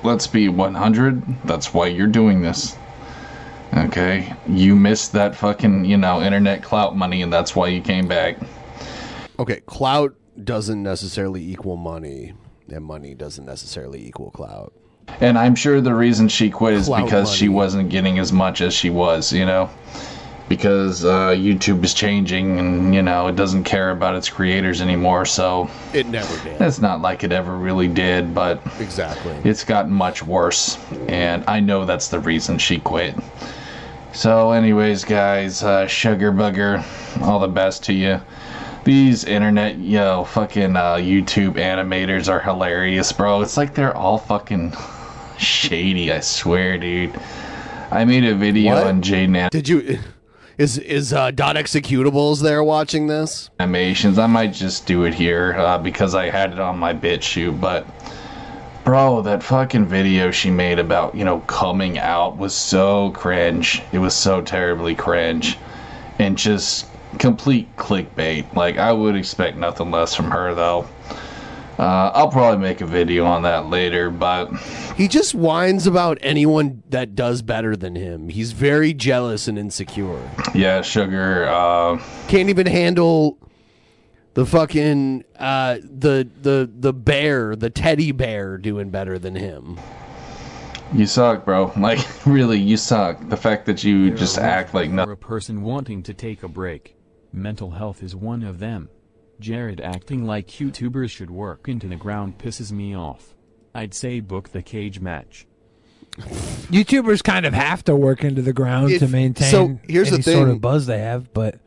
Let's 0.03 0.27
be 0.27 0.47
100. 0.47 1.43
That's 1.43 1.73
why 1.73 1.87
you're 1.87 2.05
doing 2.05 2.43
this. 2.43 2.77
Okay, 3.75 4.31
you 4.47 4.75
missed 4.75 5.13
that 5.13 5.35
fucking 5.35 5.85
you 5.85 5.97
know 5.97 6.21
internet 6.21 6.61
clout 6.61 6.95
money, 6.95 7.23
and 7.23 7.33
that's 7.33 7.55
why 7.55 7.69
you 7.69 7.81
came 7.81 8.07
back. 8.07 8.37
Okay, 9.41 9.61
clout 9.65 10.13
doesn't 10.43 10.83
necessarily 10.83 11.43
equal 11.43 11.75
money, 11.75 12.33
and 12.71 12.85
money 12.85 13.15
doesn't 13.15 13.43
necessarily 13.43 14.05
equal 14.05 14.29
clout. 14.29 14.71
And 15.19 15.35
I'm 15.35 15.55
sure 15.55 15.81
the 15.81 15.95
reason 15.95 16.27
she 16.27 16.51
quit 16.51 16.75
is 16.75 16.85
Clout 16.85 17.05
because 17.05 17.33
she 17.33 17.49
wasn't 17.49 17.89
getting 17.89 18.19
as 18.19 18.31
much 18.31 18.61
as 18.61 18.71
she 18.71 18.91
was, 18.91 19.33
you 19.33 19.47
know? 19.47 19.67
Because 20.47 21.03
uh, 21.03 21.29
YouTube 21.29 21.83
is 21.83 21.95
changing 21.95 22.59
and, 22.59 22.93
you 22.93 23.01
know, 23.01 23.27
it 23.27 23.35
doesn't 23.35 23.63
care 23.63 23.89
about 23.89 24.15
its 24.15 24.29
creators 24.29 24.79
anymore, 24.79 25.25
so 25.25 25.69
It 25.91 26.05
never 26.05 26.31
did. 26.43 26.61
it's 26.61 26.79
not 26.79 27.01
like 27.01 27.23
it 27.23 27.31
ever 27.31 27.57
really 27.57 27.87
did, 27.87 28.35
but 28.35 28.61
Exactly. 28.79 29.35
it's 29.43 29.63
gotten 29.63 29.91
much 29.91 30.21
worse. 30.23 30.77
And 31.07 31.43
I 31.47 31.59
know 31.61 31.83
that's 31.85 32.09
the 32.09 32.19
reason 32.19 32.59
she 32.59 32.77
quit. 32.77 33.15
So, 34.13 34.51
anyways, 34.51 35.03
guys, 35.03 35.63
uh, 35.63 35.87
Sugar 35.87 36.31
Bugger, 36.31 36.83
all 37.23 37.39
the 37.39 37.47
best 37.47 37.83
to 37.85 37.93
you. 37.93 38.21
These 38.83 39.25
internet, 39.25 39.77
yo, 39.77 40.23
fucking 40.23 40.75
uh, 40.75 40.95
YouTube 40.95 41.53
animators 41.53 42.27
are 42.27 42.39
hilarious, 42.39 43.11
bro. 43.11 43.41
It's 43.41 43.55
like 43.55 43.75
they're 43.75 43.95
all 43.95 44.17
fucking 44.17 44.73
shady, 45.37 46.11
I 46.11 46.19
swear, 46.21 46.79
dude. 46.79 47.13
I 47.91 48.05
made 48.05 48.23
a 48.25 48.33
video 48.33 48.73
What? 48.73 48.87
on 48.87 49.03
Jaden 49.03 49.51
Did 49.51 49.69
you? 49.69 49.99
Is 50.57 50.79
is 50.79 51.13
uh, 51.13 51.31
dot 51.31 51.57
executables 51.57 52.41
there 52.41 52.63
watching 52.63 53.05
this? 53.05 53.51
Animations. 53.59 54.17
I 54.17 54.27
might 54.27 54.53
just 54.53 54.87
do 54.87 55.03
it 55.03 55.13
here 55.13 55.53
uh, 55.57 55.77
because 55.77 56.15
I 56.15 56.29
had 56.29 56.53
it 56.53 56.59
on 56.59 56.77
my 56.77 56.93
BitChute, 56.93 57.59
but. 57.59 57.85
Bro, 58.83 59.21
that 59.21 59.43
fucking 59.43 59.85
video 59.85 60.31
she 60.31 60.49
made 60.49 60.79
about, 60.79 61.13
you 61.13 61.23
know, 61.23 61.41
coming 61.41 61.99
out 61.99 62.37
was 62.37 62.55
so 62.55 63.11
cringe. 63.11 63.79
It 63.91 63.99
was 63.99 64.15
so 64.15 64.41
terribly 64.41 64.95
cringe. 64.95 65.59
And 66.17 66.35
just 66.35 66.87
complete 67.19 67.75
clickbait. 67.77 68.53
Like, 68.55 68.77
I 68.77 68.91
would 68.91 69.15
expect 69.15 69.57
nothing 69.57 69.91
less 69.91 70.13
from 70.15 70.31
her, 70.31 70.53
though. 70.53 70.87
Uh, 71.79 72.11
I'll 72.13 72.29
probably 72.29 72.59
make 72.61 72.81
a 72.81 72.85
video 72.85 73.25
on 73.25 73.41
that 73.43 73.67
later, 73.67 74.11
but 74.11 74.53
He 74.95 75.07
just 75.07 75.33
whines 75.33 75.87
about 75.87 76.19
anyone 76.21 76.83
that 76.89 77.15
does 77.15 77.41
better 77.41 77.75
than 77.75 77.95
him. 77.95 78.29
He's 78.29 78.51
very 78.51 78.93
jealous 78.93 79.47
and 79.47 79.57
insecure. 79.57 80.19
yeah, 80.53 80.81
Sugar, 80.83 81.45
uh, 81.47 81.97
Can't 82.27 82.49
even 82.49 82.67
handle 82.67 83.39
the 84.35 84.45
fucking 84.45 85.23
uh, 85.39 85.77
the 85.83 86.27
the 86.41 86.69
the 86.79 86.93
bear, 86.93 87.55
the 87.55 87.69
teddy 87.71 88.11
bear, 88.11 88.57
doing 88.59 88.89
better 88.91 89.17
than 89.17 89.33
him. 89.35 89.79
you 90.93 91.07
suck, 91.07 91.45
bro. 91.45 91.71
Like, 91.77 91.99
really, 92.27 92.59
you 92.59 92.77
suck. 92.77 93.27
The 93.27 93.37
fact 93.37 93.65
that 93.65 93.83
you 93.83 94.11
just 94.11 94.37
act 94.37 94.73
like 94.75 94.91
nothing. 94.91 95.13
a 95.13 95.15
person 95.17 95.63
wanting 95.63 96.03
to 96.03 96.13
take 96.13 96.43
a 96.43 96.47
break, 96.47 96.95
mental 97.31 97.71
health 97.71 98.03
is 98.03 98.15
one 98.15 98.43
of 98.43 98.59
them. 98.59 98.89
Jared 99.39 99.81
acting 99.81 100.25
like 100.25 100.47
YouTubers 100.47 101.09
should 101.09 101.31
work 101.31 101.67
into 101.67 101.87
the 101.87 101.95
ground 101.95 102.37
pisses 102.37 102.71
me 102.71 102.95
off. 102.95 103.35
I'd 103.73 103.93
say 103.93 104.19
book 104.19 104.49
the 104.49 104.61
cage 104.61 104.99
match. 104.99 105.47
YouTubers 106.17 107.23
kind 107.23 107.45
of 107.45 107.53
have 107.53 107.83
to 107.85 107.95
work 107.95 108.23
into 108.23 108.41
the 108.41 108.53
ground 108.53 108.99
to 108.99 109.07
maintain 109.07 109.49
so, 109.49 109.79
here's 109.87 110.09
the 110.09 110.15
any 110.15 110.23
sort 110.23 110.47
thing. 110.47 110.55
of 110.55 110.61
buzz 110.61 110.85
they 110.85 110.99
have, 110.99 111.33
but 111.33 111.59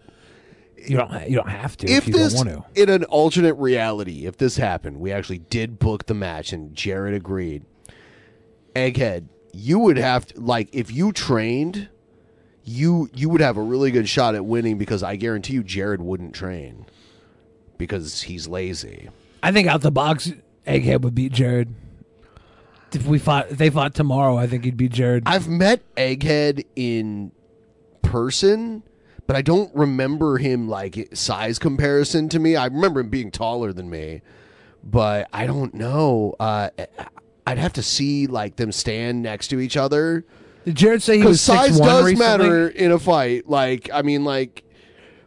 you 0.77 0.97
don't 0.97 1.29
you 1.29 1.37
don't 1.37 1.49
have 1.49 1.77
to 1.79 1.87
if, 1.87 1.99
if 1.99 2.09
you 2.09 2.13
this 2.13 2.35
don't 2.35 2.49
want 2.49 2.75
to. 2.75 2.83
in 2.83 2.91
an 2.91 3.05
alternate 3.05 3.55
reality, 3.55 4.27
if 4.27 4.37
this 4.37 4.57
happened, 4.57 5.01
we 5.01 5.13
actually 5.13 5.39
did 5.39 5.79
book 5.79 6.07
the 6.07 6.15
match 6.15 6.53
and 6.53 6.75
Jared 6.75 7.15
agreed. 7.15 7.65
Egghead, 8.77 9.29
you 9.53 9.79
would 9.79 9.97
have 9.97 10.27
to 10.27 10.41
like 10.41 10.69
if 10.73 10.93
you 10.93 11.13
trained, 11.13 11.89
you 12.65 13.11
you 13.15 13.29
would 13.29 13.41
have 13.41 13.57
a 13.57 13.63
really 13.63 13.91
good 13.91 14.09
shot 14.09 14.35
at 14.35 14.45
winning 14.45 14.79
because 14.79 15.03
I 15.03 15.17
guarantee 15.17 15.55
you 15.55 15.63
Jared 15.63 16.01
wouldn't 16.01 16.35
train 16.35 16.87
because 17.79 18.23
he's 18.23 18.49
lazy. 18.49 19.11
I 19.43 19.53
think 19.53 19.69
out 19.69 19.83
the 19.83 19.91
box, 19.91 20.33
Egghead 20.67 21.03
would 21.03 21.15
beat 21.15 21.33
Jared. 21.33 21.75
If 22.93 23.07
we 23.07 23.19
fought, 23.19 23.51
if 23.51 23.59
they 23.59 23.71
fought 23.71 23.95
tomorrow, 23.95 24.39
I 24.39 24.47
think 24.47 24.65
he'd 24.65 24.77
beat 24.77 24.93
Jared. 24.93 25.25
I've 25.27 25.49
met 25.49 25.83
Egghead 25.97 26.65
in 26.77 27.33
person, 28.03 28.85
but 29.27 29.37
I 29.37 29.43
don't 29.43 29.75
remember 29.75 30.39
him 30.39 30.69
like 30.69 31.09
size 31.13 31.59
comparison 31.59 32.29
to 32.31 32.39
me. 32.39 32.57
I 32.57 32.67
remember 32.67 33.01
him 33.01 33.09
being 33.09 33.31
taller 33.31 33.73
than 33.73 33.91
me, 33.91 34.23
but 34.83 35.29
I 35.33 35.47
don't 35.47 35.75
know. 35.75 36.37
Uh, 36.39 36.71
I'd 37.47 37.59
have 37.59 37.73
to 37.75 37.83
see 37.83 38.29
like 38.29 38.57
them 38.57 38.71
stand 38.73 39.23
next 39.23 39.49
to 39.49 39.61
each 39.61 39.77
other. 39.77 40.25
Did 40.65 40.75
Jared 40.77 41.03
say 41.03 41.15
he 41.15 41.19
Because 41.21 41.31
was 41.33 41.41
size 41.41 41.79
does 41.81 42.05
recently? 42.05 42.15
matter 42.27 42.69
in 42.69 42.91
a 42.93 42.99
fight. 42.99 43.49
Like, 43.49 43.91
I 43.93 44.03
mean, 44.03 44.25
like, 44.25 44.63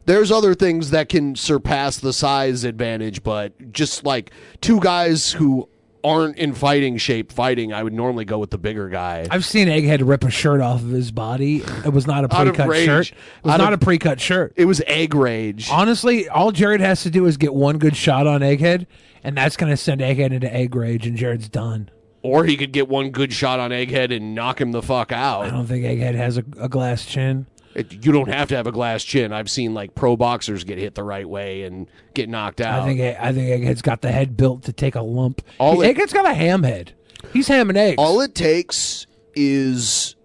there's 0.05 0.31
other 0.31 0.53
things 0.55 0.91
that 0.91 1.09
can 1.09 1.35
surpass 1.35 1.97
the 1.97 2.13
size 2.13 2.63
advantage, 2.63 3.23
but 3.23 3.71
just 3.71 4.05
like 4.05 4.31
two 4.61 4.79
guys 4.79 5.33
who 5.33 5.67
aren't 6.03 6.37
in 6.37 6.53
fighting 6.53 6.95
shape 6.97 7.31
fighting, 7.33 7.73
I 7.73 7.83
would 7.83 7.91
normally 7.91 8.23
go 8.23 8.39
with 8.39 8.49
the 8.51 8.57
bigger 8.57 8.87
guy. 8.87 9.27
I've 9.29 9.43
seen 9.43 9.67
Egghead 9.67 10.07
rip 10.07 10.23
a 10.23 10.29
shirt 10.29 10.61
off 10.61 10.81
of 10.81 10.89
his 10.89 11.11
body. 11.11 11.57
It 11.85 11.91
was 11.91 12.07
not 12.07 12.23
a 12.23 12.27
Out 12.33 12.47
of 12.47 12.53
pre-cut 12.53 12.69
rage. 12.69 12.85
shirt. 12.85 13.07
It 13.11 13.15
was 13.43 13.53
Out 13.53 13.57
not 13.57 13.73
of- 13.73 13.81
a 13.81 13.85
pre-cut 13.85 14.21
shirt. 14.21 14.53
It 14.55 14.65
was 14.65 14.81
egg 14.87 15.13
rage. 15.13 15.67
Honestly, 15.69 16.29
all 16.29 16.51
Jared 16.53 16.79
has 16.79 17.03
to 17.03 17.09
do 17.09 17.25
is 17.25 17.35
get 17.35 17.53
one 17.53 17.77
good 17.77 17.95
shot 17.97 18.25
on 18.25 18.39
Egghead, 18.41 18.85
and 19.23 19.35
that's 19.35 19.57
going 19.57 19.71
to 19.71 19.77
send 19.77 19.99
Egghead 19.99 20.31
into 20.31 20.51
egg 20.53 20.73
rage, 20.75 21.05
and 21.05 21.17
Jared's 21.17 21.49
done. 21.49 21.89
Or 22.27 22.43
he 22.45 22.57
could 22.57 22.71
get 22.71 22.87
one 22.87 23.11
good 23.11 23.31
shot 23.33 23.59
on 23.59 23.71
Egghead 23.71 24.15
and 24.15 24.35
knock 24.35 24.59
him 24.61 24.71
the 24.71 24.81
fuck 24.81 25.11
out. 25.11 25.45
I 25.45 25.49
don't 25.49 25.65
think 25.67 25.83
Egghead 25.85 26.15
has 26.15 26.37
a, 26.37 26.43
a 26.59 26.67
glass 26.69 27.05
chin. 27.05 27.45
It- 27.75 28.05
you 28.05 28.11
don't 28.11 28.27
have 28.29 28.49
to 28.49 28.55
have 28.55 28.67
a 28.67 28.71
glass 28.71 29.03
chin. 29.03 29.31
I've 29.31 29.49
seen 29.49 29.73
like 29.73 29.93
pro 29.95 30.15
boxers 30.17 30.63
get 30.63 30.77
hit 30.77 30.95
the 30.95 31.03
right 31.03 31.27
way 31.27 31.63
and 31.63 31.87
get 32.13 32.27
knocked 32.29 32.59
out. 32.61 32.81
I 32.81 32.85
think 32.85 32.99
I 33.19 33.31
think 33.33 33.63
Egghead's 33.63 33.81
got 33.81 34.01
the 34.01 34.11
head 34.11 34.35
built 34.35 34.63
to 34.63 34.73
take 34.73 34.95
a 34.95 35.01
lump. 35.01 35.41
All 35.59 35.79
He- 35.81 35.87
it- 35.89 35.95
Egghead's 35.97 36.13
got 36.13 36.25
a 36.25 36.33
ham 36.33 36.63
head. 36.63 36.93
He's 37.33 37.47
ham 37.47 37.69
and 37.69 37.77
eggs. 37.77 37.95
all 37.97 38.19
it 38.21 38.33
takes 38.35 39.05
is 39.35 40.15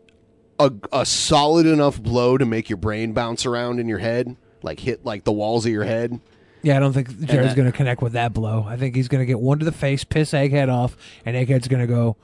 a, 0.58 0.72
a 0.92 1.04
solid 1.06 1.66
enough 1.66 2.00
blow 2.02 2.38
to 2.38 2.46
make 2.46 2.68
your 2.70 2.76
brain 2.78 3.12
bounce 3.12 3.44
around 3.46 3.80
in 3.80 3.88
your 3.88 3.98
head, 3.98 4.36
like 4.62 4.80
hit 4.80 5.04
like 5.04 5.24
the 5.24 5.32
walls 5.32 5.66
of 5.66 5.72
your 5.72 5.84
head. 5.84 6.20
Yeah, 6.62 6.76
I 6.76 6.80
don't 6.80 6.92
think 6.92 7.08
Jared's 7.26 7.54
going 7.54 7.70
to 7.70 7.76
connect 7.76 8.02
with 8.02 8.12
that 8.12 8.32
blow. 8.32 8.64
I 8.68 8.76
think 8.76 8.94
he's 8.94 9.08
going 9.08 9.20
to 9.20 9.26
get 9.26 9.40
one 9.40 9.58
to 9.58 9.64
the 9.64 9.72
face, 9.72 10.04
piss 10.04 10.32
Egghead 10.32 10.72
off, 10.72 10.96
and 11.24 11.36
Egghead's 11.36 11.68
going 11.68 11.80
to 11.80 11.92
go 11.92 12.16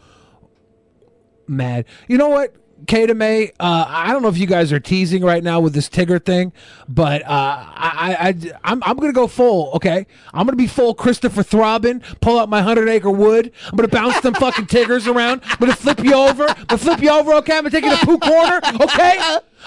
mad. 1.47 1.87
You 2.07 2.19
know 2.19 2.29
what? 2.29 2.55
Kata 2.87 3.13
May, 3.13 3.49
uh, 3.59 3.85
I 3.89 4.13
don't 4.13 4.23
know 4.23 4.29
if 4.29 4.39
you 4.39 4.47
guys 4.47 4.73
are 4.73 4.79
teasing 4.79 5.25
right 5.25 5.43
now 5.43 5.59
with 5.59 5.75
this 5.75 5.89
Tigger 5.89 6.25
thing, 6.25 6.53
but 6.89 7.23
uh, 7.23 7.27
I, 7.27 7.75
I, 7.75 8.29
I, 8.29 8.35
I'm, 8.63 8.83
I'm 8.85 8.97
going 8.97 9.09
to 9.09 9.15
go 9.15 9.27
full, 9.27 9.73
okay? 9.75 10.07
I'm 10.33 10.47
going 10.47 10.53
to 10.53 10.57
be 10.57 10.69
full 10.69 10.95
Christopher 10.95 11.43
Throbbing, 11.43 12.03
pull 12.21 12.39
out 12.39 12.49
my 12.49 12.59
100 12.59 12.89
acre 12.89 13.11
wood. 13.11 13.51
I'm 13.67 13.77
going 13.77 13.89
to 13.89 13.95
bounce 13.95 14.21
them 14.21 14.35
fucking 14.35 14.67
Tiggers 14.69 15.09
around. 15.09 15.43
I'm 15.45 15.57
going 15.59 15.73
to 15.73 15.77
flip 15.77 16.05
you 16.05 16.15
over. 16.15 16.45
I'm 16.45 16.55
going 16.55 16.67
to 16.69 16.79
flip 16.79 17.03
you 17.03 17.11
over, 17.11 17.35
okay? 17.35 17.57
I'm 17.57 17.65
going 17.65 17.73
to 17.73 17.81
take 17.81 17.85
you 17.85 17.97
to 17.97 18.07
Pooh 18.07 18.19
Corner, 18.19 18.61
okay? 18.81 19.19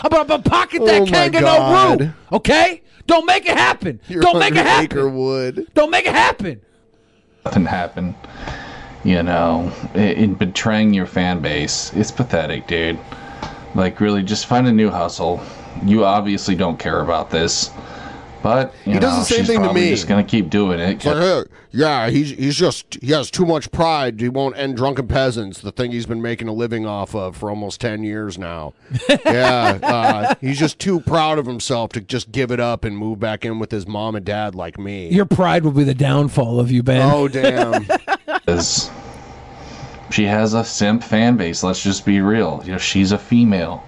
I'm 0.04 0.10
going 0.10 0.28
to 0.28 0.50
pocket 0.50 0.86
that 0.86 1.02
Oh 1.02 1.06
kangaroo, 1.06 2.14
okay? 2.32 2.82
Don't 3.12 3.26
make 3.26 3.46
it 3.46 3.58
happen. 3.58 4.00
Your 4.08 4.22
Don't 4.22 4.40
make 4.40 4.56
it 4.56 4.66
happen. 4.66 4.86
acre 4.86 5.10
wood. 5.10 5.68
Don't 5.74 5.92
make 5.92 6.06
it 6.06 6.14
happen. 6.14 6.62
nothing 7.44 7.66
happen. 7.66 8.16
You 9.04 9.22
know, 9.22 9.70
in, 9.94 10.02
in 10.02 10.34
betraying 10.36 10.94
your 10.94 11.06
fan 11.06 11.42
base, 11.42 11.92
it's 11.94 12.10
pathetic, 12.10 12.68
dude. 12.68 12.98
Like, 13.76 14.00
really, 14.00 14.24
just 14.24 14.46
find 14.46 14.66
a 14.66 14.72
new 14.72 14.90
hustle. 14.90 15.42
You 15.84 16.06
obviously 16.06 16.56
don't 16.56 16.80
care 16.80 17.02
about 17.02 17.30
this. 17.32 17.70
But 18.44 18.74
you 18.86 18.94
He 18.94 19.00
does 19.00 19.14
know, 19.14 19.20
the 19.20 19.26
same 19.26 19.46
thing 19.46 19.60
to 19.60 19.66
probably 19.66 19.82
me. 19.82 19.90
Just 19.90 20.08
gonna 20.08 20.24
keep 20.24 20.50
doing 20.50 20.80
it. 20.80 21.06
Like, 21.06 21.18
"Hey, 21.18 21.44
yeah, 21.72 22.10
he's 22.10 22.32
he's 22.32 22.56
just 22.56 22.98
he 23.02 23.12
has 23.12 23.30
too 23.30 23.46
much 23.46 23.72
pride. 23.72 24.20
He 24.20 24.30
won't 24.30 24.58
end 24.58 24.78
drunken 24.78 25.08
peasants, 25.08 25.62
the 25.62 25.72
thing 25.72 25.92
he's 25.92 26.08
been 26.08 26.22
making 26.22 26.48
a 26.48 26.54
living 26.54 26.86
off 26.86 27.14
of 27.16 27.38
for 27.38 27.50
almost 27.50 27.80
ten 27.82 28.04
years 28.04 28.38
now. 28.38 28.74
yeah, 29.26 29.80
uh, 29.84 30.36
he's 30.42 30.58
just 30.58 30.80
too 30.80 31.00
proud 31.02 31.38
of 31.38 31.46
himself 31.46 31.92
to 31.94 32.02
just 32.02 32.32
give 32.32 32.52
it 32.52 32.60
up 32.60 32.84
and 32.84 32.98
move 32.98 33.20
back 33.20 33.46
in 33.46 33.60
with 33.60 33.72
his 33.72 33.88
mom 33.88 34.16
and 34.16 34.26
dad 34.26 34.56
like 34.56 34.80
me. 34.80 35.10
Your 35.10 35.26
pride 35.26 35.64
will 35.64 35.72
be 35.72 35.84
the 35.84 35.94
downfall 35.94 36.60
of 36.60 36.72
you, 36.72 36.82
Ben. 36.82 37.10
oh 37.14 37.28
damn! 37.28 37.86
she 40.12 40.26
has 40.26 40.54
a 40.54 40.64
simp 40.64 41.04
fan 41.04 41.38
base. 41.38 41.64
Let's 41.64 41.84
just 41.84 42.06
be 42.06 42.22
real. 42.22 42.62
You 42.66 42.74
know, 42.74 42.78
she's 42.78 43.12
a 43.12 43.18
female, 43.18 43.84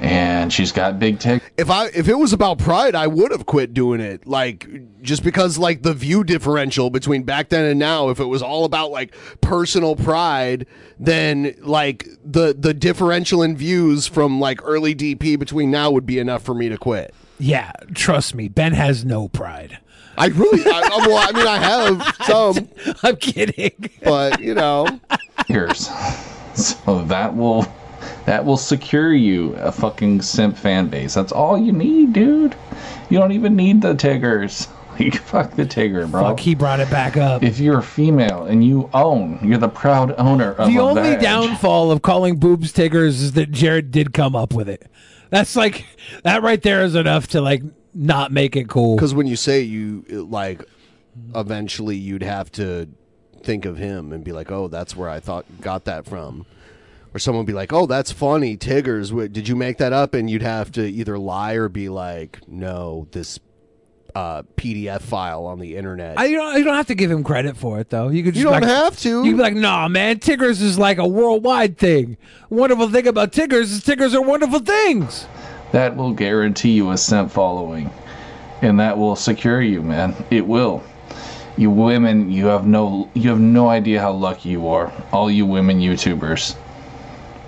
and 0.00 0.52
she's 0.52 0.70
got 0.72 0.98
big 0.98 1.18
tits. 1.18 1.44
if 1.56 1.70
I 1.70 1.86
if 1.86 2.08
it 2.08 2.14
was 2.14 2.32
about 2.32 2.58
pride, 2.58 2.94
I 2.94 3.06
would 3.06 3.30
have 3.32 3.46
quit 3.46 3.74
doing 3.74 4.00
it. 4.00 4.26
Like 4.26 4.68
just 5.02 5.22
because 5.22 5.58
like 5.58 5.82
the 5.82 5.94
view 5.94 6.24
differential 6.24 6.90
between 6.90 7.22
back 7.24 7.48
then 7.48 7.64
and 7.64 7.78
now, 7.78 8.08
if 8.10 8.20
it 8.20 8.24
was 8.26 8.42
all 8.42 8.64
about 8.64 8.90
like 8.90 9.14
personal 9.40 9.96
pride, 9.96 10.66
then 10.98 11.54
like 11.60 12.06
the 12.24 12.54
the 12.58 12.74
differential 12.74 13.42
in 13.42 13.56
views 13.56 14.06
from 14.06 14.40
like 14.40 14.60
early 14.64 14.94
DP 14.94 15.38
between 15.38 15.70
now 15.70 15.90
would 15.90 16.06
be 16.06 16.18
enough 16.18 16.42
for 16.42 16.54
me 16.54 16.68
to 16.68 16.78
quit. 16.78 17.14
Yeah, 17.40 17.72
trust 17.94 18.34
me, 18.34 18.48
Ben 18.48 18.72
has 18.72 19.04
no 19.04 19.28
pride. 19.28 19.78
I 20.16 20.26
really, 20.26 20.62
I, 20.68 20.80
I- 20.92 21.06
well, 21.06 21.28
I 21.28 21.32
mean, 21.32 21.46
I 21.46 21.58
have 21.58 22.16
some, 22.26 22.68
I'm 23.04 23.14
kidding. 23.16 23.90
but 24.02 24.40
you 24.40 24.54
know, 24.54 24.86
Years, 25.48 25.88
so 26.54 27.04
that 27.04 27.36
will 27.36 27.64
that 28.28 28.44
will 28.44 28.58
secure 28.58 29.14
you 29.14 29.54
a 29.54 29.72
fucking 29.72 30.20
simp 30.20 30.54
fan 30.54 30.88
base. 30.88 31.14
That's 31.14 31.32
all 31.32 31.56
you 31.56 31.72
need, 31.72 32.12
dude. 32.12 32.54
You 33.08 33.18
don't 33.18 33.32
even 33.32 33.56
need 33.56 33.80
the 33.82 33.94
Tiggers. 33.94 34.68
Like, 34.98 35.14
fuck 35.14 35.52
the 35.54 35.64
Tigger, 35.64 36.10
bro. 36.10 36.22
Fuck, 36.24 36.40
he 36.40 36.56
brought 36.56 36.80
it 36.80 36.90
back 36.90 37.16
up. 37.16 37.44
if 37.44 37.60
you're 37.60 37.78
a 37.78 37.82
female 37.84 38.46
and 38.46 38.64
you 38.64 38.90
own, 38.92 39.38
you're 39.44 39.56
the 39.56 39.68
proud 39.68 40.12
owner 40.18 40.54
of 40.54 40.72
the 40.72 40.78
a 40.78 40.82
only 40.82 41.02
badge. 41.02 41.22
downfall 41.22 41.92
of 41.92 42.02
calling 42.02 42.34
boobs 42.36 42.72
tiggers 42.72 43.22
is 43.22 43.32
that 43.34 43.52
Jared 43.52 43.92
did 43.92 44.12
come 44.12 44.34
up 44.34 44.52
with 44.52 44.68
it. 44.68 44.90
That's 45.30 45.54
like 45.54 45.86
that 46.24 46.42
right 46.42 46.60
there 46.60 46.82
is 46.82 46.96
enough 46.96 47.28
to 47.28 47.40
like 47.40 47.62
not 47.94 48.32
make 48.32 48.56
it 48.56 48.68
cool. 48.68 48.96
because 48.96 49.14
when 49.14 49.28
you 49.28 49.36
say 49.36 49.60
you 49.60 50.02
like, 50.08 50.64
eventually 51.32 51.96
you'd 51.96 52.24
have 52.24 52.50
to 52.52 52.88
think 53.44 53.66
of 53.66 53.76
him 53.76 54.12
and 54.12 54.24
be 54.24 54.32
like, 54.32 54.50
oh, 54.50 54.66
that's 54.66 54.96
where 54.96 55.08
I 55.08 55.20
thought 55.20 55.44
got 55.60 55.84
that 55.84 56.06
from. 56.06 56.44
Or 57.14 57.18
someone 57.18 57.40
would 57.44 57.46
be 57.46 57.52
like, 57.54 57.72
"Oh, 57.72 57.86
that's 57.86 58.12
funny, 58.12 58.56
Tiggers. 58.56 59.12
Wait, 59.12 59.32
Did 59.32 59.48
you 59.48 59.56
make 59.56 59.78
that 59.78 59.92
up?" 59.92 60.14
And 60.14 60.28
you'd 60.28 60.42
have 60.42 60.70
to 60.72 60.86
either 60.86 61.18
lie 61.18 61.54
or 61.54 61.68
be 61.68 61.88
like, 61.88 62.40
"No, 62.46 63.08
this 63.12 63.38
uh, 64.14 64.42
PDF 64.56 65.00
file 65.00 65.46
on 65.46 65.58
the 65.58 65.76
internet." 65.76 66.18
I, 66.18 66.26
you 66.26 66.36
don't 66.36 66.58
you 66.58 66.64
don't 66.64 66.74
have 66.74 66.86
to 66.88 66.94
give 66.94 67.10
him 67.10 67.24
credit 67.24 67.56
for 67.56 67.78
it 67.80 67.88
though. 67.90 68.08
You 68.08 68.22
could 68.22 68.34
just 68.34 68.42
You 68.44 68.48
be 68.50 68.52
don't 68.52 68.60
like, 68.62 68.70
have 68.70 68.98
to. 69.00 69.24
You'd 69.24 69.36
be 69.36 69.42
like, 69.42 69.54
nah, 69.54 69.88
man, 69.88 70.18
Tiggers 70.18 70.60
is 70.60 70.78
like 70.78 70.98
a 70.98 71.08
worldwide 71.08 71.78
thing. 71.78 72.16
Wonderful 72.50 72.88
thing 72.90 73.06
about 73.06 73.32
Tiggers 73.32 73.70
is 73.72 73.82
Tiggers 73.82 74.14
are 74.14 74.22
wonderful 74.22 74.60
things. 74.60 75.26
that 75.72 75.96
will 75.96 76.12
guarantee 76.12 76.72
you 76.72 76.90
a 76.90 76.96
simp 76.96 77.30
following 77.30 77.90
and 78.62 78.80
that 78.80 78.96
will 78.98 79.14
secure 79.14 79.60
you 79.60 79.82
man 79.82 80.14
it 80.30 80.46
will 80.46 80.82
you 81.58 81.70
women 81.70 82.30
you 82.30 82.46
have 82.46 82.66
no 82.66 83.08
you 83.14 83.28
have 83.28 83.38
no 83.38 83.68
idea 83.68 84.00
how 84.00 84.10
lucky 84.10 84.48
you 84.48 84.66
are 84.66 84.90
all 85.12 85.30
you 85.30 85.44
women 85.46 85.78
youtubers 85.78 86.56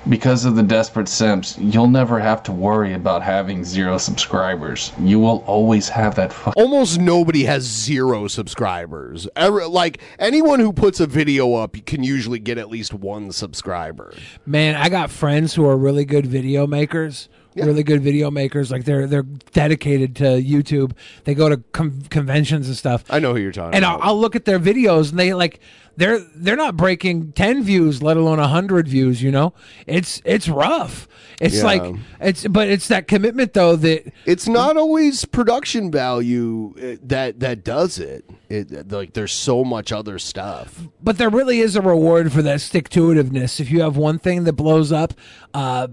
because 0.08 0.44
of 0.44 0.56
the 0.56 0.62
desperate 0.62 1.08
simps 1.08 1.58
you'll 1.58 1.88
never 1.88 2.18
have 2.18 2.42
to 2.42 2.52
worry 2.52 2.94
about 2.94 3.22
having 3.22 3.64
zero 3.64 3.98
subscribers 3.98 4.92
you 5.00 5.18
will 5.18 5.44
always 5.46 5.88
have 5.88 6.14
that 6.14 6.32
fuck 6.32 6.54
Almost 6.56 7.00
nobody 7.00 7.44
has 7.44 7.62
zero 7.62 8.28
subscribers. 8.28 9.26
Ever, 9.34 9.66
like 9.66 9.98
anyone 10.18 10.60
who 10.60 10.72
puts 10.72 11.00
a 11.00 11.06
video 11.06 11.54
up 11.54 11.74
can 11.86 12.02
usually 12.02 12.38
get 12.38 12.58
at 12.58 12.68
least 12.68 12.92
one 12.92 13.32
subscriber. 13.32 14.12
Man, 14.44 14.74
I 14.74 14.88
got 14.88 15.10
friends 15.10 15.54
who 15.54 15.66
are 15.66 15.76
really 15.76 16.04
good 16.04 16.26
video 16.26 16.66
makers. 16.66 17.28
Really 17.56 17.82
good 17.82 18.00
video 18.00 18.30
makers, 18.30 18.70
like 18.70 18.84
they're 18.84 19.06
they're 19.06 19.24
dedicated 19.52 20.16
to 20.16 20.24
YouTube. 20.24 20.92
They 21.24 21.34
go 21.34 21.48
to 21.48 21.56
com- 21.72 22.02
conventions 22.08 22.68
and 22.68 22.76
stuff. 22.76 23.04
I 23.10 23.18
know 23.18 23.34
who 23.34 23.40
you're 23.40 23.52
talking 23.52 23.74
and 23.74 23.84
about. 23.84 24.00
I'll, 24.02 24.10
I'll 24.10 24.20
look 24.20 24.36
at 24.36 24.44
their 24.44 24.60
videos 24.60 25.10
and 25.10 25.18
they 25.18 25.34
like 25.34 25.60
they're 25.96 26.20
they're 26.36 26.56
not 26.56 26.76
breaking 26.76 27.32
10 27.32 27.64
views 27.64 28.02
let 28.02 28.16
alone 28.16 28.38
100 28.38 28.86
views 28.88 29.20
you 29.22 29.30
know 29.32 29.52
it's 29.88 30.22
it's 30.24 30.48
rough 30.48 31.08
it's 31.40 31.56
Yeah. 31.56 31.64
like 31.64 31.94
it's 32.20 32.46
but 32.46 32.68
it's 32.68 32.86
that 32.88 33.08
commitment 33.08 33.52
though 33.52 33.74
that 33.76 34.10
it's 34.24 34.46
not 34.48 34.76
always 34.76 35.24
production 35.24 35.90
value 35.90 36.72
uh, 36.80 36.96
that 37.02 37.40
that 37.40 37.64
does 37.64 37.98
it. 37.98 38.24
It 38.48 38.90
like 38.92 39.12
there's 39.14 39.32
so 39.32 39.64
much 39.64 39.90
other 39.92 40.18
stuff. 40.20 40.80
but 41.02 41.18
there 41.18 41.28
really 41.30 41.58
is 41.60 41.74
a 41.76 41.82
reward 41.82 42.32
for 42.32 42.42
that 42.42 42.60
stick 42.60 42.88
to 42.90 43.08
itiveness 43.08 43.58
if 43.60 43.70
you 43.72 43.80
have 43.82 43.96
one 43.96 44.18
thing 44.20 44.44
that 44.44 44.52
blows 44.54 44.92
up 44.92 45.12
uh 45.52 45.88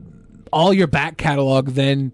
all 0.52 0.74
your 0.74 0.88
back 0.88 1.18
catalog 1.18 1.70
then 1.70 2.14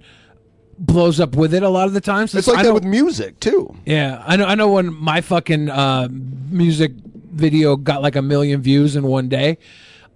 blows 0.80 1.20
up 1.20 1.36
with 1.36 1.54
it 1.54 1.64
a 1.64 1.70
lot 1.70 1.88
of 1.88 1.94
the 1.94 2.02
times 2.02 2.34
It's 2.34 2.48
like 2.48 2.60
I 2.60 2.64
that 2.64 2.74
with 2.74 2.84
music 2.84 3.40
too. 3.40 3.76
Yeah, 3.86 4.24
I 4.26 4.36
know. 4.36 4.46
I 4.46 4.56
know 4.56 4.72
when 4.72 4.94
my 4.94 5.22
fucking 5.22 5.70
uh, 5.70 6.08
music 6.12 6.94
video 7.32 7.76
got 7.76 8.02
like 8.02 8.16
a 8.16 8.22
million 8.22 8.62
views 8.62 8.96
in 8.96 9.04
one 9.04 9.30
day, 9.30 9.58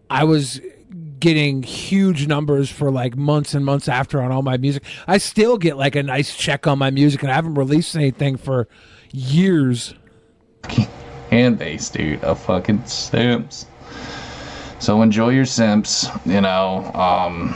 I 0.10 0.24
was 0.24 0.60
getting 1.20 1.64
huge 1.64 2.28
numbers 2.28 2.70
for 2.70 2.92
like 2.92 3.16
months 3.16 3.54
and 3.54 3.66
months 3.66 3.88
after 3.88 4.22
on 4.22 4.32
all 4.32 4.42
my 4.44 4.58
music. 4.58 4.84
I 5.08 5.18
still 5.18 5.58
get 5.58 5.78
like 5.78 5.96
a 5.96 6.04
nice 6.04 6.36
check 6.36 6.68
on 6.68 6.78
my 6.80 6.92
music, 6.92 7.22
and 7.24 7.32
I 7.32 7.36
haven't 7.36 7.56
released 7.56 7.96
anything 7.96 8.38
for 8.38 8.68
years. 9.12 9.94
fan 11.30 11.56
base 11.56 11.90
dude 11.90 12.24
of 12.24 12.40
fucking 12.40 12.86
simps 12.86 13.66
so 14.80 15.02
enjoy 15.02 15.30
your 15.30 15.46
simps 15.46 16.08
you 16.26 16.40
know 16.40 16.90
um 16.94 17.54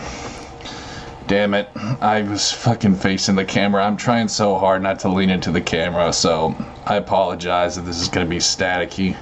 damn 1.32 1.54
it. 1.54 1.70
I 2.02 2.24
was 2.24 2.52
fucking 2.52 2.96
facing 2.96 3.36
the 3.36 3.46
camera. 3.46 3.86
I'm 3.86 3.96
trying 3.96 4.28
so 4.28 4.58
hard 4.58 4.84
not 4.84 5.00
to 5.00 5.08
lean 5.08 5.30
into 5.30 5.50
the 5.50 5.62
camera 5.62 6.12
so 6.12 6.54
i 6.86 6.98
apologize 6.98 7.78
if 7.78 7.86
this 7.86 8.02
is 8.02 8.10
going 8.10 8.26
to 8.28 8.30
be 8.30 8.40
staticky. 8.40 9.16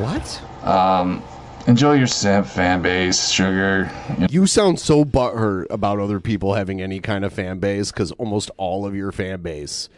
What? 0.00 0.42
um 0.66 1.22
enjoy 1.66 1.96
your 1.96 2.06
simp 2.06 2.46
fan 2.46 2.80
base 2.80 3.28
sugar. 3.28 3.90
You 4.30 4.46
sound 4.46 4.80
so 4.80 5.04
butthurt 5.04 5.66
about 5.68 5.98
other 5.98 6.18
people 6.18 6.54
having 6.54 6.80
any 6.80 6.98
kind 6.98 7.26
of 7.26 7.34
fan 7.34 7.58
base 7.58 7.92
because 7.92 8.10
almost 8.12 8.50
all 8.56 8.86
of 8.86 8.94
your 8.94 9.12
fan 9.12 9.42
base 9.42 9.90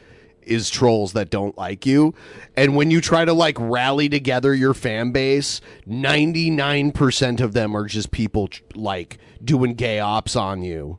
is 0.42 0.68
trolls 0.68 1.12
that 1.12 1.30
don't 1.30 1.56
like 1.56 1.86
you. 1.86 2.12
And 2.56 2.74
when 2.74 2.90
you 2.90 3.00
try 3.00 3.24
to 3.24 3.32
like 3.32 3.56
rally 3.60 4.08
together 4.08 4.52
your 4.52 4.74
fan 4.74 5.12
base, 5.12 5.60
99% 5.86 7.40
of 7.40 7.52
them 7.52 7.76
are 7.76 7.86
just 7.86 8.10
people 8.10 8.50
like 8.74 9.18
doing 9.44 9.74
gay 9.74 10.00
ops 10.00 10.34
on 10.34 10.62
you 10.62 10.98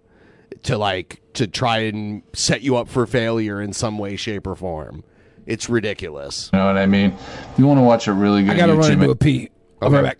to 0.64 0.78
like 0.78 1.22
to 1.34 1.47
try 1.47 1.80
and 1.80 2.24
set 2.34 2.61
you 2.61 2.76
up 2.78 2.88
for 2.88 3.05
failure 3.05 3.61
in 3.61 3.74
some 3.74 3.97
way 3.97 4.16
shape 4.16 4.47
or 4.47 4.55
form. 4.55 5.03
It's 5.45 5.68
ridiculous. 5.70 6.49
you 6.53 6.59
know 6.59 6.68
what 6.68 6.78
i 6.78 6.86
mean 6.86 7.11
if 7.11 7.59
you 7.59 7.68
want 7.68 7.78
to 7.80 7.82
watch 7.84 8.07
a 8.07 8.14
really 8.14 8.44
good 8.44 8.53
I 8.53 8.57
gotta 8.57 8.76
run 8.76 8.90
YouTube 8.91 8.94
into 8.94 9.10
a 9.11 9.15
pee. 9.15 9.49
I'll 9.81 9.90
be 9.90 9.95
right 9.98 10.03
back. 10.03 10.18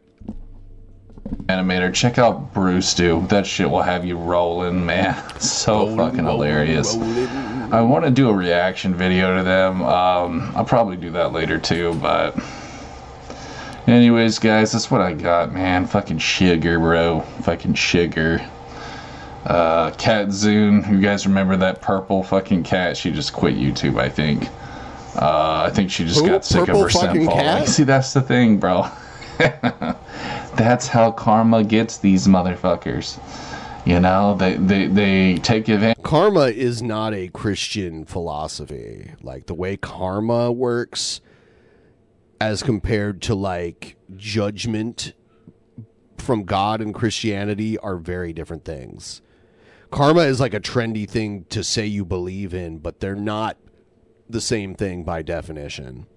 animator 1.48 1.94
check 1.94 2.18
out 2.18 2.54
bruce 2.54 2.94
Do. 2.94 3.26
that 3.30 3.48
shit 3.48 3.70
will 3.70 3.82
have 3.82 4.04
you 4.06 4.18
rolling 4.18 4.86
man 4.86 5.16
It's 5.36 5.50
so 5.66 5.96
fucking 5.96 6.26
hilarious 6.26 6.96
i 7.72 7.80
want 7.82 8.04
to 8.04 8.12
do 8.12 8.28
a 8.30 8.34
reaction 8.34 8.94
video 8.94 9.38
to 9.38 9.44
them 9.44 9.82
um 9.84 10.52
i'll 10.56 10.66
probably 10.66 10.98
do 10.98 11.10
that 11.12 11.32
later 11.32 11.58
too 11.58 11.94
but 12.02 12.38
anyways 13.88 14.40
guys 14.40 14.74
that's 14.74 14.92
what 14.92 15.00
i 15.02 15.14
got 15.14 15.54
man 15.54 15.86
fucking 15.86 16.18
sugar 16.18 16.80
bro 16.80 17.22
fucking 17.44 17.74
sugar 17.74 18.46
uh 19.46 19.92
cat 19.92 20.28
zune 20.28 20.90
you 20.90 21.02
guys 21.02 21.28
remember 21.28 21.58
that 21.58 21.82
purple 21.82 22.24
fucking 22.24 22.64
cat 22.64 22.96
she 22.96 23.12
just 23.12 23.34
quit 23.34 23.56
youtube 23.56 24.00
i 24.00 24.08
think 24.08 24.48
uh 25.16 25.64
i 25.66 25.72
think 25.74 25.92
she 25.92 26.06
just 26.06 26.26
got 26.26 26.46
sick 26.46 26.62
of 26.70 26.80
her 26.80 26.90
simp 26.90 27.08
fucking 27.08 27.26
following. 27.26 27.66
see 27.66 27.84
that's 27.84 28.14
the 28.14 28.22
thing 28.22 28.58
bro 28.58 28.90
that's 30.56 30.88
how 30.88 31.12
karma 31.12 31.64
gets 31.64 31.98
these 31.98 32.28
motherfuckers. 32.28 33.20
You 33.86 34.00
know, 34.00 34.36
they 34.36 34.56
they, 34.56 34.88
they 34.88 35.36
take 35.38 35.68
advantage. 35.68 36.04
Karma 36.04 36.48
is 36.48 36.82
not 36.82 37.14
a 37.14 37.28
Christian 37.30 38.06
philosophy. 38.06 39.12
Like 39.22 39.48
the 39.48 39.54
way 39.54 39.76
karma 39.78 40.52
works 40.52 41.22
as 42.40 42.64
compared 42.64 43.22
to 43.24 43.36
like 43.36 43.98
judgment 44.16 45.14
from 46.18 46.44
God 46.44 46.82
and 46.82 46.94
Christianity 46.94 47.78
are 47.80 47.98
very 47.98 48.32
different 48.32 48.64
things. 48.64 49.22
Karma 49.94 50.22
is 50.22 50.40
like 50.40 50.56
a 50.56 50.60
trendy 50.60 51.08
thing 51.08 51.46
to 51.50 51.64
say 51.64 51.86
you 51.86 52.04
believe 52.04 52.54
in, 52.54 52.80
but 52.80 53.00
they're 53.00 53.16
not 53.16 53.58
the 54.28 54.42
same 54.42 54.74
thing 54.74 55.04
by 55.04 55.22
definition. 55.22 56.08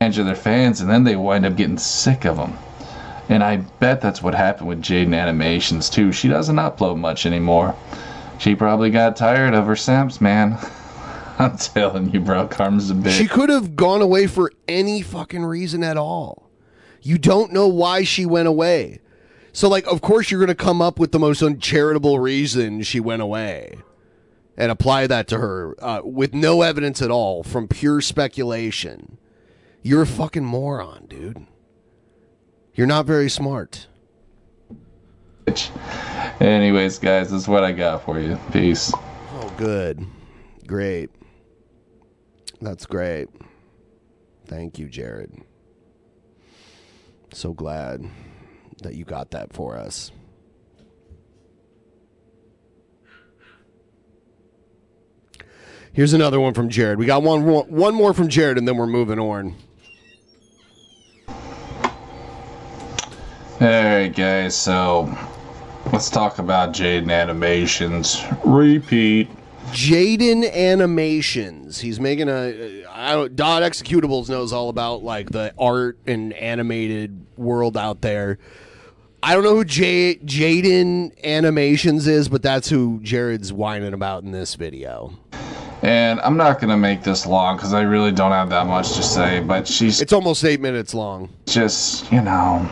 of 0.00 0.26
their 0.26 0.34
fans, 0.34 0.80
and 0.80 0.90
then 0.90 1.04
they 1.04 1.14
wind 1.14 1.46
up 1.46 1.54
getting 1.54 1.78
sick 1.78 2.24
of 2.24 2.36
them. 2.36 2.58
And 3.28 3.44
I 3.44 3.58
bet 3.58 4.00
that's 4.00 4.20
what 4.20 4.34
happened 4.34 4.68
with 4.68 4.82
Jaden 4.82 5.16
Animations 5.16 5.88
too. 5.88 6.10
She 6.10 6.26
doesn't 6.26 6.56
upload 6.56 6.98
much 6.98 7.24
anymore. 7.24 7.76
She 8.38 8.56
probably 8.56 8.90
got 8.90 9.14
tired 9.14 9.54
of 9.54 9.66
her 9.66 9.76
simps, 9.76 10.20
man. 10.20 10.58
I'm 11.38 11.56
telling 11.56 12.10
you, 12.10 12.18
bro. 12.18 12.48
Karma's 12.48 12.90
a 12.90 12.94
bitch. 12.94 13.16
She 13.16 13.28
could 13.28 13.48
have 13.48 13.76
gone 13.76 14.02
away 14.02 14.26
for 14.26 14.50
any 14.66 15.02
fucking 15.02 15.44
reason 15.44 15.84
at 15.84 15.96
all. 15.96 16.50
You 17.00 17.16
don't 17.18 17.52
know 17.52 17.68
why 17.68 18.02
she 18.02 18.26
went 18.26 18.48
away. 18.48 18.98
So, 19.52 19.68
like, 19.68 19.86
of 19.86 20.00
course, 20.00 20.30
you're 20.30 20.40
going 20.40 20.48
to 20.48 20.54
come 20.54 20.80
up 20.80 20.98
with 20.98 21.12
the 21.12 21.18
most 21.18 21.42
uncharitable 21.42 22.18
reason 22.18 22.82
she 22.82 23.00
went 23.00 23.20
away 23.20 23.76
and 24.56 24.72
apply 24.72 25.06
that 25.06 25.28
to 25.28 25.38
her 25.38 25.76
uh, 25.84 26.00
with 26.02 26.32
no 26.32 26.62
evidence 26.62 27.02
at 27.02 27.10
all 27.10 27.42
from 27.42 27.68
pure 27.68 28.00
speculation. 28.00 29.18
You're 29.82 30.02
a 30.02 30.06
fucking 30.06 30.44
moron, 30.44 31.06
dude. 31.06 31.46
You're 32.74 32.86
not 32.86 33.04
very 33.04 33.28
smart. 33.28 33.88
Anyways, 36.40 36.98
guys, 36.98 37.30
that's 37.30 37.46
what 37.46 37.62
I 37.62 37.72
got 37.72 38.04
for 38.04 38.18
you. 38.18 38.38
Peace. 38.52 38.90
Oh, 38.94 39.52
good. 39.58 40.06
Great. 40.66 41.10
That's 42.62 42.86
great. 42.86 43.28
Thank 44.46 44.78
you, 44.78 44.88
Jared. 44.88 45.32
So 47.34 47.52
glad 47.52 48.08
that 48.82 48.94
you 48.94 49.04
got 49.04 49.30
that 49.32 49.52
for 49.52 49.76
us. 49.76 50.12
Here's 55.92 56.14
another 56.14 56.40
one 56.40 56.54
from 56.54 56.70
Jared. 56.70 56.98
We 56.98 57.04
got 57.04 57.22
one 57.22 57.44
more, 57.44 57.64
one 57.64 57.94
more 57.94 58.14
from 58.14 58.28
Jared, 58.28 58.56
and 58.56 58.66
then 58.66 58.76
we're 58.78 58.86
moving 58.86 59.18
on. 59.18 59.54
Alright, 63.60 64.16
guys, 64.16 64.56
so 64.56 65.14
let's 65.92 66.08
talk 66.10 66.38
about 66.38 66.72
Jaden 66.72 67.12
Animations. 67.12 68.22
Repeat. 68.44 69.28
Jaden 69.66 70.52
Animations. 70.52 71.80
He's 71.80 72.00
making 72.00 72.28
a. 72.28 72.84
I 72.90 73.12
don't. 73.12 73.36
Dot 73.36 73.62
Executables 73.62 74.28
knows 74.28 74.52
all 74.52 74.68
about 74.68 75.04
like 75.04 75.30
the 75.30 75.54
art 75.58 75.98
and 76.06 76.32
animated 76.32 77.24
world 77.36 77.76
out 77.76 78.00
there. 78.00 78.38
I 79.24 79.34
don't 79.34 79.44
know 79.44 79.54
who 79.54 79.64
J- 79.64 80.16
Jaden 80.16 81.12
Animations 81.22 82.08
is, 82.08 82.28
but 82.28 82.42
that's 82.42 82.68
who 82.68 82.98
Jared's 83.04 83.52
whining 83.52 83.94
about 83.94 84.24
in 84.24 84.32
this 84.32 84.56
video. 84.56 85.16
And 85.82 86.20
I'm 86.22 86.36
not 86.36 86.60
going 86.60 86.70
to 86.70 86.76
make 86.76 87.04
this 87.04 87.24
long 87.24 87.56
because 87.56 87.72
I 87.72 87.82
really 87.82 88.10
don't 88.10 88.32
have 88.32 88.50
that 88.50 88.66
much 88.66 88.94
to 88.94 89.02
say, 89.02 89.40
but 89.40 89.68
she's. 89.68 90.00
It's 90.00 90.12
almost 90.12 90.44
eight 90.44 90.60
minutes 90.60 90.92
long. 90.92 91.28
Just, 91.46 92.10
you 92.10 92.20
know. 92.20 92.68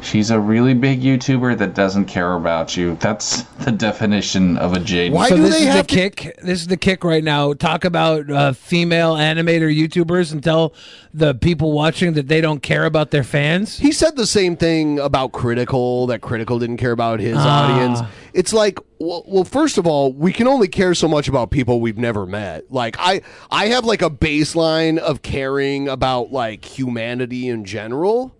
She's 0.00 0.30
a 0.30 0.38
really 0.38 0.74
big 0.74 1.02
YouTuber 1.02 1.58
that 1.58 1.74
doesn't 1.74 2.04
care 2.06 2.34
about 2.34 2.76
you. 2.76 2.96
That's 3.00 3.42
the 3.64 3.72
definition 3.72 4.56
of 4.58 4.72
a 4.74 4.78
Jaden. 4.78 5.28
so 5.28 5.36
this 5.36 5.60
is 5.60 5.74
the 5.74 5.84
kick. 5.84 6.36
This 6.42 6.60
is 6.60 6.66
the 6.68 6.76
kick 6.76 7.02
right 7.04 7.24
now. 7.24 7.52
Talk 7.52 7.84
about 7.84 8.30
uh, 8.30 8.52
female 8.52 9.14
animator 9.14 9.74
YouTubers 9.74 10.32
and 10.32 10.42
tell 10.42 10.72
the 11.12 11.34
people 11.34 11.72
watching 11.72 12.12
that 12.14 12.28
they 12.28 12.40
don't 12.40 12.62
care 12.62 12.84
about 12.84 13.10
their 13.10 13.24
fans. 13.24 13.78
He 13.78 13.92
said 13.92 14.16
the 14.16 14.26
same 14.26 14.56
thing 14.56 14.98
about 14.98 15.32
Critical, 15.32 16.06
that 16.06 16.20
Critical 16.20 16.58
didn't 16.58 16.76
care 16.76 16.92
about 16.92 17.20
his 17.20 17.36
Ah. 17.38 17.64
audience. 17.72 18.00
It's 18.34 18.52
like, 18.52 18.78
well, 19.00 19.24
well, 19.26 19.44
first 19.44 19.78
of 19.78 19.86
all, 19.86 20.12
we 20.12 20.32
can 20.32 20.46
only 20.46 20.68
care 20.68 20.94
so 20.94 21.08
much 21.08 21.28
about 21.28 21.50
people 21.50 21.80
we've 21.80 21.98
never 21.98 22.24
met. 22.24 22.70
Like, 22.70 22.96
I, 22.98 23.22
I 23.50 23.66
have 23.66 23.84
like 23.84 24.02
a 24.02 24.10
baseline 24.10 24.98
of 24.98 25.22
caring 25.22 25.88
about 25.88 26.30
like 26.30 26.64
humanity 26.64 27.48
in 27.48 27.64
general. 27.64 28.32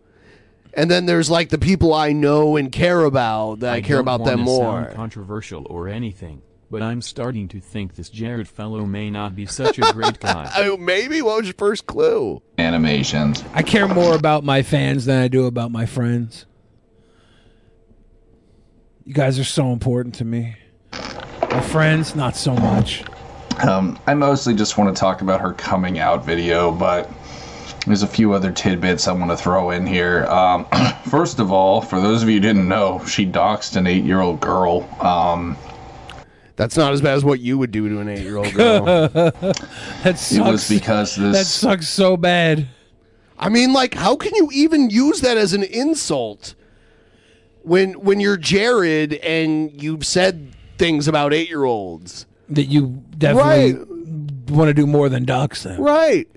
And 0.74 0.90
then 0.90 1.06
there's 1.06 1.30
like 1.30 1.48
the 1.48 1.58
people 1.58 1.94
I 1.94 2.12
know 2.12 2.56
and 2.56 2.70
care 2.70 3.04
about 3.04 3.60
that 3.60 3.74
I, 3.74 3.80
care 3.80 3.96
don't 3.96 4.04
about 4.04 4.24
them 4.24 4.44
wanna 4.44 4.58
sound 4.58 4.86
more. 4.86 4.94
controversial 4.94 5.66
or 5.68 5.88
anything, 5.88 6.42
but 6.70 6.82
I'm 6.82 7.00
starting 7.02 7.48
to 7.48 7.60
think 7.60 7.94
this 7.94 8.08
Jared 8.10 8.48
fellow 8.48 8.84
may 8.84 9.10
not 9.10 9.34
be 9.34 9.46
such 9.46 9.78
a 9.78 9.92
great 9.92 10.20
guy. 10.20 10.50
Oh, 10.56 10.76
maybe 10.76 11.22
what 11.22 11.38
was 11.38 11.46
your 11.46 11.54
first 11.54 11.86
clue? 11.86 12.42
Animations. 12.58 13.42
I 13.54 13.62
care 13.62 13.88
more 13.88 14.14
about 14.14 14.44
my 14.44 14.62
fans 14.62 15.06
than 15.06 15.22
I 15.22 15.28
do 15.28 15.46
about 15.46 15.70
my 15.72 15.86
friends. 15.86 16.46
You 19.04 19.14
guys 19.14 19.38
are 19.38 19.44
so 19.44 19.72
important 19.72 20.14
to 20.16 20.24
me. 20.24 20.54
My 20.92 21.60
friends, 21.62 22.14
not 22.14 22.36
so 22.36 22.54
much. 22.54 23.02
Um, 23.66 23.98
I 24.06 24.14
mostly 24.14 24.54
just 24.54 24.76
want 24.78 24.94
to 24.94 25.00
talk 25.00 25.22
about 25.22 25.40
her 25.40 25.52
coming 25.54 25.98
out 25.98 26.24
video, 26.24 26.70
but 26.70 27.10
there's 27.88 28.02
a 28.02 28.06
few 28.06 28.32
other 28.32 28.52
tidbits 28.52 29.08
I 29.08 29.12
want 29.12 29.30
to 29.30 29.36
throw 29.36 29.70
in 29.70 29.86
here. 29.86 30.24
Um, 30.26 30.66
first 31.08 31.38
of 31.38 31.50
all, 31.50 31.80
for 31.80 32.00
those 32.00 32.22
of 32.22 32.28
you 32.28 32.36
who 32.36 32.40
didn't 32.40 32.68
know, 32.68 33.04
she 33.06 33.26
doxed 33.26 33.76
an 33.76 33.86
eight 33.86 34.04
year 34.04 34.20
old 34.20 34.40
girl. 34.40 34.88
Um, 35.00 35.56
That's 36.56 36.76
not 36.76 36.92
as 36.92 37.00
bad 37.00 37.14
as 37.14 37.24
what 37.24 37.40
you 37.40 37.58
would 37.58 37.70
do 37.70 37.88
to 37.88 38.00
an 38.00 38.08
eight 38.08 38.22
year 38.22 38.36
old 38.36 38.52
girl. 38.52 38.84
that 39.08 40.18
sucks. 40.18 40.32
It 40.32 40.40
was 40.40 40.68
because 40.68 41.16
this. 41.16 41.36
That 41.36 41.46
sucks 41.46 41.88
so 41.88 42.16
bad. 42.16 42.68
I 43.38 43.48
mean, 43.48 43.72
like, 43.72 43.94
how 43.94 44.16
can 44.16 44.34
you 44.34 44.50
even 44.52 44.90
use 44.90 45.20
that 45.22 45.36
as 45.36 45.52
an 45.52 45.62
insult 45.62 46.54
when 47.62 47.94
when 47.94 48.20
you're 48.20 48.36
Jared 48.36 49.14
and 49.14 49.82
you've 49.82 50.04
said 50.04 50.54
things 50.76 51.08
about 51.08 51.32
eight 51.32 51.48
year 51.48 51.64
olds? 51.64 52.26
That 52.50 52.64
you 52.64 53.02
definitely 53.16 53.84
want 54.48 54.68
to 54.68 54.74
do 54.74 54.86
more 54.86 55.08
than 55.08 55.24
dox 55.24 55.62
them. 55.62 55.80
Right. 55.80 56.28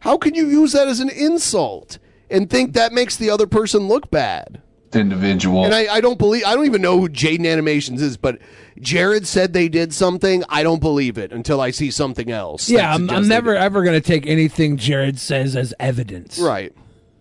How 0.00 0.16
can 0.16 0.34
you 0.34 0.46
use 0.48 0.72
that 0.72 0.88
as 0.88 1.00
an 1.00 1.10
insult 1.10 1.98
and 2.30 2.48
think 2.48 2.74
that 2.74 2.92
makes 2.92 3.16
the 3.16 3.30
other 3.30 3.46
person 3.46 3.88
look 3.88 4.10
bad? 4.10 4.62
individual. 4.96 5.64
And 5.64 5.74
I, 5.74 5.94
I 5.94 6.00
don't 6.00 6.18
believe 6.18 6.44
I 6.44 6.54
don't 6.54 6.66
even 6.66 6.82
know 6.82 6.98
who 6.98 7.08
Jaden 7.08 7.50
Animations 7.50 8.02
is, 8.02 8.16
but 8.16 8.38
Jared 8.80 9.26
said 9.26 9.52
they 9.52 9.68
did 9.68 9.94
something. 9.94 10.42
I 10.48 10.62
don't 10.62 10.80
believe 10.80 11.18
it 11.18 11.32
until 11.32 11.60
I 11.60 11.70
see 11.70 11.90
something 11.90 12.30
else. 12.30 12.68
Yeah, 12.68 12.92
I'm, 12.92 13.08
I'm 13.10 13.28
never 13.28 13.54
ever 13.54 13.84
going 13.84 14.00
to 14.00 14.06
take 14.06 14.26
anything 14.26 14.76
Jared 14.76 15.18
says 15.18 15.54
as 15.54 15.72
evidence. 15.78 16.38
Right. 16.38 16.72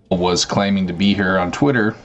was 0.10 0.45
claiming 0.45 0.88
to 0.88 0.93
be 0.93 1.14
here 1.14 1.38
on 1.38 1.52
Twitter. 1.52 1.95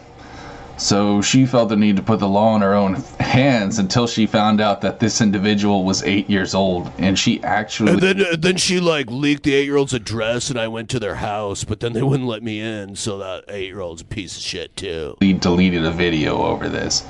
So 0.80 1.20
she 1.20 1.44
felt 1.44 1.68
the 1.68 1.76
need 1.76 1.96
to 1.96 2.02
put 2.02 2.20
the 2.20 2.28
law 2.28 2.56
in 2.56 2.62
her 2.62 2.72
own 2.72 2.94
hands 3.20 3.78
until 3.78 4.06
she 4.06 4.24
found 4.26 4.62
out 4.62 4.80
that 4.80 4.98
this 4.98 5.20
individual 5.20 5.84
was 5.84 6.02
eight 6.04 6.30
years 6.30 6.54
old, 6.54 6.90
and 6.96 7.18
she 7.18 7.42
actually 7.44 7.92
And 7.92 8.00
then, 8.00 8.20
uh, 8.22 8.36
then 8.38 8.56
she 8.56 8.80
like 8.80 9.10
leaked 9.10 9.42
the 9.42 9.52
eight 9.52 9.66
year 9.66 9.76
old's 9.76 9.92
address, 9.92 10.48
and 10.48 10.58
I 10.58 10.68
went 10.68 10.88
to 10.90 10.98
their 10.98 11.16
house, 11.16 11.64
but 11.64 11.80
then 11.80 11.92
they 11.92 12.02
wouldn't 12.10 12.26
let 12.26 12.42
me 12.42 12.60
in. 12.60 12.96
So 12.96 13.18
that 13.18 13.44
eight 13.48 13.66
year 13.66 13.80
old's 13.80 14.00
a 14.00 14.06
piece 14.06 14.38
of 14.38 14.42
shit 14.42 14.74
too. 14.74 15.18
He 15.20 15.34
deleted 15.34 15.84
a 15.84 15.90
video 15.90 16.42
over 16.42 16.70
this. 16.70 17.04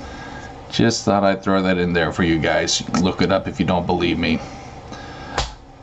Just 0.69 1.05
thought 1.05 1.23
I'd 1.23 1.41
throw 1.41 1.61
that 1.61 1.77
in 1.77 1.93
there 1.93 2.11
for 2.11 2.23
you 2.23 2.39
guys. 2.39 2.83
Look 2.99 3.21
it 3.21 3.31
up 3.31 3.47
if 3.47 3.57
you 3.57 3.65
don't 3.65 3.85
believe 3.85 4.19
me. 4.19 4.41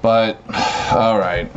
But, 0.02 0.42
alright. 0.92 1.50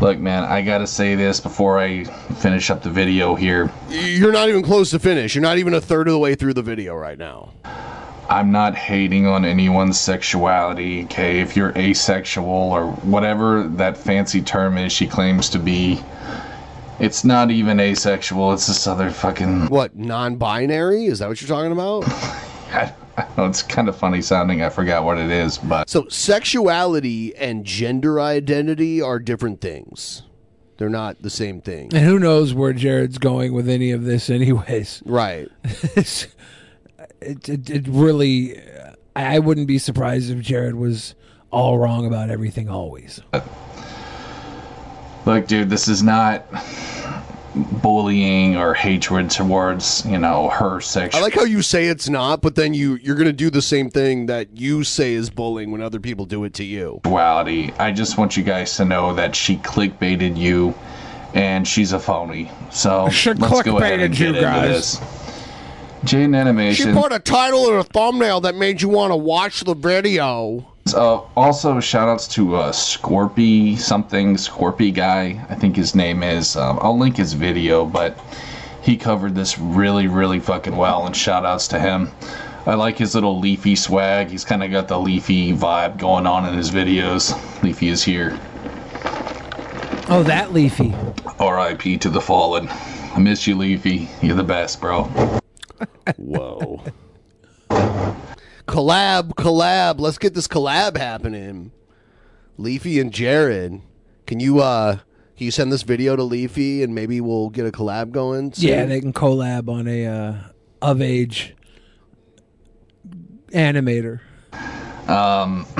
Look, 0.00 0.18
man, 0.18 0.44
I 0.44 0.62
gotta 0.62 0.86
say 0.86 1.14
this 1.14 1.40
before 1.40 1.78
I 1.78 2.04
finish 2.04 2.70
up 2.70 2.82
the 2.82 2.90
video 2.90 3.34
here. 3.34 3.70
You're 3.90 4.32
not 4.32 4.48
even 4.48 4.62
close 4.62 4.90
to 4.90 4.98
finish. 4.98 5.34
You're 5.34 5.42
not 5.42 5.58
even 5.58 5.74
a 5.74 5.80
third 5.80 6.08
of 6.08 6.12
the 6.12 6.18
way 6.18 6.34
through 6.34 6.54
the 6.54 6.62
video 6.62 6.94
right 6.94 7.18
now. 7.18 7.52
I'm 8.30 8.50
not 8.50 8.76
hating 8.76 9.26
on 9.26 9.44
anyone's 9.44 10.00
sexuality, 10.00 11.04
okay? 11.04 11.40
If 11.40 11.54
you're 11.54 11.76
asexual 11.76 12.46
or 12.46 12.92
whatever 12.92 13.64
that 13.64 13.96
fancy 13.98 14.40
term 14.40 14.78
is 14.78 14.92
she 14.92 15.06
claims 15.06 15.50
to 15.50 15.58
be, 15.58 16.00
it's 16.98 17.24
not 17.24 17.50
even 17.50 17.78
asexual. 17.78 18.54
It's 18.54 18.68
this 18.68 18.86
other 18.86 19.10
fucking. 19.10 19.66
What, 19.66 19.96
non 19.96 20.36
binary? 20.36 21.06
Is 21.06 21.18
that 21.18 21.28
what 21.28 21.42
you're 21.42 21.48
talking 21.48 21.72
about? 21.72 22.04
I, 22.72 22.94
know 23.36 23.46
it's 23.46 23.62
kind 23.62 23.88
of 23.88 23.96
funny 23.96 24.22
sounding. 24.22 24.62
I 24.62 24.68
forgot 24.68 25.04
what 25.04 25.18
it 25.18 25.30
is, 25.30 25.58
but. 25.58 25.88
So, 25.88 26.06
sexuality 26.08 27.34
and 27.36 27.64
gender 27.64 28.20
identity 28.20 29.00
are 29.00 29.18
different 29.18 29.60
things. 29.60 30.22
They're 30.78 30.88
not 30.88 31.20
the 31.20 31.30
same 31.30 31.60
thing. 31.60 31.94
And 31.94 32.06
who 32.06 32.18
knows 32.18 32.54
where 32.54 32.72
Jared's 32.72 33.18
going 33.18 33.52
with 33.52 33.68
any 33.68 33.90
of 33.90 34.04
this, 34.04 34.30
anyways. 34.30 35.02
Right. 35.06 35.48
It, 37.22 37.50
it, 37.50 37.68
it 37.68 37.86
really, 37.86 38.58
I 39.14 39.40
wouldn't 39.40 39.66
be 39.66 39.76
surprised 39.76 40.30
if 40.30 40.40
Jared 40.40 40.74
was 40.74 41.14
all 41.50 41.78
wrong 41.78 42.06
about 42.06 42.30
everything 42.30 42.70
always. 42.70 43.20
Look, 45.26 45.46
dude, 45.46 45.68
this 45.68 45.86
is 45.86 46.02
not 46.02 46.46
bullying 47.54 48.56
or 48.56 48.74
hatred 48.74 49.30
towards, 49.30 50.04
you 50.06 50.18
know, 50.18 50.48
her 50.50 50.80
sex. 50.80 51.14
I 51.14 51.20
like 51.20 51.34
how 51.34 51.44
you 51.44 51.62
say 51.62 51.86
it's 51.86 52.08
not, 52.08 52.42
but 52.42 52.54
then 52.54 52.74
you 52.74 52.96
you're 53.02 53.16
gonna 53.16 53.32
do 53.32 53.50
the 53.50 53.62
same 53.62 53.90
thing 53.90 54.26
that 54.26 54.56
you 54.56 54.84
say 54.84 55.14
is 55.14 55.30
bullying 55.30 55.70
when 55.70 55.82
other 55.82 56.00
people 56.00 56.26
do 56.26 56.44
it 56.44 56.54
to 56.54 56.64
you. 56.64 57.00
sexuality. 57.04 57.72
I 57.78 57.92
just 57.92 58.18
want 58.18 58.36
you 58.36 58.42
guys 58.42 58.76
to 58.76 58.84
know 58.84 59.14
that 59.14 59.34
she 59.34 59.56
clickbaited 59.56 60.36
you 60.36 60.74
and 61.34 61.66
she's 61.66 61.92
a 61.92 61.98
phony. 62.00 62.50
So 62.70 63.08
She 63.10 63.32
let's 63.34 63.62
go 63.62 63.78
ahead 63.78 64.00
and 64.00 64.14
clickbaited 64.14 64.18
you 64.18 64.26
get 64.26 64.28
into 64.36 64.40
guys. 64.42 64.98
this. 65.00 65.20
Jane 66.04 66.32
She 66.32 66.36
Animation. 66.38 66.94
put 66.94 67.12
a 67.12 67.18
title 67.18 67.66
and 67.68 67.76
a 67.76 67.84
thumbnail 67.84 68.40
that 68.42 68.54
made 68.54 68.80
you 68.80 68.88
want 68.88 69.10
to 69.10 69.16
watch 69.16 69.60
the 69.64 69.74
video. 69.74 70.69
Uh, 70.94 71.22
also, 71.36 71.80
shout 71.80 72.08
outs 72.08 72.28
to 72.28 72.56
uh, 72.56 72.72
Scorpy 72.72 73.76
something, 73.78 74.36
Scorpy 74.36 74.92
guy, 74.92 75.44
I 75.48 75.54
think 75.54 75.76
his 75.76 75.94
name 75.94 76.22
is. 76.22 76.56
Um, 76.56 76.78
I'll 76.82 76.98
link 76.98 77.16
his 77.16 77.32
video, 77.32 77.84
but 77.84 78.18
he 78.82 78.96
covered 78.96 79.34
this 79.34 79.58
really, 79.58 80.06
really 80.06 80.40
fucking 80.40 80.76
well, 80.76 81.06
and 81.06 81.14
shout 81.14 81.44
outs 81.44 81.68
to 81.68 81.78
him. 81.78 82.10
I 82.66 82.74
like 82.74 82.98
his 82.98 83.14
little 83.14 83.38
leafy 83.38 83.74
swag. 83.74 84.28
He's 84.28 84.44
kind 84.44 84.62
of 84.62 84.70
got 84.70 84.88
the 84.88 84.98
leafy 84.98 85.52
vibe 85.52 85.98
going 85.98 86.26
on 86.26 86.46
in 86.46 86.54
his 86.54 86.70
videos. 86.70 87.32
Leafy 87.62 87.88
is 87.88 88.02
here. 88.02 88.38
Oh, 90.08 90.22
that 90.24 90.52
Leafy. 90.52 90.94
R.I.P. 91.38 91.96
to 91.98 92.10
the 92.10 92.20
fallen. 92.20 92.68
I 92.68 93.18
miss 93.18 93.46
you, 93.46 93.56
Leafy. 93.56 94.08
You're 94.20 94.36
the 94.36 94.42
best, 94.42 94.80
bro. 94.80 95.04
Whoa. 96.16 96.82
collab, 98.70 99.34
collab. 99.34 100.00
Let's 100.00 100.16
get 100.18 100.34
this 100.34 100.46
collab 100.46 100.96
happening. 100.96 101.72
Leafy 102.56 103.00
and 103.00 103.12
Jared. 103.12 103.82
Can 104.26 104.38
you 104.38 104.60
uh 104.60 104.98
can 105.36 105.44
you 105.46 105.50
send 105.50 105.72
this 105.72 105.82
video 105.82 106.14
to 106.16 106.22
Leafy 106.22 106.82
and 106.82 106.94
maybe 106.94 107.20
we'll 107.20 107.50
get 107.50 107.66
a 107.66 107.72
collab 107.72 108.12
going? 108.12 108.52
soon? 108.52 108.68
Yeah, 108.68 108.84
they 108.84 109.00
can 109.00 109.12
collab 109.12 109.68
on 109.68 109.88
a 109.88 110.06
uh, 110.06 110.34
of 110.82 111.02
age 111.02 111.56
animator. 113.48 114.20
Um, 115.08 115.64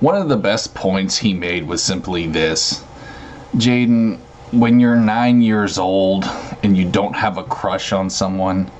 one 0.00 0.14
of 0.14 0.28
the 0.28 0.36
best 0.36 0.74
points 0.74 1.16
he 1.16 1.34
made 1.34 1.66
was 1.66 1.82
simply 1.82 2.28
this 2.28 2.84
Jaden, 3.56 4.18
when 4.52 4.78
you're 4.78 4.96
nine 4.96 5.42
years 5.42 5.78
old 5.78 6.24
and 6.62 6.76
you 6.76 6.88
don't 6.88 7.14
have 7.14 7.38
a 7.38 7.42
crush 7.42 7.92
on 7.92 8.08
someone, 8.10 8.70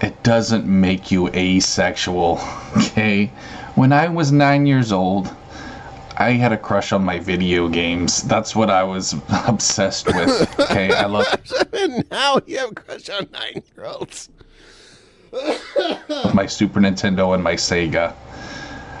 it 0.00 0.22
doesn't 0.22 0.66
make 0.66 1.10
you 1.10 1.28
asexual, 1.28 2.40
okay? 2.76 3.26
When 3.74 3.92
I 3.92 4.08
was 4.08 4.32
nine 4.32 4.66
years 4.66 4.92
old, 4.92 5.34
I 6.18 6.30
had 6.32 6.52
a 6.52 6.56
crush 6.56 6.92
on 6.92 7.04
my 7.04 7.18
video 7.18 7.68
games. 7.68 8.22
That's 8.22 8.56
what 8.56 8.70
I 8.70 8.82
was 8.82 9.14
obsessed 9.46 10.06
with. 10.06 10.58
Okay, 10.60 10.92
I 10.92 11.06
love 11.06 11.26
and 11.72 12.10
now 12.10 12.40
you 12.46 12.58
have 12.58 12.70
a 12.70 12.74
crush 12.74 13.08
on 13.10 13.28
nine 13.32 13.62
year 13.76 13.86
olds. 13.86 14.30
my 16.32 16.46
Super 16.46 16.80
Nintendo 16.80 17.34
and 17.34 17.42
my 17.42 17.54
Sega. 17.54 18.14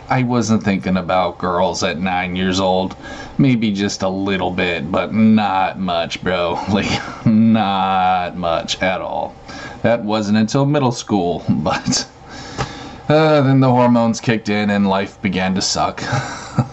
I 0.08 0.22
wasn't 0.22 0.62
thinking 0.62 0.96
about 0.98 1.38
girls 1.38 1.82
at 1.82 1.98
nine 1.98 2.36
years 2.36 2.60
old. 2.60 2.94
Maybe 3.38 3.72
just 3.72 4.02
a 4.02 4.08
little 4.08 4.50
bit, 4.50 4.90
but 4.92 5.12
not 5.12 5.80
much, 5.80 6.22
bro. 6.22 6.54
Like, 6.70 7.26
not 7.26 8.36
much 8.36 8.80
at 8.82 9.00
all. 9.00 9.34
That 9.82 10.04
wasn't 10.04 10.38
until 10.38 10.66
middle 10.66 10.92
school, 10.92 11.44
but 11.48 12.08
uh, 13.08 13.40
then 13.42 13.60
the 13.60 13.70
hormones 13.70 14.20
kicked 14.20 14.48
in 14.48 14.70
and 14.70 14.88
life 14.88 15.20
began 15.22 15.54
to 15.54 15.62
suck. 15.62 16.02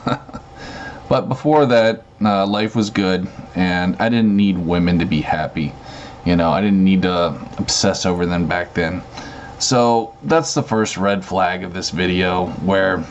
but 1.10 1.28
before 1.30 1.66
that, 1.68 2.04
uh, 2.24 2.46
life 2.48 2.76
was 2.76 2.90
good, 2.90 3.28
and 3.56 3.96
I 4.00 4.10
didn't 4.10 4.36
need 4.36 4.58
women 4.58 5.00
to 5.00 5.06
be 5.06 5.22
happy. 5.22 5.74
You 6.26 6.36
know, 6.36 6.52
I 6.52 6.62
didn't 6.62 6.84
need 6.84 7.02
to 7.02 7.40
obsess 7.58 8.06
over 8.06 8.26
them 8.26 8.48
back 8.48 8.74
then. 8.74 9.02
So 9.60 10.16
that's 10.24 10.54
the 10.54 10.64
first 10.64 10.98
red 10.98 11.24
flag 11.24 11.64
of 11.64 11.74
this 11.74 11.90
video 11.90 12.48
where 12.66 13.04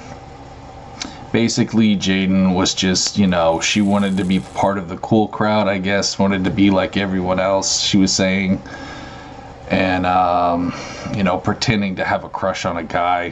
basically 1.32 1.96
Jaden 1.96 2.54
was 2.54 2.74
just, 2.74 3.18
you 3.18 3.26
know, 3.26 3.60
she 3.60 3.80
wanted 3.80 4.16
to 4.18 4.24
be 4.24 4.40
part 4.40 4.78
of 4.78 4.88
the 4.88 4.98
cool 4.98 5.28
crowd, 5.28 5.66
I 5.66 5.78
guess, 5.78 6.18
wanted 6.18 6.44
to 6.44 6.50
be 6.50 6.70
like 6.70 6.96
everyone 6.96 7.40
else, 7.40 7.80
she 7.80 7.96
was 7.96 8.12
saying. 8.12 8.60
And, 9.70 10.04
um, 10.06 10.74
you 11.16 11.22
know, 11.22 11.38
pretending 11.38 11.96
to 11.96 12.04
have 12.04 12.24
a 12.24 12.28
crush 12.28 12.64
on 12.64 12.76
a 12.76 12.82
guy. 12.82 13.30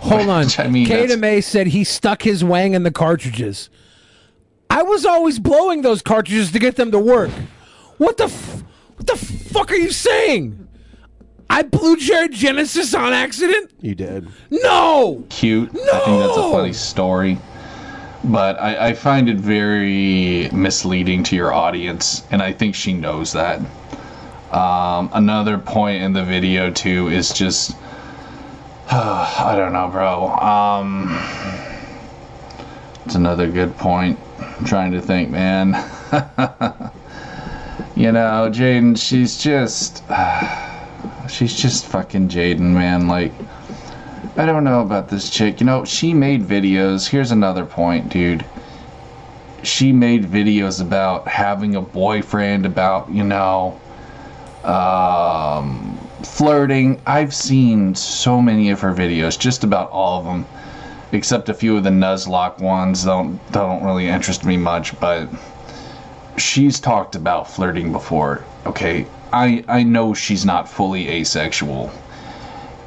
Hold 0.00 0.28
on. 0.28 0.44
Which, 0.44 0.58
I 0.58 0.68
mean, 0.68 0.86
Kada 0.86 1.02
that's- 1.02 1.18
May 1.18 1.40
said 1.40 1.66
he 1.68 1.84
stuck 1.84 2.22
his 2.22 2.42
wang 2.44 2.74
in 2.74 2.82
the 2.82 2.90
cartridges. 2.90 3.68
I 4.70 4.82
was 4.82 5.04
always 5.04 5.38
blowing 5.38 5.82
those 5.82 6.02
cartridges 6.02 6.50
to 6.52 6.58
get 6.58 6.76
them 6.76 6.90
to 6.92 6.98
work. 6.98 7.30
What 7.98 8.16
the 8.16 8.24
f- 8.24 8.62
what 8.96 9.06
the 9.06 9.16
fuck 9.16 9.70
are 9.70 9.76
you 9.76 9.90
saying? 9.92 10.66
I 11.50 11.62
blew 11.62 11.96
Jared 11.96 12.32
Genesis 12.32 12.94
on 12.94 13.12
accident? 13.12 13.70
You 13.80 13.94
did. 13.94 14.26
No. 14.50 15.24
cute. 15.28 15.72
No. 15.72 15.80
I 15.80 15.98
think 16.00 16.20
that's 16.22 16.36
a 16.38 16.50
funny 16.50 16.72
story. 16.72 17.38
But 18.24 18.58
I, 18.60 18.88
I 18.88 18.94
find 18.94 19.28
it 19.28 19.36
very 19.36 20.48
misleading 20.50 21.22
to 21.24 21.36
your 21.36 21.52
audience, 21.52 22.24
and 22.30 22.42
I 22.42 22.52
think 22.52 22.74
she 22.74 22.92
knows 22.94 23.32
that. 23.34 23.60
Um, 24.54 25.10
another 25.12 25.58
point 25.58 26.00
in 26.02 26.12
the 26.12 26.22
video, 26.22 26.70
too, 26.70 27.08
is 27.08 27.32
just. 27.32 27.76
I 28.90 29.54
don't 29.56 29.72
know, 29.72 29.88
bro. 29.88 30.28
Um, 30.28 31.08
it's 33.04 33.16
another 33.16 33.50
good 33.50 33.76
point. 33.76 34.16
I'm 34.38 34.64
trying 34.64 34.92
to 34.92 35.00
think, 35.00 35.30
man. 35.30 35.72
you 37.96 38.12
know, 38.12 38.48
Jaden, 38.52 38.96
she's 38.96 39.42
just. 39.42 40.04
she's 41.28 41.56
just 41.56 41.86
fucking 41.86 42.28
Jaden, 42.28 42.60
man. 42.60 43.08
Like. 43.08 43.32
I 44.36 44.46
don't 44.46 44.64
know 44.64 44.80
about 44.80 45.08
this 45.08 45.30
chick. 45.30 45.60
You 45.60 45.66
know, 45.66 45.84
she 45.84 46.14
made 46.14 46.42
videos. 46.42 47.08
Here's 47.08 47.30
another 47.30 47.64
point, 47.64 48.08
dude. 48.08 48.44
She 49.62 49.92
made 49.92 50.24
videos 50.24 50.80
about 50.80 51.26
having 51.28 51.76
a 51.76 51.80
boyfriend, 51.80 52.66
about, 52.66 53.10
you 53.10 53.22
know, 53.22 53.80
um, 54.64 55.96
flirting. 56.22 57.00
I've 57.06 57.34
seen 57.34 57.94
so 57.94 58.40
many 58.40 58.70
of 58.70 58.80
her 58.80 58.94
videos, 58.94 59.38
just 59.38 59.64
about 59.64 59.90
all 59.90 60.18
of 60.18 60.24
them, 60.24 60.46
except 61.12 61.48
a 61.48 61.54
few 61.54 61.76
of 61.76 61.84
the 61.84 61.90
Nuzlocke 61.90 62.60
ones. 62.60 63.04
Don't 63.04 63.40
don't 63.52 63.84
really 63.84 64.08
interest 64.08 64.44
me 64.44 64.56
much, 64.56 64.98
but 65.00 65.28
she's 66.36 66.80
talked 66.80 67.14
about 67.14 67.50
flirting 67.50 67.92
before. 67.92 68.44
Okay, 68.66 69.06
I 69.32 69.64
I 69.68 69.82
know 69.82 70.14
she's 70.14 70.44
not 70.44 70.68
fully 70.68 71.08
asexual 71.08 71.92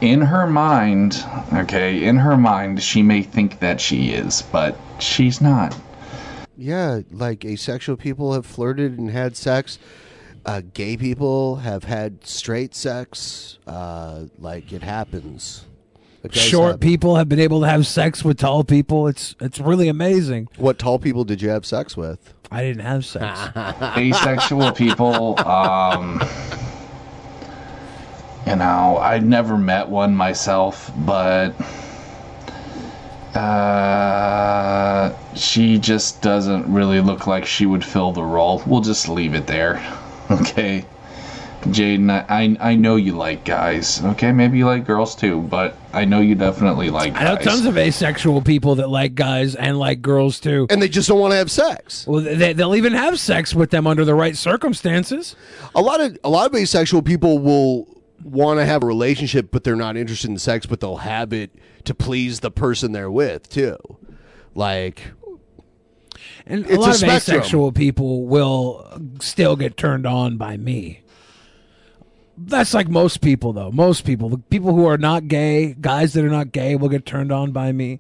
in 0.01 0.21
her 0.21 0.45
mind, 0.45 1.23
okay, 1.53 2.03
in 2.03 2.17
her 2.17 2.37
mind, 2.37 2.81
she 2.81 3.01
may 3.01 3.23
think 3.23 3.59
that 3.59 3.81
she 3.81 4.09
is, 4.11 4.43
but 4.51 4.77
she's 4.99 5.41
not. 5.41 5.75
Yeah, 6.57 7.01
like 7.11 7.45
asexual 7.45 7.97
people 7.97 8.33
have 8.33 8.45
flirted 8.45 8.97
and 8.97 9.09
had 9.09 9.35
sex. 9.35 9.79
Uh, 10.47 10.61
gay 10.73 10.95
people 10.95 11.57
have 11.57 11.83
had 11.83 12.25
straight 12.25 12.73
sex. 12.73 13.59
Uh, 13.67 14.23
like 14.39 14.71
it 14.71 14.81
happens. 14.81 15.65
It 16.23 16.33
Short 16.33 16.71
happen. 16.71 16.79
people 16.79 17.15
have 17.17 17.27
been 17.29 17.39
able 17.39 17.61
to 17.61 17.67
have 17.67 17.85
sex 17.85 18.23
with 18.23 18.37
tall 18.37 18.63
people. 18.63 19.07
It's 19.07 19.35
it's 19.41 19.59
really 19.59 19.89
amazing. 19.89 20.47
What 20.57 20.79
tall 20.79 20.99
people 20.99 21.25
did 21.25 21.41
you 21.41 21.49
have 21.49 21.65
sex 21.65 21.95
with? 21.97 22.33
I 22.49 22.63
didn't 22.63 22.83
have 22.83 23.05
sex. 23.05 23.39
Asexual 23.97 24.71
people, 24.71 25.37
um, 25.45 26.21
you 28.47 28.55
know, 28.55 28.97
I 29.01 29.19
never 29.21 29.57
met 29.57 29.89
one 29.89 30.15
myself, 30.15 30.89
but 30.99 31.53
uh, 33.35 35.13
she 35.35 35.77
just 35.77 36.21
doesn't 36.21 36.71
really 36.71 37.01
look 37.01 37.27
like 37.27 37.45
she 37.45 37.65
would 37.65 37.83
fill 37.83 38.13
the 38.13 38.23
role. 38.23 38.63
We'll 38.65 38.81
just 38.81 39.09
leave 39.09 39.35
it 39.35 39.45
there, 39.45 39.75
okay? 40.41 40.85
Jaden, 41.63 42.09
I, 42.11 42.25
I 42.29 42.71
I 42.71 42.75
know 42.75 42.95
you 42.95 43.13
like 43.13 43.43
guys. 43.43 44.03
Okay, 44.03 44.31
maybe 44.31 44.59
you 44.59 44.65
like 44.65 44.85
girls 44.85 45.15
too, 45.15 45.41
but 45.41 45.75
I 45.91 46.05
know 46.05 46.21
you 46.21 46.35
definitely 46.35 46.89
like 46.89 47.15
I 47.15 47.23
know 47.23 47.35
guys. 47.35 47.45
tons 47.45 47.65
of 47.65 47.77
asexual 47.77 48.41
people 48.41 48.75
that 48.75 48.89
like 48.89 49.15
guys 49.15 49.55
and 49.55 49.77
like 49.79 50.01
girls 50.01 50.39
too. 50.39 50.67
And 50.69 50.81
they 50.81 50.87
just 50.87 51.09
don't 51.09 51.19
want 51.19 51.31
to 51.31 51.37
have 51.37 51.51
sex. 51.51 52.05
Well, 52.07 52.21
they, 52.21 52.53
they'll 52.53 52.75
even 52.75 52.93
have 52.93 53.19
sex 53.19 53.55
with 53.55 53.71
them 53.71 53.87
under 53.87 54.05
the 54.05 54.13
right 54.15 54.37
circumstances. 54.37 55.35
A 55.75 55.81
lot 55.81 55.99
of 55.99 56.17
a 56.23 56.29
lot 56.29 56.49
of 56.49 56.55
asexual 56.55 57.01
people 57.01 57.39
will 57.39 57.87
want 58.23 58.59
to 58.59 58.65
have 58.65 58.83
a 58.83 58.85
relationship, 58.85 59.49
but 59.51 59.63
they're 59.63 59.75
not 59.75 59.97
interested 59.97 60.29
in 60.29 60.37
sex, 60.37 60.65
but 60.65 60.79
they'll 60.79 60.97
have 60.97 61.33
it 61.33 61.51
to 61.85 61.93
please 61.95 62.39
the 62.39 62.51
person 62.51 62.91
they're 62.91 63.11
with 63.11 63.49
too. 63.49 63.77
Like 64.55 65.11
And 66.49 66.65
a 66.65 66.67
It's 66.67 66.77
a 66.77 66.79
lot 66.79 66.89
of 66.89 66.95
spectrum. 66.95 67.37
asexual 67.37 67.71
people 67.73 68.25
will 68.25 68.87
still 69.19 69.55
get 69.55 69.77
turned 69.77 70.05
on 70.05 70.37
by 70.37 70.57
me. 70.57 71.01
That's 72.37 72.73
like 72.73 72.87
most 72.87 73.21
people, 73.21 73.51
though. 73.51 73.71
Most 73.71 74.05
people, 74.05 74.29
the 74.29 74.37
people 74.37 74.73
who 74.73 74.85
are 74.85 74.97
not 74.97 75.27
gay, 75.27 75.75
guys 75.79 76.13
that 76.13 76.23
are 76.23 76.29
not 76.29 76.51
gay, 76.51 76.75
will 76.75 76.89
get 76.89 77.05
turned 77.05 77.31
on 77.31 77.51
by 77.51 77.71
me. 77.71 77.99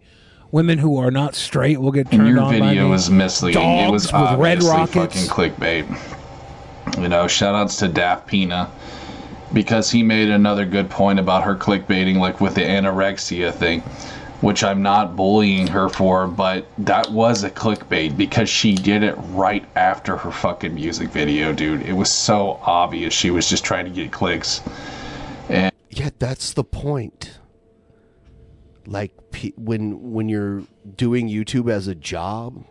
Women 0.51 0.77
who 0.77 0.97
are 0.97 1.11
not 1.11 1.35
straight 1.35 1.81
will 1.81 1.91
get 1.91 2.09
turned 2.11 2.29
your 2.29 2.39
on 2.39 2.45
by 2.45 2.51
me. 2.51 2.57
Your 2.59 2.67
video 2.67 2.89
was 2.89 3.09
misleading. 3.09 3.61
it 3.61 3.91
was 3.91 4.05
with 4.05 4.13
red 4.13 4.59
obviously 4.59 4.69
rockets. 4.69 5.27
fucking 5.27 5.53
clickbait. 5.55 7.01
You 7.01 7.09
know, 7.09 7.27
shout 7.27 7.53
outs 7.55 7.77
to 7.77 7.87
Daft 7.87 8.27
Pina 8.27 8.71
because 9.53 9.91
he 9.91 10.03
made 10.03 10.29
another 10.29 10.65
good 10.65 10.89
point 10.89 11.19
about 11.19 11.43
her 11.43 11.55
clickbaiting, 11.55 12.17
like 12.17 12.39
with 12.39 12.55
the 12.55 12.61
anorexia 12.61 13.53
thing, 13.53 13.83
which 14.41 14.63
I'm 14.63 14.81
not 14.81 15.15
bullying 15.15 15.67
her 15.67 15.89
for, 15.89 16.27
but 16.27 16.67
that 16.79 17.09
was 17.11 17.43
a 17.43 17.49
clickbait 17.49 18.15
because 18.15 18.49
she 18.49 18.75
did 18.75 19.03
it 19.03 19.15
right 19.29 19.65
after 19.75 20.15
her 20.15 20.31
fucking 20.31 20.75
music 20.75 21.09
video, 21.09 21.53
dude. 21.53 21.81
It 21.81 21.93
was 21.93 22.11
so 22.11 22.59
obvious 22.63 23.13
she 23.13 23.31
was 23.31 23.49
just 23.49 23.63
trying 23.63 23.85
to 23.85 23.91
get 23.91 24.11
clicks. 24.11 24.61
And 25.49 25.71
Yeah, 25.89 26.09
that's 26.19 26.53
the 26.53 26.63
point. 26.63 27.39
Like 28.85 29.13
when 29.57 30.11
when 30.11 30.29
you're 30.29 30.63
doing 30.95 31.27
YouTube 31.27 31.71
as 31.71 31.87
a 31.87 31.95
job, 31.95 32.63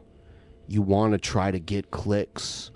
you 0.69 0.83
want 0.83 1.13
to 1.13 1.19
try 1.19 1.51
to 1.51 1.59
get 1.59 1.91
clicks. 1.91 2.71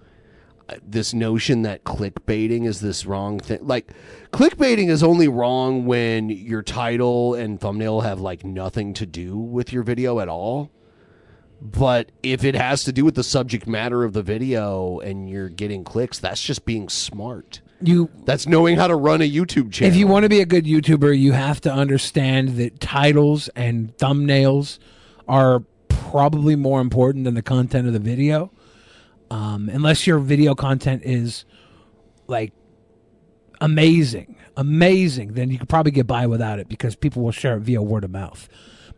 Uh, 0.69 0.77
this 0.87 1.13
notion 1.15 1.63
that 1.63 1.85
clickbaiting 1.85 2.67
is 2.67 2.81
this 2.81 3.07
wrong 3.07 3.41
thing. 3.41 3.59
Like, 3.63 3.93
clickbaiting 4.33 4.89
is 4.89 5.03
only 5.03 5.29
wrong 5.29 5.87
when 5.87 6.31
your 6.31 6.63
title 6.63 7.35
and 7.35 7.61
thumbnail 7.61 8.01
have 8.03 8.21
like 8.21 8.45
nothing 8.45 8.95
to 8.95 9.07
do 9.07 9.37
with 9.37 9.73
your 9.73 9.83
video 9.83 10.21
at 10.21 10.29
all. 10.29 10.71
But 11.63 12.11
if 12.23 12.43
it 12.43 12.55
has 12.55 12.85
to 12.85 12.93
do 12.93 13.05
with 13.05 13.15
the 13.15 13.25
subject 13.25 13.67
matter 13.67 14.03
of 14.03 14.15
the 14.15 14.23
video 14.23 14.99
and 15.01 15.29
you're 15.29 15.51
getting 15.51 15.85
clicks, 15.85 16.19
that's 16.19 16.43
just 16.43 16.65
being 16.65 16.89
smart. 16.89 17.61
You 17.83 18.11
That's 18.25 18.47
knowing 18.47 18.77
how 18.77 18.87
to 18.87 18.97
run 18.97 19.21
a 19.21 19.31
YouTube 19.31 19.73
channel. 19.73 19.93
If 19.93 19.97
you 19.97 20.07
want 20.07 20.25
to 20.25 20.29
be 20.29 20.41
a 20.41 20.47
good 20.47 20.65
YouTuber, 20.65 21.19
you 21.19 21.33
have 21.33 21.61
to 21.63 21.73
understand 21.73 22.57
that 22.57 22.81
titles 22.81 23.49
and 23.49 23.97
thumbnails 23.97 24.79
are 25.29 25.61
probably 25.89 26.57
more 26.57 26.81
important 26.81 27.25
than 27.25 27.35
the 27.35 27.43
content 27.43 27.87
of 27.87 27.93
the 27.93 27.99
video. 27.99 28.51
Um, 29.31 29.69
unless 29.73 30.07
your 30.07 30.19
video 30.19 30.55
content 30.55 31.03
is 31.05 31.45
like 32.27 32.53
amazing, 33.61 34.37
amazing, 34.57 35.35
then 35.35 35.51
you 35.51 35.59
could 35.59 35.69
probably 35.69 35.93
get 35.93 36.07
by 36.07 36.27
without 36.27 36.59
it 36.59 36.69
because 36.69 36.97
people 36.97 37.23
will 37.23 37.33
share 37.33 37.57
it 37.57 37.61
via 37.61 37.83
word 37.83 38.05
of 38.05 38.11
mouth. 38.11 38.49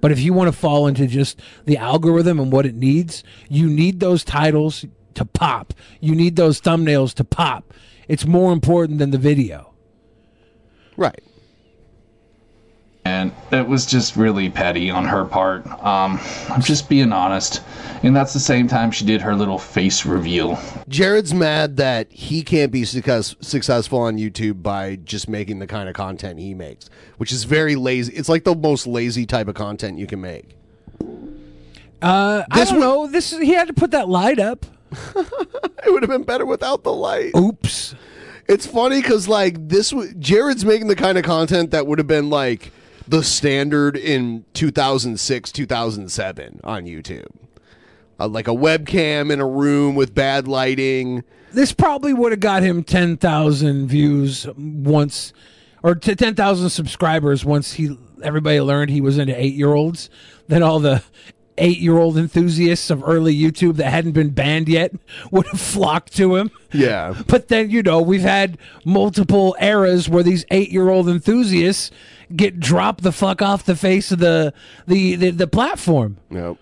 But 0.01 0.11
if 0.11 0.21
you 0.21 0.33
want 0.33 0.49
to 0.49 0.59
fall 0.59 0.87
into 0.87 1.07
just 1.07 1.41
the 1.65 1.77
algorithm 1.77 2.41
and 2.41 2.53
what 2.53 2.67
it 2.67 2.75
needs, 2.75 3.23
you 3.49 3.69
need 3.69 4.01
those 4.01 4.25
titles 4.25 4.85
to 5.15 5.25
pop. 5.25 5.75
You 6.01 6.15
need 6.15 6.37
those 6.37 6.61
thumbnails 6.61 7.15
to 7.15 7.25
pop. 7.25 7.73
It's 8.09 8.27
more 8.27 8.53
important 8.53 8.99
than 8.99 9.11
the 9.11 9.19
video. 9.19 9.73
Right. 10.97 11.23
And 13.05 13.33
it 13.51 13.67
was 13.67 13.85
just 13.85 14.17
really 14.17 14.49
petty 14.49 14.91
on 14.91 15.05
her 15.05 15.25
part. 15.25 15.67
Um, 15.83 16.21
I'm 16.49 16.63
just 16.63 16.89
being 16.89 17.13
honest, 17.13 17.63
and 18.03 18.15
that's 18.15 18.33
the 18.33 18.41
same 18.41 18.69
time 18.69 18.91
she 18.91 19.05
did 19.05 19.21
her 19.21 19.35
little 19.35 19.59
face 19.59 20.07
reveal. 20.07 20.59
Jared's 20.89 21.35
mad 21.35 21.77
that 21.79 22.13
he 22.13 22.43
can't 22.43 22.71
be 22.71 22.85
success, 22.85 23.35
successful 23.41 24.01
on 24.01 24.19
YouTube 24.19 24.63
by 24.63 24.97
just 24.97 25.29
making 25.29 25.59
the 25.59 25.67
kind 25.67 25.89
of 25.89 25.95
content 25.95 26.39
he 26.39 26.55
makes, 26.55 26.91
which 27.19 27.33
is 27.33 27.45
very 27.45 27.75
lazy. 27.75 28.13
It's 28.13 28.29
like 28.29 28.45
the 28.45 28.55
most 28.55 28.87
lazy 28.87 29.27
type 29.27 29.49
of 29.49 29.55
content 29.55 29.99
you 29.99 30.07
can 30.07 30.21
make. 30.21 30.57
Uh, 32.01 32.45
I 32.51 32.65
don't 32.65 32.81
know. 32.81 33.07
This 33.07 33.31
he 33.31 33.53
had 33.55 33.69
to 33.69 33.75
put 33.75 33.93
that 33.93 34.09
light 34.09 34.39
up. 34.39 34.67
it 35.17 35.93
would 35.93 36.03
have 36.03 36.11
been 36.11 36.25
better 36.25 36.45
without 36.45 36.83
the 36.83 36.93
light. 36.93 37.33
Oops. 37.37 37.95
It's 38.49 38.67
funny 38.67 39.01
because 39.01 39.29
like 39.29 39.69
this, 39.69 39.91
w- 39.91 40.13
Jared's 40.15 40.65
making 40.65 40.89
the 40.89 40.97
kind 40.97 41.17
of 41.17 41.25
content 41.25 41.71
that 41.71 41.87
would 41.87 41.99
have 41.99 42.09
been 42.09 42.29
like 42.29 42.73
the 43.07 43.23
standard 43.23 43.97
in 43.97 44.45
2006, 44.55 45.53
2007 45.53 46.61
on 46.65 46.85
YouTube, 46.85 47.27
uh, 48.19 48.29
like 48.29 48.49
a 48.49 48.53
webcam 48.53 49.33
in 49.33 49.41
a 49.41 49.47
room 49.47 49.95
with 49.95 50.15
bad 50.15 50.49
lighting. 50.49 51.25
This 51.53 51.73
probably 51.73 52.15
would 52.15 52.33
have 52.33 52.41
got 52.41 52.63
him 52.63 52.83
ten 52.83 53.17
thousand 53.19 53.87
views 53.89 54.47
once, 54.57 55.33
or 55.83 55.95
t- 55.95 56.15
ten 56.15 56.35
thousand 56.35 56.71
subscribers 56.71 57.45
once 57.45 57.75
he 57.75 57.99
everybody 58.23 58.61
learned 58.61 58.91
he 58.91 59.01
was 59.03 59.19
into 59.19 59.39
eight 59.39 59.55
year 59.55 59.75
olds. 59.75 60.09
Then 60.49 60.63
all 60.63 60.81
the 60.81 61.03
eight 61.59 61.79
year 61.79 61.99
old 61.99 62.17
enthusiasts 62.17 62.91
of 62.91 63.03
early 63.07 63.35
YouTube 63.35 63.77
that 63.77 63.91
hadn't 63.91 64.13
been 64.13 64.31
banned 64.31 64.69
yet 64.69 64.93
would 65.31 65.47
have 65.49 65.61
flocked 65.61 66.17
to 66.17 66.37
him. 66.37 66.51
Yeah. 66.73 67.15
But 67.27 67.49
then, 67.49 67.71
you 67.71 67.83
know, 67.83 68.01
we've 68.01 68.23
had 68.23 68.59
multiple 68.85 69.57
eras 69.61 70.09
where 70.09 70.23
these 70.23 70.45
eight 70.51 70.71
year 70.71 70.89
old 70.89 71.09
enthusiasts 71.09 71.91
get 72.37 72.61
dropped 72.61 73.03
the 73.03 73.13
fuck 73.13 73.43
off 73.43 73.65
the 73.65 73.77
face 73.77 74.13
of 74.13 74.19
the 74.19 74.53
the, 74.87 75.17
the, 75.17 75.31
the 75.31 75.47
platform. 75.47 76.19
Nope. 76.31 76.59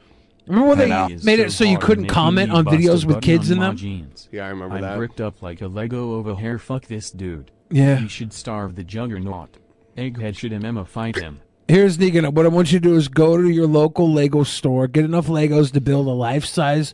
Remember 0.47 0.71
when 0.71 0.79
I 0.79 0.83
they 1.09 1.15
know. 1.15 1.23
made 1.23 1.39
it 1.39 1.53
so 1.53 1.63
you 1.63 1.77
far 1.77 1.87
couldn't 1.87 2.03
making 2.05 2.15
comment 2.15 2.51
me 2.51 2.57
on 2.57 2.65
bust 2.65 2.77
a 2.77 2.79
videos 2.79 3.05
with 3.05 3.17
button 3.17 3.21
kids 3.21 3.51
on 3.51 3.57
in 3.57 3.59
my 3.61 3.67
them? 3.69 3.77
Jeans. 3.77 4.29
Yeah, 4.33 4.47
I 4.47 4.49
remember 4.49 4.77
I'm 4.77 4.83
that. 4.83 4.97
bricked 4.97 5.21
up 5.21 5.43
like 5.43 5.61
a 5.61 5.69
Lego 5.69 6.15
over 6.15 6.35
hair. 6.35 6.59
Fuck 6.59 6.87
this 6.87 7.11
dude. 7.11 7.51
Yeah. 7.71 7.97
He 7.97 8.09
should 8.09 8.33
starve 8.33 8.75
the 8.75 8.83
juggernaut. 8.83 9.59
Egghead 9.97 10.37
should 10.37 10.53
MMA 10.53 10.89
fight 10.89 11.17
him. 11.17 11.41
Here's 11.69 11.99
Negan. 11.99 12.33
What 12.33 12.47
I 12.47 12.49
want 12.49 12.73
you 12.73 12.81
to 12.81 12.89
do 12.89 12.97
is 12.97 13.07
go 13.07 13.37
to 13.37 13.49
your 13.49 13.69
local 13.69 14.13
Lego 14.13 14.43
store, 14.43 14.89
get 14.89 15.05
enough 15.05 15.29
Legos 15.29 15.71
to 15.73 15.81
build 15.81 16.09
a 16.09 16.11
life 16.11 16.45
size, 16.45 16.93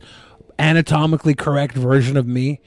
anatomically 0.59 1.33
correct 1.33 1.73
version 1.73 2.15
of 2.15 2.27
me, 2.27 2.59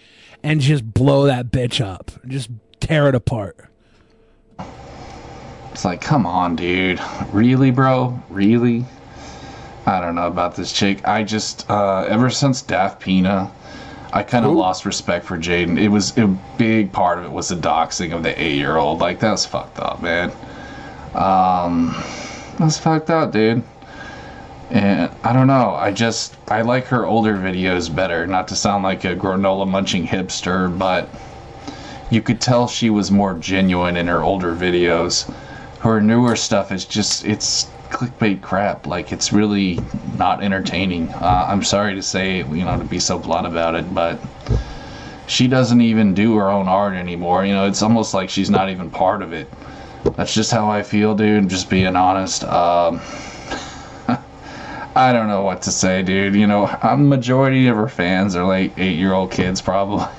and 0.43 0.61
just 0.61 0.93
blow 0.93 1.27
that 1.27 1.53
bitch 1.53 1.85
up. 1.85 2.11
Just 2.27 2.51
tear 2.81 3.09
it 3.09 3.15
apart. 3.15 3.70
It's 5.81 5.85
like, 5.86 6.02
come 6.02 6.27
on, 6.27 6.57
dude. 6.57 7.01
Really, 7.32 7.70
bro? 7.70 8.23
Really? 8.28 8.85
I 9.86 9.98
don't 10.02 10.15
know 10.15 10.27
about 10.27 10.55
this 10.55 10.74
chick. 10.74 11.09
I 11.09 11.23
just, 11.23 11.70
uh, 11.70 12.05
ever 12.07 12.28
since 12.28 12.61
Daft 12.61 13.01
Pina, 13.01 13.51
I 14.12 14.23
kind 14.23 14.44
of 14.44 14.52
lost 14.52 14.85
respect 14.85 15.24
for 15.24 15.39
Jaden. 15.39 15.81
It 15.81 15.89
was 15.89 16.19
a 16.19 16.27
big 16.59 16.93
part 16.93 17.19
of 17.19 17.24
it 17.24 17.32
was 17.32 17.48
the 17.48 17.55
doxing 17.55 18.15
of 18.15 18.23
the 18.23 18.39
eight 18.39 18.57
year 18.57 18.77
old. 18.77 18.98
Like, 18.98 19.20
that's 19.20 19.47
fucked 19.47 19.78
up, 19.78 20.02
man. 20.02 20.31
Um, 21.15 21.97
that's 22.59 22.77
fucked 22.77 23.09
up, 23.09 23.32
dude. 23.32 23.62
And 24.69 25.11
I 25.24 25.32
don't 25.32 25.47
know. 25.47 25.70
I 25.70 25.93
just, 25.93 26.36
I 26.48 26.61
like 26.61 26.85
her 26.89 27.07
older 27.07 27.39
videos 27.39 27.89
better. 27.89 28.27
Not 28.27 28.48
to 28.48 28.55
sound 28.55 28.85
like 28.85 29.07
a 29.07 29.16
granola 29.16 29.66
munching 29.66 30.07
hipster, 30.07 30.78
but 30.78 31.09
you 32.11 32.20
could 32.20 32.39
tell 32.39 32.69
she 32.69 32.90
was 32.90 33.11
more 33.11 33.32
genuine 33.32 33.97
in 33.97 34.09
her 34.09 34.23
older 34.23 34.55
videos. 34.55 35.32
Her 35.81 36.01
newer 36.01 36.36
stuff 36.36 36.73
is 36.73 36.85
just 36.85 37.24
it's 37.24 37.70
clickbait 37.90 38.40
crap. 38.43 38.86
Like 38.86 39.12
it's 39.12 39.32
really 39.32 39.78
not 40.16 40.43
entertaining. 40.43 41.09
Uh, 41.11 41.47
I'm 41.48 41.62
sorry 41.62 41.94
to 41.94 42.02
say, 42.02 42.39
you 42.39 42.65
know, 42.65 42.78
to 42.78 42.85
be 42.85 43.01
so 43.01 43.19
blunt 43.19 43.47
about 43.47 43.74
it, 43.74 43.93
but 43.94 44.19
she 45.27 45.47
doesn't 45.47 45.81
even 45.81 46.15
do 46.15 46.36
her 46.36 46.51
own 46.51 46.69
art 46.69 46.94
anymore. 46.94 47.44
You 47.44 47.55
know, 47.55 47.66
it's 47.66 47.82
almost 47.82 48.15
like 48.15 48.31
she's 48.31 48.51
not 48.51 48.69
even 48.69 48.90
part 48.90 49.23
of 49.23 49.32
it. 49.32 49.48
That's 50.16 50.35
just 50.35 50.51
how 50.51 50.69
I 50.69 50.82
feel, 50.82 51.15
dude. 51.15 51.48
Just 51.48 51.70
being 51.70 51.94
honest. 51.97 52.44
Um, 52.44 53.01
I 54.97 55.12
don't 55.12 55.28
know 55.28 55.43
what 55.43 55.62
to 55.62 55.70
say, 55.70 56.02
dude. 56.02 56.35
You 56.35 56.47
know, 56.47 56.66
a 56.82 56.97
majority 56.97 57.69
of 57.69 57.77
her 57.77 57.89
fans 57.89 58.35
are 58.35 58.44
like 58.44 58.77
eight-year-old 58.78 59.31
kids, 59.31 59.61
probably. 59.61 60.05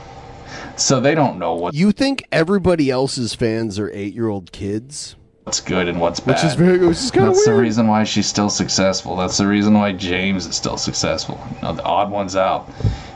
So 0.78 1.00
they 1.00 1.14
don't 1.14 1.38
know 1.38 1.54
what 1.54 1.76
You 1.76 1.92
think 1.92 2.26
everybody 2.32 2.90
else's 2.90 3.36
fans 3.36 3.78
are 3.78 3.92
eight 3.92 4.16
year 4.16 4.30
old 4.30 4.52
kids? 4.52 5.16
What's 5.52 5.60
good 5.60 5.90
and 5.90 6.00
what's 6.00 6.22
bad. 6.22 6.36
Which 6.36 6.46
is 6.46 6.54
very, 6.54 6.78
which 6.78 6.98
is 6.98 7.12
kind 7.12 7.28
of 7.28 7.34
That's 7.34 7.46
the 7.46 7.54
reason 7.54 7.86
why 7.88 8.06
she's 8.06 8.26
still 8.26 8.50
successful. 8.50 9.18
That's 9.18 9.38
the 9.38 9.48
reason 9.48 9.74
why 9.74 9.92
James 9.92 10.46
is 10.46 10.56
still 10.56 10.78
successful. 10.78 11.46
You 11.56 11.62
know, 11.64 11.74
the 11.74 11.84
odd 11.84 12.10
one's 12.10 12.38
out. 12.38 12.70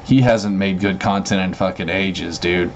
He 0.03 0.19
hasn't 0.19 0.53
made 0.53 0.81
good 0.81 0.99
content 0.99 1.41
in 1.41 1.53
fucking 1.53 1.87
ages, 1.87 2.37
dude. 2.37 2.73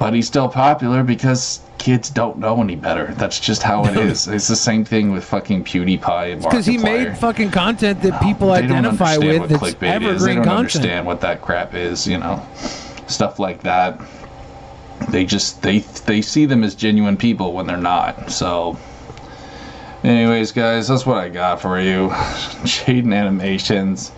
But 0.00 0.12
he's 0.12 0.26
still 0.26 0.48
popular 0.48 1.04
because 1.04 1.60
kids 1.78 2.10
don't 2.10 2.38
know 2.38 2.60
any 2.60 2.74
better. 2.74 3.14
That's 3.14 3.38
just 3.38 3.62
how 3.62 3.84
it 3.84 3.96
is. 4.10 4.26
It's 4.26 4.48
the 4.48 4.56
same 4.56 4.84
thing 4.84 5.12
with 5.12 5.22
fucking 5.24 5.62
PewDiePie 5.62 6.32
and 6.32 6.42
Because 6.42 6.66
he 6.66 6.76
made 6.76 7.16
fucking 7.16 7.52
content 7.52 8.02
that 8.02 8.20
people 8.20 8.50
They 8.50 8.62
don't 8.62 8.78
identify 8.78 9.14
understand 9.14 9.40
with 9.42 9.52
what 9.52 9.60
that's 9.60 9.74
clickbait 9.74 10.02
is. 10.02 10.24
They 10.24 10.34
don't 10.34 10.42
content. 10.42 10.58
understand 10.58 11.06
what 11.06 11.20
that 11.20 11.42
crap 11.42 11.74
is, 11.74 12.08
you 12.08 12.18
know. 12.18 12.44
Stuff 13.06 13.38
like 13.38 13.62
that. 13.62 14.00
They 15.08 15.24
just 15.24 15.62
they 15.62 15.80
they 15.80 16.22
see 16.22 16.46
them 16.46 16.64
as 16.64 16.74
genuine 16.74 17.16
people 17.16 17.52
when 17.52 17.66
they're 17.66 17.76
not. 17.76 18.30
So 18.30 18.78
anyways, 20.02 20.52
guys, 20.52 20.88
that's 20.88 21.06
what 21.06 21.18
I 21.18 21.28
got 21.28 21.60
for 21.60 21.80
you. 21.80 22.08
Jaden 22.64 23.14
Animations. 23.14 24.12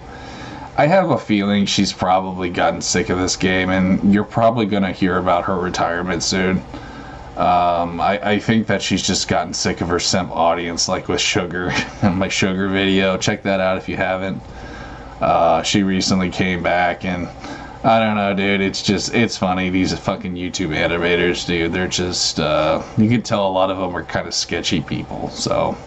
I 0.78 0.86
have 0.86 1.10
a 1.10 1.18
feeling 1.18 1.64
she's 1.64 1.92
probably 1.92 2.50
gotten 2.50 2.82
sick 2.82 3.08
of 3.08 3.18
this 3.18 3.36
game, 3.36 3.70
and 3.70 4.12
you're 4.12 4.24
probably 4.24 4.66
going 4.66 4.82
to 4.82 4.92
hear 4.92 5.16
about 5.16 5.44
her 5.44 5.56
retirement 5.56 6.22
soon. 6.22 6.58
Um, 7.36 8.00
I, 8.00 8.18
I 8.22 8.38
think 8.38 8.66
that 8.66 8.82
she's 8.82 9.02
just 9.02 9.28
gotten 9.28 9.54
sick 9.54 9.80
of 9.80 9.88
her 9.88 10.00
simp 10.00 10.30
audience, 10.30 10.86
like 10.88 11.08
with 11.08 11.20
Sugar 11.20 11.70
and 12.02 12.18
my 12.18 12.28
Sugar 12.28 12.68
video. 12.68 13.16
Check 13.16 13.42
that 13.44 13.60
out 13.60 13.78
if 13.78 13.88
you 13.88 13.96
haven't. 13.96 14.42
Uh, 15.20 15.62
she 15.62 15.82
recently 15.82 16.30
came 16.30 16.62
back, 16.62 17.06
and 17.06 17.26
I 17.86 18.00
don't 18.00 18.16
know, 18.16 18.34
dude. 18.34 18.60
It's 18.60 18.82
just 18.82 19.14
it's 19.14 19.36
funny. 19.36 19.70
These 19.70 19.96
fucking 19.96 20.34
YouTube 20.34 20.70
animators, 20.76 21.46
dude. 21.46 21.72
They're 21.72 21.86
just 21.86 22.40
uh, 22.40 22.82
you 22.98 23.08
can 23.08 23.22
tell 23.22 23.46
a 23.46 23.52
lot 23.52 23.70
of 23.70 23.78
them 23.78 23.94
are 23.94 24.02
kind 24.02 24.26
of 24.26 24.34
sketchy 24.34 24.80
people. 24.80 25.30
So, 25.30 25.78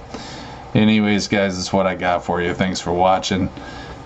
anyways, 0.73 1.27
guys, 1.27 1.57
that's 1.57 1.73
what 1.73 1.85
I 1.87 1.95
got 1.95 2.23
for 2.23 2.41
you. 2.41 2.53
Thanks 2.53 2.79
for 2.79 2.93
watching. 2.93 3.49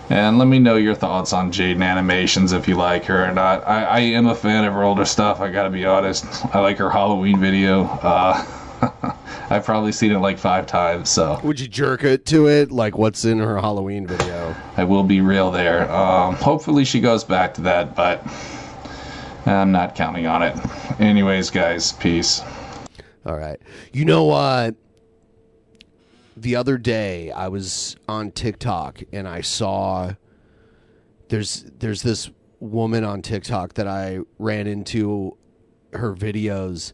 And 0.09 0.39
let 0.39 0.47
me 0.47 0.57
know 0.57 0.75
your 0.75 0.95
thoughts 0.95 1.33
on 1.33 1.51
Jaden 1.51 1.83
Animations 1.83 2.51
if 2.51 2.67
you 2.67 2.75
like 2.75 3.05
her 3.05 3.29
or 3.29 3.31
not. 3.31 3.67
I, 3.67 3.83
I 3.83 3.99
am 3.99 4.25
a 4.25 4.33
fan 4.33 4.65
of 4.65 4.73
her 4.73 4.81
older 4.81 5.05
stuff, 5.05 5.39
I 5.39 5.51
gotta 5.51 5.69
be 5.69 5.85
honest. 5.85 6.25
I 6.55 6.61
like 6.61 6.79
her 6.79 6.89
Halloween 6.89 7.39
video. 7.39 7.83
Uh, 7.83 8.43
I've 9.49 9.65
probably 9.65 9.91
seen 9.91 10.11
it 10.11 10.19
like 10.19 10.37
five 10.37 10.65
times, 10.65 11.09
so 11.09 11.39
Would 11.43 11.59
you 11.59 11.67
jerk 11.67 12.03
it 12.03 12.25
to 12.27 12.47
it? 12.47 12.71
Like 12.71 12.97
what's 12.97 13.25
in 13.25 13.39
her 13.39 13.59
Halloween 13.59 14.07
video? 14.07 14.55
I 14.77 14.83
will 14.83 15.03
be 15.03 15.21
real 15.21 15.51
there. 15.51 15.91
Um, 15.91 16.35
hopefully 16.35 16.85
she 16.85 16.99
goes 16.99 17.23
back 17.23 17.53
to 17.55 17.61
that, 17.61 17.95
but 17.95 18.25
I'm 19.45 19.71
not 19.71 19.95
counting 19.95 20.27
on 20.27 20.43
it. 20.43 20.57
Anyways, 20.99 21.49
guys, 21.49 21.93
peace. 21.93 22.41
All 23.25 23.37
right. 23.37 23.59
You 23.91 24.05
know, 24.05 24.31
uh, 24.31 24.71
the 26.35 26.55
other 26.55 26.77
day 26.77 27.31
I 27.31 27.47
was 27.47 27.95
on 28.07 28.31
TikTok 28.31 29.01
and 29.11 29.27
I 29.27 29.41
saw 29.41 30.13
there's 31.29 31.65
there's 31.79 32.01
this 32.01 32.29
woman 32.59 33.03
on 33.03 33.21
TikTok 33.21 33.73
that 33.73 33.87
I 33.87 34.19
ran 34.39 34.67
into 34.67 35.37
her 35.93 36.13
videos, 36.15 36.93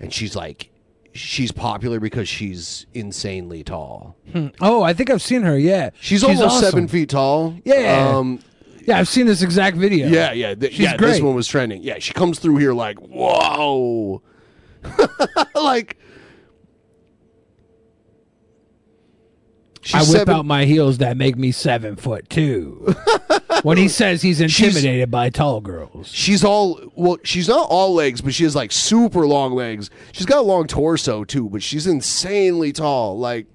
and 0.00 0.12
she's 0.12 0.36
like, 0.36 0.70
she's 1.18 1.52
popular 1.52 2.00
because 2.00 2.28
she's 2.28 2.86
insanely 2.94 3.62
tall. 3.64 4.16
Hmm. 4.32 4.48
Oh, 4.60 4.82
I 4.82 4.92
think 4.92 5.10
I've 5.10 5.22
seen 5.22 5.42
her. 5.42 5.58
Yeah, 5.58 5.90
She's, 6.00 6.22
almost 6.24 6.42
awesome. 6.42 6.64
seven 6.64 6.88
feet 6.88 7.10
tall. 7.10 7.54
Yeah. 7.64 8.12
Um, 8.16 8.40
Yeah, 8.86 8.98
I've 8.98 9.08
seen 9.08 9.26
this 9.26 9.42
exact 9.42 9.76
video. 9.76 10.08
yeah, 10.08 10.32
yeah, 10.32 10.54
th- 10.54 10.72
She's 10.72 10.80
yeah. 10.80 10.96
great. 10.96 11.12
This 11.12 11.20
one 11.20 11.34
was 11.34 11.46
trending. 11.46 11.82
Yeah, 11.82 11.98
she 11.98 12.12
comes 12.14 12.38
through 12.38 12.56
here 12.56 12.72
like, 12.72 12.98
whoa, 12.98 14.22
like. 15.54 15.98
I 19.94 20.00
whip 20.00 20.08
seven- 20.08 20.34
out 20.34 20.46
my 20.46 20.64
heels 20.64 20.98
that 20.98 21.16
make 21.16 21.36
me 21.36 21.52
seven 21.52 21.96
foot 21.96 22.28
two. 22.28 22.94
when 23.62 23.76
he 23.76 23.88
says 23.88 24.22
he's 24.22 24.40
intimidated 24.40 25.10
by 25.10 25.30
tall 25.30 25.60
girls. 25.60 26.08
She's 26.08 26.44
all 26.44 26.80
well. 26.94 27.18
She's 27.24 27.48
not 27.48 27.68
all 27.70 27.94
legs, 27.94 28.20
but 28.20 28.34
she 28.34 28.44
has 28.44 28.54
like 28.54 28.72
super 28.72 29.26
long 29.26 29.52
legs. 29.52 29.90
She's 30.12 30.26
got 30.26 30.38
a 30.38 30.42
long 30.42 30.66
torso 30.66 31.24
too, 31.24 31.48
but 31.48 31.62
she's 31.62 31.86
insanely 31.86 32.72
tall. 32.72 33.18
Like 33.18 33.46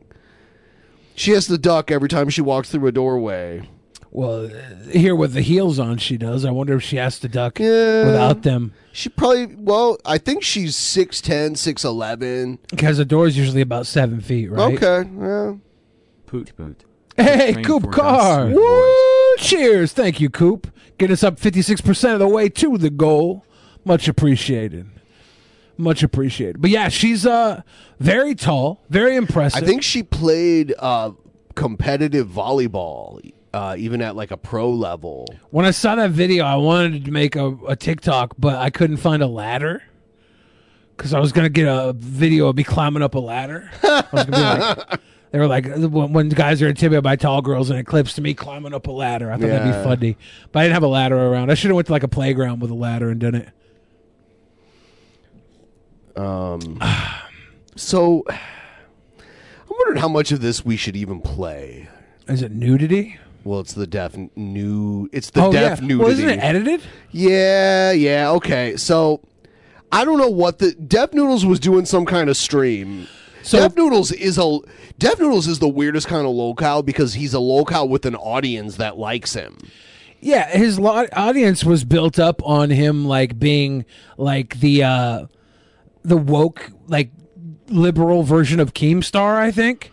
she 1.16 1.32
has 1.32 1.48
to 1.48 1.58
duck 1.58 1.92
every 1.92 2.10
time 2.10 2.30
she 2.30 2.42
walks 2.42 2.70
through 2.72 2.88
a 2.88 2.92
doorway. 2.92 3.70
Well, 4.12 4.46
uh, 4.46 4.90
here 4.92 5.16
with 5.16 5.34
the 5.34 5.42
heels 5.42 5.80
on, 5.80 5.98
she 5.98 6.18
does. 6.18 6.46
I 6.46 6.52
wonder 6.52 6.76
if 6.76 6.84
she 6.84 6.98
has 6.98 7.18
to 7.20 7.28
duck 7.28 7.58
without 7.58 8.44
them 8.44 8.74
She 8.92 9.10
probably 9.10 9.48
well, 9.56 9.98
I 10.06 10.20
think 10.20 10.44
she's 10.44 10.76
6'10", 10.76 11.54
6'11". 11.54 12.60
because 12.70 12.98
the 12.98 13.06
door's 13.06 13.36
usually 13.36 13.62
about 13.62 13.88
seven 13.88 14.22
feet, 14.22 14.52
right? 14.52 14.76
Okay, 14.76 15.10
yeah. 15.20 15.54
Poot 16.34 16.52
poot. 16.58 16.84
Hey, 17.16 17.54
Train 17.54 17.64
Coop 17.64 17.84
for 17.84 17.92
Car. 17.92 18.48
Woo! 18.48 19.36
Cheers. 19.38 19.94
Thank 19.94 20.20
you, 20.20 20.32
Coop. 20.32 20.66
Get 20.98 21.12
us 21.12 21.24
up 21.24 21.40
56% 21.40 22.14
of 22.14 22.18
the 22.18 22.28
way 22.28 22.50
to 22.50 22.76
the 22.80 22.90
goal. 22.90 23.46
Much 23.86 24.08
appreciated. 24.08 24.90
Much 25.78 26.02
appreciated. 26.02 26.60
But 26.60 26.72
yeah, 26.72 26.90
she's 26.90 27.28
uh 27.28 27.62
very 28.00 28.34
tall, 28.34 28.84
very 28.90 29.16
impressive. 29.16 29.62
I 29.62 29.64
think 29.64 29.84
she 29.84 30.02
played 30.02 30.74
uh, 30.80 31.12
competitive 31.54 32.30
volleyball, 32.30 33.22
uh, 33.54 33.76
even 33.78 34.02
at 34.02 34.16
like 34.16 34.32
a 34.32 34.38
pro 34.38 34.72
level. 34.72 35.28
when 35.52 35.68
I 35.68 35.72
saw 35.72 35.94
that 35.94 36.10
video, 36.10 36.46
I 36.46 36.56
wanted 36.56 37.06
to 37.06 37.12
make 37.12 37.36
a, 37.36 37.56
a 37.68 37.76
TikTok, 37.76 38.34
but 38.40 38.56
I 38.56 38.72
couldn't 38.72 38.98
find 38.98 39.22
a 39.22 39.28
ladder. 39.28 39.84
Because 40.98 41.14
I 41.14 41.20
was 41.20 41.32
going 41.32 41.46
to 41.46 41.50
get 41.50 41.68
a 41.68 41.94
video 41.94 42.48
of 42.48 42.56
me 42.56 42.64
climbing 42.64 43.04
up 43.04 43.14
a 43.14 43.20
ladder. 43.20 43.70
I 43.84 44.04
was 44.12 44.26
gonna 44.26 44.32
be 44.32 44.82
like, 44.92 45.00
they 45.34 45.40
were 45.40 45.48
like, 45.48 45.66
when, 45.66 46.14
when 46.14 46.30
guys 46.30 46.62
are 46.62 46.70
intimidated 46.70 47.04
by 47.04 47.16
tall 47.16 47.42
girls 47.42 47.72
and 47.72 47.80
it 47.80 47.86
clips 47.88 48.14
to 48.14 48.22
me 48.22 48.36
climbing 48.36 48.72
up 48.72 48.86
a 48.86 48.92
ladder. 48.92 49.32
I 49.32 49.34
thought 49.34 49.48
that'd 49.48 49.68
Yeah. 49.68 49.80
be 49.80 49.84
funny. 49.84 50.18
But 50.52 50.60
I 50.60 50.64
didn't 50.66 50.76
have 50.76 50.84
a 50.84 50.88
ladder 50.88 51.18
around. 51.18 51.50
I 51.50 51.56
should 51.56 51.70
have 51.70 51.76
went 51.76 51.88
to 51.88 51.92
like 51.92 52.04
a 52.04 52.08
playground 52.08 52.62
with 52.62 52.70
a 52.70 52.76
ladder 52.76 53.10
and 53.10 53.20
done 53.20 53.34
it. 53.34 53.50
Um, 56.16 56.80
so 57.76 58.24
I'm 58.30 59.72
wondering 59.72 60.00
how 60.00 60.08
much 60.08 60.32
of 60.32 60.42
this 60.42 60.64
we 60.64 60.78
should 60.78 60.96
even 60.96 61.20
play. 61.20 61.90
Is 62.28 62.44
it 62.44 62.52
nudity? 62.52 63.18
Well, 63.44 63.60
it's 63.60 63.74
the 63.74 63.88
deaf 63.88 64.16
new. 64.36 65.10
It's 65.12 65.32
the 65.32 65.46
oh, 65.46 65.52
deaf 65.52 65.82
yeah. 65.82 65.88
nudity. 65.88 66.04
Well, 66.04 66.12
isn't 66.12 66.30
it 66.30 66.44
edited? 66.44 66.82
Yeah, 67.10 67.92
yeah, 67.92 68.30
okay. 68.34 68.78
So 68.78 69.22
I 69.92 70.06
don't 70.06 70.20
know 70.20 70.30
what 70.30 70.60
the 70.60 70.74
Def 70.74 71.12
Noodles 71.12 71.44
was 71.44 71.60
doing 71.60 71.86
some 71.86 72.06
kind 72.06 72.30
of 72.30 72.38
stream. 72.38 73.08
So- 73.44 73.60
Def 73.60 73.76
Noodles 73.76 74.12
is 74.12 74.38
a 74.38 74.60
Def 74.98 75.20
Noodles 75.20 75.48
is 75.48 75.60
the 75.60 75.68
weirdest 75.70 76.08
kind 76.08 76.26
of 76.26 76.34
locale 76.34 76.82
because 76.82 77.14
he's 77.14 77.34
a 77.34 77.40
locale 77.40 77.88
with 77.88 78.06
an 78.06 78.16
audience 78.16 78.78
that 78.78 78.98
likes 78.98 79.34
him. 79.34 79.58
Yeah, 80.22 80.50
his 80.50 80.80
lo- 80.80 81.06
audience 81.14 81.64
was 81.66 81.84
built 81.84 82.18
up 82.18 82.42
on 82.46 82.70
him 82.70 83.06
like 83.06 83.38
being 83.40 83.84
like 84.18 84.60
the 84.62 84.84
uh 84.84 85.26
the 86.04 86.18
woke 86.18 86.72
like 86.88 87.12
liberal 87.68 88.24
version 88.24 88.60
of 88.60 88.74
Keemstar, 88.74 89.36
I 89.36 89.52
think. 89.52 89.92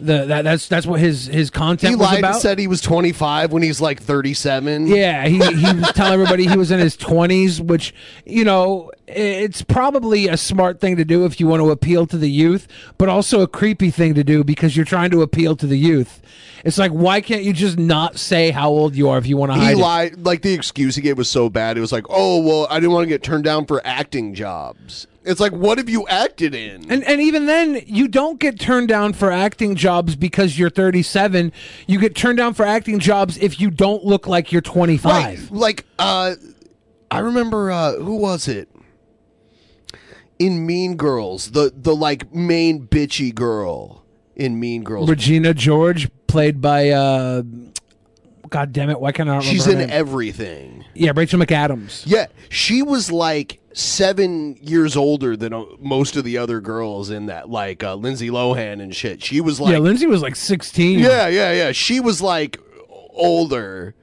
The 0.00 0.24
that 0.24 0.42
that's 0.42 0.66
that's 0.66 0.86
what 0.86 0.98
his 0.98 1.26
his 1.26 1.50
content 1.50 1.90
He 1.90 1.94
was 1.96 2.06
lied 2.08 2.24
and 2.24 2.34
said 2.36 2.58
he 2.58 2.66
was 2.66 2.80
25 2.80 3.52
when 3.52 3.62
he's 3.62 3.82
like 3.82 4.00
37. 4.00 4.86
yeah, 4.86 5.26
he 5.28 5.36
he 5.36 5.74
was 5.74 5.92
telling 5.92 6.14
everybody 6.14 6.46
he 6.46 6.56
was 6.56 6.70
in 6.70 6.78
his 6.80 6.96
20s, 6.96 7.60
which 7.60 7.92
you 8.24 8.42
know, 8.44 8.90
it's 9.16 9.62
probably 9.62 10.28
a 10.28 10.36
smart 10.36 10.80
thing 10.80 10.96
to 10.96 11.04
do 11.04 11.24
if 11.24 11.40
you 11.40 11.46
want 11.46 11.60
to 11.60 11.70
appeal 11.70 12.06
to 12.06 12.16
the 12.16 12.30
youth, 12.30 12.68
but 12.98 13.08
also 13.08 13.40
a 13.40 13.48
creepy 13.48 13.90
thing 13.90 14.14
to 14.14 14.24
do 14.24 14.44
because 14.44 14.76
you're 14.76 14.84
trying 14.84 15.10
to 15.10 15.22
appeal 15.22 15.56
to 15.56 15.66
the 15.66 15.76
youth. 15.76 16.22
It's 16.64 16.78
like 16.78 16.92
why 16.92 17.20
can't 17.20 17.42
you 17.42 17.52
just 17.52 17.78
not 17.78 18.18
say 18.18 18.50
how 18.50 18.70
old 18.70 18.94
you 18.94 19.08
are 19.08 19.18
if 19.18 19.26
you 19.26 19.36
want 19.36 19.52
to 19.52 19.58
He 19.58 19.80
hide 19.80 20.12
it? 20.12 20.22
Like 20.22 20.42
the 20.42 20.52
excuse 20.52 20.94
he 20.94 21.02
gave 21.02 21.18
was 21.18 21.30
so 21.30 21.48
bad. 21.48 21.76
It 21.76 21.80
was 21.80 21.92
like, 21.92 22.04
"Oh, 22.08 22.40
well, 22.42 22.66
I 22.70 22.80
didn't 22.80 22.92
want 22.92 23.04
to 23.04 23.08
get 23.08 23.22
turned 23.22 23.44
down 23.44 23.66
for 23.66 23.80
acting 23.84 24.34
jobs." 24.34 25.06
It's 25.22 25.38
like, 25.38 25.52
what 25.52 25.76
have 25.76 25.88
you 25.90 26.08
acted 26.08 26.54
in? 26.54 26.90
And 26.90 27.04
and 27.04 27.20
even 27.20 27.46
then, 27.46 27.82
you 27.86 28.08
don't 28.08 28.40
get 28.40 28.58
turned 28.58 28.88
down 28.88 29.12
for 29.12 29.30
acting 29.30 29.74
jobs 29.74 30.16
because 30.16 30.58
you're 30.58 30.70
37. 30.70 31.52
You 31.86 32.00
get 32.00 32.14
turned 32.14 32.38
down 32.38 32.54
for 32.54 32.64
acting 32.64 32.98
jobs 32.98 33.36
if 33.36 33.60
you 33.60 33.70
don't 33.70 34.04
look 34.04 34.26
like 34.26 34.50
you're 34.50 34.62
25. 34.62 35.04
Right. 35.04 35.50
Like, 35.50 35.84
uh, 35.98 36.36
I 37.10 37.18
remember 37.18 37.70
uh, 37.70 37.96
who 37.96 38.16
was 38.16 38.48
it 38.48 38.69
in 40.40 40.66
Mean 40.66 40.96
Girls? 40.96 41.52
The 41.52 41.72
the 41.76 41.94
like 41.94 42.34
main 42.34 42.88
bitchy 42.88 43.32
girl 43.32 44.04
in 44.34 44.58
Mean 44.58 44.82
Girls. 44.82 45.08
Regina 45.08 45.54
George, 45.54 46.08
played 46.26 46.60
by 46.60 46.88
uh, 46.90 47.42
God 48.48 48.72
damn 48.72 48.90
it, 48.90 49.00
why 49.00 49.12
can't 49.12 49.28
I 49.28 49.32
remember? 49.36 49.48
She's 49.50 49.68
in 49.68 49.78
name? 49.78 49.90
everything. 49.90 50.84
yeah, 50.94 51.12
Rachel 51.14 51.38
McAdams. 51.38 52.02
Yeah, 52.06 52.26
she 52.48 52.82
was 52.82 53.12
like 53.12 53.60
seven 53.72 54.56
years 54.60 54.96
older 54.96 55.36
than 55.36 55.52
uh, 55.52 55.64
most 55.78 56.16
of 56.16 56.24
the 56.24 56.38
other 56.38 56.60
girls 56.60 57.10
in 57.10 57.26
that, 57.26 57.48
like 57.48 57.84
uh, 57.84 57.94
Lindsay 57.94 58.28
Lohan 58.28 58.82
and 58.82 58.94
shit. 58.94 59.22
She 59.22 59.40
was 59.40 59.60
like, 59.60 59.72
yeah, 59.72 59.78
Lindsay 59.78 60.06
was 60.06 60.22
like 60.22 60.34
16. 60.34 60.98
Yeah, 60.98 61.28
yeah, 61.28 61.52
yeah. 61.52 61.72
She 61.72 62.00
was 62.00 62.20
like 62.20 62.58
older, 62.88 63.94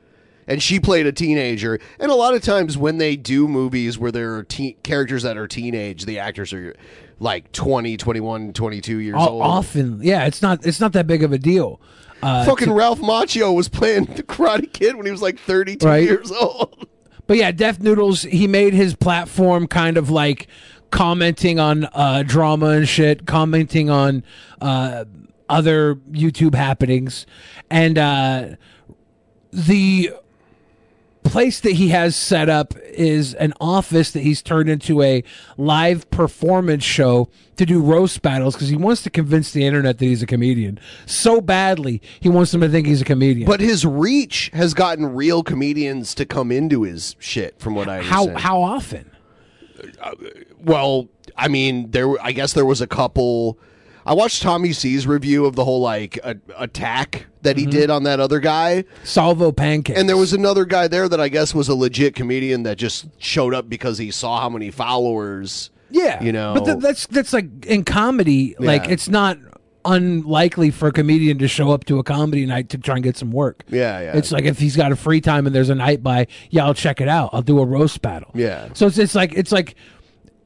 and 0.47 0.61
she 0.63 0.79
played 0.79 1.05
a 1.05 1.11
teenager. 1.11 1.79
And 1.99 2.11
a 2.11 2.15
lot 2.15 2.33
of 2.33 2.41
times 2.41 2.77
when 2.77 2.97
they 2.97 3.15
do 3.15 3.47
movies 3.47 3.97
where 3.97 4.11
there 4.11 4.35
are 4.35 4.43
teen- 4.43 4.75
characters 4.83 5.23
that 5.23 5.37
are 5.37 5.47
teenage, 5.47 6.05
the 6.05 6.19
actors 6.19 6.53
are 6.53 6.75
like 7.19 7.51
20, 7.51 7.97
21, 7.97 8.53
22 8.53 8.97
years 8.99 9.15
O- 9.17 9.27
old. 9.29 9.43
often, 9.43 9.99
yeah, 10.03 10.25
it's 10.25 10.41
not 10.41 10.65
it's 10.65 10.79
not 10.79 10.93
that 10.93 11.07
big 11.07 11.23
of 11.23 11.31
a 11.33 11.37
deal. 11.37 11.79
Uh, 12.23 12.45
Fucking 12.45 12.71
Ralph 12.71 12.99
Macchio 12.99 13.53
was 13.55 13.69
playing 13.69 14.05
the 14.05 14.23
Karate 14.23 14.71
Kid 14.73 14.95
when 14.95 15.05
he 15.05 15.11
was 15.11 15.21
like 15.21 15.37
32 15.39 15.85
Right. 15.85 16.03
years 16.03 16.31
old. 16.31 16.87
But 17.27 17.37
yeah, 17.37 17.51
Def 17.51 17.79
Noodles, 17.79 18.21
he 18.23 18.47
made 18.47 18.73
his 18.73 18.95
platform 18.95 19.67
kind 19.67 19.97
of 19.97 20.09
like 20.09 20.47
commenting 20.91 21.59
on 21.59 21.85
uh, 21.93 22.23
drama 22.25 22.67
and 22.69 22.87
shit, 22.87 23.25
commenting 23.27 23.89
on 23.89 24.23
uh, 24.61 25.03
other 25.49 25.95
YouTube 26.11 26.55
happenings. 26.55 27.25
And 27.69 27.97
uh, 27.97 28.47
the 29.51 30.11
place 31.29 31.59
that 31.61 31.73
he 31.73 31.89
has 31.89 32.15
set 32.15 32.49
up 32.49 32.73
is 32.93 33.33
an 33.35 33.53
office 33.61 34.11
that 34.11 34.21
he's 34.21 34.41
turned 34.41 34.69
into 34.69 35.01
a 35.01 35.23
live 35.57 36.09
performance 36.09 36.83
show 36.83 37.29
to 37.57 37.65
do 37.65 37.81
roast 37.81 38.21
battles 38.21 38.55
because 38.55 38.69
he 38.69 38.75
wants 38.75 39.01
to 39.03 39.09
convince 39.09 39.51
the 39.51 39.65
internet 39.65 39.97
that 39.97 40.05
he's 40.05 40.21
a 40.21 40.27
comedian 40.27 40.79
so 41.05 41.41
badly 41.41 42.01
he 42.19 42.29
wants 42.29 42.51
them 42.51 42.61
to 42.61 42.69
think 42.69 42.85
he's 42.87 43.01
a 43.01 43.05
comedian 43.05 43.47
But 43.47 43.59
his 43.61 43.85
reach 43.85 44.49
has 44.53 44.73
gotten 44.73 45.05
real 45.15 45.43
comedians 45.43 46.13
to 46.15 46.25
come 46.25 46.51
into 46.51 46.83
his 46.83 47.15
shit, 47.19 47.59
from 47.59 47.75
what 47.75 47.87
I 47.89 48.01
how 48.01 48.21
understand. 48.21 48.39
how 48.39 48.61
often 48.61 49.11
uh, 50.01 50.11
Well, 50.59 51.07
I 51.35 51.47
mean, 51.47 51.91
there. 51.91 52.19
I 52.23 52.31
guess 52.31 52.53
there 52.53 52.65
was 52.65 52.81
a 52.81 52.87
couple. 52.87 53.59
I 54.07 54.13
watched 54.13 54.41
Tommy 54.41 54.73
C's 54.73 55.05
review 55.05 55.45
of 55.45 55.55
the 55.55 55.65
whole 55.65 55.81
like 55.81 56.17
a, 56.23 56.37
attack 56.57 57.27
that 57.43 57.57
he 57.57 57.63
Mm-hmm. 57.63 57.71
did 57.71 57.89
on 57.89 58.03
that 58.03 58.19
other 58.19 58.39
guy, 58.39 58.85
salvo 59.03 59.51
Pancake. 59.51 59.97
and 59.97 60.07
there 60.09 60.17
was 60.17 60.33
another 60.33 60.65
guy 60.65 60.87
there 60.87 61.07
that 61.09 61.19
I 61.21 61.27
guess 61.29 61.53
was 61.53 61.67
a 61.69 61.75
legit 61.75 62.15
comedian 62.15 62.63
that 62.63 62.77
just 62.77 63.05
showed 63.19 63.53
up 63.53 63.69
because 63.69 63.97
he 63.97 64.09
saw 64.11 64.39
how 64.41 64.49
many 64.49 64.71
followers. 64.71 65.69
Yeah, 65.89 66.21
you 66.23 66.31
know. 66.31 66.53
but 66.55 66.65
th- 66.65 66.77
that's 66.79 67.07
that's 67.07 67.33
like 67.33 67.65
in 67.65 67.83
comedy. 67.83 68.55
Like 68.59 68.89
it's 68.89 69.07
not 69.07 69.37
unlikely 69.85 70.69
for 70.71 70.89
a 70.89 70.91
comedian 70.91 71.37
to 71.39 71.47
show 71.47 71.71
up 71.71 71.85
to 71.85 71.97
a 71.97 72.03
comedy 72.03 72.45
night 72.45 72.67
to 72.69 72.77
try 72.77 72.95
and 72.95 73.03
get 73.03 73.15
some 73.17 73.31
work. 73.31 73.63
Yeah, 73.69 73.99
yeah. 74.01 74.17
It's 74.17 74.31
like 74.33 74.43
if 74.43 74.59
he's 74.59 74.75
got 74.75 74.91
a 74.91 74.95
free 74.97 75.21
time 75.21 75.45
and 75.47 75.55
there's 75.55 75.69
a 75.69 75.75
night 75.75 76.03
by, 76.03 76.27
yeah, 76.49 76.65
I'll 76.65 76.73
check 76.73 76.99
it 77.01 77.07
out. 77.07 77.29
I'll 77.33 77.41
do 77.41 77.59
a 77.59 77.65
roast 77.65 78.01
battle. 78.01 78.31
Yeah. 78.33 78.67
So 78.73 78.87
it's 78.87 78.97
it's 78.97 79.15
like 79.15 79.33
it's 79.33 79.51
like 79.51 79.75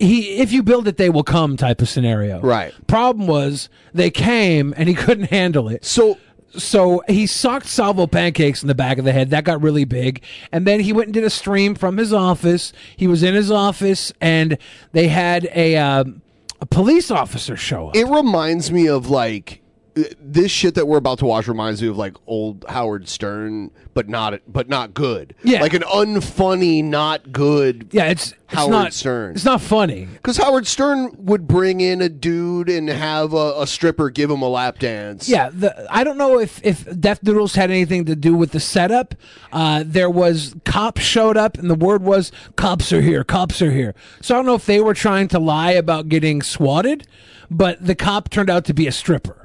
he 0.02 0.38
if 0.38 0.52
you 0.52 0.64
build 0.64 0.88
it 0.88 0.98
they 0.98 1.10
will 1.10 1.23
come 1.23 1.57
type 1.57 1.82
of 1.82 1.90
scenario. 1.90 2.40
Right. 2.41 2.73
Problem 2.88 3.28
was 3.28 3.69
they 3.94 4.10
came 4.10 4.73
and 4.78 4.90
he 4.90 4.95
couldn't 5.06 5.30
handle 5.30 5.69
it. 5.69 5.86
So 5.86 6.18
so 6.57 7.02
he 7.07 7.28
socked 7.28 7.68
Salvo 7.68 8.07
pancakes 8.07 8.61
in 8.61 8.68
the 8.68 8.76
back 8.76 8.98
of 8.98 9.06
the 9.06 9.11
head. 9.14 9.30
That 9.30 9.44
got 9.44 9.61
really 9.61 9.86
big. 9.86 10.22
And 10.52 10.68
then 10.68 10.82
he 10.82 10.94
went 10.94 11.07
and 11.07 11.14
did 11.14 11.23
a 11.23 11.30
stream 11.30 11.76
from 11.76 11.98
his 11.98 12.11
office. 12.11 12.73
He 12.98 13.07
was 13.07 13.23
in 13.23 13.34
his 13.34 13.49
office, 13.49 14.11
and 14.19 14.57
they 14.91 15.07
had 15.07 15.49
a 15.56 15.78
um, 15.78 16.22
a 16.60 16.65
police 16.65 17.10
officer 17.10 17.56
show 17.56 17.90
up. 17.90 17.95
It 17.95 18.06
reminds 18.06 18.72
me 18.72 18.88
of 18.88 19.10
like 19.10 19.61
this 19.94 20.52
shit 20.52 20.76
that 20.76 20.88
we're 20.88 20.98
about 20.98 21.20
to 21.20 21.26
watch 21.26 21.48
reminds 21.48 21.82
me 21.82 21.90
of 21.90 21.98
like 21.98 22.16
old 22.26 22.66
Howard 22.70 23.08
Stern, 23.08 23.72
but 23.94 24.08
not 24.08 24.40
but 24.48 24.70
not 24.70 24.94
good. 24.94 25.36
Yeah. 25.44 25.62
like 25.62 25.74
an 25.74 25.82
unfunny, 25.82 26.84
not 26.84 27.32
good. 27.32 27.90
Yeah, 27.92 28.06
it's, 28.06 28.32
it's 28.32 28.54
Howard 28.54 28.72
not 28.72 28.94
Stern. 28.94 29.36
It's 29.36 29.44
not 29.44 29.60
funny. 29.62 30.06
Because 30.06 30.38
Howard 30.38 30.66
Stern 30.66 31.12
would 31.18 31.48
bring 31.48 31.82
in 31.82 32.02
a 32.02 32.08
dude 32.08 32.70
and 32.70 32.88
have 32.88 33.34
a, 33.34 33.56
a 33.58 33.68
stripper 33.68 34.10
give 34.10 34.32
him 34.32 34.42
a 34.42 34.48
lap 34.48 34.80
dance. 34.80 35.28
Yeah, 35.28 35.50
the, 35.52 35.88
I 35.90 36.04
don't 36.04 36.18
know 36.18 36.40
if 36.40 36.64
if 36.64 36.88
Def 37.00 37.22
Noodles 37.24 37.56
had 37.56 37.70
anything 37.70 38.06
to 38.06 38.16
do 38.16 38.34
with 38.34 38.52
the 38.52 38.60
setup. 38.60 39.16
Uh, 39.52 39.84
there 39.86 40.10
was 40.10 40.56
cops 40.64 41.02
showed 41.02 41.36
up, 41.36 41.58
and 41.58 41.70
the 41.70 41.76
word 41.76 42.02
was 42.02 42.32
cops 42.56 42.94
are 42.94 43.02
here, 43.02 43.24
cops 43.24 43.62
are 43.62 43.72
here. 43.72 43.94
So 44.22 44.36
I 44.36 44.38
don't 44.38 44.46
know 44.46 44.56
if 44.56 44.66
they 44.66 44.80
were 44.80 44.94
trying 44.94 45.28
to 45.30 45.40
lie 45.40 45.72
about 45.72 46.08
getting 46.08 46.42
swatted, 46.42 47.08
but 47.50 47.86
the 47.86 47.96
cop 47.96 48.30
turned 48.30 48.50
out 48.50 48.64
to 48.66 48.74
be 48.74 48.88
a 48.88 48.92
stripper. 48.92 49.41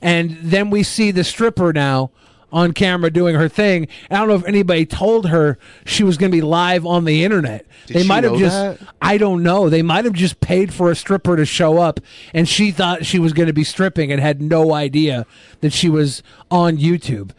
And 0.00 0.38
then 0.40 0.70
we 0.70 0.82
see 0.82 1.10
the 1.10 1.24
stripper 1.24 1.72
now 1.72 2.10
on 2.50 2.72
camera 2.72 3.10
doing 3.10 3.34
her 3.34 3.48
thing. 3.48 3.88
I 4.10 4.16
don't 4.16 4.28
know 4.28 4.34
if 4.34 4.44
anybody 4.46 4.86
told 4.86 5.28
her 5.28 5.58
she 5.84 6.02
was 6.02 6.16
going 6.16 6.30
to 6.30 6.36
be 6.36 6.40
live 6.40 6.86
on 6.86 7.04
the 7.04 7.24
internet. 7.24 7.66
Did 7.86 7.96
they 7.96 8.02
she 8.02 8.08
might 8.08 8.24
have 8.24 8.34
know 8.34 8.38
just 8.38 8.80
that? 8.80 8.94
I 9.02 9.18
don't 9.18 9.42
know. 9.42 9.68
They 9.68 9.82
might 9.82 10.04
have 10.04 10.14
just 10.14 10.40
paid 10.40 10.72
for 10.72 10.90
a 10.90 10.96
stripper 10.96 11.36
to 11.36 11.44
show 11.44 11.78
up 11.78 12.00
and 12.32 12.48
she 12.48 12.70
thought 12.70 13.04
she 13.04 13.18
was 13.18 13.32
going 13.32 13.48
to 13.48 13.52
be 13.52 13.64
stripping 13.64 14.10
and 14.10 14.20
had 14.20 14.40
no 14.40 14.72
idea 14.72 15.26
that 15.60 15.72
she 15.72 15.88
was 15.88 16.22
on 16.50 16.78
YouTube. 16.78 17.32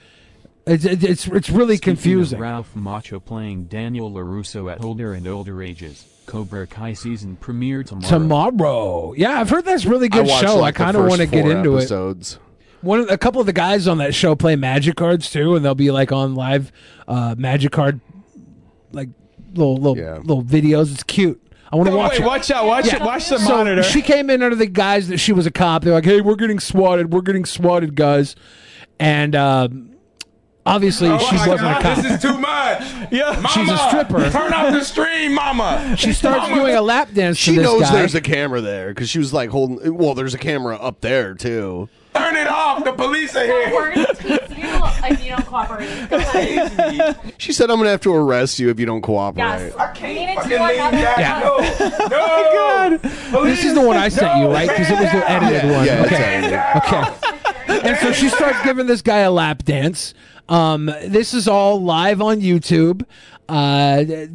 It's 0.67 0.85
it's 0.85 1.03
it's, 1.03 1.27
it's 1.27 1.49
really 1.49 1.77
Speaking 1.77 1.93
of 1.93 1.97
confusing. 1.97 2.39
Ralph 2.39 2.75
Macchio 2.75 3.23
playing 3.23 3.65
Daniel 3.65 4.11
LaRusso 4.11 4.71
at 4.71 4.83
older 4.83 5.13
and 5.13 5.27
older 5.27 5.63
ages. 5.63 6.05
Cobra 6.27 6.67
Kai 6.67 6.93
season 6.93 7.37
premiere 7.37 7.81
tomorrow. 7.81 8.07
Tomorrow. 8.07 9.13
Yeah, 9.13 9.39
I've 9.39 9.49
heard 9.49 9.65
that's 9.65 9.85
a 9.85 9.89
really 9.89 10.09
good 10.09 10.27
watched, 10.27 10.45
show. 10.45 10.57
like, 10.57 10.79
I 10.79 10.83
kind 10.83 10.97
of 10.97 11.07
want 11.07 11.21
to 11.21 11.25
get 11.25 11.41
four 11.45 11.51
into 11.51 11.77
episodes. 11.79 12.33
it. 12.33 12.39
One 12.81 13.01
of, 13.01 13.09
a 13.09 13.17
couple 13.17 13.41
of 13.41 13.47
the 13.47 13.53
guys 13.53 13.87
on 13.87 13.97
that 13.97 14.15
show 14.15 14.35
play 14.35 14.55
magic 14.55 14.95
cards 14.95 15.29
too, 15.29 15.55
and 15.55 15.65
they'll 15.65 15.75
be 15.75 15.91
like 15.91 16.11
on 16.11 16.35
live 16.35 16.71
uh, 17.07 17.35
magic 17.37 17.71
card 17.71 17.99
like 18.91 19.09
little 19.53 19.75
little 19.77 20.21
little 20.21 20.43
videos. 20.43 20.91
It's 20.93 21.03
cute. 21.03 21.41
I 21.71 21.75
want 21.75 21.89
to 21.89 21.95
watch 21.95 22.11
wait, 22.13 22.21
it. 22.21 22.25
watch 22.25 22.51
out, 22.51 22.65
watch 22.65 22.91
it, 22.91 22.99
watch 23.01 23.29
the 23.29 23.37
So 23.37 23.49
monitor. 23.57 23.83
She 23.83 24.01
came 24.01 24.29
in 24.29 24.41
under 24.41 24.55
the 24.55 24.65
guise 24.65 25.07
that 25.09 25.19
she 25.19 25.33
was 25.33 25.45
a 25.45 25.51
cop. 25.51 25.83
They're 25.83 25.93
like, 25.93 26.05
"Hey, 26.05 26.21
we're 26.21 26.35
getting 26.35 26.59
swatted. 26.59 27.13
We're 27.13 27.21
getting 27.21 27.45
swatted, 27.45 27.95
guys." 27.95 28.35
And 28.99 29.35
um, 29.35 29.91
obviously, 30.65 31.09
Oh 31.09 31.19
she 31.19 31.35
wasn't 31.35 31.59
God, 31.59 31.79
a 31.79 31.83
cop. 31.83 31.97
This 31.97 32.11
is 32.13 32.21
too 32.21 32.37
much. 32.37 32.81
Yeah, 33.11 33.31
mama, 33.33 33.49
She's 33.49 33.69
a 33.69 33.77
stripper. 33.89 34.29
Turn 34.31 34.53
off 34.53 34.73
the 34.73 34.83
stream, 34.83 35.33
mama. 35.33 35.95
She 35.97 36.11
starts 36.13 36.47
doing 36.47 36.75
a 36.75 36.81
lap 36.81 37.09
dance. 37.13 37.37
She 37.37 37.51
to 37.51 37.57
this 37.57 37.63
knows 37.63 37.81
guy. 37.81 37.91
there's 37.93 38.15
a 38.15 38.21
camera 38.21 38.61
there 38.61 38.89
because 38.89 39.09
she 39.09 39.19
was 39.19 39.31
like 39.33 39.49
holding. 39.49 39.95
Well, 39.95 40.15
there's 40.15 40.33
a 40.33 40.39
camera 40.39 40.75
up 40.75 41.01
there 41.01 41.35
too. 41.35 41.87
Turn 42.15 42.35
it 42.35 42.47
off. 42.47 42.83
The 42.83 42.91
police 42.93 43.35
are 43.35 43.45
here. 43.45 43.71
We're 43.73 43.93
gonna 43.95 44.13
tease 44.15 44.57
you 44.57 44.65
if 45.09 45.23
you 45.23 45.29
don't 45.31 45.45
cooperate. 45.45 46.09
Go. 46.09 47.13
She 47.37 47.53
said, 47.53 47.69
"I'm 47.69 47.77
gonna 47.77 47.89
have 47.91 48.01
to 48.01 48.13
arrest 48.13 48.59
you 48.59 48.69
if 48.69 48.79
you 48.79 48.85
don't 48.85 49.01
cooperate." 49.01 49.43
Yes. 49.43 49.75
I 49.75 49.91
can't 49.93 50.29
We 50.29 50.35
fucking 50.35 50.67
leave 50.67 50.79
another- 50.79 50.97
that. 50.97 52.09
No, 52.09 52.97
no. 52.97 52.99
Oh 53.39 53.45
This 53.45 53.63
is 53.63 53.73
the 53.75 53.81
one 53.81 53.95
I 53.97 54.09
sent 54.09 54.37
you, 54.39 54.47
right? 54.51 54.67
Because 54.69 54.89
it 54.89 54.99
was 54.99 55.11
the 55.11 55.31
edited 55.31 55.63
Yeah, 55.63 55.77
one. 55.77 55.85
yeah, 55.85 56.03
it's 56.03 56.11
okay. 56.13 56.23
edited. 56.23 56.59
Okay. 57.79 57.89
And 57.89 57.97
so 57.99 58.11
she 58.11 58.29
starts 58.29 58.61
giving 58.63 58.87
this 58.87 59.01
guy 59.01 59.19
a 59.19 59.31
lap 59.31 59.63
dance. 59.63 60.13
Um, 60.49 60.87
this 61.05 61.33
is 61.35 61.47
all 61.47 61.81
live 61.81 62.21
on 62.21 62.41
YouTube. 62.41 63.03
Uh, 63.47 64.03
th- 64.03 64.29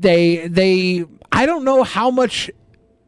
they 0.00 0.46
they 0.48 1.04
I 1.32 1.46
don't 1.46 1.64
know 1.64 1.82
how 1.82 2.10
much 2.10 2.50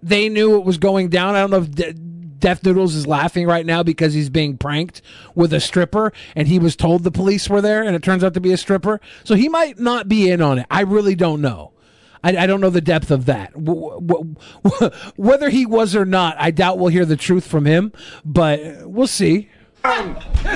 they 0.02 0.28
knew 0.30 0.56
it 0.56 0.64
was 0.64 0.78
going 0.78 1.09
down. 1.10 1.34
I 1.34 1.40
don't 1.40 1.51
know 1.51 1.59
if 1.59 1.70
De- 1.70 1.93
Def 2.39 2.63
Noodles 2.65 2.95
is 2.95 3.07
laughing 3.07 3.47
right 3.47 3.65
now 3.67 3.83
because 3.83 4.15
he's 4.15 4.31
being 4.31 4.57
pranked 4.59 5.03
with 5.35 5.53
a 5.53 5.61
stripper, 5.61 6.13
and 6.35 6.49
he 6.49 6.59
was 6.59 6.77
told 6.77 7.03
the 7.05 7.11
police 7.11 7.49
were 7.49 7.61
there, 7.61 7.83
and 7.83 7.95
it 7.97 8.03
turns 8.03 8.23
out 8.25 8.35
to 8.35 8.41
be 8.41 8.53
a 8.53 8.57
stripper. 8.57 9.01
So 9.25 9.35
he 9.35 9.49
might 9.49 9.79
not 9.79 10.09
be 10.09 10.31
in 10.31 10.41
on 10.41 10.59
it. 10.59 10.67
I 10.71 10.83
really 10.83 11.15
don't 11.15 11.41
know. 11.41 11.73
I, 12.23 12.37
I 12.37 12.47
don't 12.47 12.61
know 12.61 12.71
the 12.71 12.81
depth 12.81 13.11
of 13.11 13.27
that. 13.27 13.53
W- 13.53 14.01
w- 14.01 14.35
w- 14.65 14.91
whether 15.17 15.49
he 15.49 15.65
was 15.67 15.95
or 15.95 16.05
not, 16.05 16.37
I 16.39 16.51
doubt 16.51 16.79
we'll 16.79 16.89
hear 16.89 17.05
the 17.05 17.17
truth 17.17 17.47
from 17.47 17.65
him, 17.67 17.93
but 18.25 18.89
we'll 18.89 19.07
see. 19.07 19.49